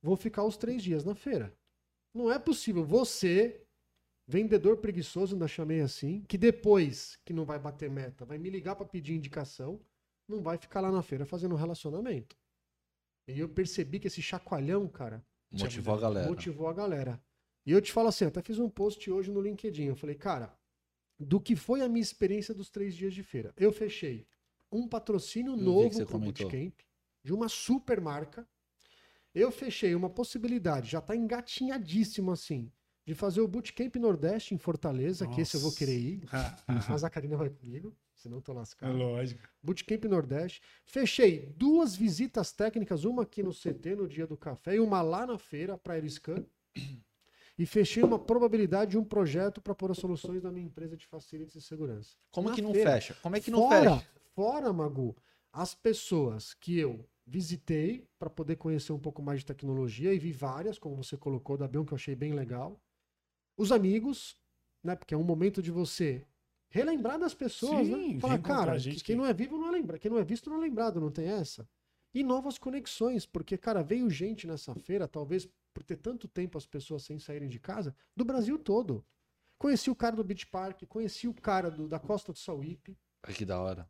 vou 0.02 0.16
ficar 0.16 0.44
os 0.44 0.58
três 0.58 0.82
dias 0.82 1.04
na 1.04 1.16
feira. 1.16 1.56
Não 2.14 2.32
é 2.32 2.40
possível. 2.40 2.84
Você, 2.84 3.64
vendedor 4.28 4.78
preguiçoso, 4.78 5.36
ainda 5.36 5.48
chamei 5.48 5.82
assim, 5.82 6.22
que 6.28 6.38
depois 6.38 7.18
que 7.26 7.34
não 7.34 7.46
vai 7.46 7.60
bater 7.60 7.90
meta, 7.90 8.26
vai 8.26 8.38
me 8.38 8.50
ligar 8.50 8.76
para 8.76 8.86
pedir 8.86 9.14
indicação, 9.14 9.80
não 10.28 10.42
vai 10.42 10.58
ficar 10.58 10.82
lá 10.82 10.92
na 10.92 11.02
feira 11.02 11.26
fazendo 11.26 11.56
um 11.56 11.58
relacionamento. 11.58 12.36
E 13.28 13.40
eu 13.40 13.50
percebi 13.50 14.00
que 14.00 14.08
esse 14.08 14.22
chacoalhão, 14.22 14.88
cara, 14.88 15.24
motivou 15.52 15.96
a 15.96 16.00
galera. 16.00 16.28
Motivou 16.28 16.68
a 16.68 16.74
galera. 16.74 17.22
E 17.66 17.72
eu 17.72 17.82
te 17.82 17.92
falo 17.92 18.08
assim, 18.08 18.26
até 18.26 18.42
fiz 18.42 18.58
um 18.58 18.70
post 18.70 19.10
hoje 19.12 19.32
no 19.32 19.42
LinkedIn. 19.42 19.86
Eu 19.86 19.96
falei, 19.96 20.16
cara, 20.16 20.58
do 21.20 21.40
que 21.40 21.56
foi 21.56 21.82
a 21.82 21.90
minha 21.90 22.02
experiência 22.02 22.54
dos 22.54 22.70
três 22.70 22.96
dias 22.96 23.14
de 23.14 23.22
feira? 23.22 23.54
Eu 23.58 23.72
fechei 23.72 24.28
um 24.72 24.88
patrocínio 24.88 25.54
eu 25.54 25.58
novo 25.58 26.06
para 26.06 26.16
o 26.16 26.20
Bootcamp 26.20 26.80
de 27.24 27.34
uma 27.34 27.50
super 27.50 28.00
marca 28.00 28.48
eu 29.40 29.52
fechei 29.52 29.96
uma 29.96 30.10
possibilidade, 30.10 30.92
já 30.92 31.02
tá 31.02 31.16
engatinhadíssimo 31.16 32.32
assim, 32.32 32.72
de 33.06 33.16
fazer 33.16 33.42
o 33.42 33.48
Bootcamp 33.48 33.96
Nordeste 33.96 34.54
em 34.54 34.58
Fortaleza, 34.58 35.26
Nossa. 35.26 35.36
que 35.36 35.42
esse 35.42 35.56
eu 35.56 35.62
vou 35.62 35.72
querer 35.72 35.98
ir. 35.98 36.22
mas 36.90 37.04
a 37.04 37.10
Karina 37.10 37.38
vai 37.38 37.50
comigo, 37.50 37.96
senão 38.14 38.40
tô 38.42 38.54
lascado. 38.54 38.92
É 38.92 38.96
lógico. 38.96 39.42
Bootcamp 39.64 40.06
Nordeste. 40.06 40.62
Fechei 40.86 41.54
duas 41.58 41.96
visitas 41.96 42.52
técnicas, 42.52 43.06
uma 43.06 43.24
aqui 43.24 43.42
no 43.42 43.52
CT 43.52 43.96
no 43.96 44.08
dia 44.08 44.28
do 44.28 44.38
café 44.38 44.76
e 44.76 44.80
uma 44.80 45.02
lá 45.02 45.26
na 45.26 45.38
feira 45.38 45.78
para 45.78 45.98
Eriscan. 45.98 46.46
E 47.58 47.66
fechei 47.66 48.04
uma 48.04 48.18
probabilidade 48.18 48.92
de 48.92 48.98
um 48.98 49.04
projeto 49.04 49.62
para 49.62 49.76
pôr 49.76 49.92
as 49.92 49.98
soluções 49.98 50.42
da 50.42 50.50
minha 50.50 50.66
empresa 50.66 50.96
de 50.96 51.06
facilities 51.06 51.56
e 51.56 51.62
segurança. 51.62 52.16
Como 52.32 52.48
na 52.48 52.56
que 52.56 52.62
não 52.62 52.72
feira. 52.72 52.92
fecha? 52.92 53.16
Como 53.22 53.36
é 53.36 53.42
que 53.42 53.52
não 53.52 53.68
fora, 53.68 53.98
fecha? 53.98 54.08
Fora, 54.34 54.72
Magu, 54.72 55.18
as 55.52 55.76
pessoas 55.76 56.54
que 56.54 56.80
eu 56.80 57.06
visitei 57.30 58.08
para 58.18 58.30
poder 58.30 58.56
conhecer 58.56 58.92
um 58.92 59.00
pouco 59.00 59.22
mais 59.22 59.40
de 59.40 59.46
tecnologia 59.46 60.14
e 60.14 60.20
vi 60.20 60.32
várias, 60.32 60.80
como 60.80 60.96
você 60.96 61.16
colocou, 61.16 61.56
da 61.58 61.68
Bion, 61.68 61.86
que 61.86 61.94
eu 61.94 61.96
achei 61.96 62.16
bem 62.16 62.34
legal. 62.34 62.82
Os 63.56 63.72
amigos, 63.72 64.36
né? 64.84 64.96
Porque 64.96 65.14
é 65.14 65.18
um 65.18 65.24
momento 65.24 65.62
de 65.62 65.70
você 65.70 66.26
relembrar 66.70 67.20
das 67.20 67.34
pessoas, 67.34 67.86
Sim, 67.88 68.14
né? 68.14 68.20
Falar, 68.20 68.40
cara, 68.40 68.78
gente 68.78 69.04
quem 69.04 69.16
que... 69.16 69.22
não 69.22 69.26
é 69.26 69.34
vivo 69.34 69.58
não 69.58 69.68
é 69.68 69.72
lembrado, 69.72 70.00
quem 70.00 70.10
não 70.10 70.18
é 70.18 70.24
visto 70.24 70.50
não 70.50 70.58
é 70.58 70.62
lembrado, 70.62 71.00
não 71.00 71.12
tem 71.12 71.28
essa. 71.28 71.68
E 72.14 72.24
novas 72.24 72.58
conexões, 72.58 73.26
porque, 73.26 73.58
cara, 73.58 73.84
veio 73.84 74.10
gente 74.10 74.48
nessa 74.48 74.74
feira, 74.74 75.08
talvez 75.08 75.48
por 75.74 75.84
ter 75.84 75.98
tanto 75.98 76.28
tempo 76.28 76.58
as 76.58 76.66
pessoas 76.66 77.04
sem 77.04 77.20
saírem 77.20 77.48
de 77.48 77.60
casa, 77.60 77.96
do 78.16 78.26
Brasil 78.26 78.58
todo. 78.58 79.06
Conheci 79.58 79.92
o 79.92 79.96
cara 79.96 80.16
do 80.16 80.24
Beach 80.24 80.48
Park, 80.48 80.84
conheci 80.88 81.28
o 81.28 81.34
cara 81.34 81.70
do, 81.70 81.88
da 81.88 82.00
Costa 82.00 82.32
do 82.32 82.40
Sauípe. 82.40 82.98
Que 83.36 83.46
da 83.46 83.62
hora. 83.62 83.88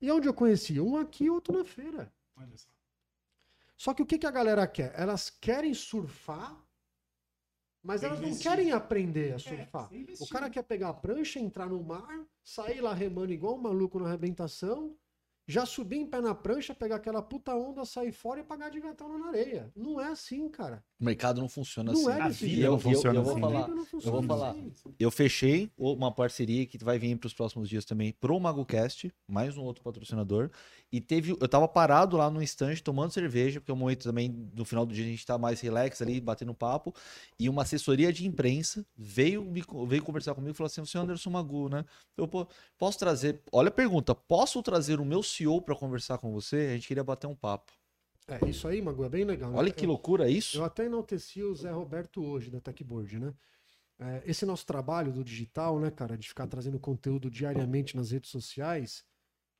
E 0.00 0.10
onde 0.10 0.28
eu 0.28 0.34
conheci? 0.34 0.80
Um 0.80 0.96
aqui, 0.96 1.30
outro 1.30 1.56
na 1.56 1.64
feira. 1.64 2.12
Olha 2.36 2.56
só. 2.56 2.68
Só 3.82 3.92
que 3.92 4.00
o 4.00 4.06
que, 4.06 4.16
que 4.16 4.28
a 4.28 4.30
galera 4.30 4.64
quer? 4.64 4.92
Elas 4.96 5.28
querem 5.28 5.74
surfar, 5.74 6.56
mas 7.82 8.04
elas 8.04 8.20
não 8.20 8.38
querem 8.38 8.70
aprender 8.70 9.32
a 9.32 9.34
é, 9.34 9.38
surfar. 9.38 9.90
É, 9.92 10.22
o 10.22 10.28
cara 10.28 10.48
quer 10.48 10.62
pegar 10.62 10.90
a 10.90 10.94
prancha, 10.94 11.40
entrar 11.40 11.68
no 11.68 11.82
mar, 11.82 12.24
sair 12.44 12.80
lá 12.80 12.94
remando 12.94 13.32
igual 13.32 13.56
um 13.56 13.60
maluco 13.60 13.98
na 13.98 14.06
arrebentação 14.06 14.96
já 15.46 15.66
subir 15.66 15.96
em 15.96 16.06
pé 16.06 16.20
na 16.20 16.34
prancha, 16.34 16.74
pegar 16.74 16.96
aquela 16.96 17.20
puta 17.20 17.54
onda, 17.54 17.84
sair 17.84 18.12
fora 18.12 18.40
e 18.40 18.44
pagar 18.44 18.70
de 18.70 18.80
gatão 18.80 19.18
na 19.18 19.28
areia. 19.28 19.70
Não 19.74 20.00
é 20.00 20.06
assim, 20.08 20.48
cara. 20.48 20.82
O 21.00 21.04
mercado 21.04 21.40
não 21.40 21.48
funciona 21.48 21.92
Não 21.92 22.00
assim. 22.08 22.10
é 22.10 22.22
A 22.22 22.28
vida 22.28 22.66
não 22.66 22.72
eu- 22.74 22.78
funciona 22.78 23.18
eu 23.18 23.22
vou 23.24 23.32
assim. 23.32 23.40
falar. 23.40 23.60
Não 23.62 23.68
eu 23.70 23.76
vou 23.76 23.84
funciona 23.86 24.26
falar. 24.26 24.50
assim. 24.50 24.72
Eu 25.00 25.10
fechei 25.10 25.70
uma 25.76 26.12
parceria 26.12 26.64
que 26.64 26.78
vai 26.82 26.96
vir 26.98 27.16
para 27.18 27.26
os 27.26 27.34
próximos 27.34 27.68
dias 27.68 27.84
também 27.84 28.12
pro 28.20 28.38
MagoCast, 28.38 29.12
mais 29.26 29.56
um 29.56 29.62
outro 29.62 29.82
patrocinador. 29.82 30.48
E 30.92 31.00
teve, 31.00 31.32
eu 31.32 31.48
tava 31.48 31.66
parado 31.66 32.16
lá 32.16 32.30
no 32.30 32.40
instante 32.42 32.82
tomando 32.82 33.10
cerveja, 33.12 33.58
porque 33.60 33.70
é 33.70 33.74
um 33.74 33.78
momento 33.78 34.04
também 34.04 34.28
no 34.54 34.64
final 34.64 34.86
do 34.86 34.94
dia 34.94 35.04
a 35.04 35.08
gente 35.08 35.26
tá 35.26 35.36
mais 35.36 35.60
relax 35.60 36.00
ali, 36.00 36.20
batendo 36.20 36.54
papo. 36.54 36.94
E 37.38 37.48
uma 37.48 37.62
assessoria 37.62 38.12
de 38.12 38.24
imprensa 38.26 38.86
veio, 38.96 39.42
me, 39.44 39.62
veio 39.88 40.02
conversar 40.04 40.34
comigo 40.34 40.52
e 40.52 40.56
falou 40.56 40.66
assim: 40.68 40.84
"Você 40.84 40.96
é 40.96 41.00
o 41.00 41.02
Anderson 41.02 41.30
Magu, 41.30 41.68
né? 41.68 41.84
Eu 42.16 42.28
pô, 42.28 42.46
posso 42.78 42.98
trazer. 42.98 43.40
Olha 43.50 43.68
a 43.68 43.72
pergunta: 43.72 44.14
posso 44.14 44.62
trazer 44.62 45.00
o 45.00 45.04
meu 45.04 45.22
CEO 45.42 45.60
para 45.62 45.74
conversar 45.76 46.18
com 46.18 46.32
você? 46.32 46.68
A 46.70 46.74
gente 46.74 46.88
queria 46.88 47.04
bater 47.04 47.26
um 47.26 47.34
papo. 47.34 47.72
É, 48.28 48.48
isso 48.48 48.68
aí, 48.68 48.80
Magu, 48.80 49.04
é 49.04 49.08
bem 49.08 49.24
legal. 49.24 49.50
né? 49.50 49.58
Olha 49.58 49.70
que 49.72 49.84
Eu- 49.84 49.88
loucura 49.88 50.28
isso. 50.30 50.58
Eu 50.58 50.64
até 50.64 50.86
enalteci 50.86 51.42
o 51.42 51.54
Zé 51.54 51.70
Roberto 51.70 52.22
hoje, 52.24 52.50
da 52.50 52.60
Techboard, 52.60 53.18
né? 53.18 53.34
É, 53.98 54.22
esse 54.26 54.44
nosso 54.46 54.64
trabalho 54.66 55.12
do 55.12 55.22
digital, 55.22 55.78
né, 55.78 55.90
cara, 55.90 56.16
de 56.16 56.26
ficar 56.28 56.46
trazendo 56.46 56.78
conteúdo 56.78 57.30
diariamente 57.30 57.96
nas 57.96 58.10
redes 58.10 58.30
sociais. 58.30 59.04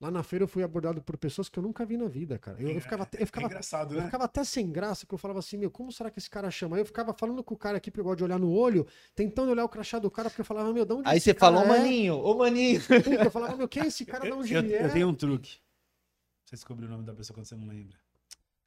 Lá 0.00 0.10
na 0.10 0.24
feira 0.24 0.42
eu 0.44 0.48
fui 0.48 0.64
abordado 0.64 1.00
por 1.00 1.16
pessoas 1.16 1.48
que 1.48 1.56
eu 1.56 1.62
nunca 1.62 1.84
vi 1.86 1.96
na 1.96 2.08
vida, 2.08 2.36
cara. 2.36 2.60
Eu, 2.60 2.70
eu 2.70 2.80
ficava, 2.80 3.04
até- 3.04 3.18
eu 3.18 3.22
É 3.22 3.26
ficava, 3.26 3.46
engraçado, 3.46 3.94
eu 3.94 3.98
né? 4.00 4.06
ficava 4.06 4.24
até 4.24 4.42
sem 4.42 4.68
graça, 4.72 5.06
que 5.06 5.14
eu 5.14 5.18
falava 5.18 5.38
assim, 5.38 5.56
meu, 5.56 5.70
como 5.70 5.92
será 5.92 6.10
que 6.10 6.18
esse 6.18 6.28
cara 6.28 6.50
chama? 6.50 6.74
Aí 6.76 6.82
eu 6.82 6.86
ficava 6.86 7.12
falando 7.14 7.44
com 7.44 7.54
o 7.54 7.56
cara 7.56 7.76
aqui, 7.76 7.88
porque 7.88 8.00
eu 8.00 8.04
gosto 8.04 8.18
de 8.18 8.24
olhar 8.24 8.38
no 8.38 8.50
olho, 8.52 8.84
tentando 9.14 9.52
olhar 9.52 9.64
o 9.64 9.68
crachá 9.68 10.00
do 10.00 10.10
cara, 10.10 10.28
porque 10.28 10.40
eu 10.40 10.44
falava, 10.44 10.72
meu, 10.72 10.84
de 10.84 10.92
onde 10.92 11.08
Aí 11.08 11.18
esse 11.18 11.24
você 11.26 11.34
cara 11.34 11.54
falou, 11.56 11.72
é? 11.72 11.78
maninho, 11.78 12.16
ô 12.18 12.34
maninho. 12.36 12.80
Eu 13.24 13.30
falava, 13.30 13.56
meu, 13.56 13.68
quem 13.68 13.84
é 13.84 13.86
esse 13.86 14.04
cara? 14.04 14.24
De 14.24 14.32
onde 14.32 14.52
Eu, 14.52 14.60
ele 14.60 14.74
é? 14.74 14.86
eu 14.86 14.92
tenho 14.92 15.08
um 15.08 15.14
truque. 15.14 15.58
Você 16.52 16.56
descobriu 16.56 16.86
o 16.86 16.92
nome 16.92 17.04
da 17.04 17.14
pessoa 17.14 17.34
quando 17.34 17.46
você 17.46 17.56
não 17.56 17.66
lembra. 17.66 17.96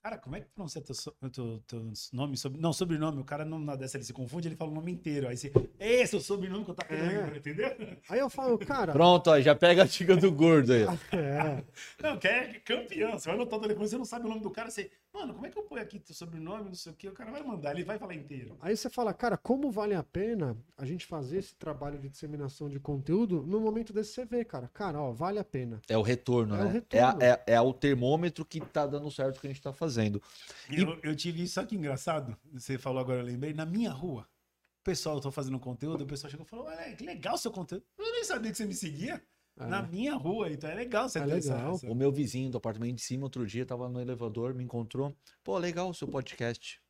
Cara, 0.02 0.18
como 0.18 0.36
é 0.36 0.42
que 0.42 0.48
pronuncia 0.48 0.82
teu, 0.82 0.96
teu, 1.32 1.64
teu 1.68 1.94
nome? 2.12 2.36
Sobre, 2.36 2.60
não, 2.60 2.74
sobrenome. 2.74 3.22
O 3.22 3.24
cara 3.24 3.46
não 3.46 3.60
na 3.60 3.76
dessa 3.76 3.98
ele 3.98 4.04
se 4.04 4.12
confunde, 4.12 4.48
ele 4.48 4.56
fala 4.56 4.72
o 4.72 4.74
nome 4.74 4.92
inteiro. 4.92 5.28
Aí 5.28 5.38
você. 5.38 5.52
Esse 5.80 6.16
é 6.16 6.18
o 6.18 6.22
sobrenome 6.22 6.66
que 6.66 6.72
eu 6.72 6.76
tava 6.76 6.90
querendo 6.90 7.32
É. 7.32 7.38
entendeu? 7.38 7.76
Aí 8.10 8.20
eu 8.20 8.28
falo, 8.28 8.58
cara. 8.58 8.92
Pronto, 8.92 9.30
ó, 9.30 9.40
já 9.40 9.54
pega 9.54 9.84
a 9.84 9.86
dica 9.86 10.16
do 10.16 10.32
gordo 10.32 10.74
aí. 10.74 10.84
É, 11.12 11.64
Não, 12.02 12.18
que 12.18 12.28
é 12.28 12.56
campeão. 12.56 13.20
Você 13.20 13.30
vai 13.30 13.38
no 13.38 13.46
telefone, 13.46 13.88
você 13.88 13.98
não 14.00 14.06
sabe 14.06 14.26
o 14.26 14.30
nome 14.30 14.42
do 14.42 14.50
cara, 14.50 14.72
você. 14.72 14.90
Mano, 15.16 15.34
como 15.34 15.48
é 15.48 15.50
que 15.50 15.58
eu 15.58 15.64
ponho 15.64 15.82
aqui 15.82 15.98
teu 15.98 16.14
sobrenome, 16.14 16.66
não 16.66 16.76
sei 16.76 16.92
o 16.92 16.96
quê? 16.96 17.08
O 17.08 17.14
cara 17.14 17.32
vai 17.32 17.42
mandar, 17.42 17.72
ele 17.72 17.86
vai 17.86 17.98
falar 17.98 18.14
inteiro. 18.16 18.58
Aí 18.60 18.76
você 18.76 18.90
fala, 18.90 19.14
cara, 19.14 19.38
como 19.38 19.72
vale 19.72 19.96
a 19.96 20.04
pena 20.04 20.58
a 20.78 20.86
gente 20.86 21.06
fazer 21.06 21.38
esse 21.38 21.56
trabalho 21.56 21.98
de 21.98 22.10
disseminação 22.10 22.70
de 22.70 22.82
conteúdo 22.82 23.42
no 23.48 23.62
momento 23.62 23.94
desse 23.94 24.12
você 24.12 24.26
vê, 24.26 24.44
cara. 24.44 24.68
Cara, 24.74 25.00
ó, 25.00 25.14
vale 25.14 25.40
a 25.40 25.44
pena. 25.46 25.82
É 25.88 25.98
o 25.98 26.02
retorno, 26.02 26.54
É 26.56 26.60
o 26.60 26.66
né? 26.66 26.72
retorno. 26.74 27.22
É, 27.22 27.30
é, 27.48 27.54
é 27.54 27.62
o 27.62 27.74
termômetro 27.74 28.44
que 28.44 28.60
tá 28.60 28.86
dando 28.86 29.10
certo 29.10 29.38
o 29.38 29.40
que 29.40 29.48
a 29.48 29.50
gente 29.50 29.62
tá 29.62 29.72
fazendo. 29.72 30.22
E- 30.70 30.82
Eu, 30.82 31.00
eu 31.02 31.16
tive 31.16 31.44
isso, 31.44 31.54
só 31.54 31.66
que 31.66 31.78
engraçado. 31.78 32.36
Você 32.52 32.78
falou 32.78 33.00
agora, 33.00 33.22
eu 33.22 33.26
lembrei. 33.26 33.54
Na 33.54 33.66
minha 33.66 33.92
rua, 33.92 34.28
o 34.82 34.84
pessoal, 34.84 35.16
eu 35.16 35.22
tô 35.22 35.32
fazendo 35.32 35.58
conteúdo, 35.60 36.04
o 36.04 36.08
pessoal 36.08 36.30
chegou 36.30 36.46
e 36.46 36.50
falou: 36.50 36.66
Olha, 36.66 36.94
que 36.94 37.06
legal 37.06 37.36
o 37.36 37.38
seu 37.38 37.52
conteúdo. 37.52 37.86
Eu 37.98 38.12
nem 38.12 38.24
sabia 38.26 38.52
que 38.52 38.58
você 38.58 38.66
me 38.66 38.74
seguia. 38.74 39.24
É. 39.58 39.66
Na 39.68 39.82
minha 39.84 40.16
rua, 40.16 40.52
então 40.52 40.70
é 40.70 40.76
legal 40.76 41.08
você 41.08 41.20
É 41.20 41.26
legal. 41.26 41.76
essa- 41.76 41.88
O 41.90 41.96
meu 41.96 42.12
vizinho 42.12 42.50
do 42.50 42.58
apartamento 42.58 42.96
de 42.96 43.02
cima, 43.02 43.24
outro 43.24 43.46
dia, 43.48 43.66
tava 43.66 43.88
no 43.88 44.02
elevador, 44.02 44.54
me 44.54 44.64
encontrou. 44.64 45.16
Pô, 45.44 45.58
legal 45.58 45.90
o 45.90 45.94
seu 45.94 46.08
podcast. 46.08 46.82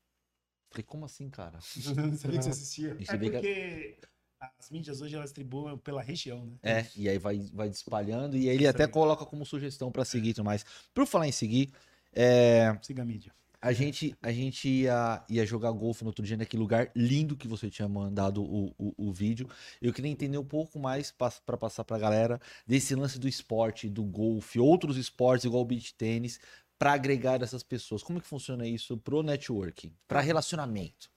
Falei, 0.71 0.83
como 0.83 1.05
assim, 1.05 1.29
cara? 1.29 1.59
Não 2.11 2.17
sabia 2.17 2.37
que 2.39 2.43
você 2.43 2.49
assistia. 2.49 2.97
É 3.07 3.17
porque 3.17 3.97
as 4.39 4.69
mídias 4.71 4.99
hoje 5.01 5.15
elas 5.15 5.29
distribuem 5.29 5.77
pela 5.77 6.01
região, 6.01 6.45
né? 6.45 6.57
É, 6.63 6.85
e 6.95 7.07
aí 7.07 7.17
vai, 7.17 7.39
vai 7.53 7.67
espalhando 7.69 8.35
e 8.35 8.49
aí 8.49 8.55
ele 8.55 8.67
até 8.67 8.83
Segue. 8.83 8.93
coloca 8.93 9.25
como 9.25 9.45
sugestão 9.45 9.91
pra 9.91 10.03
seguir 10.03 10.29
e 10.29 10.33
tudo 10.33 10.45
mais. 10.45 10.65
Por 10.93 11.05
falar 11.05 11.27
em 11.27 11.31
seguir, 11.31 11.71
é, 12.13 12.75
Siga 12.81 13.03
a 13.03 13.05
mídia. 13.05 13.31
A 13.61 13.73
gente, 13.73 14.15
a 14.21 14.31
gente 14.31 14.67
ia, 14.67 15.23
ia 15.29 15.45
jogar 15.45 15.71
golfe 15.71 16.03
no 16.03 16.09
outro 16.09 16.25
dia 16.25 16.37
naquele 16.37 16.61
lugar 16.61 16.91
lindo 16.95 17.35
que 17.35 17.47
você 17.47 17.69
tinha 17.69 17.87
mandado 17.87 18.43
o, 18.43 18.73
o, 18.77 18.93
o 18.97 19.11
vídeo. 19.11 19.49
Eu 19.81 19.93
queria 19.93 20.11
entender 20.11 20.37
um 20.37 20.45
pouco 20.45 20.79
mais 20.79 21.11
para 21.11 21.57
passar 21.57 21.83
pra 21.83 21.97
galera 21.97 22.39
desse 22.65 22.95
lance 22.95 23.19
do 23.19 23.27
esporte, 23.27 23.89
do 23.89 24.03
golfe, 24.03 24.59
outros 24.59 24.97
esportes 24.97 25.45
igual 25.45 25.63
o 25.63 25.65
beach 25.65 25.93
tênis, 25.95 26.39
para 26.77 26.93
agregar 26.93 27.41
essas 27.41 27.63
pessoas. 27.63 28.03
Como 28.03 28.21
que 28.21 28.27
funciona 28.27 28.67
isso 28.67 28.97
pro 28.97 29.23
networking, 29.23 29.93
para 30.07 30.21
relacionamento? 30.21 31.09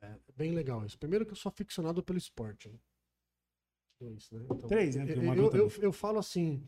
É 0.00 0.14
bem 0.36 0.52
legal 0.52 0.84
isso. 0.84 0.98
Primeiro 0.98 1.26
que 1.26 1.32
eu 1.32 1.36
sou 1.36 1.50
aficionado 1.50 2.02
pelo 2.02 2.18
esporte. 2.18 2.68
Né? 2.68 2.78
Dois, 4.00 4.30
né? 4.30 4.42
Então, 4.44 4.68
Três, 4.68 4.94
né? 4.94 5.04
Eu, 5.08 5.34
eu, 5.34 5.52
eu, 5.52 5.72
eu 5.82 5.92
falo 5.92 6.18
assim, 6.18 6.62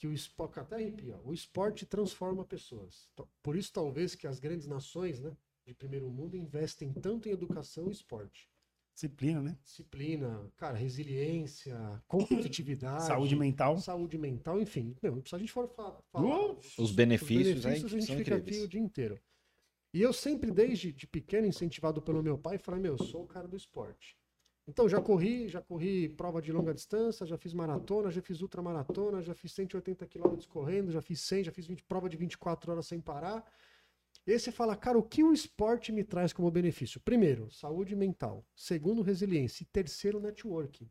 que 0.00 0.06
o 0.06 0.12
esporte, 0.14 0.58
até 0.58 0.76
arrepia, 0.76 1.18
o 1.22 1.30
esporte 1.34 1.84
transforma 1.84 2.42
pessoas. 2.42 3.06
Então, 3.12 3.28
Por 3.42 3.54
isso, 3.54 3.70
talvez, 3.70 4.14
que 4.14 4.26
as 4.26 4.40
grandes 4.40 4.66
nações 4.66 5.20
né, 5.20 5.36
de 5.66 5.74
primeiro 5.74 6.08
mundo 6.10 6.38
investem 6.38 6.90
tanto 6.90 7.28
em 7.28 7.32
educação 7.32 7.86
e 7.86 7.92
esporte. 7.92 8.48
Disciplina, 8.94 9.42
né? 9.42 9.58
Disciplina, 9.62 10.50
cara, 10.56 10.74
resiliência, 10.76 12.02
competitividade. 12.08 13.04
Saúde 13.04 13.36
mental. 13.36 13.78
Saúde 13.78 14.16
mental, 14.16 14.58
enfim. 14.58 14.96
Meu, 15.02 15.22
se 15.24 15.34
a 15.34 15.38
gente 15.38 15.52
for 15.52 15.68
fa- 15.68 16.00
falar 16.10 16.24
Uh, 16.50 16.58
Os 16.78 16.92
benefícios, 16.92 17.62
né, 17.62 17.70
benefícios, 17.72 17.92
a 17.92 17.96
gente 17.98 18.06
são 18.06 18.16
fica 18.16 18.34
aqui 18.36 18.40
incríveis. 18.42 18.64
o 18.64 18.68
dia 18.68 18.80
inteiro. 18.80 19.20
E 19.92 20.00
eu 20.00 20.12
sempre, 20.14 20.50
desde 20.50 20.92
de 20.92 21.06
pequeno, 21.06 21.46
incentivado 21.46 22.00
pelo 22.00 22.22
meu 22.22 22.38
pai, 22.38 22.56
falei, 22.56 22.80
meu, 22.80 22.94
eu 22.96 23.04
sou 23.04 23.24
o 23.24 23.26
cara 23.26 23.46
do 23.46 23.56
esporte. 23.56 24.16
Então, 24.70 24.88
já 24.88 25.00
corri, 25.00 25.48
já 25.48 25.60
corri 25.60 26.08
prova 26.10 26.40
de 26.40 26.52
longa 26.52 26.72
distância, 26.72 27.26
já 27.26 27.36
fiz 27.36 27.52
maratona, 27.52 28.08
já 28.08 28.22
fiz 28.22 28.40
ultramaratona, 28.40 29.20
já 29.20 29.34
fiz 29.34 29.52
180 29.52 30.06
quilômetros 30.06 30.46
correndo, 30.46 30.92
já 30.92 31.02
fiz 31.02 31.20
100, 31.22 31.44
já 31.44 31.52
fiz 31.52 31.66
20, 31.66 31.82
prova 31.82 32.08
de 32.08 32.16
24 32.16 32.70
horas 32.70 32.86
sem 32.86 33.00
parar. 33.00 33.44
E 34.24 34.32
aí 34.32 34.38
você 34.38 34.52
fala, 34.52 34.76
cara, 34.76 34.96
o 34.96 35.02
que 35.02 35.24
o 35.24 35.32
esporte 35.32 35.90
me 35.90 36.04
traz 36.04 36.32
como 36.32 36.48
benefício? 36.52 37.00
Primeiro, 37.00 37.50
saúde 37.50 37.96
mental. 37.96 38.46
Segundo, 38.54 39.02
resiliência. 39.02 39.64
E 39.64 39.66
terceiro, 39.66 40.20
networking. 40.20 40.88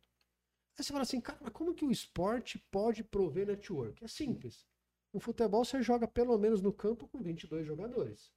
Aí 0.78 0.84
você 0.84 0.92
fala 0.92 1.04
assim, 1.04 1.22
cara, 1.22 1.40
mas 1.42 1.54
como 1.54 1.74
que 1.74 1.86
o 1.86 1.92
esporte 1.92 2.60
pode 2.70 3.02
prover 3.02 3.48
network? 3.48 4.04
É 4.04 4.10
simples. 4.10 4.68
No 5.14 5.22
futebol 5.22 5.64
você 5.64 5.82
joga 5.82 6.06
pelo 6.06 6.38
menos 6.38 6.62
no 6.62 6.74
campo 6.74 7.08
com 7.08 7.22
22 7.22 7.66
jogadores. 7.66 8.30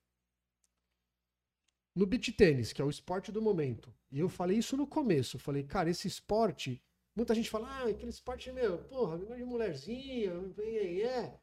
No 1.95 2.07
beach 2.07 2.33
tênis, 2.33 2.73
que 2.73 2.81
é 2.81 2.85
o 2.85 2.91
esporte 2.91 3.31
do 3.31 3.43
momento. 3.43 3.93
E 4.11 4.19
eu 4.19 4.29
falei 4.29 4.59
isso 4.59 4.77
no 4.77 4.87
começo. 4.87 5.39
Falei, 5.39 5.63
cara, 5.63 5.91
esse 5.91 6.09
esporte. 6.09 6.83
Muita 7.15 7.35
gente 7.35 7.51
fala, 7.51 7.69
ah, 7.69 7.89
aquele 7.89 8.11
esporte, 8.11 8.51
meu, 8.53 8.79
porra, 8.79 9.19
de 9.19 9.45
mulherzinha, 9.45 10.33
é, 10.59 11.01
é. 11.03 11.39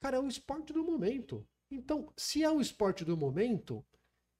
Cara, 0.00 0.16
é 0.16 0.20
o 0.20 0.26
esporte 0.26 0.72
do 0.72 0.82
momento. 0.82 1.46
Então, 1.70 2.10
se 2.16 2.42
é 2.42 2.50
o 2.50 2.60
esporte 2.60 3.04
do 3.04 3.16
momento, 3.16 3.84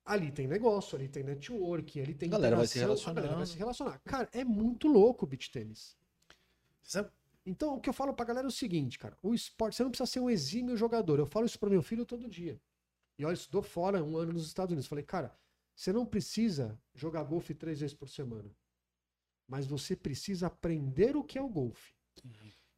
ali 0.05 0.33
tem 0.33 0.47
negócio, 0.47 0.97
ali 0.97 1.09
tem 1.09 1.23
network, 1.23 2.01
ali 2.01 2.15
tem 2.15 2.29
A 2.29 2.33
galera 2.33 2.57
vai 2.57 2.67
se 2.67 2.79
a 2.83 3.13
galera 3.13 3.37
vai 3.37 3.47
se 3.47 3.57
relacionar. 3.57 4.01
Cara, 4.05 4.29
é 4.33 4.45
muito 4.45 4.89
louco 4.89 5.27
o 5.27 5.29
beach 5.29 5.51
tênis. 5.51 5.97
Então, 7.45 7.75
o 7.75 7.81
que 7.81 7.89
eu 7.89 7.95
falo 7.95 8.15
pra 8.15 8.25
galera 8.25 8.47
é 8.47 8.49
o 8.49 8.53
seguinte, 8.53 8.99
cara. 8.99 9.17
O 9.23 9.35
esporte, 9.35 9.77
você 9.77 9.83
não 9.83 9.91
precisa 9.91 10.11
ser 10.11 10.21
um 10.21 10.31
exímio 10.31 10.77
jogador. 10.77 11.19
Eu 11.19 11.27
falo 11.27 11.45
isso 11.45 11.59
pro 11.59 11.71
meu 11.71 11.83
filho 11.83 12.07
todo 12.07 12.29
dia. 12.29 12.59
E 13.19 13.25
olha, 13.25 13.35
estudou 13.35 13.63
fora 13.63 14.03
um 14.03 14.17
ano 14.17 14.33
nos 14.33 14.47
Estados 14.47 14.73
Unidos. 14.73 14.89
Falei, 14.89 15.05
cara, 15.05 15.37
você 15.75 15.93
não 15.93 16.07
precisa 16.07 16.79
jogar 16.95 17.25
golfe 17.25 17.55
três 17.55 17.81
vezes 17.81 17.95
por 17.95 18.09
semana. 18.09 18.51
Mas 19.47 19.67
você 19.67 19.97
precisa 19.97 20.47
aprender 20.47 21.17
o 21.17 21.25
que 21.25 21.39
é 21.39 21.43
o 21.43 21.49
golfe. 21.49 21.95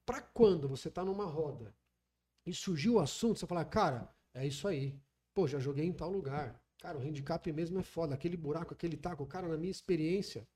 Pra 0.07 0.21
quando 0.21 0.69
você 0.69 0.91
tá 0.91 1.05
numa 1.05 1.25
roda 1.25 1.75
e 2.47 2.53
surgiu 2.53 2.95
o 2.95 3.01
assunto, 3.01 3.39
você 3.39 3.47
fala, 3.47 3.65
cara, 3.65 4.13
é 4.33 4.47
isso 4.47 4.67
aí. 4.69 4.99
Pô, 5.33 5.47
já 5.47 5.59
joguei 5.59 5.85
em 5.85 5.93
tal 5.93 6.11
lugar. 6.11 6.61
Cara, 6.79 6.99
o 6.99 7.01
handicap 7.01 7.51
mesmo 7.53 7.79
é 7.79 7.83
foda. 7.83 8.15
Aquele 8.15 8.37
buraco, 8.37 8.75
aquele 8.75 8.97
taco, 8.97 9.25
cara, 9.27 9.49
na 9.49 9.57
minha 9.57 9.71
experiência. 9.71 10.47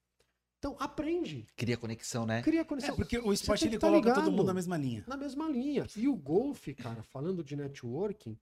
Então, 0.59 0.77
aprende. 0.79 1.47
Cria 1.57 1.77
conexão, 1.77 2.27
né? 2.27 2.43
Cria 2.43 2.65
conexão. 2.65 2.95
É, 2.95 2.97
porque 2.97 3.19
o 3.19 3.33
esporte 3.33 3.67
ele 3.67 3.79
tá 3.79 3.87
coloca 3.87 4.13
todo 4.13 4.31
mundo 4.31 4.45
na 4.45 4.55
mesma 4.55 4.77
linha. 4.77 5.05
na 5.07 5.17
mesma 5.17 5.49
linha. 5.49 5.87
E 5.97 6.09
o 6.09 6.17
golfe, 6.17 6.75
cara, 6.75 7.03
falando 7.03 7.45
de 7.45 7.55
networking, 7.57 8.37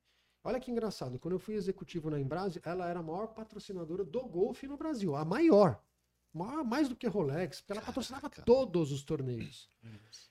olha 0.47 0.61
que 0.61 0.71
engraçado. 0.71 1.19
Quando 1.19 1.35
eu 1.35 1.39
fui 1.39 1.55
executivo 1.55 2.09
na 2.11 2.21
Embrase, 2.21 2.61
ela 2.65 2.89
era 2.89 3.01
a 3.01 3.03
maior 3.03 3.29
patrocinadora 3.29 4.05
do 4.05 4.23
golfe 4.27 4.67
no 4.67 4.77
Brasil. 4.77 5.15
A 5.17 5.25
maior. 5.25 5.83
Maior- 6.33 6.65
mais 6.65 6.89
do 6.89 6.95
que 6.95 7.07
Rolex, 7.07 7.61
porque 7.61 7.73
ela 7.73 7.81
patrocinava 7.81 8.29
todos 8.29 8.93
os 8.93 9.03
torneios. 9.03 9.71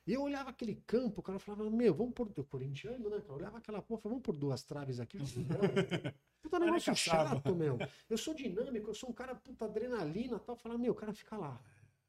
E 0.06 0.14
eu 0.14 0.22
olhava 0.22 0.52
aquele 0.52 0.76
campo, 0.86 1.20
o 1.20 1.24
cara 1.24 1.40
falava, 1.40 1.68
meu, 1.70 1.94
vamos 1.96 2.14
por. 2.14 2.32
Eu 2.36 2.44
corintiano, 2.44 3.10
né? 3.10 3.24
Eu 3.28 3.34
olhava 3.34 3.58
aquela 3.58 3.82
porra, 3.82 4.02
vamos 4.04 4.22
por 4.22 4.38
duas 4.38 4.64
traves 4.64 5.00
aqui. 5.00 5.18
Puta 6.44 6.60
negócio 6.60 6.94
caçava. 6.94 7.30
chato, 7.30 7.56
meu. 7.56 7.80
Eu 8.08 8.18
sou 8.20 8.36
dinâmico, 8.36 8.92
eu 8.92 8.94
sou 8.94 9.10
um 9.10 9.14
cara 9.14 9.34
puta 9.34 9.66
adrenalina 9.66 10.38
e 10.38 10.40
tal. 10.40 10.56
Falar, 10.56 10.78
meu, 10.78 10.92
o 10.92 10.96
cara 10.96 11.12
fica 11.12 11.36
lá. 11.36 11.60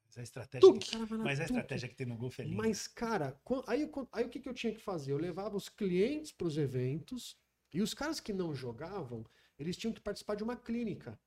Mas 0.04 0.18
a 0.18 0.22
estratégia, 0.22 0.60
Tuque, 0.60 0.90
que... 0.90 1.14
Mas 1.14 1.40
a 1.40 1.44
estratégia 1.44 1.88
que 1.88 1.94
tem 1.94 2.06
no 2.06 2.16
golfe 2.16 2.42
é 2.42 2.44
linda. 2.44 2.56
Mas, 2.58 2.86
cara, 2.86 3.40
aí, 3.66 3.90
aí 4.12 4.24
o 4.24 4.28
que, 4.28 4.40
que 4.40 4.48
eu 4.48 4.54
tinha 4.54 4.74
que 4.74 4.80
fazer? 4.80 5.12
Eu 5.12 5.18
levava 5.18 5.56
os 5.56 5.70
clientes 5.70 6.32
para 6.32 6.46
os 6.46 6.58
eventos 6.58 7.34
e 7.76 7.82
os 7.82 7.92
caras 7.92 8.20
que 8.20 8.32
não 8.32 8.54
jogavam, 8.54 9.22
eles 9.58 9.76
tinham 9.76 9.92
que 9.92 10.00
participar 10.00 10.34
de 10.34 10.42
uma 10.42 10.56
clínica 10.56 11.20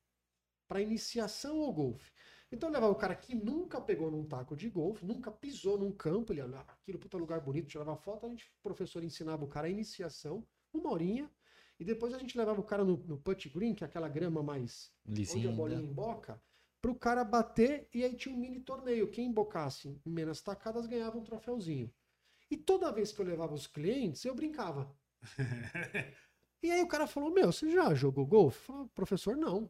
para 0.68 0.82
iniciação 0.82 1.62
ao 1.62 1.72
golfe. 1.72 2.12
Então 2.52 2.70
eu 2.70 2.74
levava 2.74 2.92
o 2.92 2.96
cara 2.96 3.16
que 3.16 3.36
nunca 3.36 3.80
pegou 3.80 4.10
num 4.10 4.26
taco 4.26 4.56
de 4.56 4.68
golfe, 4.68 5.06
nunca 5.06 5.32
pisou 5.32 5.78
num 5.78 5.92
campo, 5.92 6.34
ele 6.34 6.42
olhava 6.42 6.72
aquilo 6.72 6.98
puta 6.98 7.18
lugar 7.18 7.40
bonito, 7.40 7.68
tirava 7.68 7.96
foto, 7.96 8.26
a 8.26 8.30
gente, 8.30 8.46
o 8.46 8.64
professor 8.64 9.04
ensinava 9.04 9.46
o 9.46 9.48
cara 9.48 9.68
a 9.68 9.70
iniciação, 9.70 10.44
uma 10.74 10.92
horinha, 10.92 11.32
e 11.80 11.86
depois 11.86 12.16
a 12.16 12.18
gente 12.18 12.36
levava 12.36 12.60
o 12.60 12.64
cara 12.64 12.84
no, 12.84 12.98
no 12.98 13.20
put 13.20 13.48
green, 13.50 13.76
que 13.76 13.84
é 13.84 13.88
aquela 13.88 14.10
grama 14.10 14.42
mais 14.42 14.92
onde 15.08 15.48
a 15.48 15.52
bolinha 15.52 15.82
emboca, 15.82 16.42
pro 16.82 16.96
cara 16.96 17.24
bater 17.24 17.88
e 17.94 18.04
aí 18.04 18.16
tinha 18.16 18.34
um 18.34 18.40
mini 18.40 18.60
torneio. 18.60 19.12
Quem 19.12 19.28
embocasse 19.28 20.02
em 20.04 20.10
menos 20.10 20.42
tacadas 20.42 20.88
ganhava 20.88 21.16
um 21.16 21.24
troféuzinho. 21.24 21.94
E 22.50 22.58
toda 22.58 22.92
vez 22.92 23.12
que 23.12 23.22
eu 23.22 23.26
levava 23.26 23.54
os 23.54 23.68
clientes, 23.68 24.26
eu 24.26 24.34
brincava. 24.34 24.92
E 26.62 26.72
aí 26.72 26.82
o 26.82 26.88
cara 26.88 27.08
falou: 27.08 27.32
Meu, 27.32 27.52
você 27.52 27.70
já 27.72 27.94
jogou 27.94 28.26
golfe? 28.26 28.60
Falei, 28.66 28.88
professor, 28.94 29.36
não. 29.38 29.70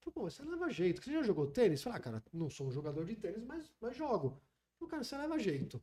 Falei, 0.00 0.14
Pô, 0.14 0.22
você 0.30 0.42
leva 0.42 0.68
jeito. 0.70 1.02
Você 1.02 1.12
já 1.12 1.22
jogou 1.22 1.46
tênis? 1.46 1.82
Falei, 1.82 1.98
ah, 1.98 2.02
cara, 2.02 2.24
não 2.32 2.48
sou 2.50 2.66
um 2.68 2.72
jogador 2.72 3.04
de 3.04 3.16
tênis, 3.16 3.42
mas, 3.44 3.70
mas 3.80 3.96
jogo. 3.96 4.40
Falei, 4.78 4.90
cara, 4.90 5.04
você 5.04 5.16
leva 5.16 5.38
jeito. 5.38 5.82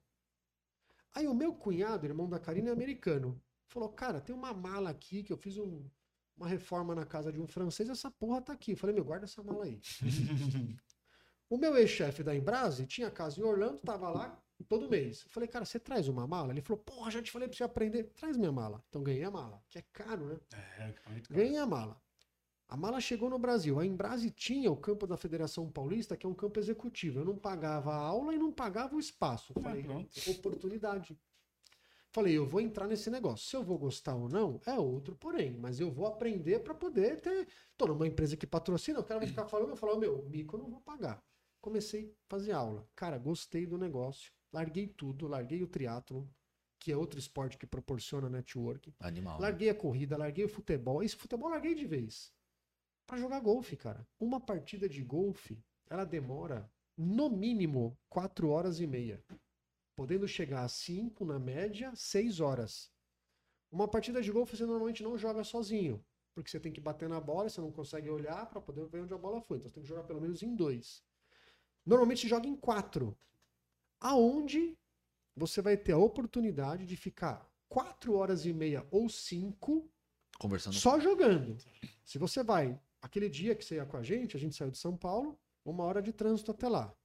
Aí 1.13 1.27
o 1.27 1.33
meu 1.33 1.53
cunhado, 1.53 2.05
irmão 2.05 2.29
da 2.29 2.39
Karina, 2.39 2.69
é 2.69 2.73
americano. 2.73 3.41
Falou, 3.67 3.89
cara, 3.89 4.21
tem 4.21 4.35
uma 4.35 4.53
mala 4.53 4.89
aqui 4.89 5.23
que 5.23 5.31
eu 5.33 5.37
fiz 5.37 5.57
um- 5.57 5.89
uma 6.37 6.47
reforma 6.47 6.93
na 6.93 7.05
casa 7.05 7.31
de 7.31 7.39
um 7.39 7.47
francês, 7.47 7.89
essa 7.89 8.11
porra 8.11 8.41
tá 8.41 8.53
aqui. 8.53 8.71
Eu 8.71 8.77
falei, 8.77 8.93
meu, 8.95 9.05
guarda 9.05 9.25
essa 9.25 9.41
mala 9.43 9.65
aí. 9.65 9.79
O 11.47 11.57
meu 11.59 11.77
ex-chefe 11.77 12.23
da 12.23 12.35
Embrase 12.35 12.87
tinha 12.87 13.11
casa 13.11 13.39
em 13.39 13.43
Orlando, 13.43 13.77
tava 13.77 14.09
lá 14.09 14.43
todo 14.63 14.89
mês. 14.89 15.23
Eu 15.23 15.29
falei, 15.29 15.47
cara, 15.49 15.65
você 15.65 15.79
traz 15.79 16.07
uma 16.07 16.25
mala? 16.25 16.51
Ele 16.51 16.61
falou, 16.61 16.81
porra, 16.81 17.11
já 17.11 17.21
te 17.21 17.31
falei 17.31 17.47
pra 17.47 17.57
você 17.57 17.63
aprender. 17.63 18.05
Traz 18.15 18.37
minha 18.37 18.51
mala. 18.51 18.83
Então 18.89 19.03
ganhei 19.03 19.23
a 19.23 19.31
mala, 19.31 19.61
que 19.69 19.77
é 19.79 19.83
caro, 19.93 20.25
né? 20.25 20.39
É, 20.79 20.85
muito 21.09 21.29
caro. 21.29 21.39
Ganhei 21.41 21.57
a 21.57 21.65
mala. 21.65 22.01
A 22.67 22.75
mala 22.75 22.99
chegou 22.99 23.29
no 23.29 23.37
Brasil. 23.37 23.79
A 23.79 23.85
Embrase 23.85 24.31
tinha 24.31 24.71
o 24.71 24.77
campo 24.77 25.05
da 25.05 25.15
Federação 25.17 25.69
Paulista, 25.69 26.17
que 26.17 26.25
é 26.25 26.29
um 26.29 26.33
campo 26.33 26.59
executivo. 26.59 27.19
Eu 27.19 27.25
não 27.25 27.37
pagava 27.37 27.93
a 27.93 27.97
aula 27.97 28.33
e 28.33 28.39
não 28.39 28.51
pagava 28.51 28.95
o 28.95 28.99
espaço. 28.99 29.53
Eu 29.55 29.61
Ah, 29.61 29.69
Falei, 29.69 30.09
oportunidade. 30.27 31.17
Falei, 32.11 32.35
eu 32.37 32.45
vou 32.47 32.61
entrar 32.61 32.87
nesse 32.87 33.09
negócio. 33.11 33.45
Se 33.45 33.55
eu 33.55 33.61
vou 33.61 33.77
gostar 33.77 34.15
ou 34.15 34.29
não, 34.29 34.59
é 34.65 34.73
outro 34.79 35.15
porém. 35.15 35.55
Mas 35.59 35.79
eu 35.79 35.91
vou 35.91 36.07
aprender 36.07 36.59
para 36.59 36.73
poder 36.73 37.19
ter. 37.19 37.47
Tô 37.77 37.87
numa 37.87 38.07
empresa 38.07 38.37
que 38.37 38.47
patrocina, 38.47 38.99
o 38.99 39.03
cara 39.03 39.19
vai 39.19 39.27
ficar 39.27 39.45
falando, 39.45 39.71
eu 39.71 39.75
falo, 39.75 39.99
meu, 39.99 40.23
mico 40.29 40.55
eu 40.55 40.61
não 40.61 40.69
vou 40.69 40.79
pagar. 40.79 41.21
Comecei 41.61 42.15
a 42.25 42.29
fazer 42.29 42.53
aula. 42.53 42.87
Cara, 42.95 43.17
gostei 43.17 43.65
do 43.65 43.77
negócio. 43.77 44.31
Larguei 44.55 44.87
tudo, 44.87 45.27
larguei 45.27 45.61
o 45.61 45.67
triatlo, 45.67 46.25
que 46.79 46.89
é 46.89 46.95
outro 46.95 47.19
esporte 47.19 47.57
que 47.57 47.67
proporciona 47.67 48.29
network. 48.29 48.93
Animal. 49.01 49.35
né? 49.35 49.41
Larguei 49.41 49.69
a 49.69 49.75
corrida, 49.75 50.15
larguei 50.15 50.45
o 50.45 50.49
futebol. 50.49 51.03
Esse 51.03 51.17
futebol 51.17 51.49
eu 51.49 51.55
larguei 51.55 51.75
de 51.75 51.85
vez. 51.85 52.31
Pra 53.05 53.17
jogar 53.17 53.41
golfe, 53.41 53.75
cara. 53.75 54.07
Uma 54.17 54.39
partida 54.39 54.87
de 54.87 55.03
golfe, 55.03 55.61
ela 55.89 56.05
demora 56.05 56.71
no 56.97 57.29
mínimo 57.29 57.97
4 58.07 58.47
horas 58.47 58.79
e 58.79 58.87
meia. 58.87 59.21
Podendo 59.93 60.25
chegar 60.25 60.63
a 60.63 60.69
5 60.69 61.25
na 61.25 61.37
média, 61.37 61.91
6 61.93 62.39
horas. 62.39 62.89
Uma 63.69 63.89
partida 63.89 64.21
de 64.21 64.31
golfe 64.31 64.55
você 64.55 64.65
normalmente 64.65 65.03
não 65.03 65.17
joga 65.17 65.43
sozinho. 65.43 66.01
Porque 66.33 66.49
você 66.49 66.61
tem 66.61 66.71
que 66.71 66.79
bater 66.79 67.09
na 67.09 67.19
bola, 67.19 67.49
você 67.49 67.59
não 67.59 67.73
consegue 67.73 68.09
olhar 68.09 68.45
pra 68.45 68.61
poder 68.61 68.85
ver 68.87 69.01
onde 69.01 69.13
a 69.13 69.17
bola 69.17 69.41
foi. 69.41 69.57
Então 69.57 69.67
você 69.67 69.75
tem 69.75 69.83
que 69.83 69.89
jogar 69.89 70.03
pelo 70.03 70.21
menos 70.21 70.41
em 70.41 70.55
dois. 70.55 71.03
Normalmente 71.85 72.21
se 72.21 72.29
joga 72.29 72.47
em 72.47 72.55
quatro. 72.55 73.17
Aonde 74.05 74.77
você 75.35 75.63
vai 75.63 75.75
ter 75.75 75.93
a 75.93 75.97
oportunidade 75.97 76.85
de 76.85 76.95
ficar 76.95 77.49
4 77.69 78.13
horas 78.13 78.45
e 78.45 78.53
meia 78.53 78.85
ou 78.91 79.09
5 79.09 79.89
Conversando. 80.37 80.75
só 80.75 80.99
jogando. 80.99 81.57
Se 82.03 82.19
você 82.19 82.43
vai, 82.43 82.79
aquele 83.01 83.27
dia 83.27 83.55
que 83.55 83.65
você 83.65 83.75
ia 83.77 83.85
com 83.85 83.97
a 83.97 84.03
gente, 84.03 84.37
a 84.37 84.39
gente 84.39 84.55
saiu 84.55 84.69
de 84.69 84.77
São 84.77 84.95
Paulo, 84.95 85.39
uma 85.65 85.83
hora 85.83 86.03
de 86.03 86.13
trânsito 86.13 86.51
até 86.51 86.69
lá. 86.69 86.95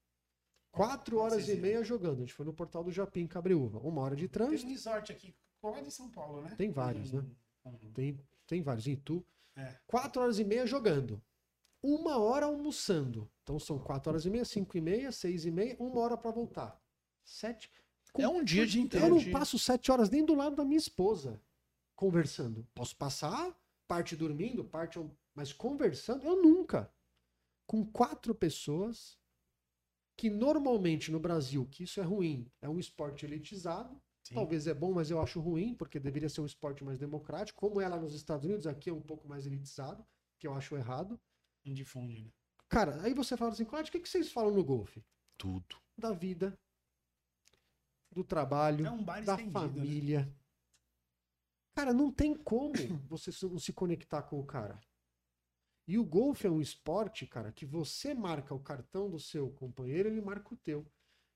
Quatro 0.70 1.16
horas 1.18 1.48
e 1.48 1.56
meia 1.56 1.82
jogando. 1.82 2.18
A 2.18 2.20
gente 2.20 2.34
foi 2.34 2.44
no 2.44 2.52
portal 2.52 2.84
do 2.84 2.92
Japim, 2.92 3.26
Cabreúva. 3.26 3.78
Uma 3.78 4.02
hora 4.02 4.14
de 4.14 4.28
Tem 4.28 4.42
um 4.42 4.48
trânsito. 4.48 4.70
resort 4.70 5.10
aqui. 5.10 5.34
Qual 5.58 5.74
é 5.76 5.80
de 5.82 5.90
São 5.90 6.10
Paulo, 6.10 6.42
né? 6.42 6.54
Tem 6.56 6.70
vários, 6.70 7.12
né? 7.12 7.24
Uhum. 7.64 7.92
Tem, 7.94 8.20
tem 8.46 8.62
vários. 8.62 8.86
Em 8.86 8.92
Itu. 8.92 9.24
É. 9.56 9.74
Quatro 9.86 10.20
horas 10.22 10.38
e 10.38 10.44
meia 10.44 10.66
jogando. 10.66 11.20
Uma 11.82 12.18
hora 12.18 12.46
almoçando. 12.46 13.28
Então 13.42 13.58
são 13.58 13.78
quatro 13.78 14.10
horas 14.10 14.26
e 14.26 14.30
meia, 14.30 14.44
cinco 14.44 14.76
e 14.76 14.80
meia, 14.80 15.10
seis 15.10 15.44
e 15.46 15.50
meia, 15.50 15.76
uma 15.80 15.98
hora 16.00 16.16
para 16.16 16.30
voltar. 16.30 16.79
Sete. 17.30 17.70
É 18.18 18.28
um 18.28 18.42
dia 18.42 18.66
de 18.66 18.80
inteiro. 18.80 19.06
Eu 19.06 19.14
não 19.14 19.30
passo 19.30 19.56
sete 19.56 19.92
horas 19.92 20.10
nem 20.10 20.24
do 20.24 20.34
lado 20.34 20.56
da 20.56 20.64
minha 20.64 20.78
esposa 20.78 21.40
conversando. 21.94 22.66
Posso 22.74 22.96
passar 22.96 23.56
parte 23.86 24.16
dormindo, 24.16 24.64
parte. 24.64 24.98
Mas 25.32 25.52
conversando, 25.52 26.24
eu 26.24 26.42
nunca. 26.42 26.92
Com 27.66 27.86
quatro 27.86 28.34
pessoas 28.34 29.16
que 30.16 30.28
normalmente 30.28 31.12
no 31.12 31.20
Brasil, 31.20 31.66
que 31.70 31.84
isso 31.84 32.00
é 32.00 32.02
ruim, 32.02 32.50
é 32.60 32.68
um 32.68 32.80
esporte 32.80 33.24
elitizado. 33.24 34.00
Sim. 34.24 34.34
Talvez 34.34 34.66
é 34.66 34.74
bom, 34.74 34.92
mas 34.92 35.10
eu 35.10 35.20
acho 35.20 35.40
ruim, 35.40 35.74
porque 35.74 36.00
deveria 36.00 36.28
ser 36.28 36.40
um 36.40 36.46
esporte 36.46 36.82
mais 36.82 36.98
democrático. 36.98 37.60
Como 37.60 37.80
é 37.80 37.86
lá 37.86 37.98
nos 37.98 38.12
Estados 38.12 38.44
Unidos, 38.44 38.66
aqui 38.66 38.90
é 38.90 38.92
um 38.92 39.00
pouco 39.00 39.28
mais 39.28 39.46
elitizado, 39.46 40.04
que 40.36 40.48
eu 40.48 40.52
acho 40.52 40.76
errado. 40.76 41.18
Não 41.64 41.72
difunde, 41.72 42.24
né? 42.24 42.30
Cara, 42.68 43.00
aí 43.02 43.14
você 43.14 43.36
fala 43.36 43.52
assim, 43.52 43.64
Cláudio, 43.64 43.88
o 43.90 43.92
que, 43.92 44.00
que 44.00 44.08
vocês 44.08 44.32
falam 44.32 44.52
no 44.52 44.64
golfe? 44.64 45.02
Tudo. 45.38 45.76
Da 45.96 46.12
vida, 46.12 46.58
do 48.10 48.24
trabalho, 48.24 48.86
É 48.86 48.90
um 48.90 49.04
da 49.04 49.36
né? 49.36 49.50
família. 49.50 50.32
Cara, 51.74 51.92
não 51.92 52.10
tem 52.10 52.34
como 52.34 52.72
você 53.08 53.30
não 53.46 53.58
se 53.58 53.72
conectar 53.72 54.22
com 54.22 54.38
o 54.40 54.44
cara. 54.44 54.80
E 55.86 55.98
o 55.98 56.04
golfe 56.04 56.46
é 56.46 56.50
um 56.50 56.60
esporte, 56.60 57.26
cara, 57.26 57.50
que 57.52 57.66
você 57.66 58.14
marca 58.14 58.54
o 58.54 58.60
cartão 58.60 59.10
do 59.10 59.18
seu 59.18 59.50
companheiro, 59.50 60.08
ele 60.08 60.20
marca 60.20 60.54
o 60.54 60.56
teu. 60.56 60.86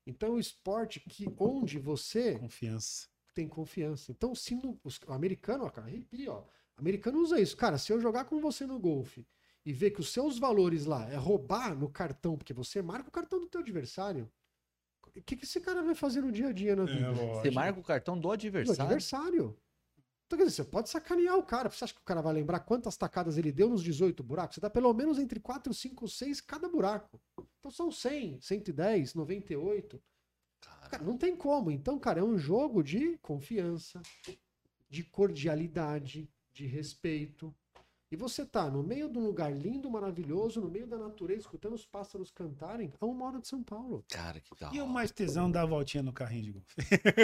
Então 0.07 0.29
é 0.29 0.31
um 0.33 0.39
esporte 0.39 0.99
que 0.99 1.25
onde 1.39 1.79
você 1.79 2.37
Confiança. 2.39 3.07
tem 3.33 3.47
confiança. 3.49 4.11
Então, 4.11 4.33
se 4.35 4.55
no, 4.55 4.79
os, 4.83 4.99
o 5.07 5.11
americano, 5.11 5.65
ó, 5.65 5.69
cara, 5.69 5.87
arrepia, 5.87 6.31
ó. 6.31 6.41
O 6.77 6.81
americano 6.81 7.19
usa 7.19 7.39
isso. 7.39 7.57
Cara, 7.57 7.77
se 7.77 7.91
eu 7.91 7.99
jogar 7.99 8.25
com 8.25 8.39
você 8.39 8.65
no 8.65 8.79
golfe 8.79 9.25
e 9.65 9.73
ver 9.73 9.91
que 9.91 9.99
os 9.99 10.09
seus 10.13 10.37
valores 10.37 10.85
lá 10.85 11.09
é 11.09 11.15
roubar 11.15 11.75
no 11.75 11.89
cartão, 11.89 12.37
porque 12.37 12.53
você 12.53 12.81
marca 12.81 13.09
o 13.09 13.11
cartão 13.11 13.39
do 13.39 13.47
teu 13.47 13.61
adversário, 13.61 14.31
o 15.19 15.23
que, 15.23 15.35
que 15.35 15.45
esse 15.45 15.59
cara 15.61 15.81
vai 15.83 15.95
fazer 15.95 16.21
no 16.21 16.31
dia 16.31 16.47
a 16.49 16.53
dia 16.53 16.75
na 16.75 16.83
É, 16.83 16.85
vida? 16.87 17.13
Você 17.13 17.51
marca 17.51 17.79
o 17.79 17.83
cartão 17.83 18.15
do 18.15 18.21
do 18.21 18.31
adversário. 18.31 18.81
adversário. 18.83 19.57
Então, 20.25 20.39
quer 20.39 20.45
dizer, 20.45 20.55
você 20.55 20.63
pode 20.63 20.89
sacanear 20.89 21.37
o 21.37 21.43
cara. 21.43 21.69
Você 21.69 21.83
acha 21.83 21.93
que 21.93 22.01
o 22.01 22.03
cara 22.05 22.21
vai 22.21 22.33
lembrar 22.33 22.59
quantas 22.61 22.97
tacadas 22.97 23.37
ele 23.37 23.51
deu 23.51 23.69
nos 23.69 23.83
18 23.83 24.23
buracos? 24.23 24.55
Você 24.55 24.61
dá 24.61 24.69
pelo 24.69 24.91
menos 24.93 25.19
entre 25.19 25.39
4, 25.39 25.71
5, 25.73 26.07
6 26.07 26.41
cada 26.41 26.67
buraco. 26.67 27.21
Então 27.59 27.69
são 27.71 27.91
100, 27.91 28.41
110, 28.41 29.13
98. 29.13 30.01
Cara, 30.89 31.03
não 31.03 31.17
tem 31.17 31.35
como. 31.35 31.69
Então, 31.69 31.99
cara, 31.99 32.19
é 32.21 32.23
um 32.23 32.37
jogo 32.37 32.81
de 32.83 33.17
confiança, 33.19 34.01
de 34.89 35.03
cordialidade, 35.03 36.27
de 36.51 36.65
respeito. 36.65 37.55
E 38.11 38.15
você 38.15 38.45
tá 38.45 38.69
no 38.69 38.83
meio 38.83 39.09
de 39.09 39.17
um 39.17 39.25
lugar 39.25 39.51
lindo, 39.51 39.89
maravilhoso, 39.89 40.61
no 40.61 40.69
meio 40.69 40.85
da 40.87 40.97
natureza, 40.97 41.41
escutando 41.41 41.73
os 41.73 41.85
pássaros 41.85 42.29
cantarem, 42.31 42.93
a 43.01 43.05
uma 43.05 43.25
hora 43.25 43.39
de 43.39 43.47
São 43.47 43.63
Paulo. 43.63 44.05
Cara, 44.09 44.39
que 44.39 44.49
da 44.59 44.71
E 44.73 44.79
o 44.79 44.87
mais 44.87 45.11
tesão 45.11 45.49
da 45.49 45.65
voltinha 45.65 46.03
no 46.03 46.13
carrinho 46.13 46.43
de 46.43 46.51
golfe. 46.51 46.75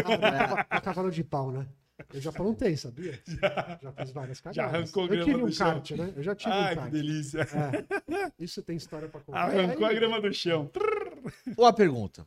Ah, 0.04 0.12
no 0.18 0.22
cava- 0.22 0.68
no 0.76 0.82
cavalo 0.82 1.12
de 1.12 1.24
pau, 1.24 1.52
né? 1.52 1.68
Eu 2.12 2.20
já 2.20 2.32
aprontei, 2.32 2.76
sabia? 2.76 3.22
Já, 3.80 3.92
fiz 3.94 4.12
várias 4.12 4.42
cagadas. 4.42 4.56
Já 4.56 4.66
arrancou 4.66 5.04
Eu 5.04 5.10
grama 5.10 5.26
tive 5.26 5.38
do 5.38 5.46
um 5.46 5.52
chão. 5.52 5.68
kart, 5.72 5.92
né? 5.92 6.14
Eu 6.16 6.24
já 6.24 6.34
tive 6.36 6.52
Ai, 6.52 6.66
um 6.66 6.70
que 6.70 6.76
kart. 6.82 6.92
delícia. 6.92 7.42
É. 7.42 8.32
Isso 8.40 8.64
tem 8.64 8.76
história 8.76 9.08
pra 9.08 9.22
contar. 9.22 9.40
Arrancou 9.44 9.86
a 9.86 9.94
grama 9.94 10.20
do 10.20 10.34
chão. 10.34 10.72
Uma 11.56 11.72
pergunta. 11.72 12.26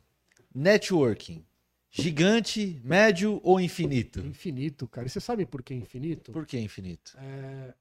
Networking. 0.53 1.45
Gigante, 1.91 2.79
médio 2.85 3.41
ou 3.43 3.59
infinito? 3.59 4.19
Infinito, 4.21 4.87
cara. 4.87 5.07
E 5.07 5.09
você 5.09 5.19
sabe 5.19 5.45
por 5.45 5.61
que 5.61 5.73
infinito? 5.73 6.31
Por 6.31 6.45
que 6.45 6.57
infinito? 6.57 7.13
É, 7.17 7.73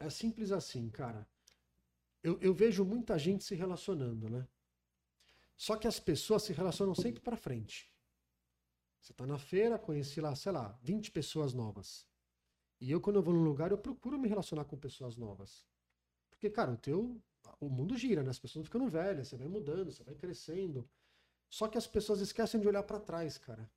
é 0.00 0.10
simples 0.10 0.50
assim, 0.50 0.88
cara. 0.88 1.28
Eu, 2.22 2.38
eu 2.40 2.52
vejo 2.52 2.84
muita 2.84 3.18
gente 3.18 3.44
se 3.44 3.54
relacionando, 3.54 4.28
né? 4.28 4.48
Só 5.56 5.76
que 5.76 5.86
as 5.86 6.00
pessoas 6.00 6.42
se 6.42 6.52
relacionam 6.52 6.94
sempre 6.94 7.20
pra 7.20 7.36
frente. 7.36 7.92
Você 9.00 9.12
tá 9.12 9.26
na 9.26 9.38
feira, 9.38 9.78
conheci 9.78 10.20
lá, 10.20 10.34
sei 10.34 10.52
lá, 10.52 10.78
20 10.82 11.10
pessoas 11.10 11.52
novas. 11.52 12.06
E 12.80 12.90
eu, 12.90 13.00
quando 13.00 13.16
eu 13.16 13.22
vou 13.22 13.34
num 13.34 13.44
lugar, 13.44 13.70
eu 13.70 13.78
procuro 13.78 14.18
me 14.18 14.28
relacionar 14.28 14.64
com 14.64 14.76
pessoas 14.76 15.16
novas. 15.16 15.66
Porque, 16.30 16.48
cara, 16.50 16.72
o 16.72 16.76
teu. 16.76 17.22
O 17.58 17.68
mundo 17.68 17.96
gira, 17.96 18.22
né? 18.22 18.30
As 18.30 18.38
pessoas 18.38 18.62
vão 18.62 18.64
ficando 18.64 18.88
velhas, 18.88 19.28
você 19.28 19.36
vai 19.36 19.48
mudando, 19.48 19.92
você 19.92 20.02
vai 20.02 20.14
crescendo. 20.14 20.88
Só 21.48 21.68
que 21.68 21.76
as 21.76 21.86
pessoas 21.86 22.20
esquecem 22.20 22.60
de 22.60 22.68
olhar 22.68 22.82
pra 22.82 23.00
trás, 23.00 23.36
cara. 23.36 23.70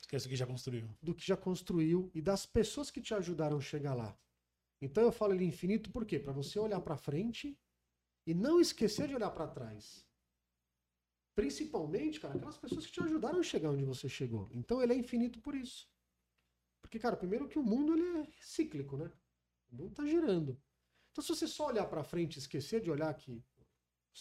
Esquece 0.00 0.26
o 0.26 0.28
que 0.30 0.36
já 0.36 0.46
construiu. 0.46 0.88
do 1.02 1.14
que 1.14 1.26
já 1.26 1.36
construiu 1.36 2.10
e 2.14 2.20
das 2.20 2.46
pessoas 2.46 2.90
que 2.90 3.00
te 3.00 3.14
ajudaram 3.14 3.56
a 3.56 3.60
chegar 3.60 3.94
lá. 3.94 4.16
Então 4.84 5.02
eu 5.02 5.10
falo 5.10 5.32
ele 5.32 5.44
infinito 5.44 5.90
por 5.90 6.04
quê? 6.04 6.18
Para 6.18 6.32
você 6.32 6.58
olhar 6.58 6.80
para 6.80 6.96
frente 6.96 7.58
e 8.26 8.34
não 8.34 8.60
esquecer 8.60 9.08
de 9.08 9.14
olhar 9.14 9.30
para 9.30 9.48
trás. 9.48 10.06
Principalmente, 11.34 12.20
cara, 12.20 12.34
aquelas 12.34 12.58
pessoas 12.58 12.86
que 12.86 12.92
te 12.92 13.02
ajudaram 13.02 13.40
a 13.40 13.42
chegar 13.42 13.70
onde 13.70 13.84
você 13.84 14.08
chegou. 14.08 14.48
Então 14.52 14.82
ele 14.82 14.92
é 14.92 14.96
infinito 14.96 15.40
por 15.40 15.54
isso. 15.54 15.88
Porque, 16.80 16.98
cara, 16.98 17.16
primeiro 17.16 17.48
que 17.48 17.58
o 17.58 17.62
mundo 17.62 17.94
ele 17.94 18.18
é 18.18 18.28
cíclico, 18.40 18.96
né? 18.96 19.10
O 19.72 19.76
mundo 19.76 19.94
tá 19.94 20.06
girando. 20.06 20.60
Então 21.10 21.22
se 21.22 21.28
você 21.28 21.48
só 21.48 21.68
olhar 21.68 21.86
para 21.86 22.04
frente 22.04 22.36
e 22.36 22.38
esquecer 22.38 22.80
de 22.80 22.90
olhar 22.90 23.12
que 23.14 23.42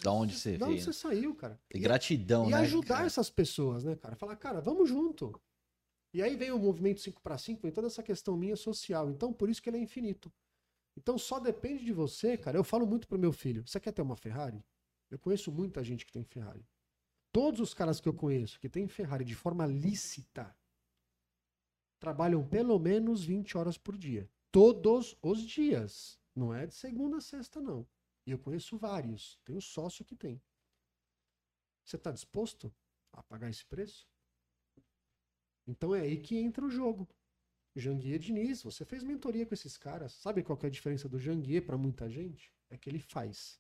Da 0.02 0.12
onde 0.12 0.34
você 0.38 0.58
Da 0.58 0.68
onde 0.68 0.82
você 0.82 0.94
saiu, 0.94 1.36
cara. 1.36 1.60
E 1.74 1.78
gratidão, 1.78 2.48
e 2.48 2.52
né? 2.52 2.58
ajudar 2.60 2.96
cara? 2.96 3.06
essas 3.06 3.30
pessoas, 3.30 3.84
né, 3.84 3.96
cara? 3.96 4.16
Falar, 4.16 4.38
cara, 4.38 4.62
vamos 4.62 4.88
junto. 4.88 5.40
E 6.14 6.22
aí 6.22 6.36
vem 6.36 6.52
o 6.52 6.60
movimento 6.60 7.02
5 7.02 7.22
para 7.22 7.38
5, 7.38 7.62
vem 7.62 7.72
toda 7.72 7.88
essa 7.88 8.04
questão 8.04 8.38
minha 8.38 8.56
social. 8.56 9.10
Então, 9.10 9.34
por 9.34 9.50
isso 9.50 9.62
que 9.62 9.70
ele 9.70 9.78
é 9.78 9.82
infinito. 9.82 10.32
Então, 10.96 11.18
só 11.18 11.40
depende 11.40 11.84
de 11.84 11.92
você, 11.92 12.38
cara. 12.38 12.58
Eu 12.58 12.64
falo 12.64 12.86
muito 12.86 13.08
pro 13.08 13.18
meu 13.18 13.32
filho: 13.34 13.66
você 13.68 13.80
quer 13.80 13.92
ter 13.92 14.02
uma 14.02 14.16
Ferrari? 14.16 14.64
Eu 15.10 15.20
conheço 15.20 15.52
muita 15.52 15.84
gente 15.84 16.06
que 16.06 16.12
tem 16.12 16.24
Ferrari. 16.24 16.68
Todos 17.32 17.60
os 17.60 17.74
caras 17.74 18.00
que 18.00 18.08
eu 18.08 18.14
conheço 18.14 18.60
que 18.60 18.70
têm 18.70 18.88
Ferrari 18.88 19.26
de 19.26 19.36
forma 19.36 19.66
lícita 19.66 20.56
trabalham 22.00 22.48
pelo 22.48 22.78
menos 22.78 23.24
20 23.24 23.58
horas 23.58 23.78
por 23.78 23.98
dia. 23.98 24.30
Todos 24.52 25.18
os 25.22 25.42
dias. 25.42 26.20
Não 26.36 26.54
é 26.54 26.66
de 26.66 26.74
segunda 26.74 27.18
a 27.18 27.22
sexta, 27.22 27.62
não. 27.62 27.88
E 28.26 28.32
eu 28.32 28.40
conheço 28.40 28.78
vários. 28.78 29.40
Tenho 29.44 29.62
sócio 29.62 30.06
que 30.06 30.16
tem. 30.16 30.42
Você 31.86 31.96
está 31.96 32.12
disposto 32.12 32.74
a 33.12 33.22
pagar 33.24 33.50
esse 33.50 33.66
preço? 33.66 34.08
Então 35.66 35.94
é 35.94 36.02
aí 36.02 36.20
que 36.20 36.38
entra 36.38 36.66
o 36.66 36.70
jogo. 36.70 37.08
Janguier 37.76 38.20
Diniz, 38.20 38.62
você 38.62 38.86
fez 38.86 39.04
mentoria 39.04 39.46
com 39.46 39.54
esses 39.54 39.78
caras. 39.78 40.14
Sabe 40.14 40.44
qual 40.44 40.58
que 40.58 40.66
é 40.66 40.70
a 40.70 40.72
diferença 40.72 41.10
do 41.10 41.20
Janguier 41.20 41.66
para 41.66 41.78
muita 41.78 42.10
gente? 42.10 42.52
É 42.70 42.78
que 42.78 42.90
ele 42.90 43.00
faz. 43.00 43.60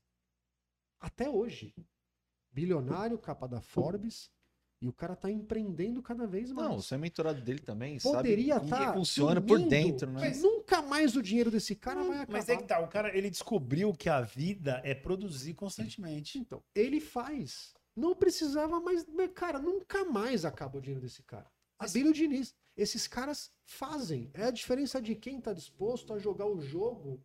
Até 0.99 1.29
hoje. 1.29 1.73
Bilionário, 2.51 3.17
capa 3.17 3.47
da 3.47 3.59
Forbes. 3.59 4.31
E 4.79 4.87
o 4.87 4.91
cara 4.91 5.15
tá 5.15 5.31
empreendendo 5.31 6.01
cada 6.01 6.27
vez 6.27 6.51
mais. 6.51 6.69
Não, 6.69 6.81
você 6.81 6.95
é 6.95 6.97
mentorado 6.97 7.41
dele 7.41 7.59
também, 7.59 7.99
Poderia 7.99 8.55
sabe 8.55 8.65
estar 8.65 8.93
funciona 8.93 9.39
por 9.39 9.57
dentro, 9.57 10.11
né? 10.11 10.19
Mas 10.19 10.41
nunca 10.41 10.81
mais 10.81 11.15
o 11.15 11.21
dinheiro 11.21 11.49
desse 11.49 11.73
cara 11.73 12.03
vai 12.03 12.17
acabar. 12.17 12.33
Mas 12.33 12.49
é 12.49 12.57
que 12.57 12.65
tá, 12.65 12.81
o 12.81 12.87
cara, 12.89 13.17
ele 13.17 13.29
descobriu 13.29 13.93
que 13.93 14.09
a 14.09 14.19
vida 14.19 14.81
é 14.83 14.93
produzir 14.93 15.53
constantemente. 15.53 16.37
Então, 16.37 16.61
ele 16.75 16.99
faz. 16.99 17.73
Não 17.95 18.13
precisava 18.13 18.79
mais. 18.81 19.05
mas, 19.07 19.31
Cara, 19.33 19.57
nunca 19.57 20.03
mais 20.03 20.43
acaba 20.43 20.77
o 20.77 20.81
dinheiro 20.81 21.01
desse 21.01 21.23
cara. 21.23 21.49
Abílio 21.79 22.11
Diniz. 22.11 22.53
Esses 22.75 23.07
caras 23.07 23.51
fazem. 23.65 24.29
É 24.33 24.45
a 24.45 24.51
diferença 24.51 25.01
de 25.01 25.15
quem 25.15 25.39
tá 25.39 25.53
disposto 25.53 26.13
a 26.13 26.19
jogar 26.19 26.47
o 26.47 26.59
jogo 26.59 27.21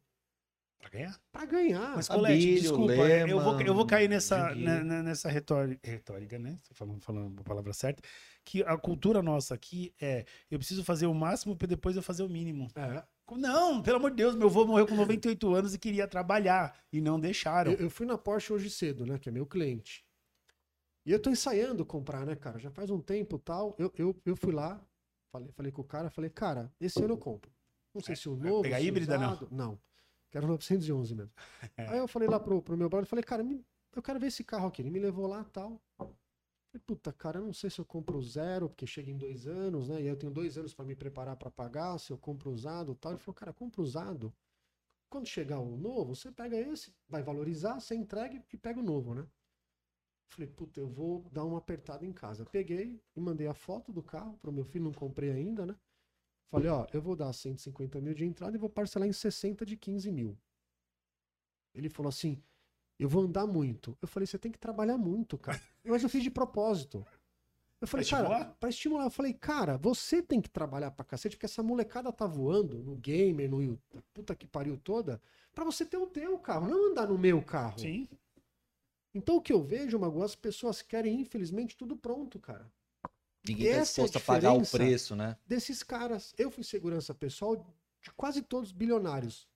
Pra 0.79 0.91
ganhar? 0.91 1.21
pra 1.33 1.45
ganhar. 1.45 1.97
Mas, 1.97 2.09
Abílio, 2.09 2.29
Colete, 2.29 2.61
desculpa, 2.61 2.93
é, 2.93 3.23
eu, 3.25 3.41
vou, 3.41 3.61
eu 3.61 3.75
vou 3.75 3.85
cair 3.87 4.09
nessa, 4.09 4.51
Didi. 4.51 4.65
né, 4.65 4.85
né, 4.85 5.03
nessa 5.03 5.29
retórica, 5.29 5.81
retórica, 5.91 6.39
né? 6.39 6.57
Falando, 6.73 7.01
falando 7.01 7.41
a 7.41 7.43
palavra 7.43 7.73
certa. 7.73 8.01
Que 8.45 8.63
a 8.63 8.77
cultura 8.79 9.21
nossa 9.21 9.55
aqui 9.55 9.93
é: 10.01 10.25
eu 10.49 10.57
preciso 10.59 10.85
fazer 10.85 11.07
o 11.07 11.15
máximo 11.15 11.57
para 11.57 11.67
depois 11.67 11.97
eu 11.97 12.03
fazer 12.03 12.23
o 12.23 12.29
mínimo. 12.29 12.69
É. 12.77 13.03
Não, 13.37 13.83
pelo 13.83 13.97
amor 13.97 14.11
de 14.11 14.17
Deus, 14.19 14.35
meu 14.37 14.47
avô 14.47 14.65
morreu 14.65 14.87
com 14.87 14.95
98 14.95 15.53
anos 15.55 15.75
e 15.75 15.79
queria 15.79 16.07
trabalhar. 16.07 16.75
E 16.93 17.01
não 17.01 17.19
deixaram. 17.19 17.73
Eu, 17.73 17.79
eu 17.79 17.91
fui 17.91 18.07
na 18.07 18.17
Porsche 18.17 18.53
hoje 18.53 18.71
cedo, 18.71 19.05
né? 19.05 19.19
Que 19.19 19.29
é 19.29 19.33
meu 19.33 19.45
cliente. 19.47 20.05
E 21.05 21.11
eu 21.11 21.21
tô 21.21 21.29
ensaiando 21.29 21.85
comprar, 21.85 22.25
né, 22.25 22.37
cara? 22.37 22.59
Já 22.59 22.71
faz 22.71 22.89
um 22.89 23.01
tempo 23.01 23.37
e 23.37 23.41
tal. 23.41 23.75
Eu, 23.79 23.93
eu, 23.99 24.17
eu 24.25 24.37
fui 24.37 24.53
lá, 24.53 24.81
falei, 25.31 25.51
falei 25.53 25.73
com 25.73 25.83
o 25.83 25.85
cara, 25.85 26.11
falei, 26.11 26.31
cara, 26.31 26.73
esse 26.81 27.03
ano 27.03 27.15
eu 27.15 27.19
compro. 27.19 27.51
Não 27.95 28.03
sei 28.03 28.15
se 28.17 28.29
o 28.29 28.37
novo. 28.37 28.63
pegar 28.63 28.81
híbrida, 28.81 29.19
não? 29.19 29.33
usado. 29.33 29.49
Não. 29.51 29.81
Quero 30.31 30.47
911 30.47 31.15
mesmo. 31.15 31.33
Aí 31.77 31.99
eu 31.99 32.07
falei 32.09 32.29
lá 32.29 32.39
pro, 32.39 32.63
pro 32.63 32.77
meu 32.77 32.89
brother, 32.89 33.09
falei, 33.09 33.23
cara, 33.23 33.43
me- 33.43 33.65
eu 33.95 34.03
quero 34.03 34.21
ver 34.21 34.27
esse 34.27 34.45
carro 34.45 34.69
aqui. 34.69 34.83
Ele 34.83 34.91
me 34.91 34.99
levou 34.99 35.27
lá 35.27 35.41
e 35.41 35.51
tal. 35.51 35.81
Falei, 35.97 36.85
puta, 36.87 37.13
cara, 37.13 37.39
eu 37.39 37.47
não 37.47 37.53
sei 37.53 37.71
se 37.71 37.79
eu 37.81 37.85
compro 37.85 38.21
zero, 38.23 38.69
porque 38.69 38.87
chega 38.87 39.11
em 39.11 39.17
dois 39.17 39.47
anos, 39.47 39.89
né? 39.89 40.03
E 40.03 40.07
eu 40.07 40.17
tenho 40.17 40.31
dois 40.31 40.59
anos 40.59 40.75
para 40.75 40.85
me 40.85 40.95
preparar 40.95 41.35
para 41.37 41.51
pagar, 41.51 41.99
se 41.99 42.13
eu 42.13 42.19
compro 42.19 42.51
usado 42.51 42.93
e 42.93 42.97
tal. 42.97 43.13
Ele 43.13 43.19
falou, 43.21 43.35
cara, 43.35 43.53
compra 43.53 43.81
usado. 43.81 44.33
Quando 45.11 45.27
chegar 45.27 45.59
o 45.59 45.77
novo, 45.79 46.15
você 46.15 46.31
pega 46.31 46.57
esse, 46.57 46.95
vai 47.09 47.23
valorizar, 47.23 47.81
você 47.81 47.95
entrega 47.95 48.45
e 48.53 48.57
pega 48.59 48.79
o 48.79 48.83
novo, 48.83 49.15
né? 49.15 49.27
Falei, 50.29 50.47
puta, 50.49 50.79
eu 50.81 50.89
vou 50.89 51.27
dar 51.33 51.45
uma 51.45 51.59
apertada 51.59 52.05
em 52.05 52.13
casa. 52.13 52.45
Peguei 52.45 53.01
e 53.17 53.21
mandei 53.21 53.47
a 53.47 53.55
foto 53.55 53.93
do 53.93 54.03
carro 54.03 54.39
pro 54.41 54.53
meu 54.53 54.65
filho, 54.65 54.85
não 54.85 54.93
comprei 54.93 55.31
ainda, 55.31 55.65
né? 55.67 55.75
Falei, 56.51 56.69
ó, 56.69 56.87
eu 56.93 57.03
vou 57.03 57.17
dar 57.17 57.33
150 57.33 58.01
mil 58.01 58.15
de 58.15 58.25
entrada 58.25 58.57
e 58.57 58.61
vou 58.61 58.71
parcelar 58.71 59.09
em 59.09 59.13
60 59.13 59.67
de 59.67 59.77
15 59.77 60.11
mil. 60.13 60.39
Ele 61.75 61.89
falou 61.89 62.09
assim, 62.09 62.43
eu 62.99 63.09
vou 63.09 63.23
andar 63.23 63.47
muito. 63.47 63.97
Eu 64.01 64.09
falei, 64.09 64.27
você 64.27 64.39
tem 64.39 64.51
que 64.51 64.59
trabalhar 64.59 64.97
muito, 64.97 65.37
cara. 65.39 65.61
Mas 65.85 66.03
eu 66.03 66.09
fiz 66.09 66.23
de 66.23 66.31
propósito. 66.31 67.05
Eu 67.81 67.87
falei, 67.87 68.05
Pra 68.07 68.17
cara, 68.19 68.29
estimular? 68.29 68.57
pra 68.59 68.69
estimular. 68.69 69.05
Eu 69.05 69.11
falei, 69.11 69.33
cara, 69.35 69.77
você 69.77 70.23
tem 70.23 70.41
que 70.41 70.51
trabalhar 70.51 70.91
pra 70.91 71.05
cacete, 71.05 71.37
porque 71.37 71.47
essa 71.47 71.63
molecada 71.63 72.13
tá 72.13 72.27
voando 72.27 72.79
no 72.83 72.97
gamer, 72.97 73.49
no 73.49 73.63
YouTube, 73.63 74.03
puta 74.13 74.35
que 74.35 74.47
pariu 74.47 74.77
toda, 74.79 75.21
pra 75.55 75.65
você 75.65 75.87
ter 75.87 75.97
o 75.97 76.07
teu 76.07 76.39
carro, 76.39 76.69
não 76.69 76.91
andar 76.91 77.07
no 77.07 77.17
meu 77.17 77.41
carro. 77.43 77.79
Sim. 77.79 78.09
Então 79.15 79.37
o 79.37 79.41
que 79.41 79.53
eu 79.53 79.63
vejo, 79.63 79.99
Mago, 79.99 80.23
as 80.23 80.35
pessoas 80.35 80.83
querem, 80.83 81.21
infelizmente, 81.21 81.77
tudo 81.77 81.97
pronto, 81.97 82.39
cara. 82.39 82.71
Ninguém 83.47 83.73
tá 83.73 83.79
Essa 83.79 84.01
é 84.01 84.05
a 84.05 84.07
disposto 84.07 84.17
a 84.17 84.21
pagar 84.21 84.53
o 84.53 84.67
preço, 84.67 85.17
né? 85.17 85.37
Desses 85.47 85.83
caras. 85.83 86.35
Eu 86.37 86.51
fui 86.51 86.63
segurança 86.63 87.15
pessoal 87.15 87.57
de 87.57 88.11
quase 88.17 88.43
todos 88.43 88.73
bilionários. 88.73 89.49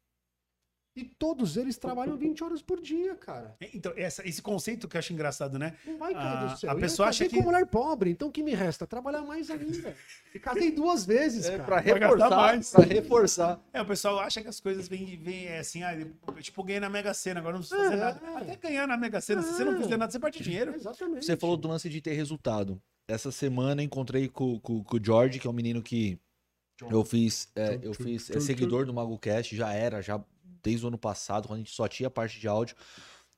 E 0.95 1.05
todos 1.05 1.57
eles 1.57 1.79
trabalham 1.79 2.19
20 2.19 2.45
horas 2.45 2.61
por 2.61 2.79
dia, 2.79 3.15
cara. 3.15 3.57
Então, 3.73 3.95
essa- 3.97 4.29
esse 4.29 4.43
conceito 4.43 4.87
que 4.87 4.95
eu 4.95 4.99
acho 4.99 5.11
engraçado, 5.15 5.59
né? 5.59 5.75
Não 5.87 5.97
vai 5.97 6.13
cair 6.13 6.27
A- 6.27 6.45
do 6.45 6.59
céu. 6.61 6.71
a 6.71 6.75
E 6.75 6.77
eu 6.77 6.81
pessoa 6.81 7.09
acha 7.09 7.27
que- 7.27 7.37
com 7.39 7.43
mulher 7.43 7.65
pobre, 7.67 8.11
então 8.11 8.29
o 8.29 8.31
que 8.31 8.43
me 8.43 8.53
resta? 8.55 8.87
Trabalhar 8.87 9.23
mais 9.23 9.49
ainda. 9.51 9.97
E 10.35 10.39
casei 10.39 10.71
duas 10.71 11.07
vezes, 11.07 11.47
É, 11.47 11.53
cara. 11.53 11.65
pra 11.65 11.81
reforçar, 11.81 12.31
mais. 12.31 12.71
pra 12.71 12.85
reforçar. 12.85 13.61
É, 13.73 13.81
o 13.81 13.87
pessoal 13.87 14.19
acha 14.21 14.43
que 14.43 14.49
as 14.49 14.61
coisas 14.61 14.87
vêm, 14.87 15.17
vêm 15.17 15.47
é, 15.47 15.61
assim, 15.61 15.83
ah, 15.83 15.97
tipo, 16.41 16.63
ganhei 16.63 16.81
na 16.81 16.91
Mega 16.91 17.15
Sena, 17.15 17.41
agora 17.41 17.55
não 17.55 17.61
preciso 17.61 17.81
fazer 17.81 17.95
É, 17.95 17.99
nada. 17.99 18.21
é. 18.27 18.37
Até 18.53 18.57
ganhar 18.69 18.87
na 18.87 18.97
Mega 18.99 19.21
Sena, 19.23 19.43
se 19.43 19.55
você 19.55 19.65
não 19.65 19.73
É. 19.77 19.83
fizer 19.83 19.97
nada, 19.97 20.13
você 20.13 20.19
perde 20.21 20.43
dinheiro. 20.43 20.75
Exatamente. 20.75 21.25
Você 21.25 21.37
falou 21.39 21.57
do 21.57 21.69
lance 21.69 21.89
de 21.89 22.03
ter 22.03 22.13
resultado. 22.13 22.79
Essa 23.09 23.33
semana 23.33 23.81
eu 23.81 23.87
encontrei 23.87 24.29
com, 24.29 24.61
com- 24.61 24.85
com 24.85 24.97
o 24.99 25.01
George, 25.03 25.39
que 25.39 25.47
é 25.47 25.51
um 25.51 25.55
menino 25.55 25.83
que 25.83 26.19
eu 26.91 27.03
fiz, 27.05 27.49
é, 27.57 27.79
eu 27.83 27.95
fiz, 27.95 28.29
é 28.31 28.41
seguidor 28.41 28.85
do 28.85 28.93
MagoCast, 28.93 29.55
já 29.57 29.73
era, 29.73 30.03
já 30.03 30.23
desde 30.63 30.85
o 30.85 30.89
ano 30.89 30.99
passado, 30.99 31.49
quando 31.49 31.57
a 31.59 31.63
gente 31.63 31.73
só 31.75 31.89
tinha 31.89 32.07
a 32.09 32.11
parte 32.11 32.39
de 32.41 32.49
áudio. 32.49 32.77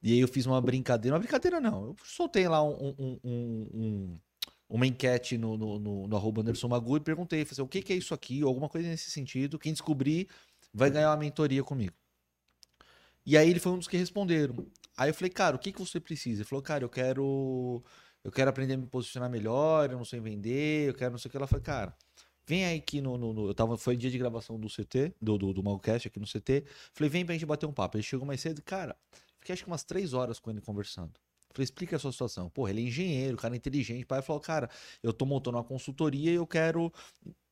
E 0.02 0.12
aí 0.12 0.20
eu 0.20 0.28
fiz 0.28 0.46
uma 0.46 0.60
brincadeira, 0.60 1.14
uma 1.14 1.20
brincadeira 1.20 1.60
não, 1.60 1.86
eu 1.88 1.96
soltei 2.05 2.46
lá 2.48 2.62
um, 2.62 2.94
um- 2.98 3.20
um- 3.24 3.68
um- 3.74 4.20
uma 4.68 4.86
enquete 4.86 5.38
no, 5.38 5.56
no, 5.56 5.78
no, 5.78 6.09
no 6.09 6.16
arroba 6.16 6.40
Anderson 6.42 6.68
Magu 6.68 6.96
e 6.96 7.01
perguntei, 7.01 7.44
falei, 7.44 7.52
assim, 7.52 7.62
o 7.62 7.68
que, 7.68 7.82
que 7.82 7.92
é 7.92 7.96
isso 7.96 8.12
aqui, 8.14 8.42
ou 8.42 8.48
alguma 8.48 8.68
coisa 8.68 8.88
nesse 8.88 9.10
sentido. 9.10 9.59
Quem 9.59 9.72
descobrir 9.72 10.28
vai 10.72 10.90
ganhar 10.90 11.10
uma 11.10 11.16
mentoria 11.16 11.62
comigo. 11.62 11.94
E 13.24 13.36
aí 13.38 13.48
ele 13.48 13.60
foi 13.60 13.72
um 13.72 13.78
dos 13.78 13.88
que 13.88 13.96
responderam. 13.96 14.66
Aí 14.96 15.10
eu 15.10 15.14
falei, 15.14 15.30
cara, 15.30 15.56
o 15.56 15.59
que, 15.59 15.72
que 15.72 15.80
você 15.80 15.98
precisa? 16.01 16.42
Ele 16.42 16.48
falou, 16.48 16.62
cara, 16.62 16.84
eu 16.84 16.88
quero. 16.88 17.82
Eu 18.22 18.32
quero 18.32 18.48
aprender 18.51 18.74
a 18.74 18.76
me 18.78 18.86
posicionar 18.86 19.28
melhor, 19.30 19.90
eu 19.90 19.98
não 19.98 20.05
sei 20.05 20.18
vender, 20.18 20.88
eu 20.88 20.94
quero 20.94 21.10
não 21.12 21.18
sei 21.18 21.28
o 21.28 21.30
que. 21.30 21.36
Ela 21.36 21.46
falou, 21.46 21.62
cara, 21.62 21.94
vem 22.46 22.64
aí 22.64 22.78
aqui 22.78 23.00
no. 23.00 23.16
no- 23.18 23.32
no- 23.32 23.48
eu 23.48 23.54
tava, 23.54 23.76
foi 23.76 23.96
dia 23.96 24.10
de 24.10 24.18
gravação 24.18 24.58
do 24.58 24.68
CT, 24.68 25.14
do, 25.20 25.38
do, 25.38 25.52
do 25.52 25.62
Malcast 25.62 26.08
aqui 26.08 26.18
no 26.20 26.26
CT. 26.26 26.64
Falei, 26.92 27.10
vem 27.10 27.24
pra 27.24 27.34
gente 27.34 27.46
bater 27.46 27.66
um 27.66 27.72
papo. 27.72 27.96
Ele 27.96 28.02
chegou 28.04 28.26
mais 28.26 28.40
cedo, 28.40 28.62
cara, 28.62 28.96
fiquei 29.38 29.52
acho 29.54 29.62
que 29.64 29.70
umas 29.70 29.84
três 29.84 30.12
horas 30.14 30.38
com 30.38 30.50
ele 30.50 30.60
conversando. 30.60 31.12
Falei, 31.52 31.64
explica 31.64 31.94
a 31.96 31.98
sua 32.00 32.10
situação. 32.10 32.48
Porra, 32.50 32.70
ele 32.70 32.80
é 32.82 32.84
engenheiro, 32.84 33.36
cara 33.36 33.54
é 33.54 33.56
inteligente. 33.56 34.04
Pai 34.04 34.20
falou, 34.22 34.40
cara, 34.40 34.68
eu 35.02 35.12
tô 35.12 35.24
montando 35.24 35.56
uma 35.56 35.62
consultoria 35.64 36.32
e 36.32 36.34
eu 36.34 36.46
quero 36.46 36.92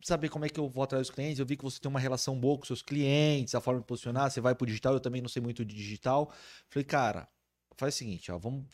saber 0.02 0.28
como 0.28 0.44
é 0.44 0.48
que 0.48 0.58
eu 0.58 0.68
vou 0.68 0.82
atrás 0.82 1.06
dos 1.06 1.14
clientes. 1.14 1.38
Eu 1.38 1.46
vi 1.46 1.56
que 1.56 1.62
você 1.62 1.78
tem 1.78 1.88
uma 1.88 2.00
relação 2.00 2.38
boa 2.38 2.58
com 2.58 2.64
seus 2.64 2.82
clientes, 2.82 3.54
a 3.54 3.60
forma 3.60 3.80
de 3.80 3.86
posicionar, 3.86 4.28
você 4.30 4.40
vai 4.40 4.54
pro 4.56 4.66
digital, 4.66 4.94
eu 4.94 5.00
também 5.00 5.22
não 5.22 5.28
sei 5.28 5.40
muito 5.40 5.64
de 5.64 5.74
digital. 5.74 6.32
Falei, 6.68 6.84
cara, 6.84 7.28
faz 7.76 7.94
o 7.94 7.98
seguinte, 7.98 8.32
ó, 8.32 8.38
vamos 8.38 8.64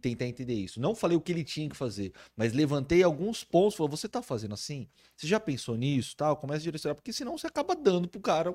tentar 0.00 0.26
entender 0.26 0.54
isso. 0.54 0.80
Não 0.80 0.94
falei 0.94 1.16
o 1.16 1.20
que 1.20 1.32
ele 1.32 1.44
tinha 1.44 1.68
que 1.68 1.76
fazer, 1.76 2.12
mas 2.36 2.52
levantei 2.52 3.02
alguns 3.02 3.44
pontos, 3.44 3.76
falou, 3.76 3.90
você 3.90 4.08
tá 4.08 4.20
fazendo 4.22 4.54
assim? 4.54 4.88
Você 5.16 5.26
já 5.26 5.38
pensou 5.40 5.76
nisso, 5.76 6.16
tal? 6.16 6.36
Começa 6.36 6.60
a 6.60 6.64
direcionar, 6.64 6.94
porque 6.94 7.12
senão 7.12 7.36
você 7.38 7.46
acaba 7.46 7.74
dando 7.74 8.08
pro 8.08 8.20
cara. 8.20 8.54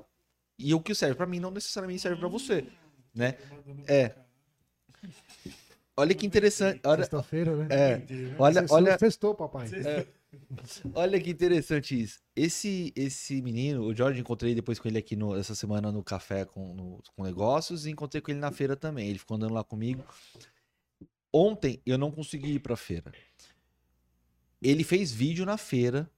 E 0.60 0.74
o 0.74 0.80
que 0.80 0.94
serve 0.94 1.16
pra 1.16 1.26
mim 1.26 1.40
não 1.40 1.50
necessariamente 1.52 2.02
serve 2.02 2.20
pra 2.20 2.28
você, 2.28 2.66
né? 3.16 3.36
É. 3.88 4.16
Olha 5.96 6.16
que 6.16 6.26
interessante, 6.26 6.80
olha, 6.86 7.04
Sexta-feira, 7.04 7.56
né? 7.56 7.68
é, 7.70 8.02
olha, 8.40 8.62
Sextou- 8.62 8.78
olha, 8.78 8.98
Sextou, 8.98 9.36
papai. 9.36 9.68
Olha 10.96 11.22
que 11.22 11.30
interessante 11.30 12.00
isso. 12.02 12.20
Esse 12.36 12.92
esse 12.96 13.40
menino, 13.44 13.84
o 13.84 13.96
Jorge, 13.96 14.20
encontrei 14.20 14.56
depois 14.56 14.80
com 14.80 14.88
ele 14.88 14.98
aqui 14.98 15.16
no, 15.16 15.36
essa 15.38 15.54
semana 15.54 15.92
no 15.92 16.04
café 16.04 16.46
com, 16.46 16.74
no- 16.74 17.00
com 17.16 17.24
negócios 17.24 17.86
e 17.86 17.92
encontrei 17.92 18.20
com 18.22 18.32
ele 18.32 18.40
na 18.40 18.52
feira 18.52 18.76
também. 18.76 19.08
Ele 19.10 19.20
ficou 19.20 19.38
andando 19.38 19.54
lá 19.54 19.64
comigo. 19.64 20.04
Ontem 21.34 21.82
eu 21.86 21.98
não 21.98 22.12
consegui 22.12 22.54
ir 22.54 22.60
pra 22.60 22.78
feira. 22.78 23.12
Ele 24.62 24.84
fez 24.84 25.12
vídeo 25.12 25.46
na 25.46 25.58
feira 25.58 26.10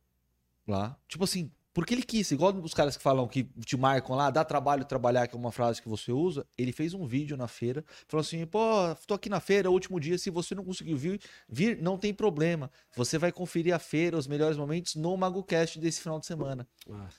lá. 0.68 1.00
Tipo 1.08 1.24
assim, 1.24 1.50
porque 1.76 1.94
ele 1.94 2.04
quis, 2.04 2.32
igual 2.32 2.54
os 2.56 2.74
caras 2.74 2.96
que 2.96 3.04
falam 3.04 3.28
que 3.28 3.44
te 3.66 3.76
marcam 3.76 4.16
lá, 4.16 4.30
dá 4.30 4.46
trabalho 4.46 4.86
trabalhar, 4.86 5.28
que 5.28 5.36
é 5.36 5.38
uma 5.38 5.52
frase 5.52 5.82
que 5.82 5.90
você 5.90 6.10
usa. 6.10 6.48
Ele 6.58 6.72
fez 6.72 6.94
um 6.94 7.06
vídeo 7.06 7.36
na 7.36 7.50
feira, 7.50 7.84
falou 8.08 8.22
assim: 8.22 8.46
pô, 8.46 8.60
tô 9.06 9.14
aqui 9.14 9.28
na 9.28 9.42
feira, 9.42 9.70
último 9.70 10.00
dia, 10.00 10.18
se 10.18 10.30
você 10.30 10.56
não 10.56 10.64
conseguiu 10.64 10.96
vir, 10.96 11.20
vir, 11.50 11.82
não 11.82 11.98
tem 11.98 12.14
problema. 12.14 12.72
Você 12.96 13.18
vai 13.18 13.30
conferir 13.30 13.76
a 13.76 13.80
feira, 13.80 14.18
os 14.18 14.26
melhores 14.26 14.56
momentos 14.56 14.96
no 14.96 15.18
MagoCast 15.18 15.78
desse 15.78 16.00
final 16.00 16.18
de 16.18 16.26
semana. 16.26 16.66
Ah. 16.90 17.10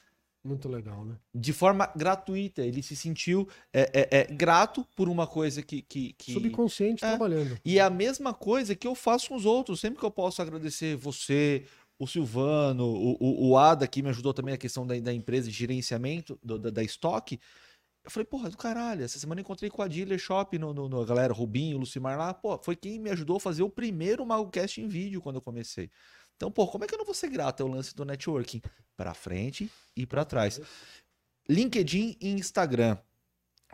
Muito 0.47 0.69
legal, 0.69 1.05
né? 1.05 1.17
De 1.35 1.53
forma 1.53 1.87
gratuita. 1.97 2.63
Ele 2.63 2.83
se 2.83 2.95
sentiu 2.95 3.49
é, 3.73 3.91
é, 3.93 4.21
é, 4.21 4.25
grato 4.27 4.87
por 4.95 5.09
uma 5.09 5.27
coisa 5.27 5.61
que. 5.63 5.83
que, 5.83 6.13
que... 6.13 6.33
Subconsciente 6.33 7.05
É. 7.05 7.09
trabalhando. 7.09 7.59
E 7.65 7.79
é 7.79 7.83
a 7.83 7.91
mesma 7.91 8.33
coisa 8.33 8.75
que 8.77 8.87
eu 8.87 8.95
faço 8.95 9.29
com 9.29 9.35
os 9.35 9.45
outros. 9.45 9.81
Sempre 9.81 9.99
que 9.99 10.05
eu 10.07 10.11
posso 10.11 10.41
agradecer 10.41 10.97
você, 10.97 11.65
o 11.99 12.07
Silvano, 12.07 12.85
o, 12.87 13.17
o, 13.21 13.49
o 13.51 13.59
Ada, 13.59 13.87
que 13.87 14.03
me 14.03 14.09
ajudou 14.11 14.33
também 14.33 14.53
na 14.53 14.59
questão 14.59 14.87
da, 14.87 14.99
da 15.01 15.13
empresa 15.13 15.49
de 15.51 15.57
gerenciamento 15.57 16.39
do- 16.43 16.59
da, 16.59 16.71
da 16.71 16.83
estoque. 16.83 17.41
Eu 18.05 18.11
falei, 18.13 18.25
porra, 18.27 18.49
do 18.49 18.57
caralho, 18.57 19.03
essa 19.05 19.19
semana 19.19 19.41
eu 19.41 19.43
encontrei 19.43 19.69
com 19.69 19.83
a 19.83 19.89
Dealer 19.89 20.17
Shop, 20.19 20.57
no, 20.59 20.73
no, 20.73 20.89
no- 20.89 21.01
a 21.01 21.05
galera, 21.05 21.33
Rubinho, 21.35 21.77
Lucimar 21.79 22.17
lá. 22.17 22.33
Pô, 22.33 22.57
foi 22.63 22.77
quem 22.77 23.01
me 23.01 23.11
ajudou 23.11 23.39
a 23.39 23.41
fazer 23.41 23.65
o 23.65 23.69
primeiro 23.71 24.25
MagoCast 24.25 24.81
em 24.81 24.87
vídeo 24.87 25.21
quando 25.21 25.37
eu 25.37 25.43
comecei. 25.43 25.91
Então, 26.37 26.51
pô, 26.51 26.67
como 26.69 26.85
é 26.85 26.87
que 26.87 26.95
eu 26.95 26.99
não 26.99 27.05
vou 27.05 27.15
ser 27.15 27.29
grato 27.29 27.63
ao 27.63 27.69
lance 27.69 27.95
do 27.95 28.05
networking? 28.05 28.63
Pra 28.97 29.15
frente 29.15 29.71
e 29.97 30.07
pra 30.07 30.25
trás. 30.25 30.61
LinkedIn 31.49 32.17
e 32.21 32.31
Instagram. 32.31 32.99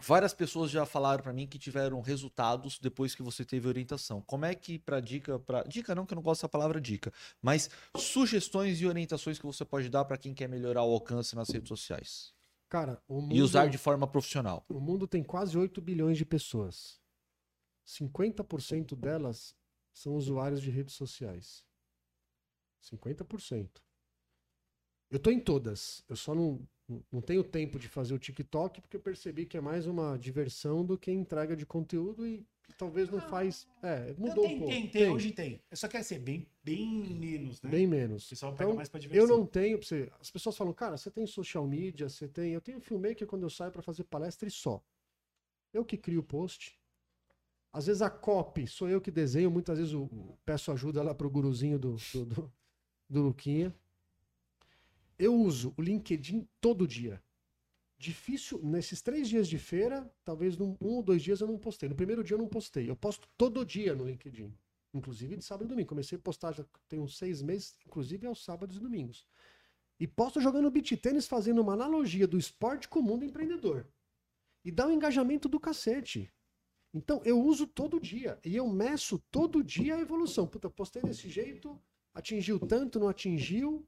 Várias 0.01 0.33
pessoas 0.33 0.71
já 0.71 0.87
falaram 0.87 1.23
pra 1.23 1.33
mim 1.33 1.47
que 1.47 1.59
tiveram 1.59 2.01
resultados 2.01 2.79
depois 2.79 3.15
que 3.15 3.23
você 3.23 3.45
teve 3.45 3.69
orientação. 3.69 4.23
Como 4.23 4.45
é 4.45 4.55
que 4.55 4.79
para 4.79 5.01
dica, 5.01 5.39
para 5.39 5.63
dica 5.65 5.95
não 5.95 6.07
que 6.07 6.15
eu 6.15 6.17
não 6.17 6.23
gosto 6.23 6.43
da 6.43 6.49
palavra 6.49 6.81
dica, 6.81 7.13
mas 7.41 7.69
sugestões 7.97 8.81
e 8.81 8.87
orientações 8.87 9.39
que 9.39 9.47
você 9.47 9.65
pode 9.65 9.89
dar 9.89 10.05
pra 10.05 10.17
quem 10.17 10.33
quer 10.33 10.49
melhorar 10.49 10.83
o 10.83 10.93
alcance 10.93 11.37
nas 11.37 11.51
redes 11.51 11.69
sociais 11.69 12.33
Cara, 12.69 13.03
o 13.07 13.21
mundo, 13.21 13.35
e 13.35 13.43
usar 13.43 13.69
de 13.69 13.77
forma 13.77 14.07
profissional. 14.07 14.65
o 14.67 14.81
mundo 14.81 15.07
tem 15.07 15.23
quase 15.23 15.59
8 15.59 15.79
bilhões 15.83 16.17
de 16.17 16.25
pessoas. 16.25 16.99
50% 17.87 18.97
delas 18.97 19.55
são 19.93 20.15
usuários 20.17 20.63
de 20.63 20.71
redes 20.71 20.95
sociais. 20.95 21.67
50%. 22.83 23.69
Eu 25.11 25.19
tô 25.19 25.31
em 25.31 25.39
todas. 25.41 26.03
Eu 26.09 26.17
só 26.17 26.35
não, 26.35 26.67
não 27.11 27.21
tenho 27.21 27.45
tempo 27.45 27.79
de 27.79 27.89
fazer 27.89 28.15
o 28.15 28.19
TikTok 28.19 28.81
porque 28.81 28.97
eu 28.97 29.01
percebi 29.01 29.45
que 29.47 29.57
é 29.57 29.61
mais 29.61 29.87
uma 29.87 30.17
diversão 30.19 30.85
do 30.85 30.97
que 30.99 31.11
entrega 31.11 31.55
de 31.55 31.67
conteúdo 31.67 32.27
e 32.27 32.47
talvez 32.79 33.11
não 33.11 33.21
faz. 33.21 33.69
É, 33.83 34.15
mudou 34.17 34.45
tem, 34.47 34.57
um 34.57 34.59
pouco. 34.59 34.73
tem, 34.73 34.89
tem, 34.89 35.11
hoje 35.11 35.33
tem. 35.33 35.63
Só 35.75 35.87
quer 35.87 36.03
ser 36.03 36.19
bem, 36.19 36.49
bem 36.65 36.89
menos, 37.15 37.61
né? 37.61 37.71
Bem 37.71 37.87
menos. 37.87 38.27
O 38.27 38.31
pessoal 38.31 38.53
pega 38.53 38.65
Então, 38.65 38.77
mais 38.77 38.89
pra 38.89 38.99
Eu 38.99 39.03
diversão. 39.03 39.37
não 39.39 39.47
tenho, 39.47 39.77
você- 39.83 40.11
as 40.19 40.31
pessoas 40.31 40.57
falam, 40.57 40.73
cara, 40.73 40.97
você 40.97 41.11
tem 41.11 41.27
social 41.27 41.67
media, 41.67 42.09
você 42.09 42.27
tem. 42.27 42.53
Eu 42.55 42.61
tenho 42.63 42.81
filmmaker 42.81 43.27
quando 43.27 43.43
eu 43.43 43.51
saio 43.51 43.71
pra 43.71 43.83
fazer 43.83 44.05
palestra 44.05 44.49
e 44.49 44.51
só. 44.51 44.83
Eu 45.75 45.85
que 45.85 45.99
crio 45.99 46.21
o 46.21 46.25
post. 46.25 46.79
Às 47.71 47.87
vezes 47.87 48.01
a 48.03 48.09
copy 48.11 48.67
sou 48.67 48.89
eu 48.89 49.01
que 49.01 49.11
desenho, 49.11 49.51
muitas 49.51 49.79
vezes 49.79 49.93
eu 49.95 50.09
peço 50.45 50.71
ajuda 50.73 51.03
lá 51.03 51.15
pro 51.15 51.31
guruzinho 51.31 51.79
do, 51.79 51.97
do, 52.13 52.25
do, 52.27 52.53
do 53.13 53.23
Luquinha. 53.23 53.75
Eu 55.19 55.35
uso 55.35 55.75
o 55.77 55.83
LinkedIn 55.83 56.49
todo 56.61 56.89
dia. 56.89 57.23
Difícil, 57.99 58.59
nesses 58.65 59.01
três 59.01 59.29
dias 59.29 59.47
de 59.47 59.59
feira, 59.59 60.11
talvez 60.25 60.59
um 60.59 60.77
ou 60.81 61.03
dois 61.03 61.23
dias 61.23 61.41
eu 61.41 61.47
não 61.47 61.59
postei. 61.59 61.89
No 61.89 61.95
primeiro 61.95 62.25
dia 62.25 62.35
eu 62.35 62.39
não 62.39 62.49
postei. 62.49 62.91
Eu 62.91 62.97
posto 62.97 63.29
todo 63.37 63.65
dia 63.65 63.95
no 63.95 64.05
LinkedIn. 64.05 64.53
Inclusive 64.95 65.37
de 65.37 65.45
sábado 65.45 65.67
e 65.67 65.69
domingo. 65.69 65.89
Comecei 65.89 66.19
a 66.19 66.21
postar 66.21 66.53
já 66.53 66.65
tem 66.89 66.99
uns 66.99 67.17
seis 67.17 67.43
meses, 67.43 67.77
inclusive 67.87 68.27
aos 68.27 68.43
sábados 68.45 68.77
e 68.77 68.81
domingos. 68.81 69.25
E 70.01 70.07
posto 70.07 70.41
jogando 70.41 70.71
beat 70.71 70.97
tênis, 70.97 71.29
fazendo 71.29 71.61
uma 71.61 71.75
analogia 71.75 72.27
do 72.27 72.39
esporte 72.39 72.89
com 72.89 72.99
o 72.99 73.03
mundo 73.03 73.25
empreendedor. 73.25 73.87
E 74.65 74.73
dá 74.73 74.87
um 74.87 74.91
engajamento 74.91 75.49
do 75.49 75.61
cacete. 75.61 76.33
Então, 76.93 77.23
eu 77.25 77.41
uso 77.41 77.67
todo 77.67 78.01
dia. 78.01 78.39
E 78.45 78.57
eu 78.57 78.69
meço 78.69 79.19
todo 79.31 79.63
dia 79.63 79.97
a 79.97 80.01
evolução. 80.01 80.47
Puta, 80.47 80.69
postei 80.69 81.03
desse 81.03 81.29
jeito, 81.29 81.81
atingiu 82.15 82.59
tanto, 82.59 83.01
não 83.01 83.09
atingiu. 83.09 83.87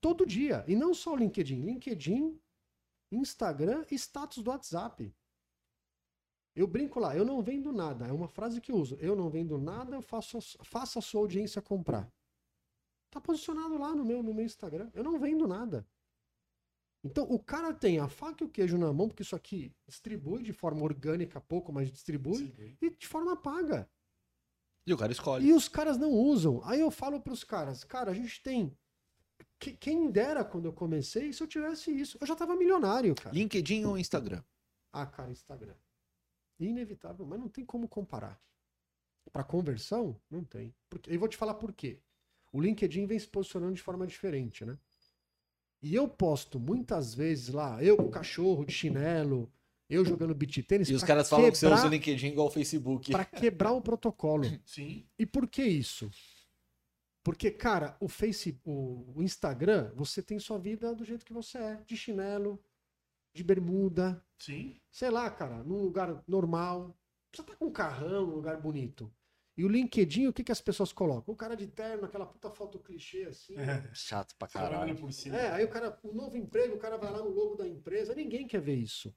Todo 0.00 0.26
dia. 0.26 0.64
E 0.68 0.76
não 0.76 0.94
só 0.94 1.12
o 1.12 1.16
LinkedIn. 1.16 1.62
LinkedIn, 1.62 2.38
Instagram 3.10 3.84
e 3.90 3.94
status 3.94 4.42
do 4.42 4.50
WhatsApp. 4.50 5.14
Eu 6.54 6.66
brinco 6.66 6.98
lá, 6.98 7.14
eu 7.14 7.24
não 7.24 7.42
vendo 7.42 7.70
nada. 7.70 8.06
É 8.06 8.12
uma 8.12 8.28
frase 8.28 8.60
que 8.60 8.72
eu 8.72 8.76
uso. 8.76 8.96
Eu 8.96 9.14
não 9.14 9.28
vendo 9.28 9.58
nada, 9.58 9.96
eu 9.96 10.02
faço, 10.02 10.38
faça 10.64 10.98
a 10.98 11.02
sua 11.02 11.20
audiência 11.20 11.60
comprar. 11.60 12.10
Tá 13.10 13.20
posicionado 13.20 13.78
lá 13.78 13.94
no 13.94 14.04
meu, 14.04 14.22
no 14.22 14.32
meu 14.32 14.44
Instagram. 14.44 14.90
Eu 14.94 15.04
não 15.04 15.18
vendo 15.18 15.46
nada. 15.46 15.86
Então, 17.04 17.24
o 17.30 17.38
cara 17.38 17.72
tem 17.72 17.98
a 18.00 18.08
faca 18.08 18.42
e 18.42 18.46
o 18.46 18.50
queijo 18.50 18.76
na 18.76 18.92
mão, 18.92 19.06
porque 19.06 19.22
isso 19.22 19.36
aqui 19.36 19.72
distribui 19.86 20.42
de 20.42 20.52
forma 20.52 20.82
orgânica 20.82 21.40
pouco, 21.40 21.72
mas 21.72 21.90
distribui, 21.90 22.52
e 22.80 22.90
de 22.90 23.06
forma 23.06 23.36
paga. 23.36 23.88
E 24.86 24.92
o 24.92 24.96
cara 24.96 25.10
escolhe. 25.12 25.46
E 25.48 25.52
os 25.52 25.68
caras 25.68 25.98
não 25.98 26.10
usam. 26.12 26.62
Aí 26.64 26.80
eu 26.80 26.90
falo 26.90 27.20
pros 27.20 27.42
caras, 27.42 27.82
cara, 27.84 28.10
a 28.10 28.14
gente 28.14 28.40
tem. 28.42 28.76
que- 29.58 29.72
Quem 29.72 30.10
dera 30.10 30.44
quando 30.44 30.66
eu 30.66 30.72
comecei, 30.72 31.32
se 31.32 31.42
eu 31.42 31.46
tivesse 31.46 31.90
isso, 31.90 32.16
eu 32.20 32.26
já 32.26 32.36
tava 32.36 32.54
milionário, 32.54 33.14
cara. 33.14 33.34
LinkedIn 33.34 33.84
ou 33.86 33.98
Instagram? 33.98 34.42
Ah, 34.92 35.06
cara, 35.06 35.30
Instagram. 35.30 35.74
Inevitável, 36.60 37.26
mas 37.26 37.38
não 37.40 37.48
tem 37.48 37.64
como 37.64 37.88
comparar. 37.88 38.40
Para 39.32 39.42
conversão, 39.44 40.18
não 40.30 40.44
tem. 40.44 40.74
Porque, 40.88 41.10
eu 41.12 41.18
vou 41.18 41.28
te 41.28 41.36
falar 41.36 41.54
por 41.54 41.72
quê. 41.72 41.98
O 42.52 42.60
LinkedIn 42.60 43.06
vem 43.06 43.18
se 43.18 43.26
posicionando 43.28 43.74
de 43.74 43.82
forma 43.82 44.06
diferente, 44.06 44.64
né? 44.64 44.78
E 45.82 45.94
eu 45.94 46.08
posto 46.08 46.58
muitas 46.58 47.14
vezes 47.14 47.48
lá, 47.48 47.82
eu 47.82 47.96
com 47.96 48.04
o 48.04 48.10
cachorro 48.10 48.64
de 48.64 48.72
chinelo, 48.72 49.50
eu 49.88 50.04
jogando 50.04 50.34
beat 50.34 50.62
tênis. 50.66 50.88
E 50.90 50.94
os 50.94 51.02
caras 51.04 51.28
falam 51.28 51.50
que 51.50 51.56
você 51.58 51.66
usa 51.66 51.74
o 51.74 51.78
quebrar- 51.78 51.90
LinkedIn 51.92 52.26
igual 52.28 52.46
o 52.48 52.50
Facebook. 52.50 53.10
Pra 53.12 53.24
quebrar 53.24 53.72
o 53.72 53.80
protocolo. 53.80 54.44
Sim. 54.66 55.06
E 55.18 55.24
por 55.26 55.48
que 55.48 55.62
isso? 55.62 56.10
Porque, 57.22 57.50
cara, 57.50 57.96
o 58.00 58.08
Face, 58.08 58.60
o, 58.64 59.12
o 59.16 59.22
Instagram, 59.22 59.90
você 59.94 60.22
tem 60.22 60.38
sua 60.38 60.58
vida 60.58 60.94
do 60.94 61.04
jeito 61.04 61.24
que 61.24 61.32
você 61.32 61.58
é, 61.58 61.76
de 61.84 61.96
chinelo, 61.96 62.62
de 63.34 63.42
bermuda, 63.42 64.22
Sim. 64.38 64.76
sei 64.90 65.10
lá, 65.10 65.28
cara, 65.30 65.62
num 65.64 65.82
lugar 65.82 66.22
normal. 66.26 66.96
Você 67.34 67.42
tá 67.42 67.54
com 67.56 67.66
um 67.66 67.70
carrão, 67.72 68.26
num 68.26 68.34
lugar 68.36 68.60
bonito. 68.60 69.12
E 69.58 69.64
o 69.64 69.68
LinkedIn, 69.68 70.26
o 70.28 70.32
que, 70.32 70.44
que 70.44 70.52
as 70.52 70.60
pessoas 70.60 70.92
colocam? 70.92 71.32
O 71.34 71.36
cara 71.36 71.56
de 71.56 71.66
terno, 71.66 72.04
aquela 72.04 72.26
puta 72.26 72.50
foto 72.50 72.78
clichê 72.78 73.24
assim. 73.24 73.56
É. 73.56 73.90
Chato 73.92 74.34
pra 74.38 74.46
Caralho. 74.46 74.72
caralho. 74.74 74.96
por 74.96 75.12
cima. 75.12 75.36
É, 75.36 75.50
aí 75.50 75.64
o 75.64 75.68
cara, 75.68 75.98
um 76.04 76.12
novo 76.12 76.36
emprego, 76.36 76.76
o 76.76 76.78
cara 76.78 76.96
vai 76.96 77.10
lá 77.10 77.18
no 77.18 77.30
logo 77.30 77.56
da 77.56 77.66
empresa, 77.66 78.14
ninguém 78.14 78.46
quer 78.46 78.60
ver 78.60 78.76
isso. 78.76 79.12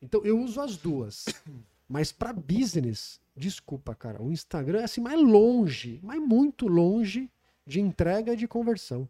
Então 0.00 0.24
eu 0.24 0.40
uso 0.40 0.60
as 0.60 0.76
duas. 0.76 1.26
Mas 1.88 2.12
pra 2.12 2.32
business, 2.32 3.20
desculpa, 3.36 3.94
cara, 3.94 4.22
o 4.22 4.30
Instagram 4.30 4.80
é 4.80 4.84
assim 4.84 5.00
mais 5.00 5.20
longe, 5.20 5.98
mas 6.04 6.20
muito 6.20 6.68
longe 6.68 7.28
de 7.66 7.80
entrega 7.80 8.32
e 8.32 8.36
de 8.36 8.46
conversão. 8.46 9.08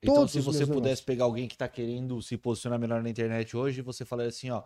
Então, 0.00 0.14
Todos 0.14 0.30
se 0.30 0.40
você 0.40 0.60
pudesse 0.60 0.76
negócios. 0.76 1.00
pegar 1.00 1.24
alguém 1.24 1.48
que 1.48 1.58
tá 1.58 1.66
querendo 1.66 2.22
se 2.22 2.36
posicionar 2.36 2.78
melhor 2.78 3.02
na 3.02 3.10
internet 3.10 3.56
hoje, 3.56 3.82
você 3.82 4.04
falaria 4.04 4.28
assim, 4.28 4.48
ó, 4.50 4.62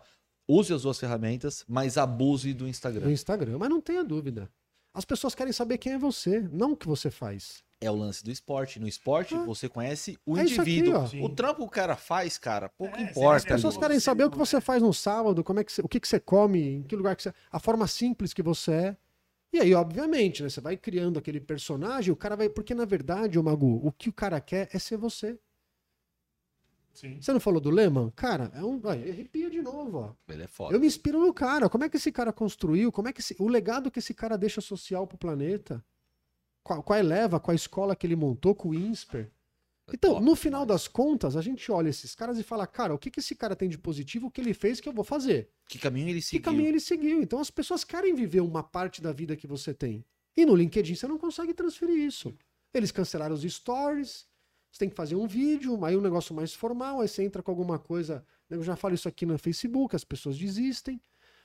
use 0.47 0.71
as 0.71 0.83
duas 0.83 0.99
ferramentas, 0.99 1.65
mas 1.67 1.97
abuse 1.97 2.53
do 2.53 2.67
Instagram. 2.67 3.11
Instagram, 3.11 3.57
mas 3.57 3.69
não 3.69 3.81
tenha 3.81 4.03
dúvida. 4.03 4.47
As 4.93 5.05
pessoas 5.05 5.35
querem 5.35 5.53
saber 5.53 5.77
quem 5.77 5.93
é 5.93 5.97
você, 5.97 6.41
não 6.51 6.71
o 6.73 6.77
que 6.77 6.87
você 6.87 7.09
faz. 7.11 7.63
É 7.81 7.89
o 7.89 7.95
lance 7.95 8.23
do 8.23 8.29
esporte. 8.31 8.79
No 8.79 8.87
esporte, 8.87 9.35
Ah. 9.35 9.43
você 9.45 9.69
conhece 9.69 10.17
o 10.25 10.37
É 10.37 10.41
aqui, 10.41 10.51
indivíduo. 10.53 11.07
Sim. 11.07 11.23
o 11.23 11.29
trampo 11.29 11.59
que 11.61 11.67
o 11.67 11.69
cara 11.69 11.95
faz, 11.95 12.37
cara, 12.37 12.67
pouco 12.69 12.97
É, 12.97 13.03
importa. 13.03 13.37
As 13.37 13.45
pessoas 13.45 13.75
Você 13.75 13.79
querem 13.79 13.99
saber 13.99 14.25
o 14.25 14.31
que 14.31 14.37
você 14.37 14.59
faz 14.59 14.81
no 14.81 14.93
sábado, 14.93 15.43
como 15.43 15.59
é 15.59 15.63
que 15.63 15.71
você- 15.71 15.81
o 15.81 15.87
que, 15.87 15.99
que 15.99 16.07
você 16.07 16.19
come, 16.19 16.59
em 16.77 16.83
que 16.83 16.95
lugar 16.95 17.15
que 17.15 17.23
você. 17.23 17.33
A 17.51 17.59
forma 17.59 17.87
simples 17.87 18.33
que 18.33 18.41
você 18.43 18.71
é. 18.71 18.97
E 19.53 19.59
aí, 19.59 19.73
obviamente, 19.73 20.43
né? 20.43 20.49
Você 20.49 20.59
vai 20.61 20.75
criando 20.75 21.17
aquele 21.17 21.39
personagem, 21.39 22.11
o 22.11 22.15
cara 22.15 22.35
vai. 22.35 22.49
Porque, 22.49 22.75
na 22.75 22.85
verdade, 22.85 23.39
o 23.39 23.43
Magu, 23.43 23.79
o 23.83 23.91
que 23.91 24.09
o 24.09 24.13
cara 24.13 24.39
quer 24.41 24.69
é 24.73 24.77
ser 24.77 24.97
você. 24.97 25.39
Sim. 26.99 27.21
Você 27.21 27.31
não 27.31 27.39
falou 27.39 27.61
do 27.61 27.69
Lehman? 27.69 28.11
Cara, 28.15 28.51
é 28.53 28.63
um. 28.63 28.81
Aí, 28.89 29.09
arrepia 29.09 29.49
de 29.49 29.61
novo, 29.61 29.97
ó. 29.97 30.13
Ele 30.33 30.43
é 30.43 30.47
foda. 30.47 30.75
Eu 30.75 30.79
me 30.79 30.87
inspiro 30.87 31.19
no 31.19 31.33
cara. 31.33 31.69
Como 31.69 31.83
é 31.83 31.89
que 31.89 31.97
esse 31.97 32.11
cara 32.11 32.33
construiu? 32.33 32.91
Como 32.91 33.07
é 33.07 33.13
que 33.13 33.21
esse- 33.21 33.35
o 33.39 33.47
legado 33.47 33.89
que 33.89 33.99
esse 33.99 34.13
cara 34.13 34.37
deixa 34.37 34.59
social 34.59 35.07
pro 35.07 35.17
planeta? 35.17 35.83
Qual, 36.63 36.83
qual 36.83 36.97
é 36.97 37.01
a 37.01 37.05
leva, 37.05 37.39
qual 37.39 37.53
a 37.53 37.55
escola 37.55 37.95
que 37.95 38.05
ele 38.05 38.15
montou 38.15 38.53
com 38.53 38.69
o 38.69 38.73
INSPER? 38.75 39.31
Então, 39.91 40.13
Top 40.15 40.25
no 40.25 40.35
final 40.35 40.65
das 40.65 40.87
contas, 40.87 41.35
a 41.35 41.41
gente 41.41 41.71
olha 41.71 41.89
esses 41.89 42.13
caras 42.13 42.37
e 42.37 42.43
fala, 42.43 42.67
cara, 42.67 42.93
o 42.93 42.97
que, 42.99 43.09
que 43.09 43.19
esse 43.21 43.33
cara 43.33 43.55
tem 43.55 43.67
de 43.67 43.77
positivo, 43.77 44.27
o 44.27 44.31
que 44.31 44.39
ele 44.39 44.53
fez 44.53 44.79
que 44.79 44.87
eu 44.87 44.93
vou 44.93 45.03
fazer? 45.03 45.49
Que 45.67 45.79
caminho 45.79 46.09
ele 46.09 46.19
Que 46.19 46.25
seguiu? 46.27 46.43
caminho 46.43 46.67
ele 46.67 46.79
seguiu? 46.79 47.21
Então 47.23 47.39
as 47.39 47.49
pessoas 47.49 47.83
querem 47.83 48.13
viver 48.13 48.41
uma 48.41 48.61
parte 48.61 49.01
da 49.01 49.11
vida 49.11 49.35
que 49.35 49.47
você 49.47 49.73
tem. 49.73 50.05
E 50.37 50.45
no 50.45 50.55
LinkedIn 50.55 50.93
você 50.93 51.07
não 51.07 51.17
consegue 51.17 51.53
transferir 51.55 51.97
isso. 51.97 52.31
Eles 52.71 52.91
cancelaram 52.91 53.33
os 53.33 53.41
stories, 53.41 54.27
você 54.71 54.79
tem 54.79 54.89
que 54.89 54.95
fazer 54.95 55.15
um 55.15 55.27
vídeo, 55.27 55.83
aí 55.83 55.95
um 55.97 56.01
negócio 56.01 56.33
mais 56.35 56.53
formal, 56.53 57.01
aí 57.01 57.07
você 57.07 57.23
entra 57.23 57.41
com 57.41 57.51
alguma 57.51 57.79
coisa. 57.79 58.23
Eu 58.49 58.61
já 58.61 58.75
falo 58.75 58.93
isso 58.93 59.07
aqui 59.07 59.25
no 59.25 59.37
Facebook, 59.37 59.95
as 59.95 60.03
pessoas 60.03 60.37
desistem. 60.37 61.01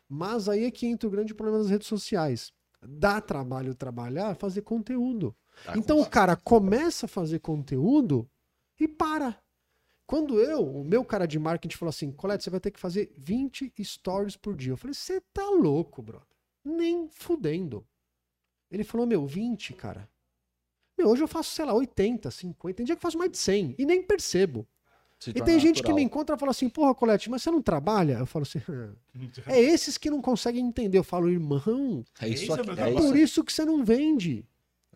Mas 0.09 0.49
aí 0.49 0.65
é 0.65 0.71
que 0.71 0.87
entra 0.87 1.09
o 1.09 1.11
grande 1.11 1.35
problema 1.35 1.59
das 1.59 1.71
redes 1.71 1.89
sociais. 1.89 2.53
Dá 2.87 3.21
trabalho 3.21 3.75
trabalhar, 3.75 4.37
fazer 4.37 4.63
conteúdo. 4.63 5.35
Tá, 5.65 5.77
Então 5.77 6.01
o 6.01 6.09
cara 6.09 6.37
começa 6.37 7.07
a 7.07 7.09
fazer 7.09 7.39
conteúdo 7.39 8.29
e 8.79 8.87
para. 8.87 9.39
Quando 10.07 10.39
eu, 10.39 10.63
o 10.63 10.85
meu 10.85 11.03
cara 11.03 11.27
de 11.27 11.39
marketing 11.39 11.77
falou 11.77 11.91
assim, 11.91 12.13
Colete, 12.13 12.45
você 12.45 12.51
vai 12.51 12.61
ter 12.61 12.71
que 12.71 12.79
fazer 12.79 13.11
20 13.17 13.73
stories 13.83 14.37
por 14.37 14.55
dia. 14.55 14.73
Eu 14.73 14.77
falei, 14.77 14.93
você 14.93 15.21
tá 15.33 15.49
louco, 15.49 16.03
brother. 16.03 16.29
Nem 16.63 17.09
fudendo. 17.09 17.87
Ele 18.71 18.85
falou, 18.85 19.07
meu, 19.07 19.27
20, 19.27 19.73
cara. 19.73 20.09
Meu, 20.97 21.09
hoje 21.09 21.23
eu 21.23 21.29
faço, 21.29 21.51
sei 21.51 21.65
lá, 21.65 21.75
80, 21.75 22.31
50. 22.31 22.77
Tem 22.77 22.87
dia 22.87 22.95
que 22.95 22.99
eu 22.99 23.03
faço 23.03 23.19
mais 23.19 23.31
de 23.31 23.39
100 23.39 23.75
e 23.79 23.85
nem 23.87 24.03
percebo. 24.03 24.67
Se 25.19 25.31
E 25.31 25.35
tem 25.35 25.59
gente 25.59 25.77
que 25.77 25.83
natural. 25.83 25.97
me 25.97 26.03
encontra 26.03 26.37
e 26.37 26.39
fala 26.39 26.51
assim, 26.51 26.69
porra, 26.69 26.95
Colete, 26.95 27.31
mas 27.31 27.43
você 27.43 27.51
não 27.51 27.63
trabalha? 27.63 28.15
Eu 28.19 28.27
falo 28.27 28.43
assim, 28.43 28.61
é 29.47 29.61
esses 29.61 29.97
que 29.97 30.11
não 30.11 30.21
conseguem 30.21 30.65
entender. 30.65 30.99
Eu 30.99 31.05
falo, 31.05 31.29
irmão, 31.31 32.05
É 32.21 32.29
isso 32.29 32.53
é 32.53 32.61
aqui. 32.61 32.81
É 32.81 32.93
por 32.93 33.17
isso 33.17 33.43
que 33.43 33.53
você 33.53 33.65
não 33.65 33.85
vende. 33.85 34.47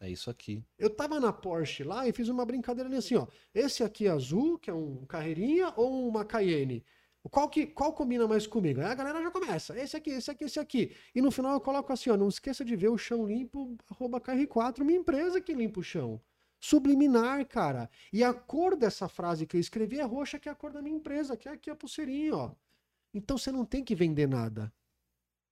é 0.00 0.10
isso 0.10 0.28
aqui. 0.28 0.62
Eu 0.78 0.90
tava 0.90 1.18
na 1.18 1.32
Porsche 1.32 1.82
lá 1.82 2.06
e 2.06 2.12
fiz 2.12 2.28
uma 2.28 2.44
brincadeira 2.44 2.88
ali 2.88 2.98
assim, 2.98 3.14
ó. 3.16 3.26
Esse 3.54 3.82
aqui 3.82 4.06
é 4.06 4.10
azul, 4.10 4.58
que 4.58 4.68
é 4.70 4.74
um 4.74 5.04
carreirinha, 5.06 5.72
ou 5.76 6.06
uma 6.08 6.24
Cayenne? 6.24 6.84
Qual, 7.30 7.48
que, 7.48 7.66
qual 7.66 7.92
combina 7.92 8.26
mais 8.26 8.46
comigo? 8.46 8.80
Aí 8.80 8.86
a 8.86 8.94
galera 8.94 9.22
já 9.22 9.30
começa. 9.30 9.78
Esse 9.78 9.96
aqui, 9.96 10.10
esse 10.10 10.30
aqui, 10.30 10.44
esse 10.44 10.58
aqui. 10.60 10.96
E 11.14 11.20
no 11.20 11.30
final 11.30 11.52
eu 11.52 11.60
coloco 11.60 11.92
assim, 11.92 12.10
ó. 12.10 12.16
Não 12.16 12.28
esqueça 12.28 12.64
de 12.64 12.76
ver 12.76 12.88
o 12.88 12.98
chão 12.98 13.26
limpo, 13.26 13.76
arroba 13.90 14.20
KR4, 14.20 14.84
minha 14.84 14.98
empresa 14.98 15.40
que 15.40 15.54
limpa 15.54 15.80
o 15.80 15.82
chão. 15.82 16.20
Subliminar, 16.60 17.46
cara. 17.46 17.88
E 18.12 18.24
a 18.24 18.34
cor 18.34 18.76
dessa 18.76 19.08
frase 19.08 19.46
que 19.46 19.56
eu 19.56 19.60
escrevi 19.60 20.00
é 20.00 20.04
roxa, 20.04 20.38
que 20.38 20.48
é 20.48 20.52
a 20.52 20.54
cor 20.54 20.72
da 20.72 20.82
minha 20.82 20.96
empresa, 20.96 21.36
que 21.36 21.48
é 21.48 21.52
aqui 21.52 21.70
a 21.70 21.76
pulseirinha, 21.76 22.34
ó. 22.34 22.50
Então 23.14 23.38
você 23.38 23.52
não 23.52 23.64
tem 23.64 23.84
que 23.84 23.94
vender 23.94 24.28
nada. 24.28 24.72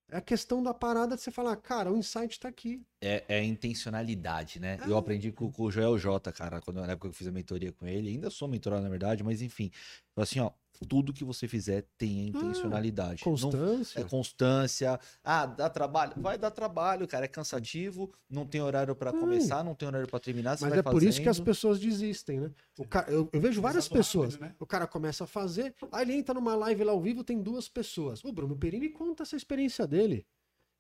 É 0.09 0.19
a 0.19 0.21
questão 0.21 0.63
da 0.63 0.73
parada 0.73 1.17
de 1.17 1.23
você 1.23 1.33
falar, 1.33 1.57
cara, 1.57 1.93
o 1.93 1.97
insight 1.97 2.39
tá 2.39 2.49
aqui. 2.49 2.81
É, 3.01 3.25
é 3.29 3.43
intencionalidade, 3.43 4.61
né? 4.61 4.79
Ah. 4.81 4.89
Eu 4.89 4.97
aprendi 4.97 5.33
com, 5.33 5.51
com 5.51 5.65
o 5.65 5.71
Joel 5.71 5.99
J, 5.99 6.33
cara, 6.33 6.61
quando, 6.61 6.81
na 6.81 6.93
época 6.93 7.09
que 7.09 7.13
eu 7.13 7.13
fiz 7.13 7.27
a 7.27 7.33
mentoria 7.33 7.73
com 7.73 7.87
ele. 7.87 8.11
Ainda 8.11 8.31
sou 8.31 8.47
mentorado, 8.47 8.83
na 8.83 8.89
verdade, 8.89 9.25
mas 9.25 9.43
enfim. 9.43 9.71
Assim, 10.17 10.39
ó, 10.39 10.53
tudo 10.89 11.13
que 11.13 11.25
você 11.25 11.47
fizer 11.49 11.87
tenha 11.97 12.29
intencionalidade. 12.29 13.23
Não- 13.25 13.33
Constância. 13.33 14.01
é 14.01 14.05
constância. 14.05 15.01
Ah, 15.25 15.47
dá 15.47 15.71
trabalho? 15.71 16.13
Vai 16.17 16.37
dar 16.39 16.51
trabalho, 16.51 17.07
cara. 17.07 17.25
É 17.25 17.29
cansativo, 17.29 18.13
não 18.29 18.45
tem 18.47 18.61
horário 18.61 18.95
pra 18.95 19.11
Ai. 19.11 19.19
começar, 19.19 19.65
não 19.65 19.75
tem 19.75 19.87
horário 19.89 20.09
pra 20.09 20.19
terminar. 20.21 20.57
Você 20.57 20.65
Mas 20.65 20.71
vai 20.71 20.79
é 20.81 20.83
por 20.83 21.03
isso 21.03 21.21
que 21.21 21.29
as 21.29 21.37
fazendo. 21.37 21.47
pessoas 21.47 21.79
desistem, 21.81 22.41
né? 22.41 22.51
O 22.79 22.85
ca- 22.87 23.07
eu, 23.09 23.29
eu 23.33 23.41
vejo 23.41 23.61
várias 23.61 23.89
Começa 23.89 24.19
rápido, 24.19 24.31
pessoas. 24.33 24.39
né? 24.51 24.55
O 24.59 24.67
cara 24.67 24.87
começa 24.87 25.25
a 25.25 25.27
fazer, 25.27 25.75
aí 25.93 26.03
ele 26.03 26.15
entra 26.15 26.35
numa 26.35 26.55
live 26.55 26.85
lá 26.85 26.93
ao 26.93 27.01
vivo, 27.01 27.25
tem 27.25 27.41
duas 27.41 27.69
pessoas. 27.69 28.25
O 28.25 28.33
Bruno 28.33 28.57
Perini 28.57 28.89
conta 28.89 29.23
essa 29.23 29.37
experiência 29.37 29.87
dele. 29.87 30.27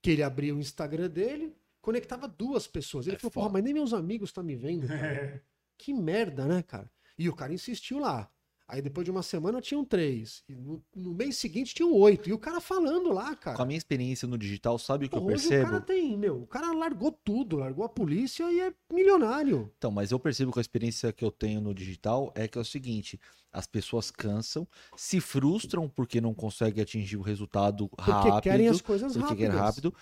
Que 0.02 0.10
ele 0.10 0.22
abriu 0.22 0.56
o 0.56 0.60
Instagram 0.60 1.08
dele, 1.08 1.56
conectava 1.80 2.28
duas 2.28 2.66
pessoas. 2.66 3.06
Ele 3.06 3.16
É 3.16 3.18
falou, 3.18 3.32
foda. 3.32 3.44
porra, 3.44 3.52
mas 3.54 3.64
nem 3.64 3.74
meus 3.74 3.92
amigos 3.92 4.28
estão 4.28 4.44
me 4.44 4.54
vendo. 4.56 4.86
cara." 4.86 5.42
que 5.78 5.92
merda, 5.92 6.44
né, 6.46 6.62
cara? 6.62 6.90
E 7.18 7.28
o 7.28 7.34
cara 7.34 7.52
insistiu 7.52 7.98
lá. 7.98 8.30
Aí 8.68 8.82
depois 8.82 9.04
de 9.04 9.12
uma 9.12 9.22
semana 9.22 9.60
tinham 9.60 9.84
três. 9.84 10.42
E 10.48 10.54
no, 10.54 10.82
no 10.94 11.14
mês 11.14 11.36
seguinte 11.36 11.72
tinham 11.72 11.92
oito. 11.92 12.28
E 12.28 12.32
o 12.32 12.38
cara 12.38 12.60
falando 12.60 13.12
lá, 13.12 13.36
cara. 13.36 13.56
Com 13.56 13.62
a 13.62 13.66
minha 13.66 13.78
experiência 13.78 14.26
no 14.26 14.36
digital, 14.36 14.76
sabe 14.76 15.06
o 15.06 15.08
que 15.08 15.16
eu 15.16 15.24
percebo? 15.24 15.62
o 15.62 15.70
cara 15.70 15.80
tem, 15.80 16.18
meu, 16.18 16.42
o 16.42 16.46
cara 16.48 16.72
largou 16.72 17.12
tudo, 17.12 17.56
largou 17.58 17.84
a 17.84 17.88
polícia 17.88 18.50
e 18.50 18.60
é 18.60 18.74
milionário. 18.92 19.72
Então, 19.78 19.92
mas 19.92 20.10
eu 20.10 20.18
percebo 20.18 20.52
que 20.52 20.58
a 20.58 20.60
experiência 20.60 21.12
que 21.12 21.24
eu 21.24 21.30
tenho 21.30 21.60
no 21.60 21.72
digital 21.72 22.32
é 22.34 22.48
que 22.48 22.58
é 22.58 22.60
o 22.60 22.64
seguinte: 22.64 23.20
as 23.52 23.68
pessoas 23.68 24.10
cansam, 24.10 24.66
se 24.96 25.20
frustram 25.20 25.88
porque 25.88 26.20
não 26.20 26.34
conseguem 26.34 26.82
atingir 26.82 27.16
o 27.16 27.22
resultado 27.22 27.88
Porque 27.88 28.10
rápido, 28.10 28.42
querem 28.42 28.68
as 28.68 28.80
coisas 28.80 29.12
porque 29.12 29.28
rápidas. 29.28 29.50
quer 29.54 29.56
rápido. 29.56 29.94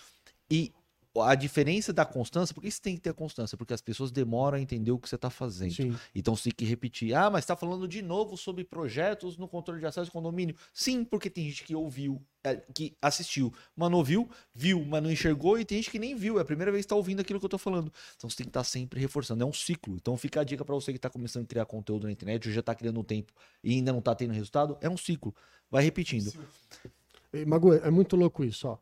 E 0.50 0.72
a 1.16 1.34
diferença 1.34 1.92
da 1.92 2.04
constância, 2.04 2.54
por 2.54 2.60
que 2.60 2.70
você 2.70 2.80
tem 2.80 2.94
que 2.96 3.00
ter 3.00 3.10
a 3.10 3.14
constância? 3.14 3.56
Porque 3.56 3.72
as 3.72 3.80
pessoas 3.80 4.10
demoram 4.10 4.58
a 4.58 4.60
entender 4.60 4.90
o 4.90 4.98
que 4.98 5.08
você 5.08 5.14
está 5.14 5.30
fazendo. 5.30 5.72
Sim. 5.72 5.96
Então 6.14 6.34
você 6.34 6.44
tem 6.44 6.52
que 6.52 6.64
repetir. 6.64 7.14
Ah, 7.14 7.30
mas 7.30 7.44
está 7.44 7.54
falando 7.54 7.86
de 7.86 8.02
novo 8.02 8.36
sobre 8.36 8.64
projetos 8.64 9.36
no 9.36 9.46
controle 9.46 9.80
de 9.80 9.86
acesso 9.86 10.08
ao 10.08 10.12
condomínio. 10.12 10.56
Sim, 10.72 11.04
porque 11.04 11.30
tem 11.30 11.48
gente 11.48 11.64
que 11.64 11.74
ouviu, 11.74 12.20
é, 12.42 12.56
que 12.74 12.96
assistiu, 13.00 13.52
mas 13.76 13.90
não 13.90 13.98
ouviu, 13.98 14.28
viu, 14.52 14.84
mas 14.84 15.02
não 15.02 15.10
enxergou, 15.10 15.58
e 15.58 15.64
tem 15.64 15.78
gente 15.78 15.90
que 15.90 15.98
nem 15.98 16.16
viu. 16.16 16.38
É 16.38 16.42
a 16.42 16.44
primeira 16.44 16.72
vez 16.72 16.84
que 16.84 16.86
está 16.86 16.96
ouvindo 16.96 17.20
aquilo 17.20 17.38
que 17.38 17.44
eu 17.44 17.48
estou 17.48 17.58
falando. 17.58 17.92
Então 18.16 18.28
você 18.28 18.36
tem 18.36 18.44
que 18.44 18.50
estar 18.50 18.64
sempre 18.64 19.00
reforçando. 19.00 19.42
É 19.44 19.46
um 19.46 19.52
ciclo. 19.52 19.94
Então 19.94 20.16
fica 20.16 20.40
a 20.40 20.44
dica 20.44 20.64
para 20.64 20.74
você 20.74 20.92
que 20.92 20.98
está 20.98 21.08
começando 21.10 21.44
a 21.44 21.46
criar 21.46 21.64
conteúdo 21.66 22.06
na 22.06 22.12
internet, 22.12 22.48
ou 22.48 22.52
já 22.52 22.60
está 22.60 22.74
criando 22.74 22.98
um 22.98 23.04
tempo 23.04 23.32
e 23.62 23.72
ainda 23.72 23.92
não 23.92 24.00
está 24.00 24.14
tendo 24.14 24.32
resultado. 24.32 24.76
É 24.80 24.88
um 24.88 24.96
ciclo. 24.96 25.34
Vai 25.70 25.84
repetindo. 25.84 26.32
E, 27.32 27.44
Magu, 27.44 27.72
é 27.72 27.90
muito 27.90 28.16
louco 28.16 28.44
isso, 28.44 28.68
ó. 28.68 28.78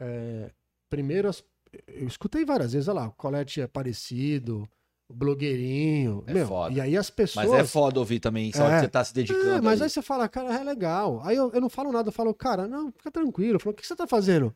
É, 0.00 0.50
primeiro, 0.88 1.28
as- 1.28 1.44
eu 1.86 2.06
escutei 2.06 2.44
várias 2.44 2.72
vezes, 2.72 2.88
olha 2.88 3.00
lá, 3.00 3.08
o 3.08 3.12
Colete 3.12 3.60
é 3.60 3.66
parecido, 3.66 4.68
o 5.08 5.14
blogueirinho. 5.14 6.24
É 6.26 6.34
meu, 6.34 6.46
foda. 6.46 6.74
E 6.74 6.80
aí 6.80 6.96
as 6.96 7.10
pessoas. 7.10 7.46
Mas 7.48 7.60
é 7.60 7.64
foda 7.64 7.98
ouvir 7.98 8.20
também, 8.20 8.52
só 8.52 8.66
É. 8.68 8.74
que 8.76 8.80
você 8.82 8.88
tá 8.88 9.04
se 9.04 9.14
dedicando. 9.14 9.50
É, 9.50 9.60
mas 9.60 9.80
ali. 9.80 9.84
aí 9.84 9.90
você 9.90 10.02
fala, 10.02 10.28
cara, 10.28 10.54
é 10.54 10.62
legal. 10.64 11.20
Aí 11.24 11.36
eu, 11.36 11.50
eu 11.52 11.60
não 11.60 11.68
falo 11.68 11.92
nada, 11.92 12.08
eu 12.08 12.12
falo, 12.12 12.32
cara, 12.34 12.66
não, 12.66 12.90
fica 12.92 13.10
tranquilo. 13.10 13.56
Eu 13.56 13.60
falo, 13.60 13.72
o 13.72 13.76
que 13.76 13.86
você 13.86 13.96
tá 13.96 14.06
fazendo? 14.06 14.54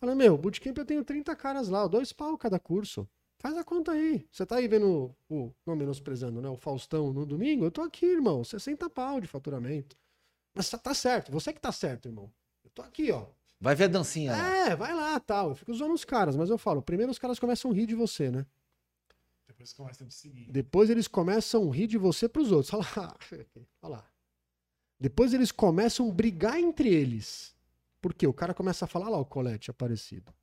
Falei, 0.00 0.14
meu, 0.16 0.36
bootcamp 0.36 0.76
eu 0.78 0.84
tenho 0.84 1.04
30 1.04 1.34
caras 1.36 1.68
lá, 1.68 1.86
dois 1.86 2.12
pau 2.12 2.36
cada 2.36 2.58
curso. 2.58 3.08
Faz 3.38 3.56
a 3.56 3.64
conta 3.64 3.92
aí. 3.92 4.24
Você 4.30 4.46
tá 4.46 4.56
aí 4.56 4.68
vendo 4.68 5.12
o, 5.28 5.52
não 5.66 5.74
menosprezando, 5.74 6.40
né? 6.40 6.48
O 6.48 6.56
Faustão 6.56 7.12
no 7.12 7.26
domingo? 7.26 7.64
Eu 7.64 7.70
tô 7.72 7.82
aqui, 7.82 8.06
irmão. 8.06 8.44
60 8.44 8.88
pau 8.88 9.20
de 9.20 9.26
faturamento. 9.26 9.96
Mas 10.54 10.68
tá- 10.70 10.78
tá 10.78 10.94
certo. 10.94 11.32
Você 11.32 11.52
que 11.52 11.60
tá 11.60 11.72
certo, 11.72 12.06
irmão. 12.08 12.30
Eu 12.64 12.70
tô 12.70 12.82
aqui, 12.82 13.10
ó. 13.10 13.26
Vai 13.62 13.76
ver 13.76 13.84
a 13.84 13.88
dancinha 13.88 14.32
lá. 14.32 14.56
É, 14.66 14.74
vai 14.74 14.92
lá, 14.92 15.20
tal. 15.20 15.50
Eu 15.50 15.54
fico 15.54 15.70
usando 15.70 15.94
os 15.94 16.04
caras, 16.04 16.34
mas 16.34 16.50
eu 16.50 16.58
falo, 16.58 16.82
primeiro 16.82 17.12
os 17.12 17.18
caras 17.18 17.38
começam 17.38 17.70
a 17.70 17.74
rir 17.74 17.86
de 17.86 17.94
você, 17.94 18.28
né? 18.28 18.44
Depois 19.46 19.72
começa 19.72 20.02
a 20.02 20.06
te 20.08 20.14
seguir. 20.14 20.50
Depois 20.50 20.90
eles 20.90 21.06
começam 21.06 21.70
a 21.70 21.72
rir 21.74 21.86
de 21.86 21.96
você 21.96 22.28
pros 22.28 22.50
outros. 22.50 22.74
Olha 22.74 22.88
lá. 22.96 23.16
Olha 23.82 23.96
lá. 23.98 24.04
Depois 24.98 25.32
eles 25.32 25.52
começam 25.52 26.10
a 26.10 26.12
brigar 26.12 26.58
entre 26.58 26.92
eles. 26.92 27.54
Por 28.00 28.12
quê? 28.12 28.26
O 28.26 28.34
cara 28.34 28.52
começa 28.52 28.84
a 28.84 28.88
falar 28.88 29.06
"Olha 29.06 29.12
lá 29.12 29.20
o 29.20 29.24
Colete 29.24 29.70
aparecido. 29.70 30.34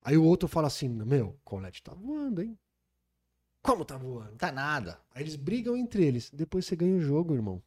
Aí 0.00 0.16
o 0.16 0.24
outro 0.24 0.48
fala 0.48 0.68
assim: 0.68 0.88
Meu, 0.88 1.38
Colete 1.44 1.82
tá 1.82 1.92
voando, 1.92 2.40
hein? 2.40 2.58
Como 3.60 3.84
tá 3.84 3.98
voando? 3.98 4.36
Tá 4.36 4.50
nada. 4.50 4.98
Aí 5.10 5.22
eles 5.22 5.36
brigam 5.36 5.76
entre 5.76 6.02
eles. 6.02 6.30
Depois 6.30 6.64
você 6.64 6.74
ganha 6.74 6.96
o 6.96 7.00
jogo, 7.00 7.34
irmão. 7.34 7.62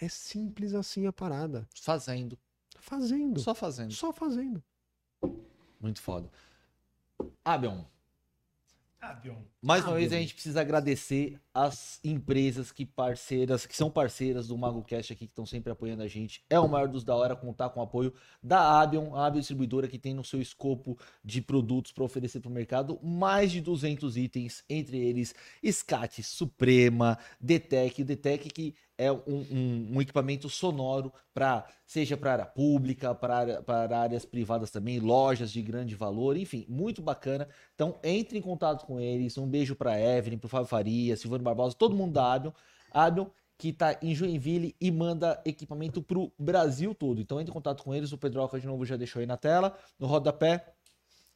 É 0.00 0.08
simples 0.08 0.72
assim 0.72 1.06
a 1.06 1.12
parada. 1.12 1.68
Fazendo. 1.82 2.38
Fazendo. 2.84 3.40
Só, 3.40 3.52
Só 3.52 3.54
fazendo. 3.54 4.12
fazendo. 4.12 4.62
Muito 5.80 6.02
foda. 6.02 6.30
Abion, 7.42 7.82
Ah, 9.00 9.12
Bion. 9.14 9.36
mais 9.60 9.84
Ah, 9.84 9.88
uma 9.88 9.96
vez 9.96 10.12
a 10.12 10.16
gente 10.16 10.32
precisa 10.34 10.62
agradecer 10.62 11.38
as 11.52 12.00
empresas 12.02 12.72
que 12.72 12.86
parceiras, 12.86 13.66
que 13.66 13.76
são 13.76 13.90
parceiras 13.90 14.48
do 14.48 14.56
MagoCast 14.56 15.12
aqui, 15.12 15.26
que 15.26 15.32
estão 15.32 15.44
sempre 15.44 15.70
apoiando 15.70 16.02
a 16.02 16.08
gente. 16.08 16.42
É 16.48 16.58
o 16.58 16.66
maior 16.68 16.88
dos 16.88 17.04
da 17.04 17.14
hora 17.14 17.36
contar 17.36 17.68
com 17.70 17.80
o 17.80 17.82
apoio 17.82 18.14
da 18.42 18.80
Abion, 18.80 19.14
a 19.14 19.26
Abion 19.26 19.40
distribuidora 19.40 19.88
que 19.88 19.98
tem 19.98 20.14
no 20.14 20.24
seu 20.24 20.40
escopo 20.40 20.98
de 21.22 21.42
produtos 21.42 21.92
para 21.92 22.04
oferecer 22.04 22.40
para 22.40 22.50
o 22.50 22.52
mercado 22.52 22.98
mais 23.02 23.52
de 23.52 23.60
200 23.60 24.16
itens, 24.16 24.64
entre 24.70 24.98
eles 24.98 25.34
SCAT 25.62 26.22
Suprema, 26.22 27.18
DTEC, 27.40 28.02
o 28.02 28.04
DTEC 28.06 28.50
que 28.50 28.74
é 28.96 29.10
um, 29.12 29.20
um- 29.26 29.88
um 29.96 30.00
equipamento 30.00 30.48
sonoro 30.48 31.12
para 31.32 31.66
seja 31.86 32.16
para 32.16 32.32
área 32.32 32.46
pública, 32.46 33.14
para 33.14 33.36
área- 33.36 33.62
para 33.62 33.98
áreas 33.98 34.24
privadas 34.24 34.70
também, 34.70 34.98
lojas 35.00 35.50
de 35.52 35.62
grande 35.62 35.94
valor, 35.94 36.36
enfim, 36.36 36.64
muito 36.68 37.02
bacana. 37.02 37.48
Então 37.74 37.98
entre 38.02 38.38
em 38.38 38.42
contato 38.42 38.84
com 38.86 39.00
eles. 39.00 39.36
Um 39.38 39.46
beijo 39.46 39.74
para 39.76 40.00
Evelyn, 40.00 40.38
para 40.38 40.48
Fábio 40.50 40.66
Faria, 40.68 41.16
Silvano 41.16 41.44
Barbosa, 41.44 41.74
todo 41.76 41.94
mundo 41.96 42.12
da 42.12 42.32
Abion. 42.32 42.52
Abion 42.90 43.26
que 43.56 43.68
está 43.68 43.96
em 44.02 44.14
Joinville 44.14 44.74
e 44.80 44.90
manda 44.90 45.40
equipamento 45.44 46.02
para 46.02 46.18
o 46.18 46.32
Brasil 46.38 46.94
todo. 46.94 47.20
Então 47.20 47.40
entre 47.40 47.50
em 47.50 47.54
contato 47.54 47.82
com 47.84 47.94
eles. 47.94 48.12
O 48.12 48.18
Pedroca 48.18 48.58
de 48.58 48.66
novo 48.66 48.84
já 48.84 48.96
deixou 48.96 49.20
aí 49.20 49.26
na 49.26 49.36
tela, 49.36 49.76
no 49.98 50.06
rodapé 50.06 50.74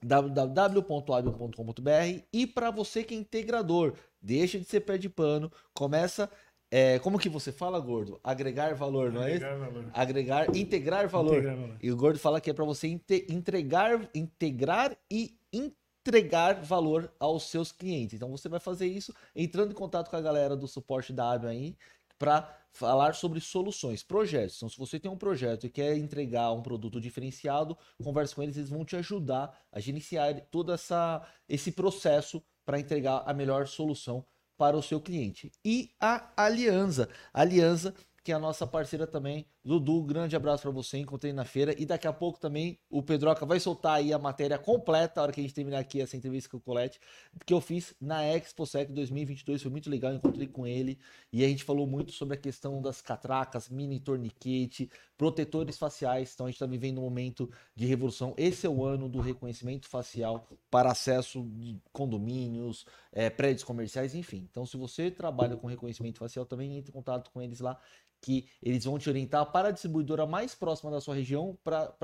www.abion.com.br 0.02 2.22
e 2.32 2.46
para 2.46 2.70
você 2.70 3.02
que 3.02 3.14
é 3.14 3.18
integrador, 3.18 3.94
deixa 4.20 4.58
de 4.58 4.64
ser 4.64 4.80
pé 4.80 4.96
de 4.96 5.08
pano, 5.08 5.50
começa 5.74 6.30
é, 6.70 6.98
como 6.98 7.18
que 7.18 7.28
você 7.28 7.50
fala, 7.50 7.80
gordo? 7.80 8.20
Agregar 8.22 8.74
valor, 8.74 9.10
não 9.12 9.22
é 9.22 9.36
isso? 9.36 9.44
Agregar 9.46 9.70
valor. 9.70 9.90
Agregar, 9.94 10.56
integrar 10.56 11.08
valor. 11.08 11.38
Integrar 11.38 11.56
valor. 11.56 11.76
E 11.82 11.90
o 11.90 11.96
Gordo 11.96 12.18
fala 12.18 12.40
que 12.40 12.50
é 12.50 12.52
para 12.52 12.64
você 12.64 12.88
inte- 12.88 13.26
entregar, 13.30 14.08
integrar 14.14 14.96
e 15.10 15.38
entregar 15.52 16.62
valor 16.62 17.12
aos 17.18 17.44
seus 17.44 17.72
clientes. 17.72 18.14
Então 18.14 18.30
você 18.30 18.48
vai 18.48 18.60
fazer 18.60 18.86
isso 18.86 19.14
entrando 19.34 19.70
em 19.72 19.74
contato 19.74 20.10
com 20.10 20.16
a 20.16 20.20
galera 20.20 20.56
do 20.56 20.68
suporte 20.68 21.12
da 21.12 21.32
Abion 21.32 21.50
aí 21.50 21.76
para 22.18 22.54
falar 22.70 23.14
sobre 23.14 23.40
soluções, 23.40 24.02
projetos. 24.02 24.56
Então 24.56 24.68
se 24.68 24.76
você 24.76 25.00
tem 25.00 25.10
um 25.10 25.16
projeto 25.16 25.66
e 25.66 25.70
quer 25.70 25.96
entregar 25.96 26.52
um 26.52 26.62
produto 26.62 27.00
diferenciado, 27.00 27.76
converse 28.02 28.34
com 28.34 28.42
eles, 28.42 28.56
eles 28.56 28.68
vão 28.68 28.84
te 28.84 28.96
ajudar 28.96 29.58
a 29.72 29.80
gerenciar 29.80 30.38
todo 30.50 30.72
essa, 30.72 31.26
esse 31.48 31.72
processo 31.72 32.42
para 32.66 32.78
entregar 32.78 33.22
a 33.24 33.32
melhor 33.32 33.66
solução 33.66 34.24
para 34.58 34.76
o 34.76 34.82
seu 34.82 35.00
cliente. 35.00 35.50
E 35.64 35.90
a 36.00 36.30
Aliança, 36.36 37.08
Aliança 37.32 37.94
que 38.28 38.32
é 38.32 38.34
a 38.34 38.38
nossa 38.38 38.66
parceira 38.66 39.06
também 39.06 39.46
Dudu, 39.68 40.02
grande 40.02 40.34
abraço 40.34 40.62
para 40.62 40.70
você, 40.70 40.96
encontrei 40.96 41.30
na 41.30 41.44
feira. 41.44 41.74
E 41.78 41.84
daqui 41.84 42.08
a 42.08 42.12
pouco 42.12 42.40
também 42.40 42.78
o 42.88 43.02
Pedroca 43.02 43.44
vai 43.44 43.60
soltar 43.60 43.96
aí 43.96 44.14
a 44.14 44.18
matéria 44.18 44.56
completa, 44.56 45.20
a 45.20 45.24
hora 45.24 45.30
que 45.30 45.40
a 45.40 45.42
gente 45.42 45.52
terminar 45.52 45.78
aqui 45.78 46.00
essa 46.00 46.16
entrevista 46.16 46.48
com 46.48 46.56
o 46.56 46.60
Colette, 46.60 46.98
que 47.44 47.52
eu 47.52 47.60
fiz 47.60 47.94
na 48.00 48.24
Expo 48.24 48.64
Sec 48.64 48.90
2022. 48.90 49.60
Foi 49.60 49.70
muito 49.70 49.90
legal, 49.90 50.14
encontrei 50.14 50.46
com 50.46 50.66
ele. 50.66 50.98
E 51.30 51.44
a 51.44 51.48
gente 51.48 51.64
falou 51.64 51.86
muito 51.86 52.12
sobre 52.12 52.32
a 52.32 52.40
questão 52.40 52.80
das 52.80 53.02
catracas, 53.02 53.68
mini 53.68 54.00
torniquete, 54.00 54.88
protetores 55.18 55.76
faciais. 55.76 56.32
Então 56.32 56.46
a 56.46 56.48
gente 56.48 56.56
está 56.56 56.64
vivendo 56.64 56.96
um 56.96 57.02
momento 57.02 57.50
de 57.76 57.84
revolução. 57.84 58.32
Esse 58.38 58.66
é 58.66 58.70
o 58.70 58.82
ano 58.82 59.06
do 59.06 59.20
reconhecimento 59.20 59.86
facial 59.86 60.48
para 60.70 60.92
acesso 60.92 61.44
de 61.44 61.78
condomínios, 61.92 62.86
é, 63.12 63.28
prédios 63.28 63.64
comerciais, 63.64 64.14
enfim. 64.14 64.48
Então, 64.50 64.64
se 64.64 64.78
você 64.78 65.10
trabalha 65.10 65.58
com 65.58 65.66
reconhecimento 65.66 66.18
facial, 66.18 66.46
também 66.46 66.78
entre 66.78 66.90
em 66.90 66.94
contato 66.94 67.30
com 67.30 67.42
eles 67.42 67.60
lá 67.60 67.78
que 68.20 68.46
eles 68.62 68.84
vão 68.84 68.98
te 68.98 69.08
orientar 69.08 69.50
para 69.52 69.68
a 69.68 69.70
distribuidora 69.70 70.26
mais 70.26 70.54
próxima 70.54 70.90
da 70.90 71.00
sua 71.00 71.14
região 71.14 71.58
para 71.62 71.94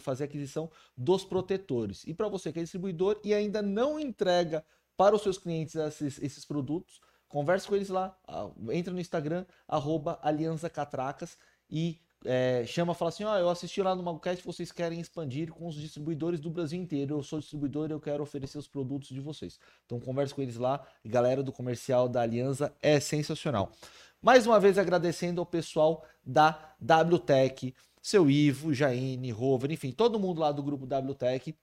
fazer 0.00 0.24
a 0.24 0.26
aquisição 0.26 0.70
dos 0.96 1.24
protetores. 1.24 2.04
E 2.06 2.14
para 2.14 2.28
você 2.28 2.52
que 2.52 2.58
é 2.58 2.62
distribuidor 2.62 3.20
e 3.24 3.32
ainda 3.32 3.62
não 3.62 3.98
entrega 3.98 4.64
para 4.96 5.14
os 5.14 5.22
seus 5.22 5.38
clientes 5.38 5.74
esses, 5.74 6.20
esses 6.20 6.44
produtos, 6.44 7.00
converse 7.28 7.66
com 7.66 7.74
eles 7.74 7.88
lá, 7.88 8.16
entra 8.70 8.92
no 8.92 9.00
Instagram, 9.00 9.46
arroba 9.66 10.18
Aliança 10.22 10.68
Catracas 10.68 11.36
e 11.70 11.98
é, 12.24 12.64
chama 12.66 12.94
fala 12.94 13.08
assim: 13.08 13.24
ó, 13.24 13.34
oh, 13.34 13.38
eu 13.38 13.48
assisti 13.48 13.82
lá 13.82 13.94
no 13.94 14.02
MagoCast, 14.02 14.44
vocês 14.44 14.70
querem 14.70 15.00
expandir 15.00 15.52
com 15.52 15.66
os 15.66 15.74
distribuidores 15.74 16.40
do 16.40 16.50
Brasil 16.50 16.80
inteiro. 16.80 17.16
Eu 17.16 17.22
sou 17.22 17.40
distribuidor 17.40 17.90
e 17.90 17.92
eu 17.92 18.00
quero 18.00 18.22
oferecer 18.22 18.58
os 18.58 18.68
produtos 18.68 19.08
de 19.08 19.20
vocês. 19.20 19.58
Então 19.84 19.98
converse 19.98 20.34
com 20.34 20.42
eles 20.42 20.56
lá. 20.56 20.84
Galera 21.04 21.42
do 21.42 21.52
comercial 21.52 22.08
da 22.08 22.22
Aliança 22.22 22.74
é 22.80 23.00
sensacional. 23.00 23.72
Mais 24.22 24.46
uma 24.46 24.60
vez 24.60 24.78
agradecendo 24.78 25.40
ao 25.40 25.46
pessoal 25.46 26.06
da 26.24 26.76
WTech, 26.80 27.74
seu 28.00 28.30
Ivo, 28.30 28.72
Jaine, 28.72 29.32
Rover, 29.32 29.72
enfim, 29.72 29.90
todo 29.90 30.18
mundo 30.18 30.40
lá 30.40 30.52
do 30.52 30.62
grupo 30.62 30.86
WTech 30.86 31.56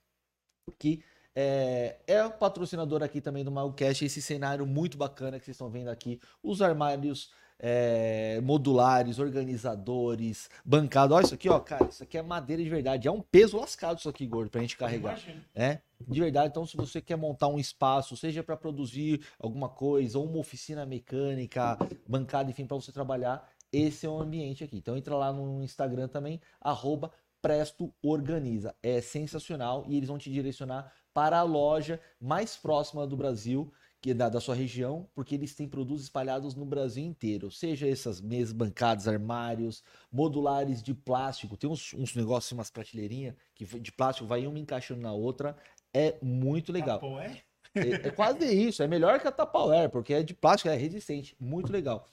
que 0.77 1.03
é, 1.35 1.99
é 2.05 2.29
patrocinador 2.29 3.01
aqui 3.01 3.21
também 3.21 3.43
do 3.43 3.51
Magocast, 3.51 4.03
esse 4.03 4.21
cenário 4.21 4.65
muito 4.65 4.97
bacana 4.97 5.39
que 5.39 5.45
vocês 5.45 5.55
estão 5.55 5.69
vendo 5.69 5.87
aqui, 5.89 6.19
os 6.43 6.61
armários 6.61 7.31
é, 7.59 8.39
modulares, 8.41 9.19
organizadores, 9.19 10.49
bancado. 10.63 11.13
Olha 11.13 11.25
isso 11.25 11.33
aqui, 11.33 11.49
ó, 11.49 11.59
cara, 11.59 11.89
isso 11.89 12.01
aqui 12.01 12.17
é 12.17 12.21
madeira 12.21 12.63
de 12.63 12.69
verdade. 12.69 13.07
É 13.07 13.11
um 13.11 13.21
peso 13.21 13.57
lascado 13.57 13.99
isso 13.99 14.07
aqui, 14.09 14.25
gordo, 14.25 14.49
pra 14.49 14.61
gente 14.61 14.77
carregar. 14.77 15.19
É, 15.53 15.79
de 16.07 16.19
verdade. 16.19 16.49
Então, 16.49 16.65
se 16.65 16.77
você 16.77 17.01
quer 17.01 17.17
montar 17.17 17.47
um 17.49 17.59
espaço, 17.59 18.15
seja 18.15 18.41
para 18.41 18.55
produzir 18.55 19.21
alguma 19.37 19.67
coisa, 19.67 20.17
ou 20.17 20.25
uma 20.25 20.39
oficina 20.39 20.85
mecânica, 20.85 21.77
bancada, 22.07 22.49
enfim, 22.49 22.65
para 22.65 22.77
você 22.77 22.91
trabalhar, 22.91 23.47
esse 23.71 24.05
é 24.05 24.09
o 24.09 24.19
ambiente 24.19 24.63
aqui. 24.63 24.77
Então, 24.77 24.95
entra 24.97 25.15
lá 25.15 25.33
no 25.33 25.61
Instagram 25.61 26.07
também, 26.07 26.39
arroba 26.61 27.11
Presto 27.41 27.93
Organiza. 28.01 28.75
É 28.81 29.01
sensacional 29.01 29.85
e 29.87 29.97
eles 29.97 30.09
vão 30.09 30.17
te 30.17 30.31
direcionar 30.31 30.91
para 31.13 31.39
a 31.39 31.43
loja 31.43 31.99
mais 32.19 32.55
próxima 32.55 33.05
do 33.05 33.17
Brasil 33.17 33.71
que 34.01 34.13
da, 34.13 34.29
da 34.29 34.39
sua 34.39 34.55
região, 34.55 35.07
porque 35.13 35.35
eles 35.35 35.53
têm 35.53 35.67
produtos 35.67 36.03
espalhados 36.03 36.55
no 36.55 36.65
Brasil 36.65 37.03
inteiro. 37.03 37.51
Seja 37.51 37.87
essas 37.87 38.21
mesas 38.21 38.53
bancadas, 38.53 39.07
armários, 39.07 39.83
modulares 40.11 40.81
de 40.81 40.93
plástico. 40.93 41.57
Tem 41.57 41.69
uns, 41.69 41.93
uns 41.93 42.15
negócios, 42.15 42.51
umas 42.51 42.69
prateleirinhas 42.69 43.35
que 43.53 43.65
de 43.65 43.91
plástico 43.91 44.27
vai 44.27 44.47
uma 44.47 44.59
encaixando 44.59 45.01
na 45.01 45.11
outra. 45.11 45.57
É 45.93 46.17
muito 46.21 46.71
legal. 46.71 46.99
Tapoé? 46.99 47.41
É, 47.75 48.07
é 48.07 48.11
quase 48.11 48.45
isso. 48.45 48.81
É 48.81 48.87
melhor 48.87 49.19
que 49.19 49.27
a 49.27 49.31
Tupperware, 49.31 49.89
porque 49.89 50.13
é 50.13 50.23
de 50.23 50.33
plástico, 50.33 50.69
é 50.69 50.75
resistente. 50.75 51.35
Muito 51.39 51.71
legal. 51.71 52.07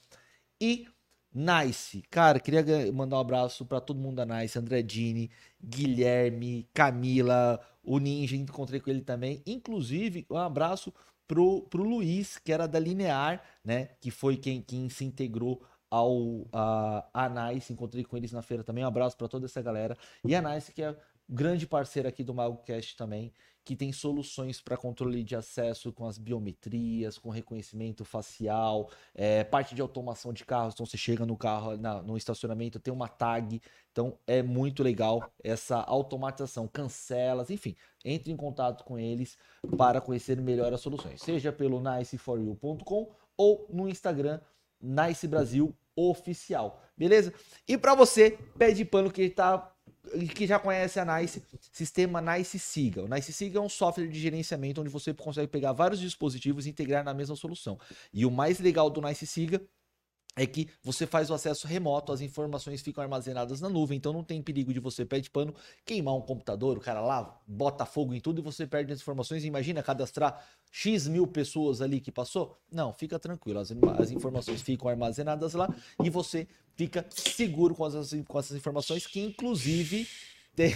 E 0.59 0.87
Nice, 1.33 2.01
cara, 2.09 2.39
queria 2.39 2.63
mandar 2.91 3.17
um 3.17 3.19
abraço 3.19 3.63
para 3.63 3.79
todo 3.79 3.99
mundo 3.99 4.15
da 4.15 4.25
Nice, 4.25 4.57
André 4.57 4.81
Dini, 4.81 5.29
Guilherme, 5.63 6.67
Camila, 6.73 7.59
o 7.83 7.99
Ninja, 7.99 8.35
encontrei 8.35 8.79
com 8.79 8.89
ele 8.89 9.01
também. 9.01 9.43
Inclusive, 9.45 10.25
um 10.31 10.37
abraço 10.37 10.91
pro, 11.27 11.63
pro 11.63 11.83
Luiz, 11.83 12.37
que 12.37 12.51
era 12.51 12.67
da 12.67 12.79
Linear, 12.79 13.41
né? 13.63 13.89
Que 13.99 14.09
foi 14.09 14.37
quem, 14.37 14.61
quem 14.61 14.89
se 14.89 15.03
integrou 15.05 15.61
ao 15.89 16.47
a, 16.51 17.05
a 17.13 17.29
Nice. 17.29 17.71
Encontrei 17.71 18.03
com 18.03 18.17
eles 18.17 18.31
na 18.31 18.41
feira 18.41 18.63
também. 18.63 18.83
Um 18.83 18.87
abraço 18.87 19.17
para 19.17 19.27
toda 19.27 19.45
essa 19.45 19.61
galera. 19.61 19.97
E 20.23 20.35
a 20.35 20.41
Nice, 20.41 20.71
que 20.71 20.81
é 20.81 20.95
grande 21.29 21.67
parceira 21.67 22.09
aqui 22.09 22.23
do 22.23 22.33
MagoCast 22.33 22.95
também, 22.95 23.33
que 23.67 23.75
tem 23.75 23.91
soluções 23.91 24.61
para 24.61 24.77
controle 24.77 25.21
de 25.25 25.35
acesso 25.35 25.91
com 25.91 26.05
as 26.07 26.17
biometrias, 26.17 27.17
com 27.17 27.29
reconhecimento 27.29 28.05
facial, 28.05 28.89
é, 29.13 29.43
parte 29.43 29.75
de 29.75 29.81
automação 29.81 30.31
de 30.31 30.45
carros. 30.45 30.73
Então 30.73 30.85
você 30.85 30.95
chega 30.95 31.25
no 31.25 31.35
carro, 31.35 31.75
na, 31.75 32.01
no 32.01 32.15
estacionamento, 32.15 32.79
tem 32.79 32.93
uma 32.93 33.09
tag. 33.09 33.61
Então 33.91 34.17
é 34.25 34.41
muito 34.41 34.81
legal 34.81 35.29
essa 35.43 35.81
automatização, 35.81 36.65
cancelas, 36.65 37.49
enfim. 37.49 37.75
Entre 38.05 38.31
em 38.31 38.37
contato 38.37 38.85
com 38.85 38.97
eles 38.97 39.37
para 39.77 39.99
conhecer 39.99 40.39
melhor 40.39 40.73
as 40.73 40.79
soluções, 40.79 41.21
seja 41.21 41.51
pelo 41.51 41.81
niceforyou.com 41.81 43.11
ou 43.35 43.67
no 43.69 43.89
Instagram 43.89 44.39
Nice 44.79 45.27
Brasil 45.27 45.75
oficial, 45.93 46.81
beleza? 46.95 47.33
E 47.67 47.77
para 47.77 47.95
você, 47.95 48.37
pede 48.57 48.85
pano 48.85 49.11
que 49.11 49.23
está 49.23 49.73
que 50.35 50.47
já 50.47 50.57
conhece 50.57 50.99
a 50.99 51.05
Nice, 51.05 51.43
sistema 51.71 52.21
Nice 52.21 52.57
Siga. 52.57 53.03
O 53.03 53.07
Nice 53.07 53.31
Siga 53.33 53.59
é 53.59 53.61
um 53.61 53.69
software 53.69 54.07
de 54.07 54.19
gerenciamento 54.19 54.81
onde 54.81 54.89
você 54.89 55.13
consegue 55.13 55.47
pegar 55.47 55.73
vários 55.73 55.99
dispositivos 55.99 56.65
e 56.65 56.69
integrar 56.69 57.03
na 57.03 57.13
mesma 57.13 57.35
solução. 57.35 57.77
E 58.13 58.25
o 58.25 58.31
mais 58.31 58.59
legal 58.59 58.89
do 58.89 59.01
Nice 59.01 59.27
Siga 59.27 59.61
é 60.37 60.45
que 60.45 60.69
você 60.83 61.07
faz 61.07 61.31
o 61.31 61.33
acesso 61.33 61.67
remoto, 61.67 62.13
as 62.13 62.21
informações 62.21 62.81
ficam 62.81 63.03
armazenadas 63.03 63.59
na 63.59 63.67
nuvem, 63.67 63.97
então 63.97 64.13
não 64.13 64.23
tem 64.23 64.41
perigo 64.41 64.71
de 64.71 64.79
você, 64.79 65.03
pé 65.03 65.19
de 65.19 65.31
pano, 65.31 65.53
queimar 65.83 66.15
um 66.15 66.21
computador, 66.21 66.77
o 66.77 66.79
cara 66.79 67.01
lá 67.01 67.41
bota 67.47 67.85
fogo 67.85 68.13
em 68.13 68.19
tudo 68.19 68.39
e 68.39 68.43
você 68.43 68.67
perde 68.67 68.93
as 68.93 68.99
informações. 69.01 69.43
Imagina 69.43 69.81
cadastrar 69.81 70.45
X 70.71 71.07
mil 71.07 71.25
pessoas 71.25 71.81
ali 71.81 71.99
que 71.99 72.11
passou? 72.11 72.55
Não, 72.71 72.93
fica 72.93 73.17
tranquilo, 73.17 73.59
as, 73.59 73.73
as 73.99 74.11
informações 74.11 74.61
ficam 74.61 74.87
armazenadas 74.87 75.55
lá 75.55 75.67
e 76.03 76.09
você 76.09 76.47
fica 76.75 77.03
seguro 77.09 77.73
com, 77.73 77.83
as, 77.83 78.13
com 78.27 78.39
essas 78.39 78.55
informações, 78.55 79.07
que 79.07 79.19
inclusive 79.19 80.07
tem. 80.55 80.71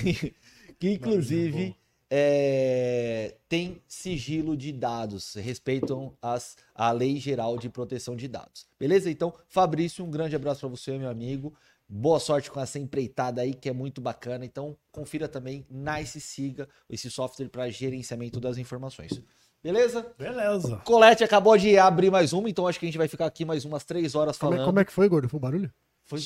Que 0.79 0.93
inclusive 0.93 1.75
é, 2.13 3.35
tem 3.47 3.81
sigilo 3.87 4.57
de 4.57 4.73
dados, 4.73 5.33
respeitam 5.35 6.11
as, 6.21 6.57
a 6.75 6.91
Lei 6.91 7.15
Geral 7.15 7.57
de 7.57 7.69
Proteção 7.69 8.17
de 8.17 8.27
Dados. 8.27 8.67
Beleza? 8.77 9.09
Então, 9.09 9.33
Fabrício, 9.47 10.03
um 10.03 10.11
grande 10.11 10.35
abraço 10.35 10.59
para 10.59 10.67
você, 10.67 10.97
meu 10.97 11.09
amigo. 11.09 11.53
Boa 11.87 12.19
sorte 12.19 12.51
com 12.51 12.59
essa 12.59 12.77
empreitada 12.77 13.41
aí, 13.41 13.53
que 13.53 13.69
é 13.69 13.73
muito 13.73 14.01
bacana. 14.01 14.43
Então, 14.43 14.75
confira 14.91 15.25
também 15.29 15.65
Nice 15.69 16.19
Siga, 16.19 16.67
esse 16.89 17.09
software 17.09 17.47
para 17.47 17.69
gerenciamento 17.69 18.41
das 18.41 18.57
informações. 18.57 19.21
Beleza? 19.63 20.05
Beleza. 20.17 20.81
Colete 20.83 21.23
acabou 21.23 21.57
de 21.57 21.77
abrir 21.77 22.11
mais 22.11 22.33
uma, 22.33 22.49
então 22.49 22.67
acho 22.67 22.77
que 22.77 22.85
a 22.85 22.89
gente 22.89 22.97
vai 22.97 23.07
ficar 23.07 23.25
aqui 23.25 23.45
mais 23.45 23.63
umas 23.63 23.85
três 23.85 24.15
horas 24.15 24.37
falando. 24.37 24.57
Como 24.57 24.63
é, 24.63 24.65
como 24.65 24.79
é 24.81 24.85
que 24.85 24.91
foi, 24.91 25.07
gordo? 25.07 25.29
Foi 25.29 25.37
o 25.37 25.41
barulho? 25.41 25.71
Foi. 26.03 26.19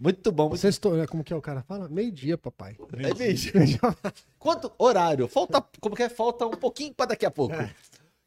Muito 0.00 0.30
bom. 0.32 0.48
Muito... 0.48 0.60
Sextou, 0.60 0.96
né? 0.96 1.06
Como 1.06 1.24
que 1.24 1.32
é 1.32 1.36
o 1.36 1.42
cara 1.42 1.62
fala? 1.62 1.88
Meio-dia, 1.88 2.38
papai. 2.38 2.76
É 2.92 3.14
meio-dia. 3.14 3.52
Quanto 4.38 4.72
horário? 4.78 5.26
Falta, 5.28 5.64
como 5.80 5.96
que 5.96 6.02
é? 6.02 6.08
Falta 6.08 6.46
um 6.46 6.50
pouquinho 6.52 6.94
para 6.94 7.06
daqui 7.06 7.26
a 7.26 7.30
pouco. 7.30 7.54
É. 7.54 7.74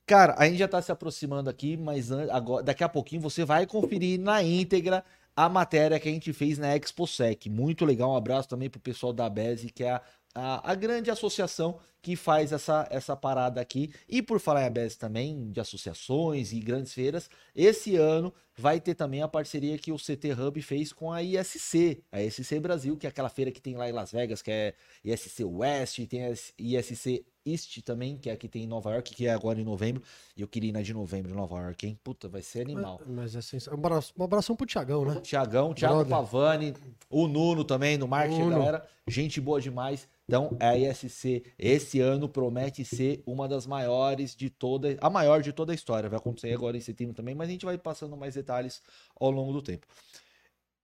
Cara, 0.05 0.35
a 0.37 0.45
gente 0.45 0.57
já 0.57 0.67
tá 0.67 0.81
se 0.81 0.91
aproximando 0.91 1.49
aqui, 1.49 1.77
mas 1.77 2.11
agora, 2.11 2.63
daqui 2.63 2.83
a 2.83 2.89
pouquinho 2.89 3.21
você 3.21 3.45
vai 3.45 3.65
conferir 3.65 4.19
na 4.19 4.43
íntegra 4.43 5.05
a 5.35 5.47
matéria 5.47 5.99
que 5.99 6.09
a 6.09 6.11
gente 6.11 6.33
fez 6.33 6.57
na 6.57 6.75
ExpoSec. 6.75 7.49
Muito 7.49 7.85
legal. 7.85 8.11
Um 8.11 8.17
abraço 8.17 8.49
também 8.49 8.69
pro 8.69 8.79
pessoal 8.79 9.13
da 9.13 9.29
BESE, 9.29 9.69
que 9.69 9.83
é 9.83 9.91
a, 9.91 10.01
a, 10.33 10.71
a, 10.71 10.75
grande 10.75 11.11
associação 11.11 11.79
que 12.01 12.15
faz 12.15 12.51
essa, 12.51 12.87
essa 12.89 13.15
parada 13.15 13.61
aqui. 13.61 13.93
E 14.07 14.21
por 14.21 14.39
falar 14.39 14.63
em 14.63 14.65
ABS 14.65 14.95
também, 14.95 15.51
de 15.51 15.59
associações 15.59 16.51
e 16.51 16.59
grandes 16.59 16.93
feiras, 16.93 17.29
esse 17.55 17.95
ano 17.95 18.33
vai 18.57 18.79
ter 18.79 18.95
também 18.95 19.21
a 19.21 19.27
parceria 19.27 19.77
que 19.77 19.91
o 19.91 19.97
CT 19.97 20.33
Hub 20.33 20.61
fez 20.61 20.91
com 20.93 21.11
a 21.11 21.21
ISC, 21.21 22.03
a 22.11 22.21
ISC 22.21 22.59
Brasil, 22.59 22.97
que 22.97 23.05
é 23.05 23.09
aquela 23.09 23.29
feira 23.29 23.51
que 23.51 23.61
tem 23.61 23.75
lá 23.75 23.89
em 23.89 23.91
Las 23.91 24.11
Vegas, 24.11 24.41
que 24.41 24.51
é 24.51 24.73
ISC 25.03 25.43
West, 25.43 25.99
tem 26.07 26.25
a 26.25 26.31
ISC 26.57 27.25
East 27.45 27.81
também, 27.81 28.17
que 28.17 28.29
é 28.29 28.33
aqui 28.33 28.47
tem 28.47 28.63
em 28.63 28.67
Nova 28.67 28.91
York, 28.91 29.15
que 29.15 29.25
é 29.25 29.33
agora 29.33 29.59
em 29.59 29.63
novembro. 29.63 30.03
E 30.35 30.41
eu 30.41 30.47
queria 30.47 30.69
ir 30.69 30.73
na 30.73 30.81
de 30.81 30.93
novembro 30.93 31.31
em 31.31 31.35
Nova 31.35 31.59
York, 31.59 31.87
hein? 31.87 31.99
Puta, 32.03 32.27
vai 32.27 32.41
ser 32.41 32.61
animal. 32.61 33.01
Mas, 33.07 33.33
mas 33.35 33.67
é 33.67 33.71
Um 33.71 33.73
abraço, 33.73 34.13
um 34.17 34.23
abração 34.23 34.55
pro 34.55 34.65
Tiagão, 34.65 35.05
né? 35.05 35.19
Tiagão, 35.21 35.73
Thiago 35.73 35.95
Brother. 35.95 36.11
Pavani, 36.11 36.73
o 37.09 37.27
Nuno 37.27 37.63
também, 37.63 37.97
no 37.97 38.07
marketing, 38.07 38.49
galera. 38.49 38.87
Gente 39.07 39.41
boa 39.41 39.59
demais. 39.59 40.07
Então, 40.31 40.55
a 40.61 40.77
ISC 40.77 41.43
esse 41.59 41.99
ano 41.99 42.29
promete 42.29 42.85
ser 42.85 43.21
uma 43.25 43.49
das 43.49 43.67
maiores 43.67 44.33
de 44.33 44.49
toda, 44.49 44.97
a 45.01 45.09
maior 45.09 45.41
de 45.41 45.51
toda 45.51 45.73
a 45.73 45.75
história. 45.75 46.07
Vai 46.07 46.17
acontecer 46.17 46.53
agora 46.53 46.77
em 46.77 46.79
setembro 46.79 47.13
também, 47.13 47.35
mas 47.35 47.49
a 47.49 47.51
gente 47.51 47.65
vai 47.65 47.77
passando 47.77 48.15
mais 48.15 48.35
detalhes 48.35 48.81
ao 49.19 49.29
longo 49.29 49.51
do 49.51 49.61
tempo. 49.61 49.85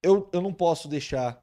Eu, 0.02 0.28
eu 0.34 0.42
não 0.42 0.52
posso 0.52 0.86
deixar 0.86 1.42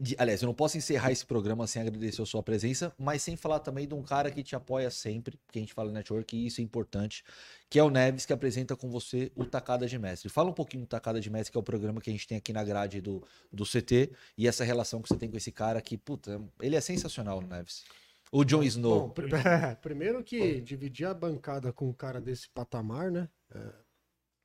de- 0.00 0.14
aliás, 0.18 0.40
eu 0.42 0.46
não 0.46 0.54
posso 0.54 0.76
encerrar 0.78 1.10
esse 1.10 1.26
programa 1.26 1.66
sem 1.66 1.82
agradecer 1.82 2.22
a 2.22 2.26
sua 2.26 2.42
presença, 2.42 2.92
mas 2.98 3.22
sem 3.22 3.36
falar 3.36 3.58
também 3.60 3.86
de 3.86 3.94
um 3.94 4.02
cara 4.02 4.30
que 4.30 4.42
te 4.42 4.54
apoia 4.54 4.90
sempre, 4.90 5.38
que 5.50 5.58
a 5.58 5.62
gente 5.62 5.74
fala 5.74 5.90
network, 5.90 6.36
e 6.36 6.46
isso 6.46 6.60
é 6.60 6.64
importante, 6.64 7.24
que 7.68 7.78
é 7.78 7.82
o 7.82 7.90
Neves, 7.90 8.24
que 8.24 8.32
apresenta 8.32 8.76
com 8.76 8.88
você 8.88 9.32
o 9.34 9.44
Tacada 9.44 9.86
de 9.86 9.98
Mestre. 9.98 10.28
Fala 10.28 10.50
um 10.50 10.54
pouquinho 10.54 10.84
do 10.84 10.86
Tacada 10.88 11.20
de 11.20 11.28
Mestre, 11.28 11.52
que 11.52 11.58
é 11.58 11.60
o 11.60 11.64
programa 11.64 12.00
que 12.00 12.10
a 12.10 12.12
gente 12.12 12.26
tem 12.28 12.38
aqui 12.38 12.52
na 12.52 12.62
grade 12.62 13.00
do, 13.00 13.22
do 13.52 13.64
CT, 13.64 14.12
e 14.36 14.46
essa 14.46 14.62
relação 14.64 15.02
que 15.02 15.08
você 15.08 15.16
tem 15.16 15.30
com 15.30 15.36
esse 15.36 15.50
cara 15.50 15.80
que, 15.80 15.98
puta, 15.98 16.40
ele 16.60 16.76
é 16.76 16.80
sensacional, 16.80 17.38
o 17.38 17.42
Neves. 17.42 17.84
O 18.30 18.44
Jon 18.44 18.62
Snow. 18.62 19.08
Bom, 19.08 19.10
pri- 19.10 19.28
primeiro 19.82 20.22
que 20.22 20.60
dividir 20.60 21.06
a 21.06 21.14
bancada 21.14 21.72
com 21.72 21.88
um 21.88 21.92
cara 21.94 22.20
desse 22.20 22.48
patamar, 22.50 23.10
né? 23.10 23.28
É, 23.54 23.58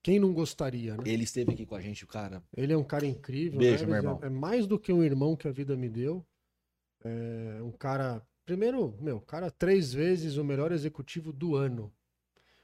Quem 0.03 0.19
não 0.19 0.33
gostaria, 0.33 0.97
né? 0.97 1.03
Ele 1.05 1.23
esteve 1.23 1.53
aqui 1.53 1.65
com 1.65 1.75
a 1.75 1.81
gente, 1.81 2.03
o 2.03 2.07
cara. 2.07 2.43
Ele 2.55 2.73
é 2.73 2.77
um 2.77 2.83
cara 2.83 3.05
incrível. 3.05 3.57
Beijo, 3.59 3.85
né? 3.85 3.87
meu 3.87 3.95
é- 3.95 3.99
irmão. 3.99 4.19
É 4.21 4.29
mais 4.29 4.67
do 4.67 4.77
que 4.77 4.91
um 4.91 5.01
irmão 5.01 5.35
que 5.35 5.47
a 5.47 5.51
vida 5.51 5.77
me 5.77 5.87
deu. 5.89 6.25
É 7.03 7.61
um 7.63 7.71
cara. 7.71 8.21
Primeiro, 8.45 8.93
meu, 8.99 9.21
cara, 9.21 9.49
três 9.49 9.93
vezes 9.93 10.35
o 10.35 10.43
melhor 10.43 10.71
executivo 10.73 11.31
do 11.31 11.55
ano. 11.55 11.91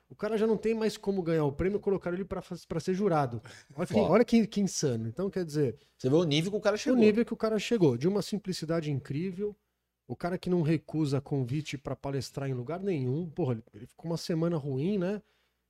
O 0.10 0.16
cara 0.16 0.38
já 0.38 0.45
não 0.48 0.57
tem 0.57 0.74
mais 0.74 0.98
como 0.98 1.22
ganhar 1.22 1.45
o 1.45 1.52
prêmio, 1.52 1.80
colocaram 1.80 2.18
ele 2.18 2.26
pra 2.26 2.80
ser 2.80 2.94
jurado. 2.94 3.41
Olha, 3.76 3.88
que, 3.88 3.94
olha 3.95 4.26
que, 4.26 4.48
que 4.48 4.60
insano. 4.60 5.07
Então, 5.07 5.30
quer 5.30 5.45
dizer, 5.45 5.78
Você 5.98 6.10
vê 6.10 6.16
o 6.16 6.24
nível 6.24 6.52
que 6.52 6.57
o 6.57 6.61
cara 6.61 6.76
chegou. 6.76 6.98
o 6.98 6.99
nível 7.02 7.24
que 7.24 7.34
o 7.34 7.38
cara 7.38 7.60
chegou, 7.60 7.95
de 7.95 8.07
uma 8.07 8.22
simplicidade 8.22 8.91
incrível. 8.91 9.56
O 10.07 10.16
cara 10.16 10.38
que 10.38 10.49
não 10.49 10.64
recusa 10.64 11.22
convite 11.22 11.78
pra 11.78 11.95
palestrar 11.95 12.49
em 12.49 12.53
lugar 12.53 12.80
nenhum. 12.82 13.30
Porra, 13.30 13.53
ele- 13.53 13.64
ele 13.74 13.86
ficou 13.86 14.10
uma 14.10 14.18
semana 14.18 14.57
ruim, 14.57 14.98
né? 14.98 15.22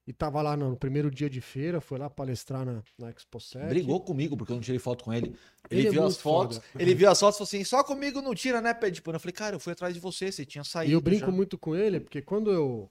E 0.09 0.13
tava 0.13 0.41
lá 0.41 0.57
no 0.57 0.75
primeiro 0.75 1.11
dia 1.11 1.29
de 1.29 1.39
feira, 1.39 1.79
foi 1.79 1.99
lá 1.99 2.09
palestrar 2.09 2.65
na, 2.65 2.81
na 2.97 3.11
ExpoSec. 3.11 3.63
Brigou 3.67 4.01
comigo 4.01 4.35
porque 4.35 4.51
eu 4.51 4.55
não 4.55 4.63
tirei 4.63 4.79
foto 4.79 5.03
com 5.03 5.13
ele. 5.13 5.35
Ele 5.69 5.81
Ele, 5.81 5.87
é 5.87 5.91
viu 5.91 6.01
as 6.01 6.13
muito 6.13 6.21
fotos. 6.23 6.57
foda. 6.57 6.67
Ele 6.81 6.95
viu 6.95 7.07
as 7.11 7.19
fotos 7.19 7.35
e 7.35 7.37
falou 7.37 7.47
assim: 7.47 7.63
só 7.63 7.83
comigo 7.83 8.19
não 8.19 8.33
tira, 8.33 8.59
né, 8.59 8.73
pé 8.73 8.89
de 8.89 9.03
pano? 9.03 9.17
Eu 9.17 9.19
falei, 9.19 9.33
cara, 9.33 9.55
eu 9.55 9.59
fui 9.59 9.71
atrás 9.71 9.93
de 9.93 9.99
você, 9.99 10.31
você 10.31 10.43
tinha 10.43 10.63
saído. 10.63 10.89
E 10.89 10.93
eu 10.95 10.99
brinco 10.99 11.27
já. 11.27 11.31
muito 11.31 11.59
com 11.59 11.75
ele, 11.75 11.99
porque 11.99 12.23
quando 12.23 12.51
eu. 12.51 12.89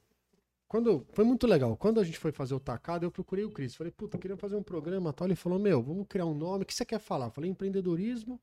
Quando, 0.69 1.05
foi 1.13 1.25
muito 1.25 1.45
legal. 1.45 1.77
Quando 1.77 1.99
a 1.99 2.05
gente 2.05 2.19
foi 2.21 2.31
fazer 2.31 2.55
o 2.55 2.61
tacado, 2.61 3.05
eu 3.05 3.11
procurei 3.11 3.45
o 3.45 3.51
Cris. 3.51 3.75
Falei, 3.75 3.91
puta, 3.91 4.17
queria 4.17 4.37
fazer 4.37 4.55
um 4.55 4.63
programa 4.63 5.13
tal. 5.13 5.27
Ele 5.27 5.35
falou, 5.35 5.59
meu, 5.59 5.83
vamos 5.83 6.07
criar 6.09 6.27
um 6.27 6.35
nome. 6.35 6.63
O 6.63 6.67
que 6.67 6.73
você 6.75 6.85
quer 6.85 7.01
falar? 7.01 7.27
Eu 7.27 7.31
falei, 7.33 7.51
empreendedorismo, 7.51 8.41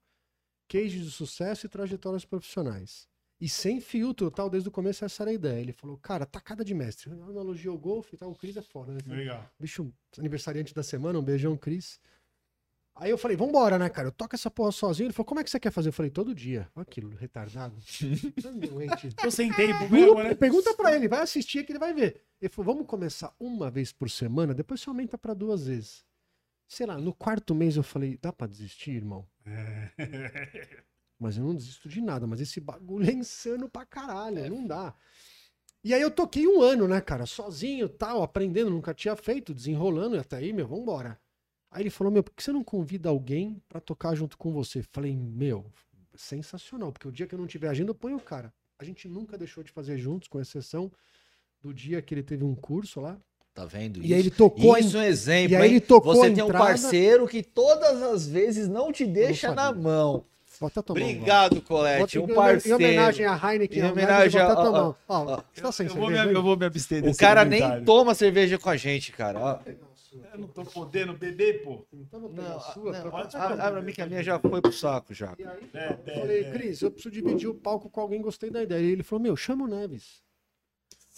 case 0.68 1.00
de 1.00 1.10
sucesso 1.12 1.66
e 1.66 1.70
trajetórias 1.70 2.26
profissionais. 2.26 3.08
E 3.40 3.50
sem 3.50 3.82
filtro, 3.82 4.32
tal, 4.32 4.50
desde 4.50 4.70
o 4.70 4.72
começo 4.72 5.04
essa 5.04 5.24
era 5.24 5.32
a 5.32 5.34
ideia. 5.34 5.60
Ele 5.60 5.74
falou, 5.74 5.98
cara, 5.98 6.26
tacada 6.26 6.64
de 6.64 6.74
mestre. 6.74 7.12
Analogia 7.12 7.70
ao 7.70 7.78
golfe 7.78 8.16
e 8.16 8.18
tal, 8.18 8.32
o 8.32 8.36
Cris 8.36 8.56
é 8.56 8.62
foda, 8.62 8.94
né? 8.94 9.00
Legal. 9.06 9.50
Bicho, 9.60 9.94
aniversariante 10.18 10.74
da 10.74 10.84
semana, 10.84 11.20
um 11.20 11.24
beijão, 11.24 11.58
Cris. 11.58 12.00
Aí 12.98 13.10
eu 13.10 13.18
falei, 13.18 13.36
vambora, 13.36 13.78
né, 13.78 13.90
cara? 13.90 14.08
Eu 14.08 14.12
toco 14.12 14.36
essa 14.36 14.50
porra 14.50 14.72
sozinho. 14.72 15.08
Ele 15.08 15.14
falou, 15.14 15.26
como 15.26 15.42
é 15.42 15.44
que 15.44 15.50
você 15.50 15.60
quer 15.60 15.72
fazer? 15.72 15.90
Eu 15.90 15.94
falei, 15.94 16.10
todo 16.10 16.34
dia. 16.34 16.70
Olha 16.74 16.84
aquilo, 16.84 17.14
retardado. 17.14 17.76
Tá 18.42 18.52
doente. 18.52 19.10
Eu 19.22 19.30
sem 19.30 19.52
tempo 19.52 19.84
né? 20.16 20.34
Pergunta 20.34 20.74
pra 20.74 20.96
ele, 20.96 21.10
vai 21.10 21.20
assistir 21.20 21.66
que 21.66 21.74
ele 21.74 21.80
vai 21.80 21.94
ver. 21.94 22.22
Ele 22.40 22.50
falou, 22.50 22.74
vamos 22.74 22.88
começar 22.88 23.36
uma 23.38 23.70
vez 23.70 23.92
por 23.92 24.10
semana, 24.10 24.54
depois 24.54 24.80
você 24.80 24.90
aumenta 24.90 25.18
pra 25.18 25.34
duas 25.34 25.68
vezes. 25.68 26.06
Sei 26.70 26.86
lá, 26.86 26.98
no 26.98 27.14
quarto 27.14 27.54
mês 27.54 27.76
eu 27.76 27.84
falei, 27.84 28.18
dá 28.22 28.32
pra 28.32 28.48
desistir, 28.48 28.92
irmão? 28.92 29.28
Mas 31.20 31.38
eu 31.38 31.44
não 31.46 31.56
desisto 31.56 31.88
de 31.88 32.02
nada, 32.02 32.28
mas 32.28 32.42
esse 32.42 32.60
bagulho 32.60 33.10
é 33.10 33.14
insano 33.14 33.70
pra 33.70 33.86
caralho, 33.86 34.50
não 34.50 34.66
dá. 34.68 34.94
E 35.84 35.94
aí 35.94 36.02
eu 36.02 36.12
toquei 36.12 36.48
um 36.48 36.62
ano, 36.62 36.88
né, 36.88 37.00
cara, 37.00 37.26
sozinho, 37.26 37.88
tal, 37.88 38.22
aprendendo, 38.24 38.70
nunca 38.72 38.94
tinha 38.94 39.16
feito, 39.16 39.54
desenrolando, 39.54 40.16
e 40.16 40.20
até 40.20 40.38
aí, 40.38 40.52
meu, 40.52 40.68
vambora. 40.68 41.18
Aí 41.72 41.84
ele 41.84 41.90
falou, 41.90 42.12
meu, 42.12 42.24
por 42.24 42.34
que 42.34 42.44
você 42.44 42.52
não 42.52 42.64
convida 42.64 43.10
alguém 43.10 43.62
pra 43.70 43.80
tocar 43.80 44.16
junto 44.16 44.38
com 44.38 44.52
você? 44.52 44.82
Falei, 44.92 45.16
meu, 45.16 45.66
sensacional, 46.16 46.92
porque 46.92 47.08
o 47.08 47.12
dia 47.12 47.28
que 47.28 47.36
eu 47.36 47.40
não 47.40 47.48
tiver 47.48 47.68
agenda, 47.68 47.92
eu 47.92 47.96
ponho 47.96 48.18
o 48.18 48.22
cara. 48.22 48.54
A 48.80 48.84
gente 48.84 49.08
nunca 49.08 49.38
deixou 49.38 49.64
de 49.64 49.72
fazer 49.72 49.98
juntos, 49.98 50.28
com 50.28 50.40
exceção 50.42 50.92
do 51.62 51.74
dia 51.74 52.02
que 52.02 52.14
ele 52.14 52.24
teve 52.24 52.44
um 52.44 52.56
curso 52.56 53.00
lá. 53.00 53.18
Tá 53.54 53.66
vendo? 53.66 54.04
E 54.04 54.14
aí 54.14 54.20
ele 54.20 54.32
tocou 54.32 54.78
Isso 54.78 54.98
é 54.98 55.00
um 55.00 55.04
exemplo. 55.04 55.54
e 55.54 55.56
aí 55.56 55.64
hein? 55.64 55.70
ele 55.72 55.82
tocou 55.82 56.14
Você 56.16 56.32
tem 56.34 56.44
um 56.44 56.48
entrada- 56.48 56.66
parceiro 56.66 57.26
que 57.28 57.42
todas 57.42 58.02
as 58.02 58.28
vezes 58.28 58.68
não 58.68 58.92
te 58.92 59.06
deixa 59.06 59.54
na 59.56 59.72
mão. 59.72 60.26
Vou 60.60 60.68
até 60.68 60.82
tomar 60.82 61.00
um. 61.00 61.04
Obrigado, 61.04 61.62
Colete. 61.62 62.20
Um 62.20 62.28
parceiro. 62.28 62.82
Em 62.82 62.86
homenagem 62.86 63.26
a 63.26 63.34
Heineken, 63.36 63.78
Em 63.78 63.82
Neves, 63.82 63.92
homenagem 64.04 64.42
eu 64.42 64.48
vou 64.48 64.56
a- 64.58 64.60
até 64.60 64.62
ó, 64.62 64.66
tomar. 64.66 64.82
ó, 64.84 64.96
Ó, 65.08 65.34
ó. 65.36 65.44
você 65.54 65.62
tá 65.62 65.72
sem 65.72 65.88
Eu 65.88 65.94
vou, 65.94 66.02
cerveja 66.04 66.24
me, 66.24 66.30
aí? 66.30 66.36
eu 66.36 66.44
vou 66.44 66.58
me 66.58 66.66
abster 66.66 67.00
O 67.00 67.06
desse 67.08 67.20
cara 67.20 67.44
nem 67.46 67.84
toma 67.84 68.14
cerveja 68.16 68.58
com 68.58 68.70
a 68.70 68.78
gente, 68.78 69.12
cara. 69.12 69.40
Ó. 69.40 69.60
Eu 70.34 70.40
não 70.40 70.48
tô 70.48 70.64
podendo 70.64 71.14
beber, 71.14 71.62
pô. 71.64 71.86
Então 71.94 72.22
eu 72.22 72.28
vou 72.28 72.30
pegar 72.30 72.50
Não, 72.50 72.58
a 72.58 72.60
sua, 72.62 72.92
não, 72.94 73.12
pra- 73.12 73.66
abre 73.68 73.80
a 73.80 73.82
minha 73.82 73.94
que 73.94 74.02
a 74.02 74.06
minha 74.06 74.24
já 74.24 74.40
foi 74.40 74.62
pro 74.62 74.72
saco 74.72 75.14
já. 75.14 75.36
E 75.38 75.44
aí, 75.44 75.70
É, 75.74 75.88
eu 75.90 76.14
é, 76.14 76.20
falei, 76.20 76.44
é. 76.46 76.52
Cris, 76.52 76.82
eu 76.82 76.90
preciso 76.92 77.14
dividir 77.14 77.50
o 77.50 77.54
palco 77.54 77.90
com 77.90 78.00
alguém, 78.00 78.22
gostei 78.22 78.50
da 78.50 78.64
ideia. 78.64 78.80
E 78.82 78.92
ele 78.92 79.04
falou, 79.04 79.22
meu, 79.22 79.36
chama 79.36 79.66
o 79.66 79.68
Neves. 79.68 80.24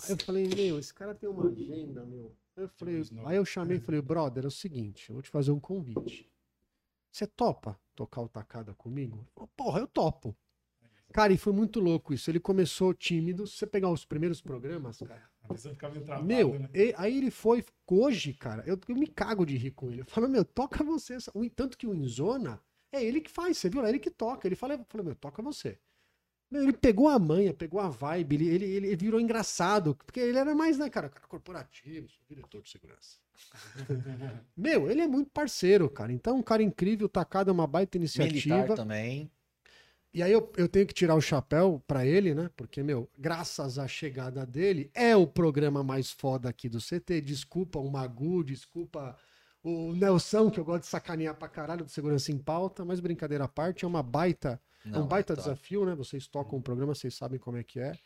Aí 0.04 0.12
eu 0.12 0.18
falei, 0.26 0.48
meu, 0.48 0.80
esse 0.80 0.94
cara 0.94 1.14
tem 1.14 1.30
uma 1.30 1.48
agenda, 1.48 2.04
meu. 2.06 2.32
Eu 2.56 2.68
falei, 2.70 3.04
aí 3.26 3.36
eu 3.38 3.46
chamei 3.46 3.78
e 3.78 3.80
falei, 3.80 4.02
brother, 4.02 4.44
é 4.46 4.48
o 4.48 4.52
seguinte, 4.52 5.10
eu 5.10 5.14
vou 5.14 5.22
te 5.22 5.30
fazer 5.30 5.52
um 5.52 5.60
convite. 5.60 6.28
Você 7.12 7.28
topa 7.28 7.80
tocar 7.98 8.22
o 8.22 8.30
tacada 8.30 8.74
comigo? 8.76 9.28
Falou, 9.34 9.50
Porra, 9.58 9.80
eu 9.80 9.88
topo. 9.88 10.38
Cara, 11.12 11.34
e 11.34 11.38
foi 11.38 11.52
muito 11.54 11.80
louco 11.80 12.14
isso. 12.14 12.30
Ele 12.30 12.40
começou 12.40 12.94
tímido. 12.94 13.48
Se 13.48 13.58
você 13.58 13.66
pegar 13.66 13.90
os 13.90 14.06
primeiros 14.06 14.40
programas, 14.42 15.00
cara. 15.00 15.24
A 15.42 15.48
pessoa 15.48 15.74
ficava 15.74 15.94
meio 15.94 16.06
travada, 16.06 16.28
Meu, 16.28 16.60
né? 16.60 16.70
e- 16.74 16.94
aí 16.98 17.18
ele 17.18 17.32
foi. 17.32 17.64
Hoje, 17.90 18.34
cara, 18.34 18.64
eu, 18.68 18.78
eu 18.88 18.96
me 18.96 19.08
cago 19.08 19.46
de 19.46 19.58
rir 19.58 19.72
com 19.72 19.90
ele. 19.90 20.02
Eu 20.02 20.06
falo, 20.06 20.28
meu, 20.30 20.44
toca 20.46 20.84
você. 20.84 21.14
essa- 21.16 21.32
Tanto 21.56 21.78
que 21.78 21.88
o 21.88 21.96
Inzona 21.96 22.62
é 22.92 23.04
ele 23.04 23.22
que 23.22 23.32
faz, 23.32 23.58
você 23.58 23.70
viu? 23.70 23.84
É 23.86 23.90
ele 23.90 24.00
que 24.00 24.12
toca. 24.12 24.48
Ele 24.48 24.56
fala, 24.56 24.74
eu 24.76 24.86
falo, 24.90 25.04
meu, 25.04 25.16
toca 25.16 25.42
você. 25.42 25.80
Meu, 26.50 26.64
ele 26.64 26.74
pegou 26.74 27.10
a 27.10 27.20
manha, 27.20 27.54
pegou 27.54 27.80
a 27.80 27.90
vibe, 27.90 28.36
ele, 28.36 28.48
ele, 28.48 28.66
ele 28.66 28.96
virou 28.96 29.20
engraçado. 29.20 29.96
Porque 29.96 30.20
ele 30.20 30.38
era 30.38 30.56
mais, 30.56 30.78
né, 30.78 30.90
cara, 30.90 31.10
cara 31.10 31.28
corporativo, 31.28 32.08
diretor 32.30 32.62
de 32.62 32.70
segurança. 32.70 33.18
meu, 34.56 34.90
ele 34.90 35.02
é 35.02 35.08
muito 35.08 35.30
parceiro, 35.30 35.90
cara. 35.90 36.12
Então, 36.12 36.38
um 36.38 36.44
cara 36.44 36.64
incrível, 36.64 37.10
tacado 37.10 37.50
é 37.50 37.54
uma 37.54 37.68
baita 37.68 37.98
iniciativa. 37.98 38.56
Militar 38.56 38.76
também. 38.76 39.30
E 40.14 40.24
aí 40.24 40.32
eu, 40.32 40.52
eu 40.58 40.68
tenho 40.68 40.88
que 40.88 40.94
tirar 40.94 41.16
o 41.16 41.22
chapéu 41.22 41.84
pra 41.86 42.06
ele, 42.06 42.34
né? 42.34 42.50
Porque, 42.56 42.82
meu, 42.82 43.10
graças 43.18 43.78
à 43.78 43.88
chegada 43.88 44.46
dele, 44.46 44.90
é 44.94 45.16
o 45.16 45.28
programa 45.28 45.84
mais 45.84 46.10
foda 46.12 46.50
aqui 46.50 46.68
do 46.68 46.80
CT. 46.80 47.22
Desculpa 47.22 47.78
o 47.78 47.92
Magu, 47.92 48.44
desculpa 48.44 49.16
o 49.62 49.94
Nelson, 49.94 50.50
que 50.50 50.60
eu 50.60 50.66
gosto 50.66 50.84
de 50.84 50.88
sacanear 50.88 51.36
pra 51.36 51.48
caralho 51.48 51.84
do 51.84 51.92
Segurança 51.92 52.32
em 52.32 52.38
Pauta, 52.38 52.86
mas 52.86 53.00
brincadeira 53.00 53.44
à 53.44 53.48
parte, 53.48 53.86
é 53.86 53.88
uma 53.88 54.02
baita, 54.02 54.62
é 54.86 54.90
um 54.90 54.92
Não, 54.92 55.08
baita 55.08 55.36
tá. 55.36 55.42
desafio, 55.42 55.86
né? 55.86 55.96
Vocês 55.96 56.28
tocam 56.28 56.60
o 56.60 56.62
programa, 56.62 56.94
vocês 56.94 57.16
sabem 57.16 57.40
como 57.40 57.58
é 57.58 57.64
que 57.64 57.80
é. 57.80 57.98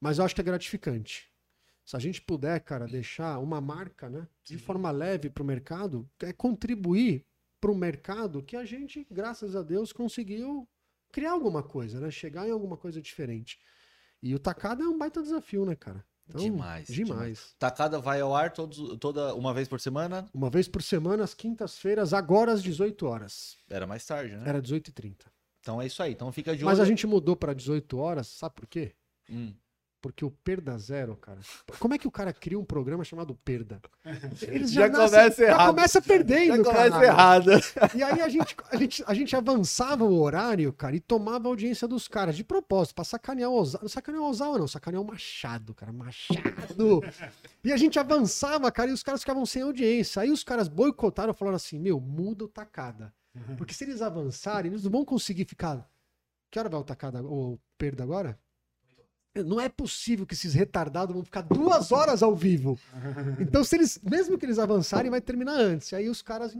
Mas 0.00 0.18
eu 0.18 0.24
acho 0.24 0.34
que 0.34 0.40
é 0.40 0.44
gratificante. 0.44 1.30
Se 1.84 1.96
a 1.96 1.98
gente 1.98 2.20
puder, 2.22 2.60
cara, 2.60 2.86
deixar 2.86 3.38
uma 3.38 3.60
marca, 3.60 4.08
né, 4.08 4.26
de 4.42 4.56
forma 4.56 4.90
leve 4.90 5.28
pro 5.28 5.44
mercado, 5.44 6.08
é 6.22 6.32
contribuir 6.32 7.26
pro 7.60 7.74
mercado 7.74 8.42
que 8.42 8.56
a 8.56 8.64
gente, 8.64 9.06
graças 9.10 9.54
a 9.54 9.62
Deus, 9.62 9.92
conseguiu 9.92 10.68
criar 11.12 11.32
alguma 11.32 11.62
coisa, 11.62 12.00
né? 12.00 12.10
Chegar 12.10 12.48
em 12.48 12.50
alguma 12.50 12.76
coisa 12.76 13.00
diferente. 13.00 13.58
E 14.22 14.34
o 14.34 14.38
tacada 14.38 14.82
é 14.82 14.86
um 14.86 14.98
baita 14.98 15.22
desafio, 15.22 15.64
né, 15.64 15.76
cara? 15.76 16.04
Então, 16.26 16.40
Demais, 16.40 16.88
Demais. 16.88 17.54
Tacada 17.58 17.98
vai 17.98 18.20
ao 18.20 18.34
ar 18.34 18.50
todos, 18.50 18.98
toda 18.98 19.34
uma 19.34 19.52
vez 19.52 19.68
por 19.68 19.78
semana. 19.78 20.26
Uma 20.32 20.48
vez 20.48 20.66
por 20.66 20.82
semana, 20.82 21.22
às 21.22 21.34
quintas-feiras, 21.34 22.14
agora 22.14 22.52
às 22.52 22.62
18 22.62 23.06
horas. 23.06 23.58
Era 23.68 23.86
mais 23.86 24.06
tarde, 24.06 24.34
né? 24.34 24.42
Era 24.46 24.62
18h30. 24.62 25.26
Então 25.64 25.80
é 25.80 25.86
isso 25.86 26.02
aí. 26.02 26.12
Então 26.12 26.30
fica 26.30 26.54
de 26.54 26.62
Mas 26.62 26.78
a 26.78 26.82
olho. 26.82 26.88
gente 26.90 27.06
mudou 27.06 27.34
para 27.34 27.54
18 27.54 27.96
horas, 27.96 28.26
sabe 28.26 28.54
por 28.54 28.66
quê? 28.66 28.92
Hum. 29.30 29.54
Porque 30.02 30.22
o 30.22 30.30
Perda 30.30 30.76
Zero, 30.76 31.16
cara. 31.16 31.38
Como 31.80 31.94
é 31.94 31.98
que 31.98 32.06
o 32.06 32.10
cara 32.10 32.30
cria 32.30 32.58
um 32.58 32.64
programa 32.66 33.02
chamado 33.02 33.34
Perda? 33.42 33.80
Eles 34.42 34.70
Já 34.70 34.86
nascem- 34.86 35.08
começa 35.18 35.36
Já 35.42 35.48
errado. 35.48 35.66
começa 35.68 36.02
perdendo, 36.02 36.56
Já 36.58 36.62
começa 36.62 37.02
errado. 37.04 37.50
E 37.94 38.02
aí 38.02 38.20
a 38.20 38.28
gente, 38.28 38.54
a, 38.70 38.76
gente, 38.76 39.04
a 39.06 39.14
gente 39.14 39.34
avançava 39.34 40.04
o 40.04 40.20
horário, 40.20 40.70
cara, 40.74 40.94
e 40.94 41.00
tomava 41.00 41.48
a 41.48 41.50
audiência 41.50 41.88
dos 41.88 42.06
caras, 42.06 42.36
de 42.36 42.44
propósito, 42.44 42.94
pra 42.96 43.04
sacanear 43.04 43.48
o 43.50 43.54
Ozawa. 43.54 43.80
Não 43.80 43.88
sacanear 43.88 44.22
o 44.22 44.28
Ozawa, 44.28 44.58
não, 44.58 44.68
sacanear 44.68 45.02
o 45.02 45.06
Machado, 45.06 45.72
cara, 45.72 45.90
Machado. 45.90 47.00
E 47.64 47.72
a 47.72 47.76
gente 47.78 47.98
avançava, 47.98 48.70
cara, 48.70 48.90
e 48.90 48.92
os 48.92 49.02
caras 49.02 49.22
ficavam 49.22 49.46
sem 49.46 49.62
audiência. 49.62 50.20
Aí 50.20 50.30
os 50.30 50.44
caras 50.44 50.68
boicotaram 50.68 51.32
e 51.32 51.34
falaram 51.34 51.56
assim: 51.56 51.78
meu, 51.78 51.98
muda 51.98 52.44
o 52.44 52.48
tacada. 52.48 53.10
Porque 53.58 53.74
se 53.74 53.84
eles 53.84 54.00
avançarem, 54.02 54.70
eles 54.70 54.84
não 54.84 54.90
vão 54.90 55.04
conseguir 55.04 55.44
ficar. 55.44 55.88
Que 56.50 56.58
hora 56.58 56.68
vai 56.68 56.78
o 56.80 56.84
tacada, 56.84 57.22
ou 57.22 57.58
perda 57.76 58.02
agora? 58.04 58.38
Não 59.34 59.60
é 59.60 59.68
possível 59.68 60.24
que 60.24 60.34
esses 60.34 60.54
retardados 60.54 61.12
vão 61.12 61.24
ficar 61.24 61.42
duas 61.42 61.90
horas 61.90 62.22
ao 62.22 62.36
vivo. 62.36 62.78
Então, 63.40 63.64
se 63.64 63.74
eles, 63.74 63.98
mesmo 64.00 64.38
que 64.38 64.46
eles 64.46 64.60
avançarem, 64.60 65.10
vai 65.10 65.20
terminar 65.20 65.54
antes. 65.58 65.92
Aí 65.92 66.08
os 66.08 66.22
caras. 66.22 66.54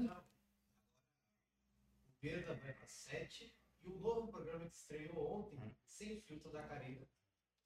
Perda 2.21 2.55
vai 2.63 2.73
pra 2.73 2.87
7 2.87 3.55
e 3.85 3.89
o 3.89 3.99
novo 4.01 4.29
programa 4.29 4.65
que 4.67 4.75
estreou 4.75 5.39
ontem, 5.39 5.59
sem 5.87 6.21
filtro 6.23 6.51
da 6.51 6.63
Karina. 6.63 7.03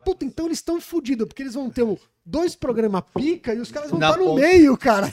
Puta, 0.04 0.24
então 0.24 0.46
eles 0.46 0.58
estão 0.58 0.80
fodidos, 0.80 1.26
porque 1.26 1.42
eles 1.42 1.54
vão 1.54 1.70
ter 1.70 1.82
o- 1.82 1.98
dois 2.24 2.54
programas 2.54 3.02
pica 3.14 3.54
e 3.54 3.60
os 3.60 3.70
caras 3.70 3.90
vão 3.90 3.98
estar 3.98 4.16
no 4.18 4.24
ponta. 4.24 4.40
meio, 4.40 4.76
cara. 4.76 5.06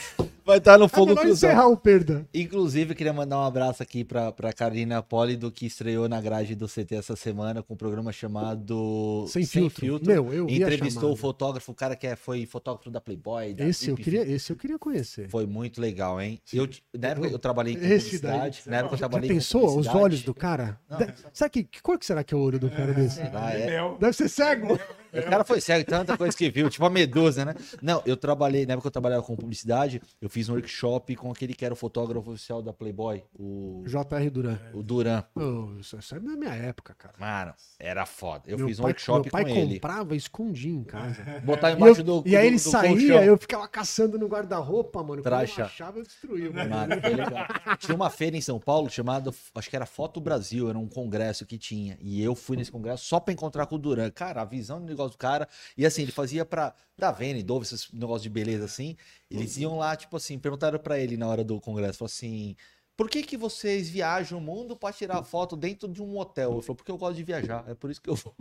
Vai 0.46 0.60
estar 0.60 0.78
no 0.78 0.86
É 0.86 0.88
fogo 0.88 1.16
cruzado. 1.16 1.32
encerrar 1.32 1.68
o 1.68 1.76
perda. 1.76 2.28
Inclusive, 2.32 2.92
eu 2.92 2.96
queria 2.96 3.12
mandar 3.12 3.40
um 3.40 3.44
abraço 3.46 3.82
aqui 3.82 4.04
pra, 4.04 4.32
pra 4.32 4.54
Karina 4.54 5.02
Pólido, 5.02 5.52
que 5.52 5.66
estreou 5.66 6.08
na 6.08 6.22
grade 6.22 6.54
do 6.54 6.68
CT 6.68 6.94
essa 6.96 7.16
semana 7.16 7.64
com 7.64 7.74
um 7.74 7.78
programa 7.78 8.12
chamado 8.12 9.26
Sem, 9.28 9.44
filtro. 9.70 10.06
Meu, 10.08 10.32
eu 10.32 10.48
Entrevistou 10.48 11.12
o 11.12 11.16
fotógrafo, 11.16 11.72
o 11.72 11.76
cara 11.76 11.96
que 11.96 12.06
é- 12.06 12.16
foi 12.16 12.46
fotógrafo 12.46 12.92
da 12.92 13.02
Playboy. 13.02 13.56
Da 13.56 13.66
Esse 13.68 13.90
eu, 13.90 13.96
queria, 13.96 14.22
esse 14.22 14.52
eu 14.52 14.56
queria 14.56 14.78
conhecer. 14.78 15.28
Foi 15.30 15.48
muito 15.48 15.82
legal, 15.82 16.22
hein? 16.22 16.40
Eu, 16.54 16.70
na 16.96 17.08
época 17.08 17.28
eu 17.28 17.40
trabalhei 17.40 17.76
com 17.76 17.84
Esse 17.84 18.20
daí. 18.20 18.32
publicidade. 18.34 18.62
Na 18.68 18.78
época 18.78 18.94
eu 18.96 19.00
trabalhei 19.00 19.30
com 19.30 19.36
pensou 19.36 19.80
os 19.80 19.88
olhos 19.88 20.22
do 20.22 20.34
cara? 20.34 20.80
De- 20.98 21.12
Sabe 21.34 21.50
que, 21.50 21.64
que 21.64 21.82
cor 21.82 21.98
que 21.98 22.06
será 22.06 22.24
que 22.24 22.34
é 22.36 22.38
o 22.38 22.42
olho 22.42 22.60
do 22.60 22.70
cara 22.70 22.94
desse? 22.94 23.20
É. 23.20 23.66
Mel. 23.66 23.98
Deve 24.00 24.14
ser 24.14 24.30
cego. 24.30 24.80
O 25.20 25.30
cara 25.30 25.44
foi 25.44 25.62
cego, 25.62 25.86
tanta 25.90 26.18
coisa 26.18 26.36
que 26.36 26.50
viu, 26.50 26.70
tipo 26.70 26.86
a 26.86 26.90
medusa, 26.90 27.46
né? 27.46 27.56
Não, 27.82 28.02
eu 28.06 28.18
trabalhei, 28.18 28.66
na 28.66 28.74
época 28.74 28.84
que 28.84 28.88
eu 28.88 28.92
trabalhava 28.92 29.24
com 29.24 29.36
publicidade, 29.36 30.02
eu 30.22 30.30
fiz 30.30 30.50
um 30.50 30.54
workshop 30.54 31.16
com 31.16 31.32
aquele 31.32 31.54
que 31.54 31.64
era 31.66 31.74
o 31.74 31.78
fotógrafo 31.78 32.32
oficial 32.32 32.62
da 32.62 32.74
Playboy, 32.74 33.24
o, 33.38 33.84
J.R. 33.86 34.30
Duran. 34.30 34.58
o 34.74 34.84
Duran. 34.84 35.24
Oh, 35.36 35.80
isso, 35.80 35.98
isso 35.98 36.16
é 36.16 36.20
da 36.20 36.32
minha 36.36 36.54
época, 36.54 36.94
cara. 36.98 37.14
Mano, 37.20 37.54
era 37.80 38.06
foda. 38.06 38.44
Eu 38.48 38.58
meu 38.58 38.68
fiz 38.68 38.80
um 38.80 38.84
pai, 38.84 38.92
workshop 38.92 39.22
meu 39.24 39.32
pai 39.32 39.44
com 39.46 39.50
ele. 39.60 39.74
comprava 39.76 40.14
e 40.14 40.18
escondia 40.18 40.72
em 40.74 40.84
casa. 40.84 41.24
Botar 41.44 41.70
E, 41.70 41.74
eu- 41.74 41.78
embaixo 41.78 42.04
do 42.04 42.24
e 42.26 42.36
aí 42.36 42.44
do- 42.44 42.48
ele 42.48 42.56
do 42.56 42.60
saía, 42.70 42.90
colchão. 42.92 43.24
eu 43.24 43.38
ficava 43.38 43.68
caçando 43.68 44.18
no 44.18 44.28
guarda-roupa, 44.28 45.04
mano. 45.04 45.22
Tracha. 45.22 45.62
eu 45.62 45.66
achava, 45.66 46.00
eu 46.00 46.04
destruía. 46.04 46.52
Mano. 46.52 46.70
Mano, 46.70 47.02
foi 47.02 47.10
legal. 47.16 47.46
Tinha 47.80 47.96
uma 47.96 48.10
feira 48.10 48.36
em 48.38 48.42
São 48.42 48.60
Paulo 48.60 48.90
chamada, 48.90 49.32
acho 49.56 49.70
que 49.70 49.76
era 49.76 49.86
Foto 49.86 50.20
Brasil, 50.20 50.70
era 50.70 50.78
um 50.78 50.88
congresso 50.88 51.46
que 51.46 51.58
tinha. 51.58 51.98
E 52.02 52.22
eu 52.24 52.36
fui 52.36 52.58
nesse 52.58 52.72
congresso 52.72 53.06
só 53.06 53.20
pra 53.20 53.34
encontrar 53.34 53.66
com 53.66 53.76
o 53.76 53.80
Duran. 53.80 54.10
Cara, 54.12 54.42
a 54.42 54.46
visão 54.46 54.80
do 54.80 54.86
negócio 54.86 55.05
do 55.10 55.18
cara. 55.18 55.48
E 55.77 55.86
assim, 55.86 56.02
ele 56.03 56.11
fazia 56.11 56.45
pra 56.45 56.73
da 56.98 57.11
Vene, 57.11 57.44
Dove, 57.44 57.65
esses 57.65 57.91
negócios 57.91 58.23
de 58.23 58.30
beleza 58.30 58.65
assim. 58.65 58.95
Eles 59.30 59.57
iam 59.57 59.77
lá, 59.77 59.95
tipo 59.95 60.15
assim, 60.18 60.38
perguntaram 60.40 60.80
pra 60.80 60.99
ele 60.99 61.18
na 61.18 61.27
hora 61.27 61.44
do 61.44 61.60
congresso, 61.60 61.99
falou 61.99 62.07
assim. 62.07 62.56
Por 62.98 63.10
que, 63.10 63.23
que 63.23 63.36
vocês 63.36 63.90
viajam 63.90 64.38
o 64.38 64.41
mundo 64.41 64.73
pra 64.73 64.94
tirar 64.94 65.22
foto 65.23 65.57
dentro 65.57 65.86
de 65.90 66.02
um 66.02 66.18
hotel? 66.18 66.53
Ele 66.53 66.61
falou, 66.61 66.76
porque 66.77 66.90
eu 66.91 66.98
gosto 66.98 67.18
de 67.18 67.23
viajar, 67.23 67.65
é 67.68 67.73
por 67.76 67.91
isso 67.91 68.02
que 68.02 68.10
eu 68.10 68.15
vou. 68.15 68.34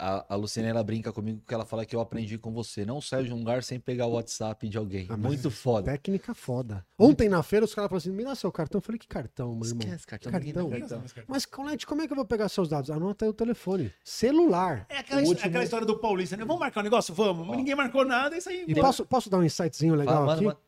A, 0.00 0.34
a 0.34 0.36
Luciana, 0.36 0.68
ela 0.68 0.84
brinca 0.84 1.12
comigo 1.12 1.42
que 1.44 1.52
ela 1.52 1.64
fala 1.64 1.84
que 1.84 1.96
eu 1.96 2.00
aprendi 2.00 2.38
com 2.38 2.52
você. 2.52 2.84
Não 2.86 3.00
sai 3.00 3.24
de 3.24 3.32
um 3.32 3.38
lugar 3.38 3.64
sem 3.64 3.80
pegar 3.80 4.06
o 4.06 4.12
WhatsApp 4.12 4.68
de 4.68 4.78
alguém. 4.78 5.08
Ah, 5.10 5.16
Muito 5.16 5.50
foda. 5.50 5.90
Técnica 5.90 6.32
foda. 6.34 6.86
Ontem 6.96 7.28
na 7.28 7.42
feira 7.42 7.64
os 7.64 7.74
caras 7.74 7.88
falaram 7.88 7.98
assim, 7.98 8.12
me 8.12 8.22
dá 8.22 8.34
seu 8.36 8.52
cartão. 8.52 8.78
Eu 8.78 8.82
falei, 8.82 8.98
que 8.98 9.08
cartão, 9.08 9.56
meu 9.56 9.66
irmão? 9.66 9.80
Esquece, 9.84 10.06
cartão. 10.06 10.30
Cartão. 10.30 10.70
cartão. 10.70 11.02
Mas, 11.26 11.44
Colete, 11.44 11.84
como 11.84 12.00
é 12.02 12.06
que 12.06 12.12
eu 12.12 12.16
vou 12.16 12.24
pegar 12.24 12.48
seus 12.48 12.68
dados? 12.68 12.90
Anota 12.92 13.24
aí 13.24 13.28
o 13.28 13.34
telefone. 13.34 13.92
Celular. 14.04 14.86
É 14.88 14.98
aquela, 14.98 15.20
último- 15.22 15.46
aquela 15.48 15.64
história 15.64 15.86
do 15.86 15.98
Paulista, 15.98 16.36
né? 16.36 16.44
Vamos 16.44 16.60
marcar 16.60 16.80
um 16.80 16.84
negócio? 16.84 17.12
Vamos. 17.12 17.48
Mas 17.48 17.56
Ninguém 17.56 17.74
marcou 17.74 18.04
nada, 18.04 18.36
é 18.36 18.38
isso 18.38 18.48
aí. 18.48 18.64
E 18.68 18.74
posso, 18.76 19.04
posso 19.04 19.28
dar 19.28 19.38
um 19.38 19.42
insightzinho 19.44 19.96
legal 19.96 20.14
Fala, 20.14 20.26
manda, 20.26 20.36
aqui? 20.36 20.44
manda. 20.44 20.58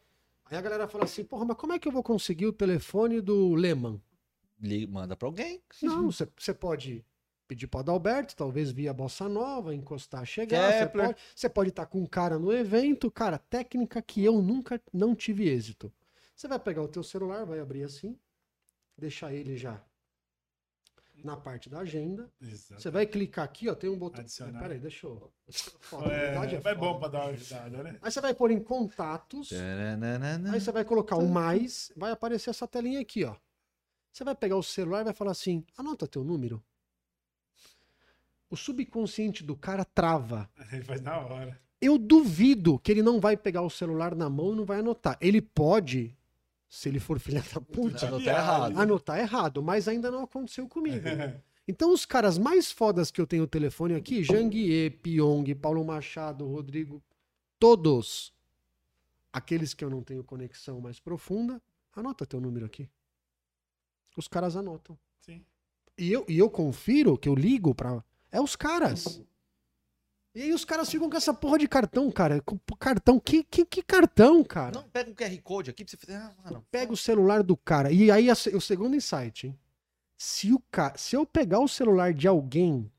Aí 0.50 0.58
a 0.58 0.60
galera 0.60 0.88
fala 0.88 1.04
assim, 1.04 1.22
porra, 1.22 1.44
mas 1.44 1.56
como 1.56 1.72
é 1.72 1.78
que 1.78 1.86
eu 1.86 1.92
vou 1.92 2.02
conseguir 2.02 2.46
o 2.46 2.52
telefone 2.52 3.20
do 3.20 3.54
Lehman? 3.54 4.02
Liga- 4.60 4.90
Manda 4.92 5.14
pra 5.16 5.28
alguém. 5.28 5.62
Não, 5.80 6.10
você 6.10 6.52
pode 6.52 7.04
pedir 7.50 7.66
para 7.66 7.80
Adalberto, 7.80 8.36
talvez 8.36 8.70
via 8.70 8.94
Bossa 8.94 9.28
Nova, 9.28 9.74
encostar, 9.74 10.24
chegar. 10.24 10.72
Você 10.72 10.86
pode, 10.86 11.16
você 11.34 11.48
pode 11.48 11.70
estar 11.70 11.84
com 11.84 12.00
um 12.00 12.06
cara 12.06 12.38
no 12.38 12.52
evento. 12.52 13.10
Cara, 13.10 13.38
técnica 13.38 14.00
que 14.00 14.24
eu 14.24 14.40
nunca 14.40 14.80
não 14.92 15.16
tive 15.16 15.48
êxito. 15.48 15.92
Você 16.36 16.46
vai 16.46 16.60
pegar 16.60 16.80
o 16.80 16.86
teu 16.86 17.02
celular, 17.02 17.44
vai 17.44 17.58
abrir 17.58 17.82
assim, 17.82 18.16
deixar 18.96 19.32
ele 19.34 19.56
já 19.56 19.82
na 21.24 21.36
parte 21.36 21.68
da 21.68 21.80
agenda. 21.80 22.30
Exato. 22.40 22.80
Você 22.80 22.88
vai 22.88 23.04
clicar 23.04 23.44
aqui, 23.44 23.68
ó, 23.68 23.74
tem 23.74 23.90
um 23.90 23.98
botão. 23.98 24.20
Adicionar. 24.20 24.60
Peraí, 24.60 24.78
deixa 24.78 25.08
eu. 25.08 25.32
Foda, 25.80 26.06
a 26.06 26.12
É, 26.12 26.54
é 26.54 26.70
é 26.70 26.74
bom 26.76 26.94
foda. 26.94 26.98
pra 27.00 27.08
dar 27.08 27.24
uma 27.24 27.30
ajudada, 27.32 27.82
né? 27.82 27.98
Aí 28.00 28.12
você 28.12 28.20
vai 28.20 28.32
pôr 28.32 28.52
em 28.52 28.62
contatos. 28.62 29.48
Taranana. 29.48 30.52
Aí 30.52 30.60
você 30.60 30.70
vai 30.70 30.84
colocar 30.84 31.16
o 31.16 31.28
mais, 31.28 31.90
vai 31.96 32.12
aparecer 32.12 32.50
essa 32.50 32.66
telinha 32.66 33.00
aqui, 33.00 33.24
ó. 33.24 33.34
Você 34.12 34.22
vai 34.22 34.36
pegar 34.36 34.56
o 34.56 34.62
celular 34.62 35.00
e 35.00 35.04
vai 35.04 35.14
falar 35.14 35.32
assim: 35.32 35.64
anota 35.76 36.06
teu 36.06 36.22
número. 36.22 36.62
O 38.50 38.56
subconsciente 38.56 39.44
do 39.44 39.54
cara 39.56 39.84
trava. 39.84 40.50
Ele 40.72 40.82
faz 40.82 41.00
na 41.00 41.18
hora. 41.18 41.60
Eu 41.80 41.96
duvido 41.96 42.78
que 42.78 42.92
ele 42.92 43.02
não 43.02 43.18
vai 43.18 43.38
pegar 43.38 43.62
o 43.62 43.70
celular 43.70 44.14
na 44.14 44.28
mão 44.28 44.52
e 44.52 44.56
não 44.56 44.66
vai 44.66 44.80
anotar. 44.80 45.16
Ele 45.18 45.40
pode, 45.40 46.14
se 46.68 46.90
ele 46.90 47.00
for 47.00 47.18
filha 47.18 47.42
da 47.54 47.58
puta, 47.58 48.06
Anotar 48.06 48.26
errado. 48.34 48.78
anotar 48.78 49.18
errado, 49.18 49.62
mas 49.62 49.88
ainda 49.88 50.10
não 50.10 50.22
aconteceu 50.24 50.68
comigo. 50.68 51.02
Então, 51.68 51.92
os 51.92 52.04
caras 52.04 52.36
mais 52.36 52.72
fodas 52.72 53.12
que 53.12 53.20
eu 53.20 53.26
tenho 53.26 53.44
o 53.44 53.46
telefone 53.46 53.94
aqui, 53.94 54.24
Janguier, 54.24 54.90
Pyong, 54.98 55.54
Paulo 55.54 55.84
Machado, 55.84 56.44
Rodrigo, 56.44 57.00
todos 57.60 58.34
aqueles 59.32 59.72
que 59.72 59.84
eu 59.84 59.88
não 59.90 60.02
tenho 60.02 60.24
conexão 60.24 60.80
mais 60.80 60.98
profunda, 60.98 61.62
anota 61.94 62.26
teu 62.26 62.40
número 62.40 62.66
aqui. 62.66 62.88
Os 64.16 64.26
caras 64.26 64.56
anotam. 64.56 64.98
Sim. 65.20 65.44
E 65.96 66.10
eu, 66.10 66.24
e 66.28 66.36
eu 66.38 66.50
confiro 66.50 67.16
que 67.16 67.28
eu 67.28 67.36
ligo 67.36 67.72
pra. 67.72 68.02
É 68.32 68.40
os 68.40 68.54
caras. 68.56 69.20
E 70.34 70.42
aí 70.42 70.52
os 70.52 70.64
caras 70.64 70.88
ficam 70.88 71.10
com 71.10 71.16
essa 71.16 71.34
porra 71.34 71.58
de 71.58 71.66
cartão, 71.66 72.10
cara. 72.10 72.40
Com- 72.40 72.58
Cartão, 72.78 73.18
que, 73.18 73.42
que, 73.44 73.64
que 73.64 73.82
cartão, 73.82 74.44
cara? 74.44 74.72
Não, 74.72 74.88
pega 74.88 75.10
um 75.10 75.14
QR 75.14 75.42
Code 75.42 75.70
aqui 75.70 75.84
pra 75.84 75.90
você 75.90 75.96
fazer. 75.96 76.14
Ah, 76.16 76.34
mano. 76.44 76.64
Pega 76.70 76.92
o 76.92 76.96
celular 76.96 77.42
do 77.42 77.56
cara. 77.56 77.90
E 77.92 78.10
aí 78.10 78.30
a 78.30 78.32
o 78.32 78.60
segundo 78.60 78.94
insight, 78.96 79.48
hein? 79.48 79.58
Se, 80.16 80.52
o 80.52 80.60
ca... 80.70 80.94
Se 80.96 81.16
eu 81.16 81.26
pegar 81.26 81.58
o 81.60 81.66
celular 81.68 82.14
de 82.14 82.28
alguém, 82.28 82.90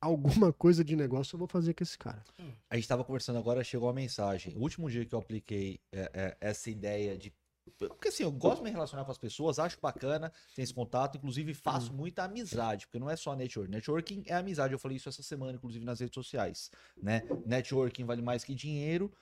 alguma 0.00 0.52
coisa 0.52 0.84
de 0.84 0.94
negócio 0.94 1.34
eu 1.34 1.38
vou 1.38 1.48
fazer 1.48 1.74
com 1.74 1.82
esse 1.82 1.98
cara. 1.98 2.22
A 2.70 2.76
gente 2.76 2.86
tava 2.86 3.02
conversando 3.04 3.38
agora, 3.38 3.64
chegou 3.64 3.88
a 3.88 3.92
mensagem. 3.92 4.54
O 4.56 4.60
último 4.60 4.88
dia 4.88 5.04
que 5.04 5.14
eu 5.14 5.18
apliquei 5.18 5.80
é, 5.92 6.10
é, 6.14 6.36
essa 6.40 6.70
ideia 6.70 7.16
de. 7.18 7.32
Porque 7.68 8.08
assim, 8.08 8.22
eu 8.22 8.32
gosto 8.32 8.58
de 8.58 8.64
me 8.64 8.70
relacionar 8.70 9.04
com 9.04 9.10
as 9.10 9.18
pessoas, 9.18 9.58
acho 9.58 9.78
bacana, 9.80 10.32
tem 10.54 10.62
esse 10.62 10.74
contato, 10.74 11.16
inclusive 11.16 11.54
faço 11.54 11.92
muita 11.92 12.24
amizade, 12.24 12.86
porque 12.86 12.98
não 12.98 13.10
é 13.10 13.16
só 13.16 13.34
network. 13.34 13.70
Networking 13.70 14.24
é 14.26 14.34
amizade, 14.34 14.72
eu 14.72 14.78
falei 14.78 14.96
isso 14.96 15.08
essa 15.08 15.22
semana, 15.22 15.52
inclusive 15.52 15.84
nas 15.84 16.00
redes 16.00 16.14
sociais, 16.14 16.70
né? 17.02 17.22
Networking 17.46 18.04
vale 18.04 18.22
mais 18.22 18.44
que 18.44 18.54
dinheiro 18.54 19.12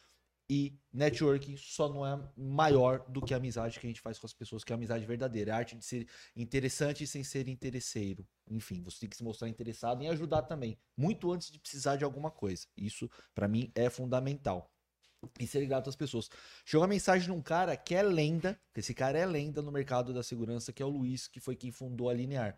e 0.49 0.79
networking 0.93 1.57
só 1.57 1.89
não 1.89 2.07
é 2.07 2.31
maior 2.37 3.05
do 3.09 3.21
que 3.21 3.35
a 3.35 3.37
amizade 3.37 3.81
que 3.81 3.87
a 3.87 3.91
gente 3.91 4.01
faz 4.01 4.19
com 4.19 4.27
as 4.27 4.33
pessoas, 4.33 4.63
que 4.63 4.73
é 4.73 4.75
a 4.75 4.77
amizade 4.77 5.05
verdadeira, 5.05 5.51
é 5.51 5.55
a 5.55 5.57
arte 5.57 5.77
de 5.77 5.85
ser 5.85 6.07
interessante 6.37 7.07
sem 7.07 7.25
ser 7.25 7.49
interesseiro. 7.49 8.27
Enfim, 8.49 8.81
você 8.83 9.01
tem 9.01 9.09
que 9.09 9.17
se 9.17 9.25
mostrar 9.25 9.49
interessado 9.49 10.03
em 10.03 10.09
ajudar 10.09 10.43
também, 10.43 10.79
muito 10.97 11.33
antes 11.33 11.51
de 11.51 11.59
precisar 11.59 11.97
de 11.97 12.05
alguma 12.05 12.31
coisa. 12.31 12.67
Isso, 12.77 13.11
pra 13.35 13.49
mim, 13.49 13.73
é 13.75 13.91
fundamental. 13.91 14.71
E 15.39 15.47
ser 15.47 15.67
grato 15.67 15.89
às 15.89 15.97
pessoas. 15.97 16.31
Chegou 16.65 16.85
a 16.85 16.89
mensagem 16.89 17.27
de 17.27 17.33
um 17.33 17.43
cara 17.43 17.77
que 17.77 17.95
é 17.95 18.03
lenda, 18.03 18.61
esse 18.75 18.95
cara 18.95 19.19
é 19.19 19.27
lenda 19.27 19.63
no 19.63 19.73
mercado 19.73 20.13
da 20.13 20.23
segurança, 20.23 20.73
que 20.73 20.83
é 20.83 20.87
o 20.87 20.89
Luiz, 20.89 21.29
que 21.29 21.41
foi 21.41 21.57
quem 21.57 21.71
fundou 21.71 22.09
a 22.09 22.15
Linear. 22.15 22.57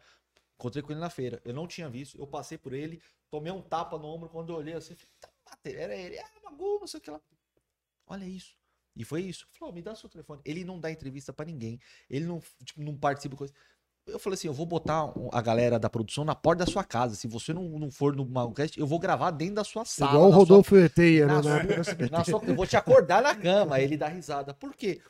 Encontrei 0.54 0.82
com 0.82 0.92
ele 0.92 1.00
na 1.00 1.10
feira. 1.10 1.40
Eu 1.44 1.54
não 1.54 1.66
tinha 1.66 1.88
visto, 1.88 2.18
eu 2.18 2.26
passei 2.26 2.58
por 2.58 2.72
ele, 2.72 3.00
tomei 3.30 3.52
um 3.52 3.62
tapa 3.62 3.98
no 3.98 4.06
ombro 4.06 4.28
quando 4.28 4.52
eu 4.52 4.56
olhei 4.56 4.74
assim, 4.74 4.96
tá, 5.20 5.30
era 5.64 5.94
ele, 5.94 6.18
ah, 6.18 6.30
Magu, 6.44 6.78
não 6.80 6.86
sei 6.86 6.98
o 6.98 7.02
que 7.02 7.10
lá. 7.10 7.20
Olha 8.06 8.24
isso. 8.24 8.56
E 8.98 9.04
foi 9.04 9.22
isso. 9.22 9.46
Falou, 9.52 9.72
me 9.72 9.80
dá 9.80 9.94
seu 9.94 10.08
telefone. 10.08 10.42
Ele 10.44 10.64
não 10.64 10.80
dá 10.80 10.90
entrevista 10.90 11.32
pra 11.32 11.46
ninguém. 11.46 11.78
Ele 12.10 12.26
não, 12.26 12.40
tipo, 12.64 12.82
não 12.82 12.96
participa 12.96 13.34
de 13.34 13.38
coisa. 13.38 13.54
Eu 14.08 14.18
falei 14.18 14.34
assim, 14.34 14.46
eu 14.48 14.52
vou 14.54 14.66
botar 14.66 15.12
a 15.32 15.40
galera 15.42 15.78
da 15.78 15.88
produção 15.90 16.24
na 16.24 16.34
porta 16.34 16.64
da 16.64 16.70
sua 16.70 16.82
casa. 16.84 17.14
Se 17.14 17.26
você 17.28 17.52
não, 17.52 17.62
não 17.78 17.90
for 17.90 18.16
no 18.16 18.24
Magucast, 18.26 18.78
eu 18.78 18.86
vou 18.86 18.98
gravar 18.98 19.30
dentro 19.30 19.56
da 19.56 19.64
sua 19.64 19.84
sala. 19.84 20.12
Igual 20.12 20.24
o 20.24 20.28
na 20.30 20.34
sua 20.34 20.38
Rodolfo 20.44 20.76
Eteia, 20.76 21.26
né? 21.26 21.42
sua- 21.42 22.08
na 22.10 22.24
sua- 22.24 22.42
eu 22.46 22.54
vou 22.54 22.66
te 22.66 22.76
acordar 22.76 23.22
na 23.22 23.34
cama. 23.34 23.80
Ele 23.80 23.96
dá 23.96 24.08
risada. 24.08 24.52
Por 24.54 24.74
quê? 24.74 25.00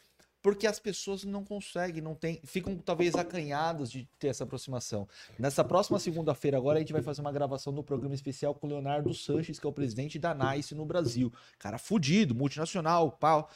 porque 0.41 0.69
as 0.69 0.79
pessoas 0.79 1.25
não 1.25 1.45
conseguem, 1.45 2.01
não 2.01 2.15
tem, 2.15 2.41
ficam 2.45 2.77
talvez 2.79 3.17
acanhadas 3.17 3.91
de 3.91 4.09
ter 4.21 4.29
essa 4.29 4.45
aproximação. 4.45 5.07
Nessa 5.37 5.65
próxima 5.65 5.99
segunda-feira 5.99 6.57
agora 6.57 6.79
a 6.79 6.81
gente 6.81 6.93
vai 6.93 7.03
fazer 7.03 7.21
uma 7.21 7.33
gravação 7.33 7.73
do 7.75 7.83
programa 7.83 8.15
especial 8.15 8.55
com 8.55 8.67
o 8.67 8.71
Leonardo 8.71 9.13
Sanches, 9.13 9.59
que 9.59 9.67
é 9.67 9.69
o 9.69 9.73
presidente 9.73 10.17
da 10.17 10.33
Nice 10.33 10.75
no 10.77 10.87
Brasil. 10.87 11.31
Cara 11.59 11.77
fudido, 11.77 12.37
multinacional, 12.37 13.11
pau. 13.11 13.51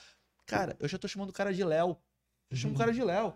Cara, 0.44 0.76
eu 0.80 0.88
já 0.88 0.98
tô 0.98 1.06
chamando 1.06 1.30
o 1.30 1.32
cara 1.32 1.54
de 1.54 1.62
Léo. 1.64 1.96
Eu 2.50 2.56
chamo 2.56 2.74
o 2.74 2.76
cara 2.76 2.92
de 2.92 3.02
Léo. 3.02 3.32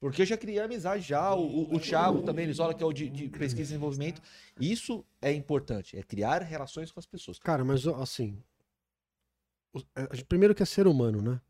Porque 0.00 0.22
eu 0.22 0.26
já 0.26 0.36
criei 0.36 0.60
amizade 0.60 1.02
já, 1.02 1.34
o, 1.34 1.74
o, 1.74 1.80
Thiago 1.80 2.22
também, 2.22 2.46
Lisola, 2.46 2.72
que 2.72 2.82
é 2.82 2.86
o 2.86 2.92
de, 2.92 3.08
de 3.08 3.28
pesquisa 3.28 3.62
e 3.62 3.64
desenvolvimento. 3.64 4.22
Isso 4.60 5.04
é 5.20 5.32
importante, 5.32 5.96
é 5.98 6.02
criar 6.04 6.40
relações 6.42 6.92
com 6.92 7.00
as 7.00 7.06
pessoas. 7.06 7.38
Cara, 7.40 7.64
mas 7.64 7.84
assim. 7.86 8.40
gente- 10.12 10.24
Primeiro 10.26 10.54
que 10.54 10.62
é 10.62 10.66
ser 10.66 10.86
humano, 10.86 11.20
né? 11.20 11.40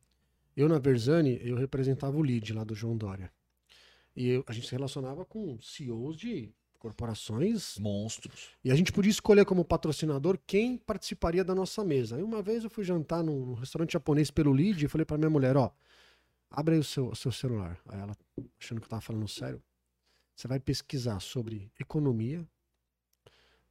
Eu 0.56 0.68
na 0.68 0.78
Versani, 0.78 1.38
eu 1.42 1.56
representava 1.56 2.16
o 2.16 2.22
lead 2.22 2.52
lá 2.52 2.64
do 2.64 2.74
João 2.74 2.96
Dória. 2.96 3.30
E 4.16 4.28
eu- 4.28 4.44
a 4.46 4.52
gente 4.52 4.66
se 4.66 4.72
relacionava 4.72 5.24
com 5.24 5.58
CEOs 5.60 6.16
de 6.16 6.50
corporações 6.78 7.76
Monstros. 7.78 8.50
E 8.64 8.70
a 8.70 8.74
gente 8.74 8.92
podia 8.92 9.10
escolher 9.10 9.44
como 9.44 9.64
patrocinador 9.64 10.38
quem 10.46 10.76
participaria 10.78 11.44
da 11.44 11.54
nossa 11.54 11.84
mesa. 11.84 12.16
Aí 12.16 12.22
uma 12.22 12.40
vez 12.42 12.64
eu 12.64 12.70
fui 12.70 12.82
jantar 12.84 13.22
num 13.22 13.44
num 13.46 13.54
restaurante 13.54 13.92
japonês 13.92 14.30
pelo 14.30 14.52
lead 14.52 14.84
e 14.84 14.88
falei 14.88 15.04
pra 15.04 15.18
minha 15.18 15.30
mulher, 15.30 15.56
ó, 15.56 15.70
abre 16.50 16.74
aí 16.74 16.80
o 16.80 16.84
seu, 16.84 17.08
o 17.08 17.16
seu 17.16 17.32
celular. 17.32 17.78
Aí 17.88 18.00
ela, 18.00 18.16
achando 18.60 18.80
que 18.80 18.86
eu 18.86 18.90
tava 18.90 19.02
falando 19.02 19.28
sério, 19.28 19.62
você 20.34 20.46
vai 20.46 20.60
pesquisar 20.60 21.20
sobre 21.20 21.70
economia, 21.78 22.46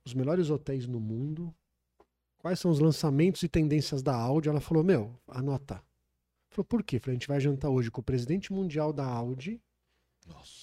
os 0.06 0.14
melhores 0.14 0.50
hotéis 0.50 0.88
no 0.88 1.00
mundo, 1.00 1.54
quais 2.38 2.60
são 2.60 2.72
os 2.72 2.80
lançamentos 2.80 3.44
e 3.44 3.50
tendências 3.50 4.02
da 4.02 4.16
Audi. 4.16 4.50
Ela 4.50 4.62
falou, 4.62 4.84
meu, 4.84 5.18
anota. 5.28 5.84
Falou, 6.50 6.66
por 6.66 6.84
quê? 6.84 7.00
Falei, 7.00 7.16
a 7.16 7.20
gente 7.20 7.28
vai 7.28 7.40
jantar 7.40 7.70
hoje 7.70 7.92
com 7.92 8.02
o 8.02 8.04
presidente 8.04 8.52
mundial 8.54 8.92
da 8.94 9.06
Audi 9.06 9.62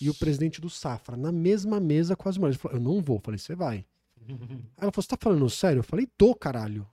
e 0.01 0.11
o 0.11 0.15
presidente 0.15 0.61
do 0.61 0.69
Safra, 0.69 1.17
na 1.17 1.33
mesma 1.33 1.81
mesa 1.81 2.17
com 2.17 2.29
as 2.29 2.37
mulheres. 2.37 2.57
Ele 2.57 2.63
falou, 2.63 2.77
eu 2.79 2.83
não 2.83 3.03
vou. 3.03 3.21
Falei, 3.21 3.39
você 3.39 3.55
vai. 3.55 3.87
Aí 4.27 4.29
ela 4.79 4.93
falou, 4.93 5.03
você 5.03 5.09
tá 5.09 5.17
falando 5.19 5.49
sério? 5.51 5.81
Eu 5.81 5.85
falei, 5.85 6.07
tô, 6.19 6.35
caralho. 6.35 6.87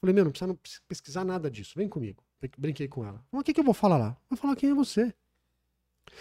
Falei, 0.00 0.14
meu, 0.14 0.24
não 0.24 0.30
precisa, 0.30 0.46
não 0.46 0.56
precisa 0.56 0.82
pesquisar 0.86 1.24
nada 1.24 1.50
disso. 1.50 1.74
Vem 1.76 1.88
comigo. 1.88 2.22
Brin- 2.48 2.52
Brinquei 2.58 2.88
com 2.88 3.04
ela. 3.04 3.24
Mas 3.30 3.40
o 3.40 3.44
que, 3.44 3.52
que 3.54 3.60
eu 3.60 3.64
vou 3.64 3.74
falar 3.74 3.96
lá? 3.98 4.16
Vou 4.28 4.36
falar 4.36 4.56
quem 4.56 4.70
é 4.70 4.74
você. 4.74 5.12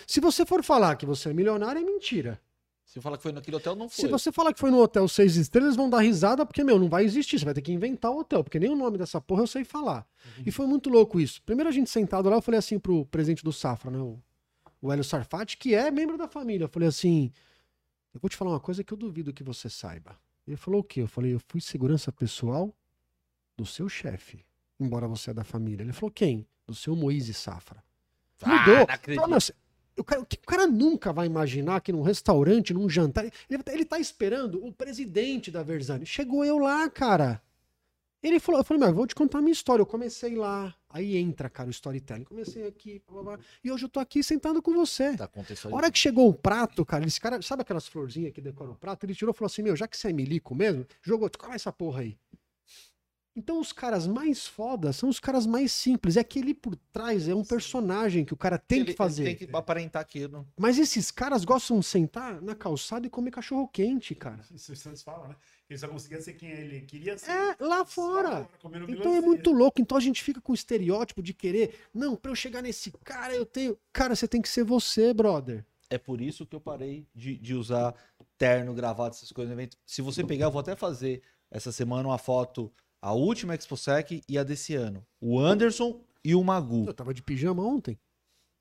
Se 0.08 0.20
você 0.20 0.45
for 0.45 0.64
falar 0.64 0.95
que 0.95 1.06
você 1.06 1.30
é 1.30 1.34
milionário, 1.34 1.82
é 1.82 1.84
mentira. 1.86 2.40
Se 2.86 3.00
falar 3.02 3.18
que 3.18 3.24
foi 3.24 3.32
naquele 3.32 3.58
hotel, 3.58 3.76
não 3.76 3.90
Se 3.90 4.02
foi. 4.02 4.10
você 4.10 4.32
falar 4.32 4.54
que 4.54 4.60
foi 4.60 4.70
no 4.70 4.80
hotel 4.80 5.08
seis 5.08 5.36
estrelas, 5.36 5.68
eles 5.70 5.78
vão 5.78 5.90
dar 5.90 6.00
risada, 6.00 6.45
porque, 6.45 6.64
meu, 6.64 6.78
não 6.78 6.90
vai 6.90 7.04
existir. 7.06 7.40
Você 7.40 7.45
vai 7.45 7.54
ter 7.54 7.62
que 7.62 7.72
inventar 7.72 8.12
o 8.12 8.20
hotel, 8.20 8.44
porque 8.44 8.60
nem 8.60 8.70
o 8.70 8.76
nome 8.76 8.98
dessa 8.98 9.20
porra 9.22 9.41
eu 9.44 9.48
sei 9.48 9.64
falar. 9.64 10.06
E 10.45 10.52
foi 10.52 10.68
muito 10.68 10.90
louco 10.90 11.20
isso. 11.20 11.41
Primeiro 11.44 11.70
a 11.70 11.72
gente 11.74 11.90
sentado 11.90 12.30
lá, 12.30 12.36
eu 12.38 12.41
falei 12.41 12.58
assim 12.60 12.78
pro 12.80 13.06
presidente 13.08 13.44
do 13.44 13.52
Safra, 13.54 13.90
né? 13.90 14.00
O, 14.00 14.20
o 14.82 14.91
Hélio 14.91 15.04
Sarfati, 15.04 15.58
que 15.58 15.74
é 15.74 15.90
membro 15.90 16.18
da 16.18 16.28
família. 16.28 16.66
Eu 16.66 16.70
falei 16.70 16.90
assim: 16.90 17.32
eu 18.14 18.20
vou 18.20 18.30
te 18.30 18.36
falar 18.38 18.52
uma 18.52 18.60
coisa 18.60 18.84
que 18.84 18.94
eu 18.94 18.98
duvido 18.98 19.34
que 19.34 19.44
você 19.44 19.70
saiba. 19.70 20.18
Ele 20.45 20.58
falou 20.58 20.82
o 20.82 20.84
quê? 20.84 21.02
Eu 21.02 21.08
falei, 21.08 21.34
eu 21.34 21.40
fui 21.40 21.62
segurança 21.62 22.12
pessoal 22.12 22.74
do 23.58 23.66
seu 23.66 23.88
chefe, 23.88 24.44
embora 24.84 25.07
você 25.07 25.31
é 25.31 25.34
da 25.34 25.43
família. 25.43 25.84
Ele 25.84 25.93
falou, 25.93 26.11
quem? 26.11 26.45
Do 26.68 26.76
seu 26.76 26.95
Moise 26.95 27.34
Safra. 27.34 27.84
Ah, 28.41 28.49
Mudou. 28.60 29.27
"Meu, 29.27 29.39
o, 29.97 30.03
cara, 30.03 30.22
o 30.22 30.26
cara 30.45 30.68
nunca 30.68 31.14
vai 31.14 31.27
imaginar 31.27 31.80
que 31.81 31.91
num 31.91 32.01
restaurante, 32.01 32.73
num 32.73 32.89
jantar, 32.89 33.26
ele, 33.26 33.64
ele 33.68 33.85
tá 33.85 33.99
esperando 33.99 34.65
o 34.65 34.72
presidente 34.73 35.51
da 35.51 35.61
Versani. 35.64 36.05
Chegou 36.05 36.43
eu 36.43 36.57
lá, 36.57 36.89
cara. 36.89 37.41
Ele 38.22 38.39
falou, 38.39 38.61
eu 38.61 38.65
falei, 38.65 38.80
mas 38.80 38.89
eu 38.89 38.95
vou 38.95 39.05
te 39.05 39.14
contar 39.14 39.39
a 39.39 39.41
minha 39.41 39.51
história. 39.51 39.81
Eu 39.81 39.85
comecei 39.85 40.34
lá, 40.34 40.73
aí 40.89 41.18
entra, 41.18 41.49
cara, 41.49 41.68
o 41.68 41.72
storytelling. 41.72 42.23
Comecei 42.23 42.65
aqui, 42.65 43.01
blá, 43.05 43.22
blá, 43.22 43.35
blá, 43.38 43.45
e 43.61 43.69
hoje 43.69 43.84
eu 43.84 43.89
tô 43.89 43.99
aqui 43.99 44.23
sentado 44.23 44.61
com 44.61 44.73
você. 44.73 45.18
Tá 45.18 45.26
A 45.26 45.27
acontecendo. 45.27 45.76
hora 45.76 45.91
que 45.91 45.99
chegou 45.99 46.30
o 46.30 46.34
prato, 46.34 46.85
cara, 46.85 47.05
esse 47.05 47.19
cara, 47.19 47.41
sabe 47.41 47.64
aquelas 47.64 47.85
florzinhas 47.85 48.31
que 48.31 48.39
decoram 48.39 48.72
o 48.72 48.76
prato? 48.76 49.05
Ele 49.05 49.14
tirou 49.14 49.34
e 49.34 49.38
falou 49.38 49.47
assim: 49.47 49.61
Meu, 49.61 49.76
já 49.76 49.89
que 49.89 49.97
você 49.97 50.07
é 50.10 50.14
milico 50.14 50.55
mesmo, 50.55 50.85
jogou, 51.01 51.30
come 51.38 51.53
essa 51.55 51.72
porra 51.72 51.99
aí. 52.01 52.18
Então 53.35 53.60
os 53.60 53.73
caras 53.73 54.05
mais 54.05 54.45
fodas 54.45 54.95
são 54.95 55.10
os 55.10 55.19
caras 55.19 55.45
mais 55.45 55.72
simples. 55.72 56.18
É 56.18 56.23
que 56.23 56.38
ele 56.38 56.53
por 56.53 56.76
trás 56.91 57.27
é 57.27 57.34
um 57.34 57.43
personagem 57.43 58.23
que 58.23 58.34
o 58.34 58.38
cara 58.38 58.57
tem 58.60 58.77
Ele- 58.80 58.85
que 58.85 58.91
ele 58.91 58.97
fazer. 58.97 59.23
Tem 59.23 59.35
que 59.35 59.55
aparentar 59.55 60.01
aquilo. 60.01 60.47
Mas 60.57 60.77
esses 60.77 61.10
caras 61.10 61.43
gostam 61.43 61.80
de 61.80 61.85
sentar 61.85 62.41
na 62.41 62.53
calçada 62.53 63.07
e 63.07 63.10
comer 63.10 63.31
cachorro 63.31 63.68
quente, 63.68 64.14
cara. 64.14 64.39
Isso 64.53 64.72
o 64.72 64.76
Santos 64.76 65.01
fala, 65.01 65.30
né? 65.30 65.35
Ele 65.68 65.80
só 65.80 65.88
conseguia 65.88 66.22
ser 66.22 66.34
quem 66.34 66.49
ele 66.51 66.81
queria 66.81 67.18
ser. 67.18 67.31
É, 67.31 67.55
lá 67.60 67.84
fora. 67.84 68.47
comendo 68.61 68.91
Então 68.91 69.15
é 69.15 69.22
muito 69.22 69.51
louco. 69.51 69.81
Então 69.81 69.97
a 69.97 70.01
gente 70.01 70.22
fica 70.22 70.39
com 70.39 70.51
o 70.51 70.55
estereótipo 70.55 71.23
de 71.23 71.34
querer. 71.34 71.73
Não, 71.93 72.15
pra 72.15 72.31
eu 72.31 72.35
chegar 72.35 72.61
nesse 72.61 72.91
cara, 73.03 73.34
eu 73.35 73.45
tenho. 73.45 73.76
Cara, 73.91 74.15
você 74.15 74.27
tem 74.27 74.41
que 74.41 74.49
ser 74.49 74.64
você, 74.64 75.11
brother. 75.14 75.65
É 75.89 75.97
por 75.97 76.22
isso 76.22 76.45
que 76.45 76.55
eu 76.55 76.61
parei 76.61 77.07
de, 77.15 77.35
de 77.38 77.55
usar 77.55 77.95
terno, 78.38 78.73
gravata, 78.73 79.15
essas 79.15 79.31
coisas 79.31 79.53
no 79.53 79.60
evento. 79.60 79.77
Se 79.85 80.01
você 80.01 80.23
pegar, 80.23 80.45
eu 80.47 80.51
vou 80.51 80.60
até 80.60 80.76
fazer 80.76 81.22
essa 81.49 81.72
semana 81.72 82.10
uma 82.10 82.18
foto, 82.18 82.72
a 83.04 83.12
última 83.12 83.54
ExpoSec 83.54 84.24
e 84.30 84.38
a 84.38 84.44
desse 84.44 84.76
ano. 84.76 85.06
O 85.20 85.38
Anderson 85.38 86.00
e 86.24 86.34
o 86.34 86.42
Magu. 86.42 86.86
Eu 86.88 86.94
tava 86.94 87.14
de 87.14 87.22
pijama 87.22 87.62
ontem. 87.62 88.00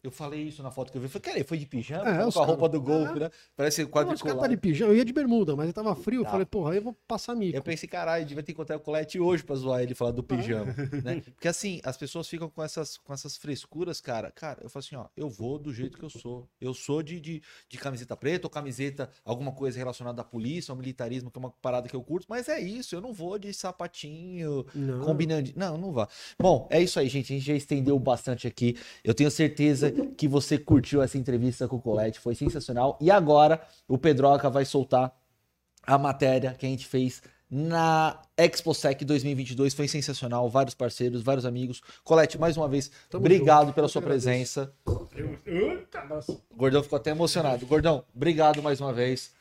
Eu 0.02 0.10
falei 0.10 0.42
isso 0.42 0.62
na 0.64 0.70
foto 0.72 0.90
que 0.90 0.98
eu 0.98 1.00
vi. 1.00 1.06
Eu 1.06 1.10
falei, 1.10 1.22
cara, 1.22 1.36
ele 1.38 1.44
foi 1.44 1.58
de 1.58 1.66
pijama? 1.66 2.08
É, 2.10 2.30
com 2.32 2.40
a 2.40 2.44
roupa 2.44 2.68
do 2.68 2.80
golfe, 2.80 3.16
é. 3.16 3.20
né? 3.20 3.30
Parece 3.56 3.82
Não, 3.82 3.88
os 3.88 3.92
caras 3.92 4.08
quadriculado. 4.08 4.40
tá 4.40 4.46
de 4.48 4.56
pijama. 4.56 4.92
Eu 4.92 4.96
ia 4.96 5.04
de 5.04 5.12
bermuda, 5.12 5.54
mas 5.54 5.64
ele 5.66 5.72
tava 5.72 5.94
frio. 5.94 6.20
Eu 6.20 6.24
Tá. 6.24 6.30
falei, 6.32 6.44
porra, 6.46 6.72
aí 6.72 6.78
eu 6.78 6.82
vou 6.82 6.92
passar 7.06 7.36
mico. 7.36 7.56
Eu 7.56 7.62
pensei, 7.62 7.88
caralho, 7.88 8.26
devia 8.26 8.42
ter 8.42 8.50
encontrado 8.50 8.80
o 8.80 8.82
Colette 8.82 9.20
hoje 9.20 9.44
pra 9.44 9.54
zoar 9.54 9.80
ele 9.80 9.92
e 9.92 9.94
falar 9.94 10.10
do 10.10 10.22
pijama, 10.22 10.74
né? 11.04 11.20
Porque 11.34 11.46
assim, 11.46 11.80
as 11.84 11.96
pessoas 11.96 12.26
ficam 12.28 12.48
com 12.48 12.62
essas, 12.64 12.96
com 12.98 13.12
essas 13.12 13.36
frescuras, 13.36 14.00
cara. 14.00 14.32
Cara, 14.32 14.58
eu 14.62 14.68
falo 14.68 14.84
assim, 14.84 14.96
ó, 14.96 15.06
eu 15.16 15.28
vou 15.30 15.56
do 15.56 15.72
jeito 15.72 15.96
que 15.96 16.04
eu 16.04 16.10
sou. 16.10 16.48
Eu 16.60 16.74
sou 16.74 17.00
de, 17.00 17.20
de, 17.20 17.40
de 17.68 17.78
camiseta 17.78 18.16
preta 18.16 18.46
ou 18.46 18.50
camiseta, 18.50 19.08
alguma 19.24 19.52
coisa 19.52 19.78
relacionada 19.78 20.20
à 20.20 20.24
polícia, 20.24 20.72
ao 20.72 20.76
militarismo, 20.76 21.30
que 21.30 21.38
é 21.38 21.40
uma 21.40 21.50
parada 21.62 21.88
que 21.88 21.94
eu 21.94 22.02
curto, 22.02 22.26
mas 22.28 22.48
é 22.48 22.60
isso, 22.60 22.94
eu 22.96 23.00
não 23.00 23.12
vou 23.12 23.38
de 23.38 23.52
sapatinho, 23.54 24.66
Não. 24.74 25.00
combinando. 25.04 25.52
Não, 25.54 25.76
não 25.78 25.92
vá. 25.92 26.08
Bom, 26.38 26.66
é 26.70 26.80
isso 26.80 26.98
aí, 26.98 27.08
gente. 27.08 27.32
A 27.32 27.36
gente 27.36 27.46
já 27.46 27.54
estendeu 27.54 27.96
bastante 28.00 28.48
aqui. 28.48 28.76
Eu 29.04 29.14
tenho 29.14 29.30
certeza 29.30 29.91
que 30.16 30.28
você 30.28 30.59
curtiu 30.59 31.02
essa 31.02 31.19
entrevista 31.19 31.66
com 31.69 31.77
o 31.77 31.81
Colette, 31.81 32.19
foi 32.20 32.35
sensacional. 32.35 32.98
E 33.01 33.10
agora 33.10 33.60
o 33.89 33.98
Pedroca 33.98 34.48
vai 34.51 34.64
soltar 34.64 35.14
a 35.85 35.98
matéria 35.98 36.55
que 36.55 36.66
a 36.66 36.69
gente 36.69 36.86
fez 36.86 37.23
na 37.51 38.19
ExpoSec 38.36 39.05
2022. 39.05 39.74
Foi 39.74 39.86
sensacional. 39.86 40.48
Vários 40.48 40.74
parceiros, 40.74 41.23
vários 41.23 41.44
amigos. 41.44 41.82
Colette, 42.02 42.39
mais 42.39 42.56
uma 42.56 42.69
vez, 42.69 42.90
Tamo 43.10 43.23
obrigado 43.23 43.66
junto. 43.66 43.74
pela 43.74 43.85
Eu 43.85 43.90
sua 43.90 44.01
presença. 44.01 44.73
O 44.86 46.56
Gordão 46.56 46.82
ficou 46.82 46.97
até 46.97 47.10
emocionado. 47.10 47.66
Gordão, 47.66 48.05
obrigado 48.14 48.62
mais 48.62 48.81
uma 48.81 48.93
vez. 48.93 49.32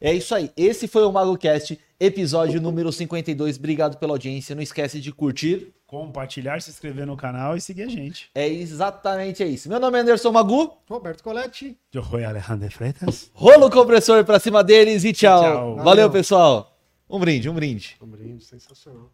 É 0.00 0.12
isso 0.12 0.34
aí. 0.34 0.50
Esse 0.56 0.88
foi 0.88 1.02
o 1.02 1.12
MagoCast, 1.12 1.78
episódio 2.00 2.60
número 2.60 2.90
52. 2.92 3.58
Obrigado 3.58 3.98
pela 3.98 4.12
audiência. 4.12 4.54
Não 4.54 4.62
esquece 4.62 5.00
de 5.00 5.12
curtir. 5.12 5.74
Compartilhar, 5.88 6.60
se 6.60 6.68
inscrever 6.68 7.06
no 7.06 7.16
canal 7.16 7.56
e 7.56 7.62
seguir 7.62 7.84
a 7.84 7.88
gente. 7.88 8.30
É 8.34 8.46
exatamente 8.46 9.42
isso. 9.42 9.70
Meu 9.70 9.80
nome 9.80 9.96
é 9.96 10.02
Anderson 10.02 10.30
Magu. 10.30 10.76
Roberto 10.86 11.24
Coletti. 11.24 11.78
Eu 11.94 12.04
sou 12.04 12.22
Alejandro 12.22 12.70
Freitas. 12.70 13.30
Rolo 13.32 13.70
compressor 13.70 14.22
pra 14.22 14.38
cima 14.38 14.62
deles 14.62 15.02
e 15.04 15.14
tchau. 15.14 15.40
Tchau. 15.40 15.76
Valeu, 15.76 15.84
Valeu. 15.84 16.10
pessoal. 16.10 16.76
Um 17.08 17.18
brinde, 17.18 17.48
um 17.48 17.54
brinde. 17.54 17.96
Um 18.02 18.06
brinde 18.06 18.44
sensacional. 18.44 19.10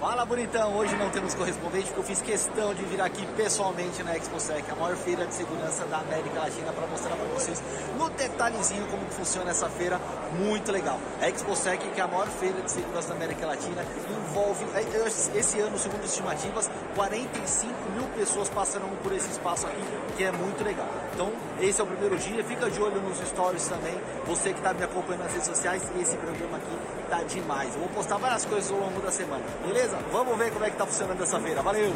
Fala 0.00 0.24
bonitão, 0.24 0.74
hoje 0.78 0.96
não 0.96 1.10
temos 1.10 1.34
correspondente 1.34 1.88
porque 1.88 2.00
eu 2.00 2.04
fiz 2.04 2.22
questão 2.22 2.72
de 2.72 2.82
vir 2.84 3.02
aqui 3.02 3.26
pessoalmente 3.36 4.02
na 4.02 4.16
ExpoSec, 4.16 4.64
a 4.70 4.74
maior 4.74 4.96
feira 4.96 5.26
de 5.26 5.34
segurança 5.34 5.84
da 5.84 5.98
América 5.98 6.40
Latina, 6.40 6.72
para 6.72 6.86
mostrar 6.86 7.14
para 7.16 7.26
vocês 7.26 7.62
no 7.98 8.08
detalhezinho 8.08 8.86
como 8.86 9.04
funciona 9.10 9.50
essa 9.50 9.68
feira, 9.68 10.00
muito 10.38 10.72
legal. 10.72 10.98
A 11.20 11.28
ExpoSec, 11.28 11.86
que 11.90 12.00
é 12.00 12.02
a 12.02 12.08
maior 12.08 12.28
feira 12.28 12.62
de 12.62 12.70
segurança 12.70 13.08
da 13.08 13.14
América 13.14 13.44
Latina, 13.44 13.84
envolve, 14.08 14.64
é, 14.74 15.38
esse 15.38 15.60
ano, 15.60 15.78
segundo 15.78 16.04
estimativas, 16.06 16.70
45 16.94 17.74
mil 17.94 18.04
pessoas 18.16 18.48
passarão 18.48 18.88
por 19.02 19.12
esse 19.12 19.30
espaço 19.30 19.66
aqui, 19.66 19.84
que 20.16 20.24
é 20.24 20.32
muito 20.32 20.64
legal. 20.64 20.88
Então, 21.12 21.30
esse 21.60 21.78
é 21.78 21.84
o 21.84 21.86
primeiro 21.86 22.16
dia, 22.16 22.42
fica 22.42 22.70
de 22.70 22.80
olho 22.80 23.02
nos 23.02 23.18
stories 23.18 23.68
também, 23.68 24.00
você 24.26 24.54
que 24.54 24.60
está 24.60 24.72
me 24.72 24.82
acompanhando 24.82 25.24
nas 25.24 25.32
redes 25.32 25.48
sociais, 25.48 25.82
esse 26.00 26.16
programa 26.16 26.56
aqui 26.56 27.00
tá 27.10 27.22
demais. 27.24 27.74
Eu 27.74 27.80
vou 27.80 27.88
postar 27.90 28.16
várias 28.16 28.46
coisas 28.46 28.70
ao 28.70 28.78
longo 28.78 29.00
da 29.00 29.10
semana, 29.10 29.44
beleza? 29.66 29.89
Vamos 30.12 30.38
ver 30.38 30.50
como 30.52 30.64
é 30.64 30.70
que 30.70 30.76
tá 30.76 30.86
funcionando 30.86 31.22
essa 31.22 31.40
feira. 31.40 31.62
Valeu! 31.62 31.92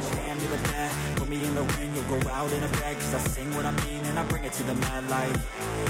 me 1.34 1.40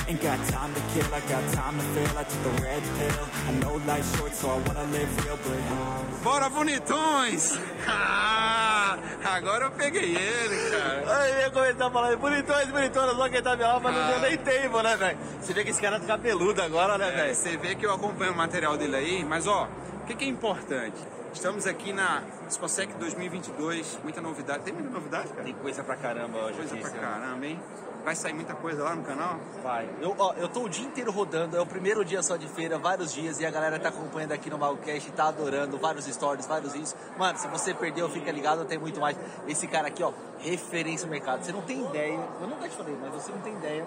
Ain't 0.06 0.20
got 0.20 0.38
time 0.48 0.74
to 0.74 0.80
kill, 0.92 1.14
I 1.14 1.20
got 1.20 1.44
time 1.52 1.78
to 1.78 1.84
feel 1.94 2.18
I 2.18 2.24
took 2.24 2.42
the 2.42 2.62
red 2.62 2.82
pill 2.98 3.26
I 3.48 3.52
know 3.60 3.80
life's 3.86 4.16
short 4.16 4.34
so 4.34 4.50
I 4.50 4.58
wanna 4.66 4.84
live 4.92 5.24
real 5.24 5.38
but 5.38 6.22
Bora, 6.22 6.48
bonitões! 6.50 7.58
Ah! 7.86 8.98
Agora 9.24 9.66
eu 9.66 9.70
peguei 9.72 10.16
ele, 10.16 10.70
cara. 10.70 11.28
Eu 11.28 11.40
ia 11.40 11.50
começar 11.50 11.86
a 11.86 11.90
falar, 11.90 12.16
bonitões, 12.16 12.68
bonitonas, 12.68 13.16
vou 13.16 13.30
quem 13.30 13.42
tá 13.42 13.56
minha 13.56 13.80
mas 13.80 13.94
não 13.94 14.06
deu 14.08 14.20
nem 14.20 14.36
tempo, 14.38 14.82
né, 14.82 14.96
velho? 14.96 15.18
Você 15.40 15.52
vê 15.52 15.64
que 15.64 15.70
esse 15.70 15.80
cara 15.80 15.98
tá 15.98 16.06
cabeludo 16.06 16.62
agora, 16.62 16.96
né, 16.98 17.08
É, 17.08 17.12
velho? 17.12 17.34
você 17.34 17.56
vê 17.56 17.74
que 17.74 17.84
eu 17.86 17.92
acompanho 17.92 18.32
o 18.32 18.36
material 18.36 18.76
dele 18.76 18.96
aí, 18.96 19.24
mas 19.24 19.46
ó, 19.46 19.68
o 20.02 20.06
que, 20.06 20.14
que 20.14 20.24
é 20.24 20.28
importante? 20.28 20.96
Estamos 21.34 21.66
aqui 21.66 21.92
na 21.92 22.22
Exposec 22.46 22.94
2022, 22.94 23.98
muita 24.04 24.20
novidade. 24.20 24.62
Tem 24.62 24.72
muita 24.72 24.88
novidade, 24.88 25.28
cara? 25.30 25.42
Tem 25.42 25.52
coisa 25.52 25.82
pra 25.82 25.96
caramba 25.96 26.38
hoje 26.38 26.58
Coisa 26.58 26.74
aqui, 26.74 26.80
pra 26.80 26.90
caramba, 26.92 27.44
hein? 27.44 27.60
Vai 28.04 28.14
sair 28.14 28.32
muita 28.32 28.54
coisa 28.54 28.84
lá 28.84 28.94
no 28.94 29.02
canal? 29.02 29.40
Vai. 29.62 29.88
Eu, 30.00 30.14
ó, 30.16 30.32
eu 30.34 30.48
tô 30.48 30.62
o 30.62 30.68
dia 30.68 30.86
inteiro 30.86 31.10
rodando, 31.10 31.56
é 31.56 31.60
o 31.60 31.66
primeiro 31.66 32.04
dia 32.04 32.22
só 32.22 32.36
de 32.36 32.46
feira, 32.46 32.78
vários 32.78 33.12
dias, 33.12 33.40
e 33.40 33.46
a 33.46 33.50
galera 33.50 33.80
tá 33.80 33.88
acompanhando 33.88 34.32
aqui 34.32 34.48
no 34.48 34.56
Magocast, 34.56 35.10
tá 35.12 35.28
adorando, 35.28 35.76
vários 35.76 36.04
stories, 36.06 36.46
vários 36.46 36.72
vídeos. 36.72 36.94
Mano, 37.18 37.36
se 37.38 37.48
você 37.48 37.74
perdeu, 37.74 38.08
fica 38.08 38.30
ligado, 38.30 38.64
tem 38.64 38.78
muito 38.78 39.00
mais. 39.00 39.16
Esse 39.48 39.66
cara 39.66 39.88
aqui, 39.88 40.02
ó, 40.02 40.12
referência 40.38 41.04
no 41.04 41.10
mercado. 41.10 41.44
Você 41.44 41.52
não 41.52 41.62
tem 41.62 41.84
ideia, 41.84 42.20
eu 42.40 42.46
nunca 42.46 42.68
te 42.68 42.76
falei, 42.76 42.96
mas 43.00 43.12
você 43.12 43.32
não 43.32 43.40
tem 43.40 43.54
ideia 43.54 43.84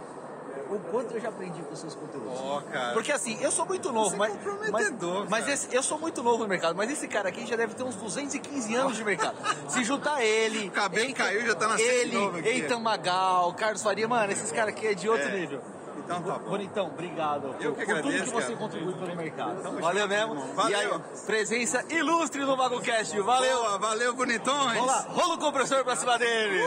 o 0.69 0.80
quanto 0.91 1.14
eu 1.15 1.19
já 1.22 1.30
aprendi 1.30 1.61
com 1.61 1.73
os 1.73 1.80
seus 1.80 1.95
conteúdos. 1.95 2.31
Ó, 2.39 2.61
cara. 2.61 2.94
Porque 2.94 3.11
assim, 3.11 3.38
eu 3.41 3.52
sou 3.52 3.65
muito 3.65 3.91
novo, 3.91 4.10
Você 4.10 4.15
é 4.15 4.19
mas, 4.19 4.34
mas, 4.72 5.30
mas 5.30 5.48
esse- 5.48 5.76
eu 5.76 5.81
sou 5.84 5.98
muito 5.99 6.22
novo 6.23 6.44
no 6.44 6.49
mercado, 6.49 6.76
mas 6.76 6.89
esse 6.91 7.07
cara 7.07 7.30
aqui 7.30 7.45
já 7.45 7.56
deve 7.56 7.73
ter 7.73 7.84
uns 7.84 7.95
215 7.95 8.76
anos 8.76 8.95
de 8.98 9.03
mercado. 9.03 9.35
Se 9.69 9.84
juntar 9.84 10.22
ele, 10.23 10.68
O 10.68 10.72
cabelo 10.72 11.07
Eitan- 11.07 11.23
caiu, 11.23 11.45
já 11.45 11.56
tá 11.56 11.76
de 11.76 11.81
ele. 11.81 12.18
Eitan 12.48 12.80
Magal, 12.80 13.53
Carlos 13.53 13.81
Faria, 13.84 14.07
mano, 14.07 14.31
esses 14.31 14.52
caras 14.52 14.73
aqui 14.73 14.88
é 14.88 14.94
de 14.94 15.10
outro 15.10 15.27
É. 15.27 15.31
nível. 15.39 15.61
Então 16.06 16.22
tá 16.22 16.38
bom. 16.39 16.49
Bonitão, 16.52 16.88
obrigado 16.88 17.48
Eu 17.60 17.73
por, 17.73 17.80
que 17.80 17.85
por 17.85 17.95
tudo 17.98 18.07
agradeço, 18.07 18.23
que 18.26 18.31
você 18.31 18.45
cara. 18.48 18.56
contribui 18.57 18.94
pelo 18.94 19.15
mercado. 19.18 19.61
Tamo 19.61 19.80
Valeu 19.81 20.03
junto, 20.03 20.10
mesmo. 20.10 20.35
irmão. 20.48 20.69
E 20.69 20.73
aí, 20.76 20.88
Valeu. 20.88 21.02
presença 21.26 21.84
ilustre 21.89 22.45
no 22.45 22.56
MagoCast. 22.56 23.19
Valeu. 23.19 23.57
Boa, 23.57 23.77
valeu, 23.77 24.14
bonitões. 24.15 24.73
Vamos 24.77 24.88
lá, 24.88 25.06
rola 25.10 25.34
o 25.35 25.38
compressor 25.38 25.84
pra 25.84 25.98
cima 25.98 26.18
dele. 26.18 26.64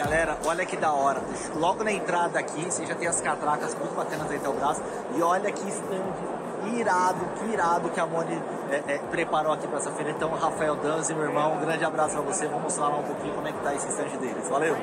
Galera, 0.00 0.38
olha 0.46 0.64
que 0.64 0.78
da 0.78 0.92
hora. 0.92 1.20
Logo 1.56 1.84
na 1.84 1.92
entrada 1.92 2.38
aqui, 2.38 2.64
você 2.64 2.86
já 2.86 2.94
tem 2.94 3.06
as 3.06 3.20
catracas 3.20 3.74
muito 3.74 3.94
bacanas 3.94 4.30
aí 4.30 4.38
o 4.38 4.52
braço. 4.54 4.82
E 5.14 5.20
olha 5.20 5.52
que 5.52 5.68
stand 5.68 6.78
irado, 6.78 7.20
que 7.38 7.52
irado 7.52 7.90
que 7.90 8.00
a 8.00 8.06
Moni 8.06 8.42
é, 8.70 8.94
é, 8.94 8.98
preparou 9.10 9.52
aqui 9.52 9.68
pra 9.68 9.76
essa 9.76 9.90
feira. 9.90 10.10
Então, 10.10 10.30
Rafael 10.30 10.76
Danzi, 10.76 11.12
meu 11.12 11.24
irmão, 11.24 11.52
um 11.52 11.60
grande 11.60 11.84
abraço 11.84 12.14
pra 12.14 12.22
você. 12.22 12.46
Vamos 12.46 12.62
mostrar 12.62 12.88
lá 12.88 12.96
um 12.96 13.02
pouquinho 13.02 13.34
como 13.34 13.46
é 13.46 13.52
que 13.52 13.60
tá 13.60 13.74
esse 13.74 13.88
stand 13.88 14.16
deles. 14.18 14.48
Valeu! 14.48 14.74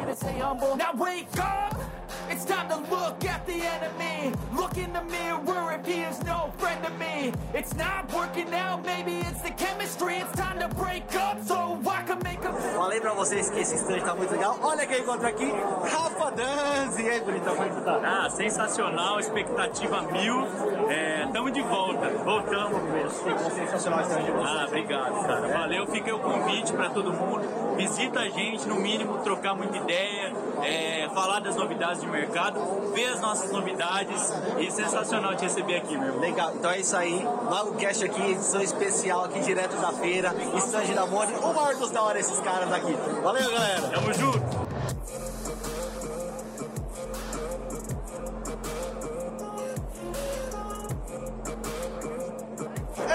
It's 2.30 2.46
time 2.46 2.70
to 2.70 2.78
look 2.90 3.24
at 3.26 3.46
the 3.46 3.62
enemy. 3.76 4.34
Look 4.56 4.78
in 4.78 4.94
the 4.94 5.04
mirror 5.04 5.80
if 5.80 5.86
he 5.86 6.02
is 6.02 6.22
no 6.24 6.52
friend 6.58 6.84
to 6.84 6.92
me. 6.92 7.34
It's 7.54 7.76
not 7.76 8.12
working 8.14 8.54
out, 8.54 8.86
maybe 8.86 9.20
it's 9.28 9.42
the 9.42 9.52
chemistry. 9.52 10.18
It's 10.18 10.32
time 10.34 10.60
to 10.60 10.68
break 10.76 11.14
up 11.16 11.44
so 11.44 11.80
I 11.88 12.04
can 12.04 12.20
make 12.24 12.44
a 12.46 12.52
Falei 12.76 13.00
pra 13.00 13.14
vocês 13.14 13.50
que 13.50 13.60
esse 13.60 13.76
stand 13.76 14.02
tá 14.02 14.16
muito 14.16 14.32
legal. 14.32 14.58
Olha 14.62 14.86
quem 14.86 15.00
encontra 15.02 15.30
aqui, 15.30 15.52
Rafa 15.92 16.32
Danzi. 16.32 17.04
E 17.04 17.10
aí, 17.10 17.22
bonitão, 17.22 17.56
como 17.56 17.66
é 17.66 17.70
que 17.70 17.76
você 17.76 17.82
tá? 17.82 18.02
Ah, 18.04 18.30
sensacional, 18.30 19.20
expectativa 19.20 20.02
mil. 20.04 20.48
É, 20.90 21.28
tamo 21.32 21.52
de 21.52 21.62
volta, 21.62 22.10
voltamos 22.24 22.82
mesmo. 22.84 23.50
Sensacional 23.52 24.02
esse 24.02 24.10
stand 24.12 24.24
de 24.26 24.32
vocês. 24.32 24.58
Ah, 24.58 24.66
obrigado, 24.68 25.28
cara. 25.28 25.48
Valeu, 25.48 25.88
fica 25.88 26.08
aí 26.08 26.14
o 26.14 26.20
convite 26.20 26.74
pra 26.74 26.90
todo 26.90 27.14
mundo. 27.14 27.76
Visita 27.78 28.20
a 28.22 28.30
gente, 28.30 28.68
no 28.68 28.76
mínimo, 28.76 29.20
trocar 29.20 29.56
muita 29.56 29.78
ideia, 29.78 30.34
é, 30.64 31.10
falar 31.14 31.40
das 31.40 31.56
novidades 31.56 31.97
de 32.00 32.08
mercado, 32.08 32.60
ver 32.94 33.08
as 33.08 33.22
nossas 33.22 33.52
novidades. 33.52 34.34
E 34.60 34.72
sensacional 34.72 35.36
te 35.36 35.44
receber 35.44 35.78
aqui, 35.78 35.98
meu 35.98 36.08
irmão. 36.08 36.22
Legal, 36.22 36.54
então 36.56 36.72
é 36.72 36.80
isso 36.80 36.96
aí. 36.96 37.24
Logo 37.50 37.76
Cast 37.76 38.04
aqui, 38.06 38.32
edição 38.32 38.62
especial 38.62 39.26
aqui 39.26 39.40
direto 39.42 39.76
da 39.78 39.92
feira. 39.92 40.34
Stand 40.58 40.94
da 40.94 41.06
Moni. 41.06 41.34
O 41.34 41.54
maior 41.54 41.76
dos 41.76 41.92
da 41.92 42.02
hora 42.02 42.20
esses 42.20 42.40
caras 42.40 42.72
aqui. 42.72 42.94
Valeu, 43.24 43.52
galera. 43.52 43.82
Tamo 43.90 44.14
junto. 44.14 44.68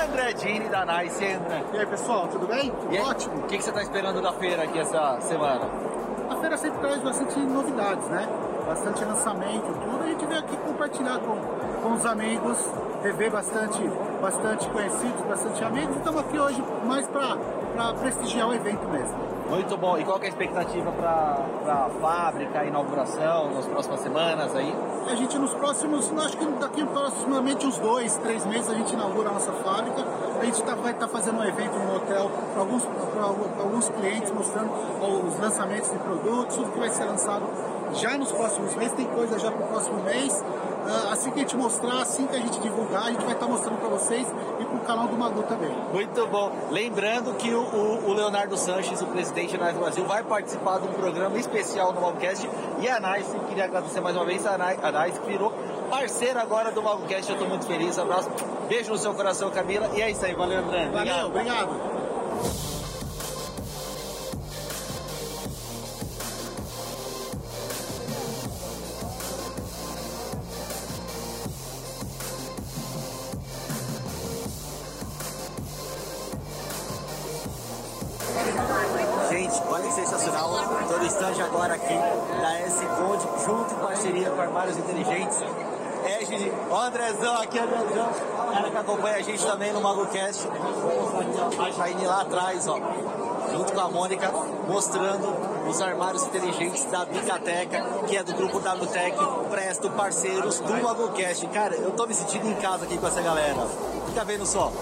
André 0.04 0.32
Dini 0.34 0.68
da 0.68 0.84
Nice, 0.84 1.22
e 1.22 1.32
André? 1.32 1.64
E 1.72 1.78
aí, 1.78 1.86
pessoal, 1.86 2.28
tudo 2.28 2.46
bem? 2.46 2.70
Tudo 2.70 2.96
ótimo? 3.02 3.38
O 3.38 3.42
que, 3.42 3.56
que 3.56 3.62
você 3.64 3.72
tá 3.72 3.82
esperando 3.82 4.20
da 4.20 4.32
feira 4.32 4.64
aqui 4.64 4.78
essa 4.78 5.20
semana? 5.20 5.66
A 6.28 6.36
feira 6.36 6.56
sempre 6.56 6.80
traz 6.80 7.00
bastante 7.02 7.38
novidades, 7.38 8.08
né? 8.08 8.28
Bastante 8.66 9.04
lançamento, 9.04 9.66
tudo. 9.66 10.02
A 10.02 10.06
gente 10.06 10.24
veio 10.26 10.40
aqui 10.40 10.56
compartilhar 10.56 11.18
com, 11.18 11.36
com 11.82 11.94
os 11.94 12.06
amigos, 12.06 12.58
rever 13.02 13.30
bastante, 13.30 13.82
bastante 14.20 14.68
conhecidos, 14.68 15.20
bastante 15.28 15.64
amigos. 15.64 15.94
E 15.96 15.98
estamos 15.98 16.20
aqui 16.20 16.38
hoje 16.38 16.64
mais 16.86 17.06
para 17.08 17.36
prestigiar 18.00 18.48
o 18.48 18.54
evento 18.54 18.88
mesmo. 18.88 19.32
Muito 19.50 19.76
bom. 19.76 19.98
E 19.98 20.04
qual 20.04 20.18
é 20.22 20.24
a 20.24 20.28
expectativa 20.28 20.90
para 20.92 21.44
a 21.66 21.90
fábrica, 22.00 22.60
a 22.60 22.64
inauguração, 22.64 23.50
nas 23.52 23.66
próximas 23.66 24.00
semanas 24.00 24.54
aí? 24.56 24.74
A 25.10 25.14
gente 25.14 25.36
nos 25.38 25.52
próximos, 25.52 26.10
acho 26.24 26.38
que 26.38 26.46
daqui 26.52 26.82
aproximadamente 26.82 27.66
uns 27.66 27.76
dois, 27.78 28.16
três 28.18 28.46
meses 28.46 28.70
a 28.70 28.74
gente 28.74 28.94
inaugura 28.94 29.28
a 29.28 29.32
nossa 29.32 29.52
fábrica. 29.52 30.04
A 30.40 30.44
gente 30.44 30.62
tá- 30.62 30.74
vai 30.76 30.92
estar 30.92 31.08
fazendo 31.08 31.38
um 31.40 31.44
evento 31.44 31.76
no 31.78 31.96
hotel 31.96 32.30
para 32.52 32.60
alguns, 32.62 32.84
pra 32.84 33.24
alguns 33.62 33.88
clientes, 33.90 34.30
mostrando 34.30 34.70
os 35.26 35.38
lançamentos 35.38 35.90
de 35.90 35.98
produtos, 35.98 36.56
tudo 36.56 36.70
que 36.72 36.78
vai 36.78 36.88
ser 36.90 37.04
lançado 37.04 37.42
já 37.94 38.16
nos 38.18 38.30
próximos 38.32 38.74
meses. 38.74 38.92
Tem 38.94 39.06
coisa 39.06 39.38
já 39.38 39.50
para 39.50 39.64
o 39.64 39.68
próximo 39.68 40.02
mês. 40.04 40.44
Ah, 40.84 41.12
assim 41.12 41.30
que 41.30 41.38
a 41.38 41.42
gente 41.42 41.56
mostrar, 41.56 42.02
assim 42.02 42.26
que 42.26 42.34
a 42.34 42.40
gente 42.40 42.58
divulgar, 42.58 43.04
a 43.04 43.10
gente 43.12 43.24
vai 43.24 43.34
estar 43.34 43.46
mostrando 43.46 43.78
para 43.78 43.88
vocês 43.88 44.26
e 44.58 44.64
para 44.64 44.76
o 44.76 44.80
canal 44.80 45.06
do 45.06 45.16
Magu 45.16 45.42
também. 45.44 45.70
Muito 45.92 46.26
bom. 46.26 46.50
Lembrando 46.72 47.32
que 47.34 47.54
o, 47.54 47.60
o- 48.08 48.12
Leonardo 48.12 48.56
Sanches, 48.56 49.00
o 49.00 49.06
presidente 49.06 49.56
da 49.56 49.66
Nice 49.66 49.78
Brasil, 49.78 50.04
vai 50.04 50.24
participar 50.24 50.80
de 50.80 50.88
um 50.88 50.92
programa 50.92 51.38
especial 51.38 51.92
no 51.92 52.00
Malcast. 52.00 52.50
E 52.80 52.88
a 52.88 52.98
Nice, 52.98 53.30
queria 53.48 53.64
agradecer 53.66 54.00
mais 54.00 54.16
uma 54.16 54.24
vez 54.24 54.44
a 54.44 54.58
Nice, 54.58 54.80
a 54.82 55.04
Nice 55.04 55.20
virou 55.24 55.52
parceira 55.88 56.42
agora 56.42 56.72
do 56.72 56.82
Malcast. 56.82 57.28
Eu 57.30 57.34
estou 57.36 57.48
muito 57.48 57.64
feliz. 57.66 57.96
Abraço. 57.96 58.28
Beijo 58.68 58.90
no 58.90 58.98
seu 58.98 59.14
coração, 59.14 59.50
Camila. 59.50 59.88
E 59.94 60.02
é 60.02 60.10
isso 60.10 60.24
aí. 60.26 60.34
Valeu, 60.34 60.58
André. 60.58 60.88
Valeu, 60.92 61.26
obrigado. 61.26 61.68
Gente, 61.70 61.91
ó, 90.18 91.62
a 91.62 91.70
Jaine 91.70 92.04
lá 92.04 92.22
atrás, 92.22 92.66
ó. 92.68 92.78
Junto 93.50 93.72
com 93.72 93.80
a 93.80 93.88
Mônica, 93.88 94.32
mostrando 94.68 95.28
os 95.68 95.80
armários 95.80 96.22
inteligentes 96.24 96.84
da 96.86 97.04
Bicateca, 97.04 97.82
que 98.06 98.16
é 98.16 98.22
do 98.22 98.34
grupo 98.34 98.58
WTEC, 98.58 99.16
Presto, 99.50 99.90
parceiros 99.90 100.60
do 100.60 100.72
MagoCast. 100.82 101.46
Cara, 101.48 101.74
eu 101.74 101.90
tô 101.92 102.06
me 102.06 102.14
sentindo 102.14 102.48
em 102.48 102.54
casa 102.54 102.84
aqui 102.84 102.96
com 102.98 103.06
essa 103.06 103.20
galera. 103.20 103.66
Fica 104.06 104.24
vendo 104.24 104.46
só. 104.46 104.72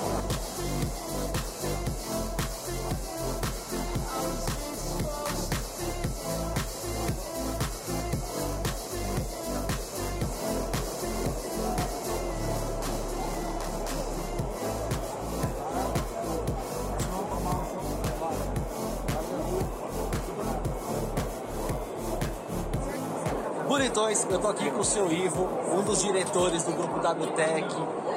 Seu 24.91 25.11
Ivo, 25.13 25.49
um 25.73 25.83
dos 25.83 26.03
diretores 26.03 26.65
do 26.65 26.73
grupo 26.73 26.97
WTEC, 26.97 27.65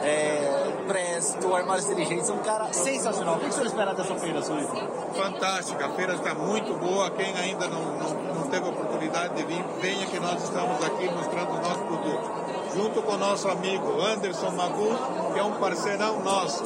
é, 0.02 0.74
Presto, 0.88 1.54
Armários 1.54 1.86
Inteligentes, 1.86 2.30
um 2.32 2.40
cara 2.40 2.74
sensacional. 2.74 3.36
O 3.36 3.40
que 3.42 3.46
o 3.46 3.52
senhor 3.52 3.68
espera 3.68 3.94
dessa 3.94 4.16
feira, 4.16 4.42
seu 4.42 4.58
Ivo? 4.60 4.76
Fantástica, 5.14 5.86
a 5.86 5.90
feira 5.90 6.16
está 6.16 6.34
muito 6.34 6.74
boa. 6.74 7.12
Quem 7.12 7.32
ainda 7.36 7.68
não, 7.68 7.80
não, 7.80 8.34
não 8.34 8.48
teve 8.48 8.66
a 8.66 8.70
oportunidade 8.70 9.36
de 9.36 9.44
vir, 9.44 9.64
venha 9.80 10.06
que 10.08 10.20
nós 10.20 10.42
estamos 10.42 10.84
aqui 10.84 11.10
mostrando 11.14 11.52
o 11.52 11.62
nosso 11.62 11.80
produto. 11.84 12.43
Junto 12.74 13.02
com 13.02 13.14
o 13.14 13.18
nosso 13.18 13.48
amigo 13.48 14.02
Anderson 14.02 14.52
Magu, 14.52 14.90
que 15.34 15.40
é 15.40 15.44
um 15.44 15.54
parceirão 15.54 16.20
nosso. 16.22 16.64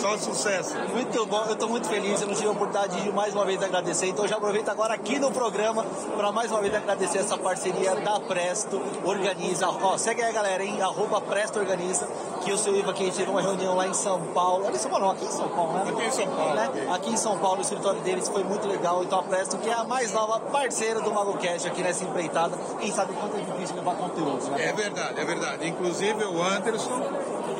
Só 0.00 0.18
sucesso. 0.18 0.76
Muito 0.92 1.24
bom, 1.26 1.44
eu 1.46 1.54
estou 1.54 1.68
muito 1.68 1.88
feliz, 1.88 2.20
eu 2.20 2.26
não 2.26 2.34
tive 2.34 2.48
a 2.48 2.50
oportunidade 2.50 3.00
de 3.00 3.10
mais 3.10 3.34
uma 3.34 3.44
vez 3.44 3.62
agradecer, 3.62 4.08
então 4.08 4.28
já 4.28 4.36
aproveito 4.36 4.68
agora 4.68 4.92
aqui 4.92 5.18
no 5.18 5.30
programa 5.30 5.84
para 6.16 6.30
mais 6.30 6.50
uma 6.50 6.60
vez 6.60 6.74
agradecer 6.74 7.18
essa 7.18 7.38
parceria 7.38 7.94
da 7.96 8.20
Presto 8.20 8.80
Organiza. 9.02 9.66
Ó, 9.68 9.96
segue 9.96 10.22
aí 10.22 10.32
galera, 10.32 10.62
hein? 10.62 10.80
Arroba 10.82 11.20
Presto 11.22 11.58
Organiza, 11.58 12.06
que 12.48 12.54
o 12.54 12.58
seu 12.58 12.74
Ivo 12.74 12.90
aqui, 12.90 13.02
a 13.02 13.06
gente 13.06 13.16
teve 13.16 13.30
uma 13.30 13.42
reunião 13.42 13.76
lá 13.76 13.86
em 13.86 13.92
São 13.92 14.18
Paulo, 14.32 14.66
aqui 14.66 14.76
em 14.76 14.80
São 14.80 14.90
Paulo 14.90 15.04
não, 15.04 15.12
aqui 15.12 15.24
em 15.26 15.30
São 15.30 15.48
Paulo, 15.50 15.72
né? 15.74 15.82
Aqui 15.90 16.06
em 16.06 16.10
São 16.10 16.26
Paulo. 16.28 16.54
Né? 16.54 16.64
aqui. 16.64 16.88
Aqui 16.88 17.10
em 17.10 17.16
São 17.18 17.38
Paulo, 17.38 17.58
o 17.58 17.60
escritório 17.60 18.00
deles 18.00 18.28
foi 18.28 18.42
muito 18.42 18.66
legal, 18.66 19.04
então 19.04 19.18
a 19.18 19.22
Presto, 19.22 19.58
que 19.58 19.68
é 19.68 19.74
a 19.74 19.84
mais 19.84 20.14
nova 20.14 20.40
parceira 20.40 21.02
do 21.02 21.12
MagoCast 21.12 21.68
aqui 21.68 21.82
nessa 21.82 22.04
empreitada, 22.04 22.56
quem 22.80 22.90
sabe 22.90 23.12
quanto 23.12 23.36
é 23.36 23.40
difícil 23.40 23.76
levar 23.76 23.96
conteúdo, 23.96 24.50
né? 24.50 24.64
É 24.64 24.72
verdade, 24.72 25.20
é 25.20 25.24
verdade. 25.26 25.68
Inclusive 25.68 26.24
o 26.24 26.42
Anderson 26.42 27.02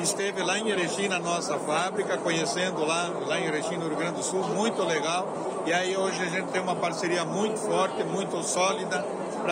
esteve 0.00 0.42
lá 0.42 0.58
em 0.58 0.70
Erechim, 0.70 1.08
na 1.08 1.18
nossa 1.18 1.58
fábrica, 1.58 2.16
conhecendo 2.16 2.82
lá, 2.86 3.10
lá 3.26 3.38
em 3.38 3.44
Erechim, 3.44 3.76
no 3.76 3.88
Rio 3.88 3.96
Grande 3.96 4.14
do 4.14 4.22
Sul, 4.22 4.42
muito 4.54 4.82
legal. 4.84 5.28
E 5.66 5.72
aí 5.72 5.94
hoje 5.98 6.22
a 6.22 6.28
gente 6.30 6.48
tem 6.48 6.62
uma 6.62 6.76
parceria 6.76 7.26
muito 7.26 7.58
forte, 7.58 8.02
muito 8.04 8.42
sólida 8.42 9.04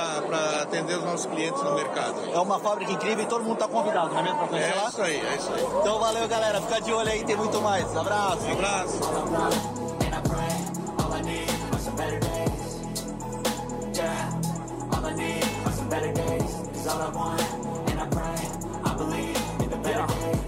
para 0.03 0.63
atender 0.63 0.99
os 0.99 1.05
nossos 1.05 1.27
clientes 1.27 1.63
no 1.63 1.75
mercado. 1.75 2.15
É 2.33 2.39
uma 2.39 2.59
fábrica 2.59 2.93
incrível 2.93 3.25
e 3.25 3.27
todo 3.27 3.43
mundo 3.43 3.55
está 3.55 3.69
convidado, 3.69 4.11
não 4.11 4.21
é 4.21 4.23
mesmo? 4.23 4.39
Pra 4.39 4.49
conhecer 4.49 4.73
É 4.73 4.75
lá? 4.83 4.89
isso 4.89 5.03
aí, 5.03 5.17
é 5.27 5.37
isso 5.37 5.53
aí. 5.53 5.67
Então 5.81 5.99
valeu, 5.99 6.29
galera. 6.29 6.61
Fica 6.61 6.81
de 6.81 6.93
olho 6.93 7.09
aí, 7.11 7.25
tem 7.25 7.37
muito 7.37 7.61
mais. 7.61 7.97
Abraço. 7.97 8.43
Um 8.47 8.53
abraço. 8.53 9.01
Yeah. 13.95 14.31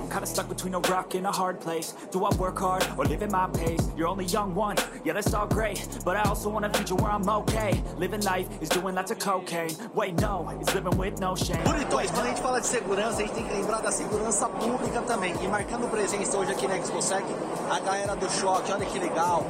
I'm 0.01 0.09
kinda 0.11 0.27
stuck 0.27 0.48
between 0.59 0.75
a 0.75 0.81
rock 0.91 1.15
and 1.15 1.25
a 1.25 1.31
hard 1.31 1.61
place. 1.61 1.95
Do 2.11 2.25
I 2.25 2.35
work 2.35 2.59
hard 2.59 2.85
or 2.99 3.05
live 3.05 3.23
at 3.23 3.31
my 3.31 3.47
pace? 3.47 3.89
You're 3.97 4.09
only 4.09 4.25
young 4.25 4.57
one, 4.57 4.77
yeah, 5.05 5.13
that's 5.13 5.33
all 5.33 5.47
great. 5.47 5.87
But 6.05 6.17
I 6.17 6.23
also 6.23 6.49
want 6.51 6.65
a 6.65 6.71
future 6.71 6.97
where 6.97 7.13
I'm 7.13 7.29
okay. 7.43 7.81
Living 7.97 8.23
life 8.23 8.49
is 8.61 8.69
doing 8.69 8.97
lots 8.97 9.13
of 9.13 9.21
cocaine. 9.21 9.71
Wait, 9.95 10.21
no, 10.21 10.49
it's 10.61 10.75
living 10.75 10.99
with 10.99 11.21
no 11.21 11.37
shame. 11.37 11.63
Bonitões, 11.63 12.11
quando 12.11 12.27
a 12.27 12.31
gente 12.31 12.43
fala 12.43 12.61
de 12.61 12.67
segurança, 12.67 13.19
a 13.19 13.21
gente 13.21 13.35
tem 13.35 13.45
que 13.47 13.55
lembrar 13.55 13.81
da 13.83 13.93
segurança 13.93 14.49
pública 14.49 15.01
também. 15.03 15.33
E 15.41 15.47
marcando 15.47 15.89
presença 15.89 16.37
hoje 16.37 16.51
aqui 16.51 16.67
na 16.67 16.77
ExpoSec, 16.77 17.25
a 17.71 17.79
galera 17.79 18.17
do 18.17 18.29
Choque, 18.29 18.73
olha 18.73 18.85
que 18.85 18.99
legal. 18.99 19.47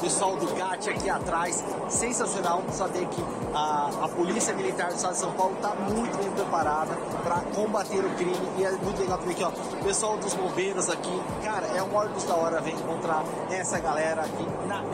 Pessoal 0.00 0.36
do 0.36 0.46
GAT 0.54 0.90
aqui 0.90 1.08
atrás, 1.08 1.64
sensacional 1.88 2.62
saber 2.70 3.06
que 3.06 3.24
a, 3.54 3.90
a 4.02 4.08
Polícia 4.08 4.52
Militar 4.52 4.88
do 4.88 4.96
Estado 4.96 5.12
de 5.12 5.20
São 5.20 5.32
Paulo 5.32 5.54
está 5.54 5.74
muito 5.74 6.18
bem 6.18 6.30
preparada 6.32 6.94
para 7.22 7.40
combater 7.54 8.04
o 8.04 8.10
crime 8.10 8.36
e 8.58 8.64
é 8.64 8.72
muito 8.72 9.00
legal 9.00 9.18
ver 9.18 9.30
aqui, 9.30 9.44
ó, 9.44 9.48
o 9.48 9.84
pessoal 9.84 10.16
dos 10.18 10.34
bombeiros 10.44 10.90
aqui, 10.90 11.22
cara, 11.42 11.66
é 11.66 11.82
um 11.82 11.94
órgão 11.94 12.26
da 12.26 12.34
hora 12.36 12.60
ver 12.60 12.72
encontrar 12.72 13.24
essa 13.50 13.78
galera 13.80 14.22
aqui 14.22 14.46
na 14.68 14.84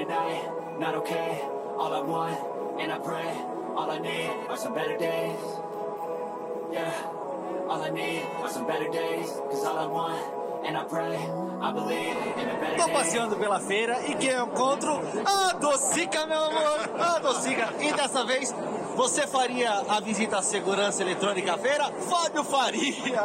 at 0.00 0.08
night, 0.08 0.78
not 0.78 0.94
okay. 0.96 1.42
All 1.76 1.92
I 1.92 2.00
want, 2.00 2.80
and 2.80 2.92
I 2.92 2.98
pray, 2.98 3.30
all 3.76 3.90
I 3.90 3.98
need 3.98 4.30
are 4.48 4.56
some 4.56 4.74
better 4.74 4.96
days. 4.96 5.38
Yeah, 6.72 6.92
all 7.68 7.82
I 7.82 7.90
need 7.90 8.22
are 8.42 8.50
some 8.50 8.66
better 8.66 8.88
days. 8.90 9.30
Cause 9.50 9.64
all 9.64 9.78
I 9.78 9.86
want, 9.86 10.37
and 10.64 10.76
I 10.76 10.84
pray, 10.84 11.16
I 11.16 11.72
believe 11.72 12.16
in 12.36 12.48
a 12.48 12.54
better 12.60 12.76
Tô 12.76 12.86
day. 12.86 12.92
passeando 12.94 13.36
pela 13.36 13.60
feira 13.60 14.00
e 14.06 14.14
quem 14.14 14.30
eu 14.30 14.46
encontro? 14.46 15.00
A 15.24 15.52
Docica, 15.54 16.26
meu 16.26 16.44
amor! 16.44 16.90
A 16.98 17.18
Docica! 17.18 17.74
E 17.80 17.92
dessa 17.92 18.24
vez, 18.24 18.54
você 18.94 19.26
faria 19.26 19.70
a 19.88 20.00
visita 20.00 20.38
à 20.38 20.42
segurança 20.42 21.02
eletrônica 21.02 21.52
à 21.54 21.58
feira? 21.58 21.84
Fábio 22.00 22.44
faria! 22.44 23.22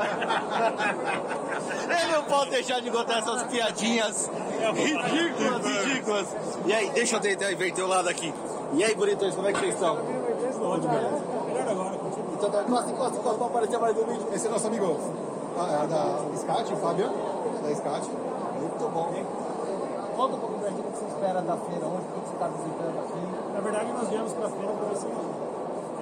Ele 1.90 2.12
não 2.14 2.24
pode 2.24 2.52
deixar 2.52 2.80
de 2.82 2.90
contar 2.92 3.20
essas 3.20 3.44
piadinhas 3.44 4.30
ridículas, 4.76 5.66
ridículas. 5.66 6.28
E 6.66 6.74
aí, 6.74 6.90
deixa 6.92 7.16
eu 7.18 7.20
tentar 7.20 7.52
inverter 7.52 7.84
o 7.84 7.88
lado 7.88 8.10
aqui. 8.10 8.34
E 8.74 8.84
aí, 8.84 8.96
bonitões, 8.96 9.36
como 9.36 9.48
é 9.48 9.54
que 9.54 9.60
vocês 9.60 9.74
estão? 9.74 9.98
Tudo 9.98 10.88
beleza. 10.88 11.22
Melhor 11.48 11.68
agora. 11.70 12.00
Então, 12.34 12.50
tá, 12.50 12.62
encosta, 12.64 12.92
encosta, 12.92 13.18
encosta 13.18 13.38
pra 13.38 13.48
aparecer 13.48 13.80
mais 13.80 13.96
no 13.96 14.04
vídeo. 14.06 14.28
Esse 14.34 14.48
é 14.48 14.50
nosso 14.50 14.68
amigo 14.68 15.00
ah, 15.58 15.84
é 15.84 15.88
da 15.88 16.38
SCAT, 16.38 16.74
o 16.74 16.78
Fábio, 16.78 17.10
da 17.62 17.76
SCAT. 17.76 18.10
Muito 18.10 18.90
bom. 18.90 19.14
Conta 20.16 20.36
um 20.36 20.40
pouco 20.40 20.60
pra 20.60 20.70
gente 20.70 20.82
o 20.82 20.84
que 20.84 20.98
você 20.98 21.06
espera 21.06 21.42
da 21.42 21.58
feira 21.58 21.86
hoje, 21.86 22.06
o 22.06 22.22
que 22.22 22.28
você 22.28 22.34
está 22.34 22.48
visitando 22.48 22.98
aqui. 23.02 23.22
Na 23.54 23.60
verdade, 23.60 23.92
nós 23.94 24.08
viemos 24.10 24.34
para 24.34 24.46
a 24.46 24.50
feira 24.50 24.74
para 24.74 24.86
ver 24.90 24.98
se 24.98 25.08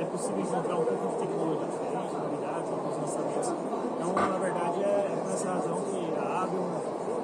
é 0.01 0.05
possível 0.05 0.41
encontrar 0.41 0.75
um 0.75 0.85
pouco 0.85 1.07
de 1.07 1.15
tecnologia 1.15 1.67
diferente, 1.67 2.13
novidades, 2.15 2.69
alguns 2.71 2.95
lançamentos. 3.01 3.49
Então, 3.91 4.09
na 4.13 4.37
verdade, 4.37 4.83
é 4.83 5.17
por 5.23 5.31
essa 5.31 5.49
razão 5.51 5.77
que 5.81 5.99
a 6.17 6.43
Abion, 6.43 6.67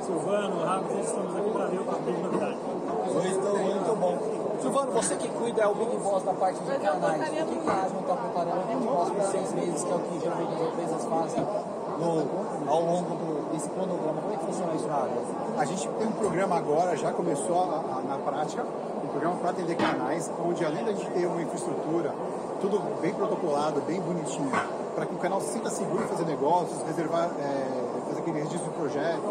Silvano, 0.02 0.64
Rabi, 0.64 0.88
todos 0.88 1.08
estamos 1.08 1.36
aqui 1.36 1.49
para 1.49 1.66
ver 1.66 1.80
o 1.80 1.84
que 1.84 1.95
tem 2.04 2.14
de 2.14 2.22
novidade. 2.22 2.58
Muito, 2.58 3.48
muito 3.58 3.95
bom. 3.99 4.18
Silvano, 4.62 4.91
você 4.91 5.16
que 5.16 5.30
cuida, 5.30 5.62
é 5.62 5.68
o 5.68 5.76
Big 5.76 5.98
Boss 5.98 6.24
da 6.24 6.34
parte 6.34 6.60
de 6.60 6.78
canais. 6.80 7.22
O 7.22 7.62
que 7.62 7.70
a 7.70 7.84
Asmon 7.84 7.99
está 7.99 8.16
preparando 8.16 8.64
para 8.68 8.78
os 8.78 8.86
próximos 8.86 9.26
seis 9.26 9.54
meses, 9.54 9.84
que 9.84 9.91
é 9.91 9.95
o 9.95 9.99
que 9.99 10.20
geralmente 10.20 10.54
as 10.54 10.62
empresas 10.62 11.06
fazem 11.06 11.77
no, 11.99 12.69
ao 12.69 12.82
longo 12.82 13.15
do, 13.15 13.52
desse 13.52 13.69
cronograma? 13.69 14.22
Como 14.22 14.34
é 14.34 14.38
que 14.38 14.45
funciona 14.45 14.74
isso 14.76 14.88
na 14.88 14.95
área? 14.95 15.14
A 15.57 15.65
gente 15.65 15.88
tem 15.88 16.07
um 16.07 16.11
programa 16.11 16.56
agora, 16.57 16.95
já 16.95 17.11
começou 17.11 17.57
a- 17.64 17.98
a- 17.98 18.02
na 18.07 18.18
prática, 18.18 18.64
um 19.03 19.07
programa 19.07 19.36
para 19.38 19.49
atender 19.52 19.76
canais, 19.76 20.30
onde 20.45 20.64
além 20.65 20.84
da 20.86 20.91
gente 20.91 21.10
ter 21.11 21.26
uma 21.26 21.41
infraestrutura, 21.41 22.14
tudo 22.61 22.80
bem 23.02 23.14
protocolado, 23.14 23.82
bem 23.82 23.99
bonitinho, 24.02 24.52
para 24.95 25.06
que 25.06 25.14
o 25.14 25.18
canal 25.18 25.40
se 25.41 25.49
sinta 25.53 25.69
seguro 25.69 26.03
em 26.03 26.07
fazer 26.07 26.26
negócios, 26.26 26.82
reservar, 26.88 27.30
é, 27.40 28.03
fazer 28.07 28.19
aquele 28.22 28.40
registro 28.40 28.65
do 28.72 28.76
projeto, 28.78 29.22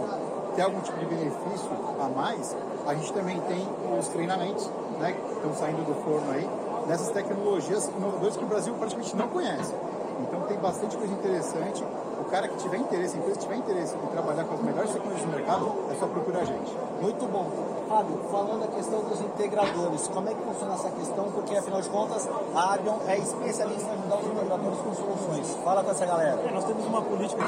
ter 0.54 0.62
algum 0.62 0.80
tipo 0.80 0.98
de 0.98 1.06
benefício 1.06 1.68
a 2.00 2.08
mais, 2.08 2.56
a 2.86 2.94
gente 2.94 3.12
também 3.12 3.38
tem 3.42 3.66
os 3.98 4.08
treinamentos, 4.08 4.70
né, 5.00 5.12
que 5.12 5.32
estão 5.34 5.52
saindo 5.54 5.84
do 5.84 5.94
forno 6.04 6.30
aí, 6.32 6.48
nessas 6.86 7.08
tecnologias 7.10 7.86
inovadoras 7.98 8.36
que 8.36 8.44
o 8.44 8.46
Brasil 8.46 8.74
praticamente 8.74 9.16
não 9.16 9.28
conhece. 9.28 9.74
Então 10.22 10.40
tem 10.42 10.56
bastante 10.58 10.96
coisa 10.96 11.12
interessante. 11.12 11.84
O 12.18 12.24
cara 12.24 12.48
que 12.48 12.56
tiver 12.56 12.78
interesse, 12.78 13.16
a 13.16 13.18
empresa 13.18 13.38
que 13.38 13.44
tiver 13.44 13.56
interesse 13.56 13.94
em 13.94 14.06
trabalhar 14.08 14.44
com 14.44 14.54
as 14.54 14.60
melhores 14.62 14.90
tecnologias 14.90 15.26
do 15.26 15.36
mercado, 15.36 15.72
é 15.90 15.94
só 15.94 16.06
procurar 16.06 16.40
a 16.40 16.44
gente. 16.44 16.72
Muito 17.00 17.26
bom. 17.30 17.50
Fábio, 17.88 18.18
falando 18.30 18.64
a 18.64 18.68
questão 18.68 19.00
dos 19.04 19.20
integradores, 19.20 20.08
como 20.08 20.28
é 20.28 20.34
que 20.34 20.42
funciona 20.42 20.74
essa 20.74 20.90
questão? 20.90 21.24
Porque, 21.30 21.56
afinal 21.56 21.80
de 21.80 21.88
contas, 21.88 22.28
a 22.54 22.74
Abion 22.74 22.96
é 23.06 23.18
especialista 23.18 23.88
em 23.90 23.98
ajudar 23.98 24.16
os 24.16 24.26
integradores 24.26 24.78
com 24.78 24.94
soluções. 24.94 25.56
Fala 25.62 25.84
com 25.84 25.90
essa 25.90 26.06
galera. 26.06 26.40
É, 26.40 26.50
nós 26.52 26.64
temos 26.64 26.84
uma 26.86 27.02
política 27.02 27.44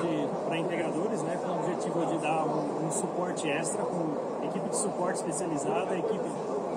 para 0.47 0.57
integradores, 0.59 1.23
né, 1.23 1.39
com 1.43 1.51
o 1.51 1.55
objetivo 1.57 2.07
de 2.07 2.19
dar 2.19 2.45
um, 2.45 2.86
um 2.86 2.90
suporte 2.90 3.51
extra, 3.51 3.82
com 3.82 4.47
equipe 4.47 4.69
de 4.69 4.77
suporte 4.77 5.16
especializada, 5.16 5.97
equipe 5.97 6.28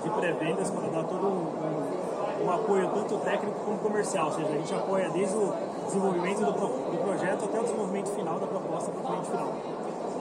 de 0.02 0.10
pré-vendas 0.10 0.70
para 0.70 0.88
dar 0.88 1.04
todo 1.04 1.26
um, 1.26 2.42
um, 2.42 2.46
um 2.46 2.50
apoio 2.50 2.88
tanto 2.88 3.16
técnico 3.18 3.60
como 3.64 3.78
comercial. 3.78 4.26
Ou 4.26 4.32
seja, 4.32 4.48
a 4.48 4.56
gente 4.56 4.74
apoia 4.74 5.08
desde 5.10 5.36
o 5.36 5.54
desenvolvimento 5.86 6.44
do, 6.44 6.52
pro- 6.52 6.68
do 6.68 6.98
projeto 7.02 7.44
até 7.44 7.60
o 7.60 7.62
desenvolvimento 7.62 8.10
final 8.10 8.38
da 8.38 8.46
proposta 8.46 8.90
para 8.90 9.00
o 9.00 9.04
cliente 9.06 9.30
final. 9.30 9.52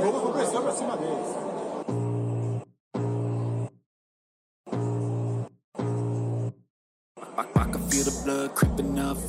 Vamos 0.00 0.22
começar 0.22 0.60
para 0.60 0.72
cima 0.72 0.96
deles. 0.96 1.45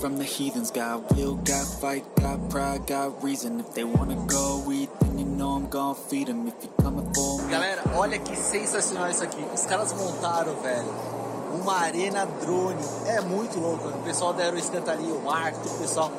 From 0.07 0.17
the 0.17 0.23
heathens. 0.23 0.71
Got 0.71 1.13
will, 1.15 1.35
got 1.35 1.67
fight, 1.81 2.05
got 2.15 2.49
pride, 2.49 2.87
got 2.87 3.21
reason. 3.21 3.59
If 3.59 3.73
they 3.73 3.83
wanna 3.83 4.15
go 4.25 4.63
eat, 4.71 4.89
then 5.01 5.19
you 5.19 5.25
know 5.25 5.51
I'm 5.57 5.67
gonna 5.67 5.95
feed 5.95 6.27
them. 6.27 6.47
If 6.47 6.55
you 6.63 6.69
coming 6.81 7.13
for 7.13 7.43
me. 7.43 7.51
Galera, 7.51 7.83
olha 7.93 8.17
que 8.17 8.33
sensacional 8.35 9.09
isso 9.09 9.23
aqui. 9.23 9.43
Os 9.53 9.65
caras 9.65 9.91
montaram, 9.91 10.55
velho, 10.61 10.87
uma 11.59 11.75
arena 11.79 12.25
drone. 12.25 12.81
É 13.05 13.19
muito 13.19 13.59
louco. 13.59 13.89
O 13.89 14.03
pessoal 14.03 14.33
da 14.33 14.43
Aeroscan 14.43 14.81
tá 14.81 14.93
ali, 14.93 15.11
o 15.11 15.19
Marco, 15.25 15.67
o 15.67 15.77
pessoal. 15.77 16.09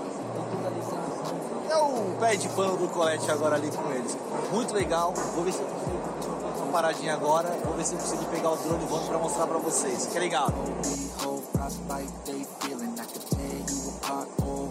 É 1.71 1.77
o 1.77 1.99
o 2.09 2.17
pé 2.21 2.37
de 2.37 2.49
pano 2.49 2.77
do 2.77 2.89
Colete 2.89 3.31
agora 3.31 3.57
ali 3.57 3.71
com 3.71 3.91
eles. 3.93 4.17
Muito 4.53 4.75
legal. 4.75 5.15
Vou 5.35 5.45
ver 5.45 5.53
se 5.53 5.61
eu 5.61 5.67
consigo 5.67 6.63
uma 6.63 6.73
paradinha 6.73 7.15
agora. 7.15 7.49
Vou 7.65 7.75
ver 7.75 7.85
se 7.87 7.95
eu 7.95 7.99
consigo 8.01 8.25
pegar 8.27 8.51
o 8.51 8.57
drone 8.57 8.85
voando 8.85 9.07
pra 9.07 9.19
mostrar 9.19 9.47
pra 9.47 9.59
vocês. 9.59 10.05
Fica 10.07 10.19
ligado. 10.19 10.55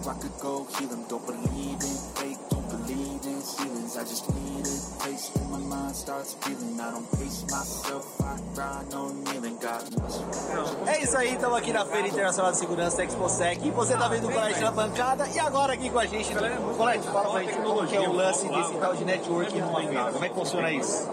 I 0.07 0.13
could 0.13 0.39
go 0.39 0.65
heal 0.79 0.89
'em. 0.89 1.03
Don't 1.09 1.25
believe 1.25 1.83
in 1.83 1.97
fate, 2.15 2.39
don't 2.49 2.65
believe 2.69 3.19
in 3.25 3.41
ceilings 3.41 3.97
I 3.97 4.03
just 4.03 4.29
need 4.29 4.65
a 4.65 5.03
taste 5.03 5.31
when 5.35 5.51
my 5.51 5.75
mind 5.75 5.95
starts 5.95 6.33
feeling 6.41 6.79
I 6.79 6.91
don't 6.91 7.09
pace 7.17 7.43
myself, 7.51 8.05
I 8.21 8.39
grind 8.55 8.93
on 8.93 9.23
kneeling 9.25 9.57
Got 9.59 9.91
no 9.91 10.89
É 10.89 11.01
isso 11.01 11.17
aí, 11.17 11.33
estamos 11.33 11.57
aqui 11.57 11.73
na 11.73 11.85
Feira 11.85 12.07
Internacional 12.07 12.51
de 12.51 12.57
Segurança 12.57 13.03
ExpoSec. 13.03 13.67
E 13.67 13.71
você 13.71 13.97
tá 13.97 14.07
vendo 14.07 14.29
o 14.29 14.31
Colete 14.31 14.61
na 14.61 14.71
bancada 14.71 15.27
e 15.27 15.39
agora 15.39 15.73
aqui 15.73 15.89
com 15.89 15.99
a 15.99 16.05
gente. 16.05 16.33
Colete, 16.77 17.07
fala 17.07 17.29
pra 17.29 17.43
gente 17.43 17.57
como 17.59 17.85
que 17.85 17.95
é 17.95 17.99
o 17.99 18.13
lance 18.13 18.47
desse 18.47 18.73
tal 18.75 18.95
de 18.95 19.03
networking 19.03 19.59
numa 19.61 19.81
feira. 19.81 20.11
Como 20.11 20.25
é 20.25 20.29
que 20.29 20.35
funciona 20.35 20.71
isso? 20.71 21.09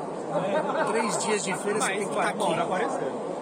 Três 0.89 1.19
dias 1.19 1.45
de 1.45 1.55
feira 1.57 1.81
você 1.81 1.89
tem 1.89 1.99
que 1.99 2.05
estar 2.05 2.29
aqui. 2.29 3.34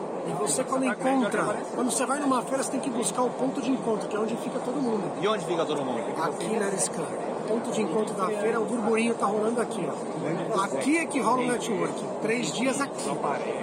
Você 0.43 0.64
quando 0.64 0.85
encontra, 0.85 1.56
quando 1.74 1.90
você 1.90 2.05
vai 2.05 2.19
numa 2.19 2.43
feira, 2.43 2.62
você 2.62 2.73
tem 2.73 2.81
que 2.81 2.90
buscar 2.90 3.23
o 3.23 3.31
ponto 3.31 3.60
de 3.60 3.70
encontro, 3.70 4.09
que 4.09 4.16
é 4.16 4.19
onde 4.19 4.36
fica 4.36 4.59
todo 4.59 4.74
mundo. 4.74 5.02
E 5.20 5.28
onde 5.28 5.44
fica 5.44 5.64
todo 5.64 5.85
mundo? 5.85 6.02
Aqui 6.20 6.56
na 6.56 6.66
Eriscan. 6.66 7.02
O 7.02 7.44
ponto 7.44 7.70
de 7.70 7.82
encontro 7.82 8.14
da 8.14 8.27
feira, 8.27 8.60
o 8.60 8.64
burburinho 8.64 9.14
tá 9.14 9.27
rolando 9.27 9.60
aqui, 9.60 9.89
ó. 9.89 10.60
Aqui 10.64 10.98
é 10.98 11.06
que 11.06 11.20
rola 11.20 11.43
o 11.43 11.47
network. 11.47 11.94
Três 12.23 12.52
dias 12.52 12.81
aqui. 12.81 13.09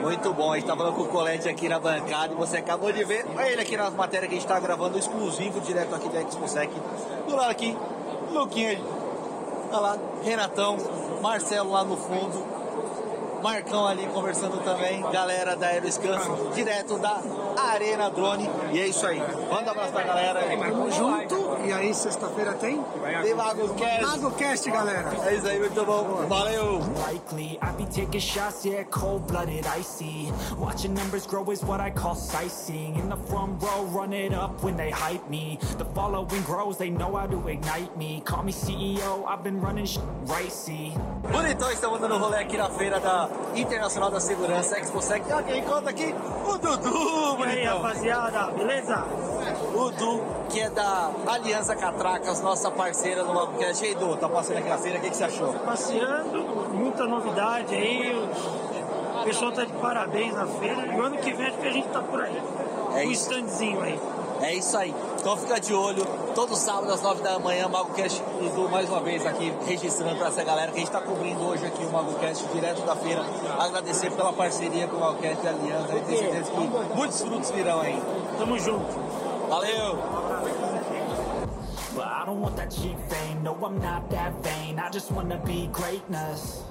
Muito 0.01 0.34
bom, 0.34 0.53
a 0.53 0.56
gente 0.56 0.68
tá 0.68 0.76
falando 0.76 0.95
com 0.95 1.03
o 1.03 1.07
Colete 1.07 1.49
aqui 1.49 1.68
na 1.68 1.80
bancada 1.80 2.34
e 2.34 2.35
você 2.35 2.57
acabou 2.57 2.91
de 2.91 3.03
ver 3.03 3.26
olha 3.35 3.49
ele 3.49 3.61
aqui 3.61 3.76
na 3.76 3.89
matéria 3.89 4.27
que 4.27 4.35
a 4.35 4.38
gente 4.38 4.47
tá 4.47 4.60
gravando 4.60 4.97
exclusivo 4.97 5.60
direto 5.61 5.93
aqui 5.95 6.10
da 6.10 6.22
ExpoSec. 6.22 6.73
Do 7.27 7.35
lado 7.35 7.51
aqui, 7.51 7.76
Luquinha, 8.31 8.80
olha 9.72 9.80
lá, 9.80 9.97
Renatão, 10.23 10.77
Marcelo 11.22 11.72
lá 11.72 11.84
no 11.84 11.97
fundo, 11.97 12.43
Marcão 13.41 13.88
ali 13.88 14.06
conversando 14.07 14.57
também, 14.64 15.02
galera 15.11 15.56
da 15.56 15.68
Aeroscan, 15.68 16.20
direto 16.53 16.98
da 16.99 17.20
Arena 17.72 18.10
Drone. 18.10 18.49
E 18.72 18.80
é 18.80 18.88
isso 18.88 19.06
aí. 19.06 19.20
Manda 19.52 19.68
um 19.68 19.72
abraço 19.72 19.91
pra 19.94 20.03
galera. 20.03 20.40
Tamo 20.57 20.91
junto. 20.91 21.57
E 21.66 21.74
aí, 21.74 21.94
sexta-feira 21.94 22.53
tem? 22.53 22.82
Tem 23.24 23.34
MagoCast. 23.36 24.02
MagoCast, 24.02 24.72
galera. 24.72 25.10
É 25.26 25.36
isso 25.36 25.48
aí, 25.48 25.60
muito 25.60 25.86
bom. 25.86 26.26
Valeu. 26.28 26.80
Likely, 27.07 27.60
I 27.61 27.72
be 27.78 27.86
taking 27.86 28.20
shots, 28.20 28.66
yeah, 28.66 28.84
cold 28.90 29.26
blooded, 29.28 29.66
icy. 29.80 30.32
Watching 30.57 30.94
numbers 30.94 31.26
grow 31.26 31.49
is 31.52 31.64
what 31.64 31.80
I 31.82 31.91
call 31.91 32.16
sightseeing. 32.16 32.95
In 32.99 33.10
the 33.10 33.18
front 33.30 33.61
row, 33.61 33.86
run 33.91 34.14
it 34.14 34.34
up 34.34 34.64
when 34.64 34.76
they 34.76 34.90
hype 34.91 35.28
me. 35.30 35.57
The 35.78 35.86
following 35.86 36.41
grows, 36.44 36.78
they 36.78 36.90
know 36.90 37.16
how 37.16 37.28
to 37.28 37.48
ignite 37.48 37.95
me. 37.98 38.22
Call 38.26 38.44
me 38.44 38.52
CEO, 38.52 39.26
I've 39.28 39.44
been 39.44 39.60
running 39.61 39.86
sh- 39.86 39.99
right, 40.28 40.52
see. 40.52 40.94
Bonitão, 41.32 41.72
estamos 41.72 41.99
dando 41.99 42.18
rolê 42.18 42.38
aqui 42.40 42.57
na 42.57 42.70
feira 42.70 42.99
da 42.99 43.28
Internacional 43.56 44.11
da 44.11 44.19
Segurança 44.19 44.80
ExpoSec. 44.80 45.26
E 45.27 45.43
quem 45.43 45.60
encontra 45.60 45.89
aqui? 45.89 46.14
O 46.47 46.57
Dudu, 46.57 47.35
bonitão. 47.35 47.45
E 47.45 47.60
aí, 47.60 47.65
rapaziada, 47.65 48.51
beleza? 48.51 49.06
O 49.76 49.89
Du, 49.91 50.22
que 50.49 50.61
é 50.61 50.69
da 50.69 51.11
Aliança 51.27 51.76
Catracas, 51.76 52.41
nossa 52.41 52.69
parceira 52.72 53.23
no 53.23 53.34
MagoCast. 53.34 53.84
E 53.84 53.89
aí, 53.89 53.95
Du, 53.95 54.15
tá 54.18 54.30
passando 54.30 54.57
aqui 54.57 54.69
na 54.69 54.77
feira, 54.77 54.99
o 54.99 55.01
que, 55.01 55.10
que 55.10 55.18
você 55.18 55.23
achou? 55.23 55.53
Passeando, 55.53 56.43
muita 56.73 57.06
novidade 57.06 57.76
aí. 57.76 58.15
O 59.19 59.23
pessoal 59.23 59.51
tá 59.51 59.65
de 59.65 59.73
parabéns 59.73 60.34
na 60.34 60.45
feira. 60.45 60.85
E 60.85 60.99
o 60.99 61.03
ano 61.03 61.18
que 61.18 61.34
vem 61.34 61.47
acho 61.47 61.57
que 61.57 61.68
a 61.68 61.72
gente 61.72 61.88
tá 61.89 62.01
por 62.01 62.22
aí. 62.22 62.41
É 62.95 63.06
um 63.06 63.11
isso. 63.11 63.23
standzinho 63.30 63.81
aí. 63.81 63.99
É 64.41 64.53
isso 64.53 64.78
aí. 64.78 64.94
Então 65.20 65.36
fica 65.38 65.60
de 65.60 65.74
olho. 65.74 66.06
Todo 66.34 66.56
sábado 66.56 66.91
às 66.91 67.02
9 67.02 67.22
da 67.22 67.38
manhã, 67.40 67.68
MagoCast 67.68 68.24
Du 68.56 68.70
mais 68.70 68.88
uma 68.90 69.02
vez 69.02 69.26
aqui 69.26 69.53
registrando 69.66 70.16
para 70.16 70.28
essa 70.28 70.44
galera 70.44 70.72
que 70.72 70.78
a 70.78 70.80
gente 70.80 70.88
está 70.88 71.02
cobrindo 71.02 71.41
hoje 71.45 71.66
aqui 71.66 71.84
o 71.84 71.91
MagoCast 71.91 72.48
direto 72.53 72.82
da 72.84 72.95
feira. 72.95 73.24
Agradecer 73.60 74.11
pela 74.11 74.32
parceria 74.32 74.88
com 74.88 74.98
o 74.98 74.99
MagoCast 74.99 75.44
e 75.44 75.48
Aliança. 75.48 75.94
Eu 75.94 76.06
tenho 76.06 76.20
certeza 76.20 76.52
que 76.52 76.95
muitos 76.95 77.22
frutos 77.22 77.52
virão 77.52 77.82
aí. 77.82 78.02
Tamo 78.38 78.57
junto. 78.60 78.86
Valeu! 79.49 79.99
I 82.02 82.26
don't 82.26 82.40
want 82.41 82.56
that 82.57 82.72
cheap 82.72 82.98
fame, 83.10 83.44
no, 83.44 83.53
I'm 83.56 83.80
not 83.80 84.10
that 84.11 84.34
vain. 84.41 84.80
I 84.80 84.90
just 84.90 85.11
wanna 85.11 85.38
be 85.38 85.68
greatness. 85.74 86.64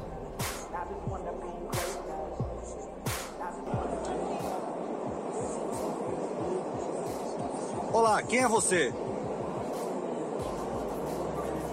Olá, 7.90 8.22
quem 8.22 8.40
é 8.40 8.48
você? 8.48 8.92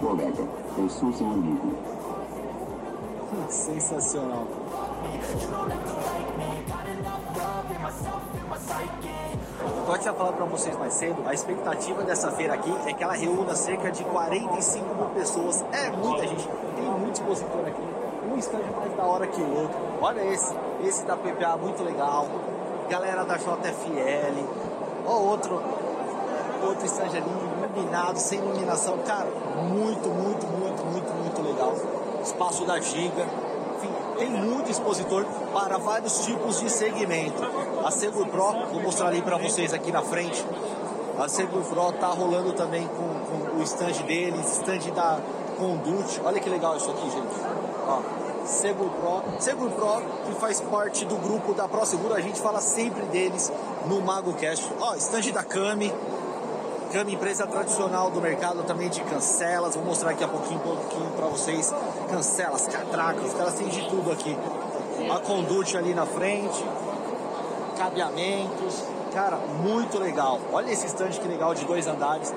Colega, 0.00 0.48
eu 0.78 0.88
sou 0.88 1.12
seu 1.12 1.26
amigo. 1.26 1.74
Sensacional. 3.50 4.46
Pode 9.86 10.04
já 10.04 10.14
falar 10.14 10.32
para 10.32 10.44
vocês 10.46 10.76
mais 10.78 10.94
cedo, 10.94 11.22
a 11.26 11.34
expectativa 11.34 12.02
dessa 12.02 12.30
feira 12.32 12.54
aqui 12.54 12.74
é 12.86 12.94
que 12.94 13.04
ela 13.04 13.12
reúna 13.12 13.54
cerca 13.54 13.90
de 13.92 14.02
45 14.02 14.94
mil 14.94 15.08
pessoas. 15.10 15.62
É 15.70 15.90
muita 15.90 16.26
gente, 16.26 16.48
tem 16.76 16.84
muito 16.84 17.14
expositor 17.14 17.60
aqui, 17.66 17.82
um 18.32 18.38
stand 18.38 18.64
mais 18.74 18.96
da 18.96 19.04
hora 19.04 19.26
que 19.26 19.40
o 19.40 19.60
outro. 19.60 19.76
Olha 20.00 20.24
esse, 20.32 20.54
esse 20.82 21.04
da 21.04 21.14
PPA 21.14 21.58
muito 21.58 21.84
legal, 21.84 22.26
galera 22.88 23.22
da 23.24 23.36
JFL, 23.36 24.44
ó 25.06 25.12
outro, 25.12 25.62
outro 26.66 26.86
stand 26.86 27.08
ali 27.08 27.46
iluminado, 27.76 28.18
sem 28.18 28.38
iluminação, 28.38 28.98
cara, 28.98 29.28
muito, 29.62 30.08
muito, 30.08 30.46
muito, 30.46 30.84
muito, 30.84 31.12
muito 31.14 31.42
legal. 31.42 31.74
Espaço 32.22 32.64
da 32.64 32.80
Giga, 32.80 33.26
enfim, 33.76 33.90
tem 34.18 34.30
muito 34.30 34.70
expositor 34.70 35.24
para 35.52 35.78
vários 35.78 36.24
tipos 36.24 36.60
de 36.60 36.70
segmento. 36.70 37.42
A 37.84 37.90
Seguro 37.90 38.26
Pro, 38.26 38.52
vou 38.72 38.82
mostrar 38.82 39.08
ali 39.08 39.22
para 39.22 39.36
vocês 39.36 39.72
aqui 39.72 39.92
na 39.92 40.02
frente. 40.02 40.44
A 41.18 41.28
Seguro 41.28 41.64
Pro 41.64 41.92
tá 41.92 42.08
rolando 42.08 42.52
também 42.52 42.86
com, 42.86 43.52
com 43.52 43.58
o 43.58 43.62
stand 43.62 44.04
deles, 44.06 44.50
stand 44.52 44.92
da 44.94 45.20
Conduct. 45.58 46.20
Olha 46.24 46.40
que 46.40 46.48
legal 46.48 46.76
isso 46.76 46.90
aqui, 46.90 47.10
gente. 47.10 47.34
Ó, 47.86 48.00
Seguro 48.46 48.90
Pro. 49.70 50.02
Que 50.26 50.40
faz 50.40 50.60
parte 50.60 51.04
do 51.04 51.16
grupo 51.16 51.54
da 51.54 51.68
Pro 51.68 51.84
Seguro, 51.86 52.14
a 52.14 52.20
gente 52.20 52.40
fala 52.40 52.60
sempre 52.60 53.02
deles 53.06 53.50
no 53.86 54.00
MagoCast. 54.00 54.70
Ó, 54.80 54.94
stand 54.96 55.32
da 55.32 55.42
Cami, 55.42 55.92
Cami, 56.92 57.14
empresa 57.14 57.46
tradicional 57.46 58.10
do 58.10 58.20
mercado 58.20 58.62
também 58.62 58.88
de 58.88 59.00
cancelas. 59.02 59.74
Vou 59.74 59.84
mostrar 59.84 60.10
aqui 60.10 60.22
a 60.22 60.28
pouquinho, 60.28 60.60
pouquinho 60.60 61.10
para 61.16 61.26
vocês. 61.26 61.72
Cancelas, 62.08 62.66
catracas, 62.68 63.34
caras 63.34 63.54
têm 63.54 63.68
de 63.68 63.88
tudo 63.88 64.12
aqui. 64.12 64.36
A 65.10 65.18
Conduct 65.18 65.76
ali 65.76 65.94
na 65.94 66.06
frente, 66.06 66.64
cabeamentos. 67.76 68.82
Cara, 69.12 69.36
muito 69.36 69.98
legal. 69.98 70.40
Olha 70.52 70.70
esse 70.70 70.86
stand 70.86 71.10
que 71.10 71.26
legal 71.26 71.54
de 71.54 71.64
dois 71.64 71.86
andares. 71.86 72.32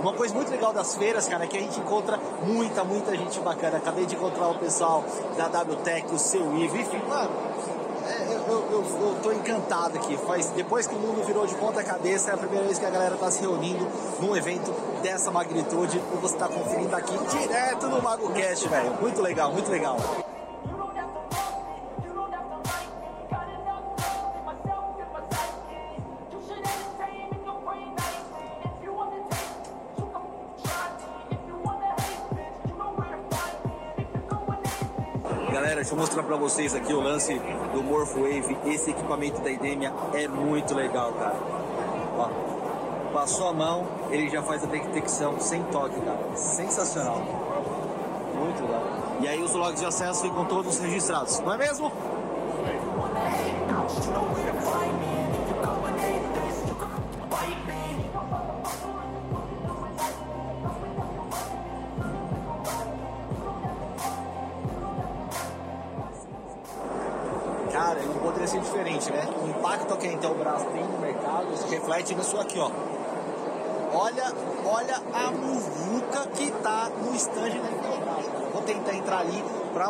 Uma 0.00 0.14
coisa 0.14 0.34
muito 0.34 0.50
legal 0.50 0.72
das 0.72 0.94
feiras, 0.94 1.28
cara, 1.28 1.44
é 1.44 1.46
que 1.46 1.58
a 1.58 1.60
gente 1.60 1.78
encontra 1.78 2.18
muita, 2.42 2.82
muita 2.82 3.14
gente 3.14 3.38
bacana. 3.40 3.76
Acabei 3.76 4.06
de 4.06 4.14
encontrar 4.14 4.48
o 4.48 4.54
pessoal 4.54 5.04
da 5.36 5.46
WTEC, 5.46 6.14
o 6.14 6.18
seu 6.18 6.56
Ivo, 6.56 6.78
enfim, 6.78 7.02
mano, 7.06 7.30
eu, 8.32 9.16
tô 9.22 9.32
encantado 9.32 9.98
aqui. 9.98 10.16
Faz, 10.16 10.50
depois 10.50 10.86
que 10.86 10.94
o 10.94 10.98
mundo 10.98 11.24
virou 11.24 11.46
de 11.46 11.54
ponta 11.54 11.82
cabeça, 11.82 12.30
é 12.30 12.34
a 12.34 12.36
primeira 12.36 12.64
vez 12.66 12.78
que 12.78 12.86
a 12.86 12.90
galera 12.90 13.16
tá 13.16 13.30
se 13.30 13.40
reunindo 13.40 13.86
num 14.20 14.36
evento 14.36 14.72
dessa 15.02 15.30
magnitude 15.30 15.98
e 15.98 16.16
você 16.16 16.36
tá 16.36 16.48
conferindo 16.48 16.94
aqui 16.94 17.16
direto 17.28 17.88
no 17.88 18.02
MagoCast, 18.02 18.68
velho. 18.68 18.94
Muito 19.00 19.20
legal, 19.20 19.52
muito 19.52 19.70
legal. 19.70 19.96
Deixa 35.80 35.94
eu 35.94 35.98
mostrar 35.98 36.22
pra 36.22 36.36
vocês 36.36 36.74
aqui 36.74 36.92
o 36.92 37.00
lance 37.00 37.40
do 37.72 37.82
Morphwave. 37.82 38.54
Esse 38.66 38.90
equipamento 38.90 39.40
da 39.40 39.50
Idemia 39.50 39.90
é 40.12 40.28
muito 40.28 40.74
legal, 40.74 41.10
cara. 41.14 41.36
Ó, 42.18 42.28
passou 43.14 43.48
a 43.48 43.52
mão, 43.54 43.86
ele 44.10 44.28
já 44.28 44.42
faz 44.42 44.62
a 44.62 44.66
detecção 44.66 45.40
sem 45.40 45.62
toque, 45.64 45.98
cara. 46.02 46.36
Sensacional. 46.36 47.22
Muito 48.34 48.62
legal. 48.62 48.82
E 49.22 49.28
aí 49.28 49.42
os 49.42 49.54
logs 49.54 49.80
de 49.80 49.86
acesso 49.86 50.20
ficam 50.20 50.44
todos 50.44 50.78
registrados, 50.78 51.40
não 51.40 51.54
é 51.54 51.56
mesmo? 51.56 51.90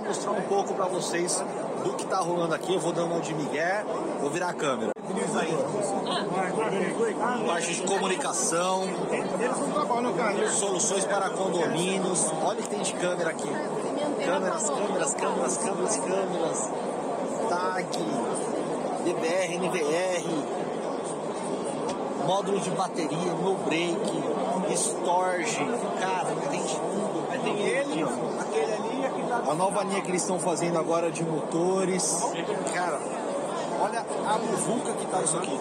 Para 0.00 0.08
mostrar 0.08 0.32
um 0.32 0.42
pouco 0.42 0.74
para 0.74 0.86
vocês 0.86 1.44
do 1.84 1.92
que 1.94 2.06
tá 2.06 2.18
rolando 2.18 2.54
aqui. 2.54 2.74
Eu 2.74 2.80
vou 2.80 2.92
dando 2.92 3.12
uma 3.12 3.20
de 3.20 3.34
Miguel, 3.34 3.84
vou 4.20 4.30
virar 4.30 4.48
a 4.48 4.54
câmera. 4.54 4.90
Parte 7.46 7.74
de 7.74 7.82
comunicação, 7.82 8.84
soluções 10.50 11.04
para 11.04 11.30
condomínios. 11.30 12.30
Olha 12.42 12.60
o 12.60 12.62
que 12.62 12.68
tem 12.68 12.82
de 12.82 12.92
câmera 12.94 13.30
aqui. 13.30 13.48
Câmeras, 14.24 14.70
câmeras, 14.70 15.14
câmeras, 15.14 15.56
câmeras, 15.58 15.96
câmeras. 15.96 16.70
TAG, 17.48 17.98
DBR, 19.04 19.56
NVR, 19.56 20.24
módulo 22.26 22.60
de 22.60 22.70
bateria, 22.70 23.32
no 23.32 23.54
break, 23.64 23.98
storage, 24.76 25.58
cara, 25.98 26.28
tem 26.48 26.62
de 26.62 26.74
tudo. 26.74 27.10
Tem 27.42 27.58
ele, 27.66 28.04
aquele 28.38 28.72
ali. 28.72 28.99
A 29.32 29.54
nova 29.54 29.84
linha 29.84 30.00
que 30.00 30.10
eles 30.10 30.22
estão 30.22 30.40
fazendo 30.40 30.78
agora 30.78 31.10
de 31.10 31.22
motores. 31.22 32.20
Cara, 32.74 32.98
olha 33.80 34.04
a 34.26 34.38
muvuca 34.38 34.92
que 34.92 35.06
tá 35.06 35.22
isso 35.22 35.36
aqui. 35.36 35.60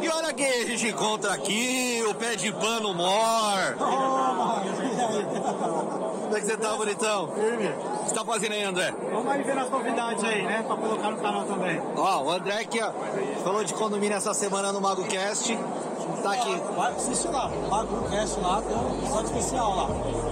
E 0.00 0.08
olha 0.08 0.32
quem 0.32 0.46
a 0.46 0.66
gente 0.66 0.88
encontra 0.88 1.34
aqui, 1.34 2.04
o 2.08 2.14
pé 2.14 2.36
de 2.36 2.52
pano 2.52 2.94
mor. 2.94 3.76
Como 6.30 6.36
é 6.36 6.40
que 6.40 6.46
você 6.46 6.56
tá, 6.56 6.76
bonitão? 6.76 7.24
O 7.24 7.32
que 7.32 8.08
você 8.08 8.14
tá 8.14 8.24
fazendo 8.24 8.52
aí, 8.52 8.62
André? 8.62 8.94
Vamos 9.12 9.32
aí 9.32 9.42
ver 9.42 9.58
as 9.58 9.68
novidades 9.68 10.22
aí, 10.22 10.42
né? 10.42 10.62
Pra 10.64 10.76
colocar 10.76 11.10
no 11.10 11.16
canal 11.16 11.44
também. 11.44 11.82
Ó, 11.96 12.22
o 12.22 12.30
André 12.30 12.60
aqui, 12.60 12.80
ó, 12.80 12.92
falou 13.42 13.64
de 13.64 13.74
condomínio 13.74 14.16
essa 14.16 14.32
semana 14.32 14.72
no 14.72 14.80
MagoCast. 14.80 15.58
Tá 16.22 16.32
aqui. 16.32 16.62
Vai 16.76 16.92
assistir 16.92 17.28
lá, 17.28 17.50
MagoCast 17.68 18.40
lá, 18.40 18.62
tem 18.62 18.76
um 18.76 18.98
episódio 18.98 19.26
especial 19.26 19.76
lá. 19.76 20.29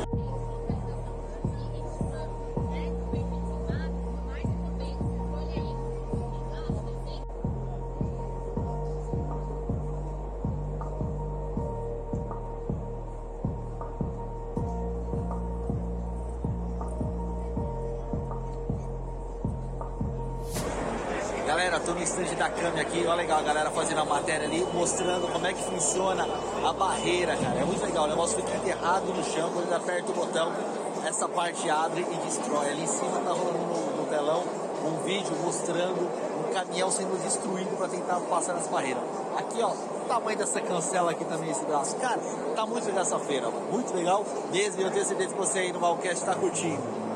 Da 22.38 22.48
câmera 22.48 22.82
aqui, 22.82 23.04
olha 23.04 23.14
legal 23.14 23.40
a 23.40 23.42
galera 23.42 23.70
fazendo 23.72 24.00
a 24.00 24.04
matéria 24.04 24.46
ali, 24.46 24.64
mostrando 24.72 25.30
como 25.32 25.44
é 25.44 25.52
que 25.52 25.62
funciona 25.64 26.24
a 26.64 26.72
barreira, 26.72 27.36
cara. 27.36 27.58
É 27.58 27.64
muito 27.64 27.84
legal, 27.84 28.04
o 28.04 28.06
negócio 28.06 28.36
fica 28.36 28.56
enterrado 28.56 29.06
no 29.06 29.24
chão, 29.24 29.50
quando 29.52 29.66
ele 29.66 29.74
aperta 29.74 30.12
o 30.12 30.14
botão, 30.14 30.52
essa 31.04 31.28
parte 31.28 31.68
abre 31.68 32.00
e 32.00 32.16
destrói. 32.26 32.70
Ali 32.70 32.82
em 32.82 32.86
cima 32.86 33.20
tá 33.24 33.32
rolando 33.32 33.58
no, 33.58 33.96
no 33.96 34.06
telão 34.08 34.44
um 34.84 35.04
vídeo 35.04 35.34
mostrando 35.42 36.00
um 36.00 36.52
caminhão 36.52 36.90
sendo 36.92 37.20
destruído 37.20 37.76
para 37.76 37.88
tentar 37.88 38.20
passar 38.20 38.54
nessa 38.54 38.70
barreira. 38.70 39.00
Aqui, 39.36 39.60
ó, 39.60 39.70
o 39.70 40.04
tamanho 40.06 40.38
dessa 40.38 40.60
cancela 40.60 41.10
aqui 41.10 41.24
também, 41.24 41.50
esse 41.50 41.64
braço. 41.64 41.96
Cara, 41.96 42.20
tá 42.54 42.64
muito 42.64 42.86
legal 42.86 43.02
essa 43.02 43.18
feira, 43.18 43.50
muito 43.50 43.92
legal. 43.94 44.24
Mesmo 44.52 44.80
eu 44.80 44.90
tenho 44.92 45.04
certeza 45.04 45.34
que 45.34 45.38
você 45.38 45.58
aí 45.58 45.72
no 45.72 45.80
Malcast 45.80 46.24
tá 46.24 46.36
curtindo. 46.36 47.07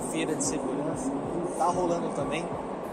Feira 0.00 0.34
de 0.34 0.44
segurança, 0.44 1.10
tá 1.58 1.66
rolando 1.66 2.08
também 2.14 2.44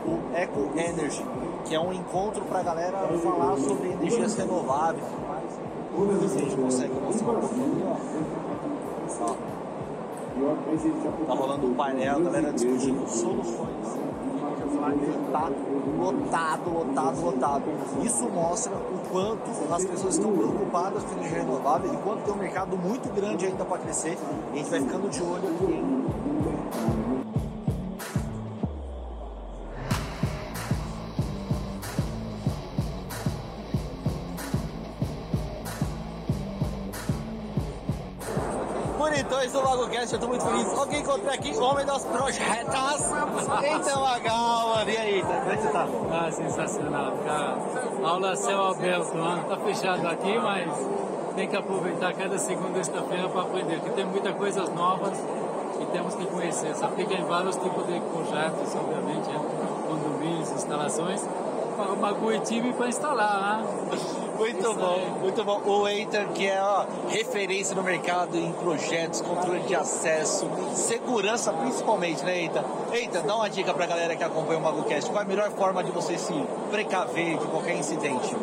o 0.05 0.35
Eco 0.35 0.69
Energy, 0.75 1.23
que 1.65 1.75
é 1.75 1.79
um 1.79 1.93
encontro 1.93 2.41
pra 2.45 2.63
galera 2.63 2.97
falar 3.23 3.57
sobre 3.57 3.89
energias 3.89 4.35
renováveis 4.35 5.03
se 6.29 6.37
a 6.37 6.39
gente 6.39 6.55
consegue 6.55 6.93
mostrar 6.93 7.31
um 7.31 7.39
pouquinho, 7.39 7.83
ó. 7.87 7.97
Tá 11.27 11.33
rolando 11.33 11.67
um 11.67 11.73
painel, 11.73 12.17
a 12.17 12.19
galera 12.21 12.53
discutindo 12.53 13.07
soluções. 13.09 13.99
Tá 15.31 15.49
lotado, 15.99 16.69
lotado, 16.69 17.21
lotado. 17.21 17.63
Isso 18.01 18.29
mostra 18.29 18.73
o 18.73 19.09
quanto 19.11 19.73
as 19.73 19.85
pessoas 19.85 20.15
estão 20.15 20.31
preocupadas 20.31 21.03
com 21.03 21.19
energia 21.19 21.39
renovável 21.39 21.93
e 21.93 21.97
quanto 21.97 22.23
tem 22.23 22.33
um 22.33 22.37
mercado 22.37 22.77
muito 22.77 23.13
grande 23.13 23.47
ainda 23.47 23.65
para 23.65 23.79
crescer. 23.79 24.17
A 24.53 24.55
gente 24.55 24.69
vai 24.69 24.79
ficando 24.79 25.09
de 25.09 25.21
olho 25.21 25.49
aqui 25.49 26.18
Bonitões 38.97 39.51
do 39.53 39.63
MagoCast, 39.63 40.13
eu 40.13 40.19
tô 40.19 40.27
muito 40.27 40.45
feliz. 40.45 40.77
Alguém 40.77 40.99
encontrei 41.01 41.33
aqui, 41.33 41.57
homem 41.57 41.85
das 41.85 42.05
projetas. 42.05 43.13
Então, 43.63 44.05
mano. 44.79 44.91
E 44.91 44.97
aí, 44.97 45.21
como 45.21 45.51
é 45.51 45.55
que 45.55 45.61
você 45.61 45.69
tá? 45.69 45.87
Ah, 46.11 46.31
sensacional, 46.31 47.13
cara. 47.25 47.57
Aula 48.03 48.35
céu 48.35 48.65
aberto, 48.67 49.15
mano. 49.15 49.43
Tá 49.43 49.57
fechado 49.57 50.07
aqui, 50.07 50.37
mas 50.37 50.69
tem 51.35 51.47
que 51.47 51.55
aproveitar 51.55 52.13
cada 52.13 52.37
segunda 52.37 52.83
sexta-feira 52.83 53.29
para 53.29 53.41
aprender, 53.41 53.75
porque 53.79 53.91
tem 53.91 54.05
muitas 54.05 54.35
coisas 54.35 54.69
novas 54.73 55.17
temos 55.89 56.15
que 56.15 56.25
conhecer. 56.25 56.75
Se 56.75 56.83
aplica 56.83 57.13
em 57.13 57.23
vários 57.23 57.55
tipos 57.55 57.85
de 57.87 57.99
projetos, 57.99 58.75
obviamente, 58.75 59.29
né? 59.29 59.39
condomínios, 59.87 60.51
instalações, 60.51 61.21
para 61.75 61.93
o 61.93 61.97
Magu 61.97 62.31
e 62.31 62.39
time 62.41 62.73
para 62.73 62.87
instalar, 62.87 63.61
né? 63.61 63.97
Muito 64.37 64.73
bom, 64.73 64.99
muito 65.19 65.43
bom. 65.43 65.61
O 65.65 65.87
Eitan, 65.87 66.27
que 66.27 66.47
é 66.47 66.61
ó, 66.61 66.85
referência 67.09 67.75
no 67.75 67.83
mercado 67.83 68.37
em 68.37 68.51
projetos, 68.53 69.19
controle 69.21 69.59
de 69.61 69.75
acesso, 69.75 70.49
segurança 70.73 71.51
principalmente, 71.51 72.23
né, 72.23 72.39
Eitan? 72.39 72.63
Eitan, 72.93 73.21
dá 73.21 73.35
uma 73.35 73.49
dica 73.49 73.73
pra 73.73 73.85
galera 73.85 74.15
que 74.15 74.23
acompanha 74.23 74.59
o 74.59 74.61
MagoCast. 74.61 75.09
Qual 75.09 75.21
é 75.21 75.25
a 75.25 75.27
melhor 75.27 75.51
forma 75.51 75.83
de 75.83 75.91
você 75.91 76.17
se 76.17 76.33
precaver 76.71 77.37
de 77.37 77.47
qualquer 77.47 77.75
incidente? 77.75 78.35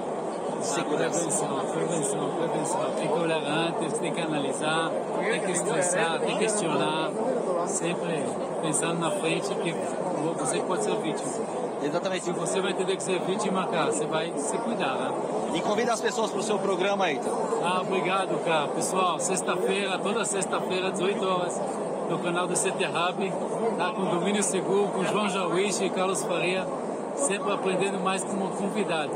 Segurança. 0.60 1.20
Prevenção, 1.20 1.60
prevenção, 1.73 2.31
prevenção. 2.36 2.90
Tem 2.97 3.09
que 3.09 3.18
olhar 3.18 3.43
antes, 3.43 3.98
tem 3.98 4.12
que 4.12 4.20
analisar, 4.20 4.90
tem 5.20 5.40
que 5.40 5.52
estressar, 5.52 6.20
tem 6.20 6.32
que 6.32 6.39
questionar, 6.39 7.10
sempre 7.66 8.24
pensando 8.62 9.01
na 9.01 9.10
frente 9.10 9.55
que 9.55 9.74
você 10.38 10.59
pode 10.60 10.84
ser 10.84 10.97
vítima. 10.97 11.32
Exatamente. 11.82 12.24
Se 12.24 12.32
você 12.32 12.60
vai 12.60 12.72
entender 12.72 12.97
que 12.97 13.02
você 13.02 13.14
é 13.14 13.18
vítima, 13.18 13.66
cara, 13.66 13.93
você 13.93 14.06
vai 14.06 14.32
se 14.36 14.56
cuidar, 14.59 14.94
né? 14.94 15.12
E 15.55 15.60
convida 15.60 15.93
as 15.93 16.01
pessoas 16.01 16.30
para 16.30 16.40
o 16.40 16.43
seu 16.43 16.59
programa, 16.59 17.09
Eitan. 17.09 17.30
Ah, 17.62 17.80
obrigado, 17.80 18.43
cara. 18.44 18.68
Pessoal, 18.68 19.18
sexta-feira, 19.18 19.98
toda 19.98 20.24
sexta-feira, 20.24 20.90
18 20.90 21.24
horas, 21.24 21.60
no 22.10 22.18
canal 22.18 22.47
do 22.47 22.55
CT 22.55 22.86
Hub, 22.86 23.32
tá? 23.76 23.93
com 23.93 24.05
Domínio 24.05 24.43
Seguro, 24.43 24.88
com 24.88 25.05
João 25.05 25.28
Jauiche 25.28 25.84
e 25.84 25.90
Carlos 25.90 26.22
Faria, 26.22 26.66
sempre 27.14 27.52
aprendendo 27.52 27.98
mais 28.01 28.24
como 28.24 28.48
convidado. 28.51 29.10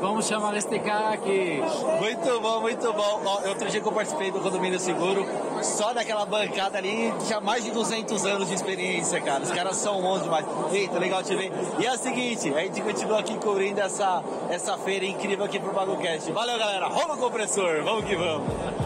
Vamos 0.00 0.26
chamar 0.26 0.54
este 0.56 0.78
cara 0.78 1.14
aqui. 1.14 1.62
Muito 2.00 2.40
bom, 2.40 2.60
muito 2.60 2.92
bom. 2.92 3.22
Ó, 3.24 3.48
outro 3.48 3.68
dia 3.68 3.80
que 3.80 3.88
eu 3.88 3.92
participei 3.92 4.30
do 4.30 4.40
Condomínio 4.40 4.78
Seguro, 4.78 5.26
só 5.62 5.92
daquela 5.92 6.24
bancada 6.24 6.78
ali, 6.78 7.12
tinha 7.26 7.40
mais 7.40 7.64
de 7.64 7.70
200 7.70 8.24
anos 8.26 8.48
de 8.48 8.54
experiência, 8.54 9.20
cara. 9.20 9.42
Os 9.42 9.50
caras 9.50 9.76
são 9.76 10.00
bons 10.00 10.22
demais. 10.22 10.46
Eita, 10.72 10.98
legal 10.98 11.22
te 11.22 11.34
ver. 11.34 11.52
E 11.78 11.86
é 11.86 11.92
o 11.92 11.98
seguinte, 11.98 12.52
a 12.54 12.60
gente 12.60 12.80
continua 12.82 13.20
aqui 13.20 13.36
cobrindo 13.38 13.80
essa, 13.80 14.22
essa 14.50 14.76
feira 14.78 15.04
incrível 15.04 15.44
aqui 15.44 15.58
pro 15.58 15.72
BagoCast. 15.72 16.30
Valeu, 16.32 16.58
galera. 16.58 16.86
Rola 16.86 17.14
o 17.14 17.18
compressor. 17.18 17.82
Vamos 17.82 18.04
que 18.04 18.16
vamos. 18.16 18.85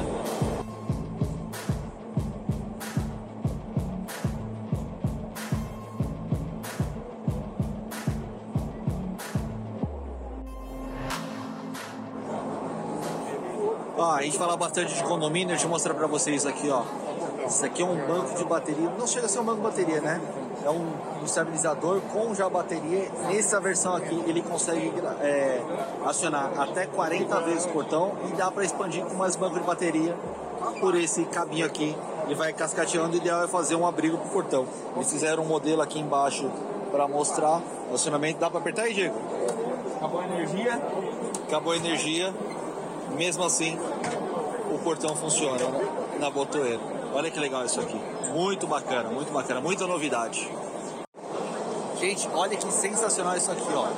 A 14.21 14.23
gente 14.23 14.37
fala 14.37 14.55
bastante 14.55 14.95
de 14.95 15.03
condomínio, 15.03 15.49
deixa 15.49 15.65
eu 15.65 15.71
mostrar 15.71 15.95
pra 15.95 16.07
vocês 16.07 16.45
aqui, 16.45 16.69
ó. 16.69 16.83
Isso 17.47 17.65
aqui 17.65 17.81
é 17.81 17.85
um 17.87 17.97
banco 18.07 18.37
de 18.37 18.45
bateria, 18.45 18.91
não 18.99 19.07
chega 19.07 19.25
a 19.25 19.29
ser 19.31 19.41
um 19.41 19.45
banco 19.45 19.57
de 19.57 19.63
bateria, 19.63 20.01
né? 20.03 20.21
É 20.63 20.69
um 20.69 20.93
estabilizador 21.25 22.03
com 22.13 22.35
já 22.35 22.47
bateria. 22.47 23.11
Nessa 23.29 23.59
versão 23.59 23.97
aqui, 23.97 24.23
ele 24.27 24.43
consegue 24.43 24.93
é, 25.23 25.63
acionar 26.05 26.53
até 26.59 26.85
40 26.85 27.41
vezes 27.41 27.65
o 27.65 27.69
portão 27.69 28.13
e 28.29 28.37
dá 28.37 28.51
para 28.51 28.63
expandir 28.63 29.03
com 29.07 29.15
mais 29.15 29.37
banco 29.37 29.59
de 29.59 29.65
bateria 29.65 30.15
por 30.81 30.95
esse 30.95 31.25
cabinho 31.25 31.65
aqui 31.65 31.97
e 32.29 32.35
vai 32.35 32.53
cascateando. 32.53 33.15
O 33.15 33.17
ideal 33.17 33.43
é 33.45 33.49
fazer 33.49 33.75
um 33.75 33.87
abrigo 33.87 34.19
pro 34.19 34.29
portão. 34.29 34.67
Eles 34.97 35.11
fizeram 35.11 35.45
um 35.45 35.47
modelo 35.47 35.81
aqui 35.81 35.99
embaixo 35.99 36.51
para 36.93 37.09
mostrar 37.09 37.63
o 37.91 37.95
acionamento. 37.95 38.39
Dá 38.39 38.51
para 38.51 38.61
apertar 38.61 38.83
aí, 38.83 38.93
Diego? 38.93 39.17
Acabou 39.97 40.21
a 40.21 40.25
energia. 40.27 40.83
Acabou 41.49 41.73
a 41.73 41.77
energia. 41.77 42.35
Mesmo 43.17 43.45
assim, 43.45 43.79
o 44.73 44.79
portão 44.79 45.15
funciona 45.15 45.67
na 46.19 46.31
botoeira. 46.31 46.81
Olha 47.13 47.31
que 47.31 47.39
legal 47.39 47.65
isso 47.65 47.81
aqui. 47.81 48.01
Muito 48.33 48.67
bacana, 48.67 49.11
muito 49.11 49.33
bacana, 49.33 49.61
muita 49.61 49.87
novidade. 49.87 50.51
Gente, 51.99 52.29
olha 52.33 52.57
que 52.57 52.73
sensacional 52.73 53.37
isso 53.37 53.51
aqui, 53.51 53.69
ó. 53.75 53.89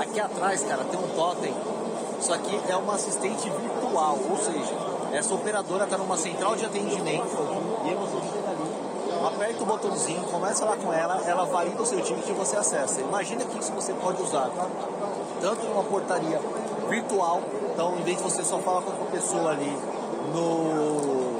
Aqui 0.00 0.18
atrás, 0.18 0.62
cara, 0.64 0.84
tem 0.84 0.98
um 0.98 1.08
totem. 1.08 1.54
Isso 2.18 2.32
aqui 2.32 2.60
é 2.68 2.76
uma 2.76 2.94
assistente 2.94 3.48
virtual, 3.48 4.18
ou 4.28 4.36
seja, 4.38 4.74
essa 5.12 5.34
operadora 5.34 5.84
está 5.84 5.96
numa 5.96 6.16
central 6.16 6.56
de 6.56 6.64
atendimento 6.64 7.26
e 7.84 7.94
aperta 9.26 9.62
o 9.62 9.66
botãozinho, 9.66 10.22
começa 10.24 10.64
lá 10.64 10.76
com 10.76 10.92
ela, 10.92 11.22
ela 11.26 11.44
valida 11.44 11.80
o 11.82 11.86
seu 11.86 12.00
ticket 12.00 12.28
e 12.28 12.32
você 12.32 12.56
acessa. 12.56 13.00
Imagina 13.00 13.44
que 13.44 13.58
isso 13.58 13.72
você 13.72 13.92
pode 13.94 14.22
usar 14.22 14.50
tanto 15.40 15.66
numa 15.66 15.82
portaria 15.84 16.40
virtual, 16.88 17.42
então 17.72 17.96
em 17.98 18.02
vez 18.02 18.16
de 18.16 18.22
você 18.22 18.44
só 18.44 18.58
falar 18.58 18.82
com 18.82 18.90
a 18.90 19.10
pessoa 19.10 19.50
ali 19.50 19.78
no 20.32 21.34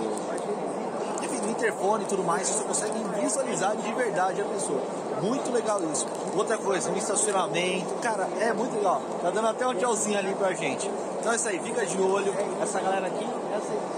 enfim, 1.23 1.41
no 1.41 1.51
interfone 1.51 2.05
e 2.05 2.07
tudo 2.07 2.23
mais, 2.23 2.49
você 2.49 2.65
consegue 2.65 3.05
visualizar 3.21 3.77
de 3.77 3.93
verdade 3.93 4.41
a 4.41 4.45
pessoa. 4.45 4.81
Muito 5.23 5.51
legal 5.53 5.81
isso. 5.93 6.07
Outra 6.37 6.59
coisa, 6.59 6.91
no 6.91 6.99
estacionamento, 6.99 7.95
cara, 8.03 8.29
é 8.41 8.53
muito 8.53 8.75
legal. 8.77 9.01
Tá 9.23 9.31
dando 9.31 9.49
até 9.49 9.67
um 9.67 9.75
tchauzinho 9.75 10.19
ali 10.19 10.35
pra 10.35 10.53
gente. 10.53 10.91
Então 11.21 11.33
é 11.33 11.37
isso 11.37 11.49
aí, 11.49 11.59
fica 11.61 11.87
de 11.87 12.01
olho. 12.01 12.35
Essa 12.61 12.81
galera 12.81 13.07
aqui, 13.07 13.27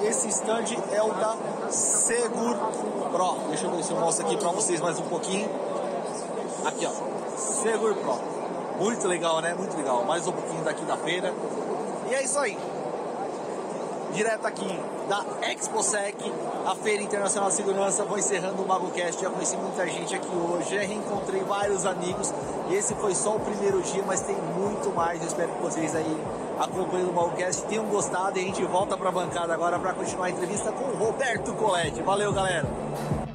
esse 0.04 0.28
stand 0.28 0.64
é 0.92 1.02
o 1.02 1.12
da 1.14 1.36
Segur 1.70 2.56
Pro. 3.10 3.36
Deixa 3.48 3.66
eu 3.66 3.70
ver 3.72 3.82
se 3.82 3.90
eu 3.90 3.98
mostro 3.98 4.26
aqui 4.26 4.36
pra 4.36 4.50
vocês 4.50 4.80
mais 4.80 4.98
um 5.00 5.04
pouquinho. 5.04 5.48
Aqui, 6.64 6.86
ó. 6.86 7.36
Segur 7.36 7.94
Pro. 7.96 8.35
Muito 8.78 9.08
legal, 9.08 9.40
né? 9.40 9.54
Muito 9.54 9.76
legal. 9.76 10.04
Mais 10.04 10.26
um 10.26 10.32
pouquinho 10.32 10.62
daqui 10.64 10.84
da 10.84 10.96
feira. 10.96 11.32
E 12.10 12.14
é 12.14 12.22
isso 12.22 12.38
aí 12.38 12.56
direto 14.16 14.46
aqui 14.46 14.80
da 15.08 15.22
ExpoSec, 15.50 16.16
a 16.64 16.74
Feira 16.74 17.02
Internacional 17.02 17.50
de 17.50 17.56
Segurança. 17.56 18.02
Vou 18.04 18.18
encerrando 18.18 18.62
o 18.62 18.66
MagoCast. 18.66 19.22
Já 19.22 19.28
conheci 19.28 19.56
muita 19.58 19.86
gente 19.86 20.14
aqui 20.14 20.34
hoje, 20.34 20.74
já 20.74 20.80
reencontrei 20.80 21.42
vários 21.42 21.84
amigos. 21.84 22.32
E 22.70 22.74
esse 22.74 22.94
foi 22.94 23.14
só 23.14 23.36
o 23.36 23.40
primeiro 23.40 23.82
dia, 23.82 24.02
mas 24.06 24.22
tem 24.22 24.34
muito 24.34 24.90
mais. 24.94 25.20
Eu 25.20 25.28
espero 25.28 25.52
que 25.52 25.62
vocês 25.62 25.94
aí 25.94 26.24
acompanhando 26.58 27.10
o 27.10 27.14
MagoCast 27.14 27.66
tenham 27.66 27.84
gostado. 27.84 28.38
E 28.38 28.42
a 28.42 28.44
gente 28.44 28.64
volta 28.64 28.96
para 28.96 29.10
a 29.10 29.12
bancada 29.12 29.52
agora 29.52 29.78
para 29.78 29.92
continuar 29.92 30.26
a 30.26 30.30
entrevista 30.30 30.72
com 30.72 30.84
o 30.84 30.96
Roberto 30.96 31.52
Coletti. 31.52 32.02
Valeu, 32.02 32.32
galera! 32.32 33.25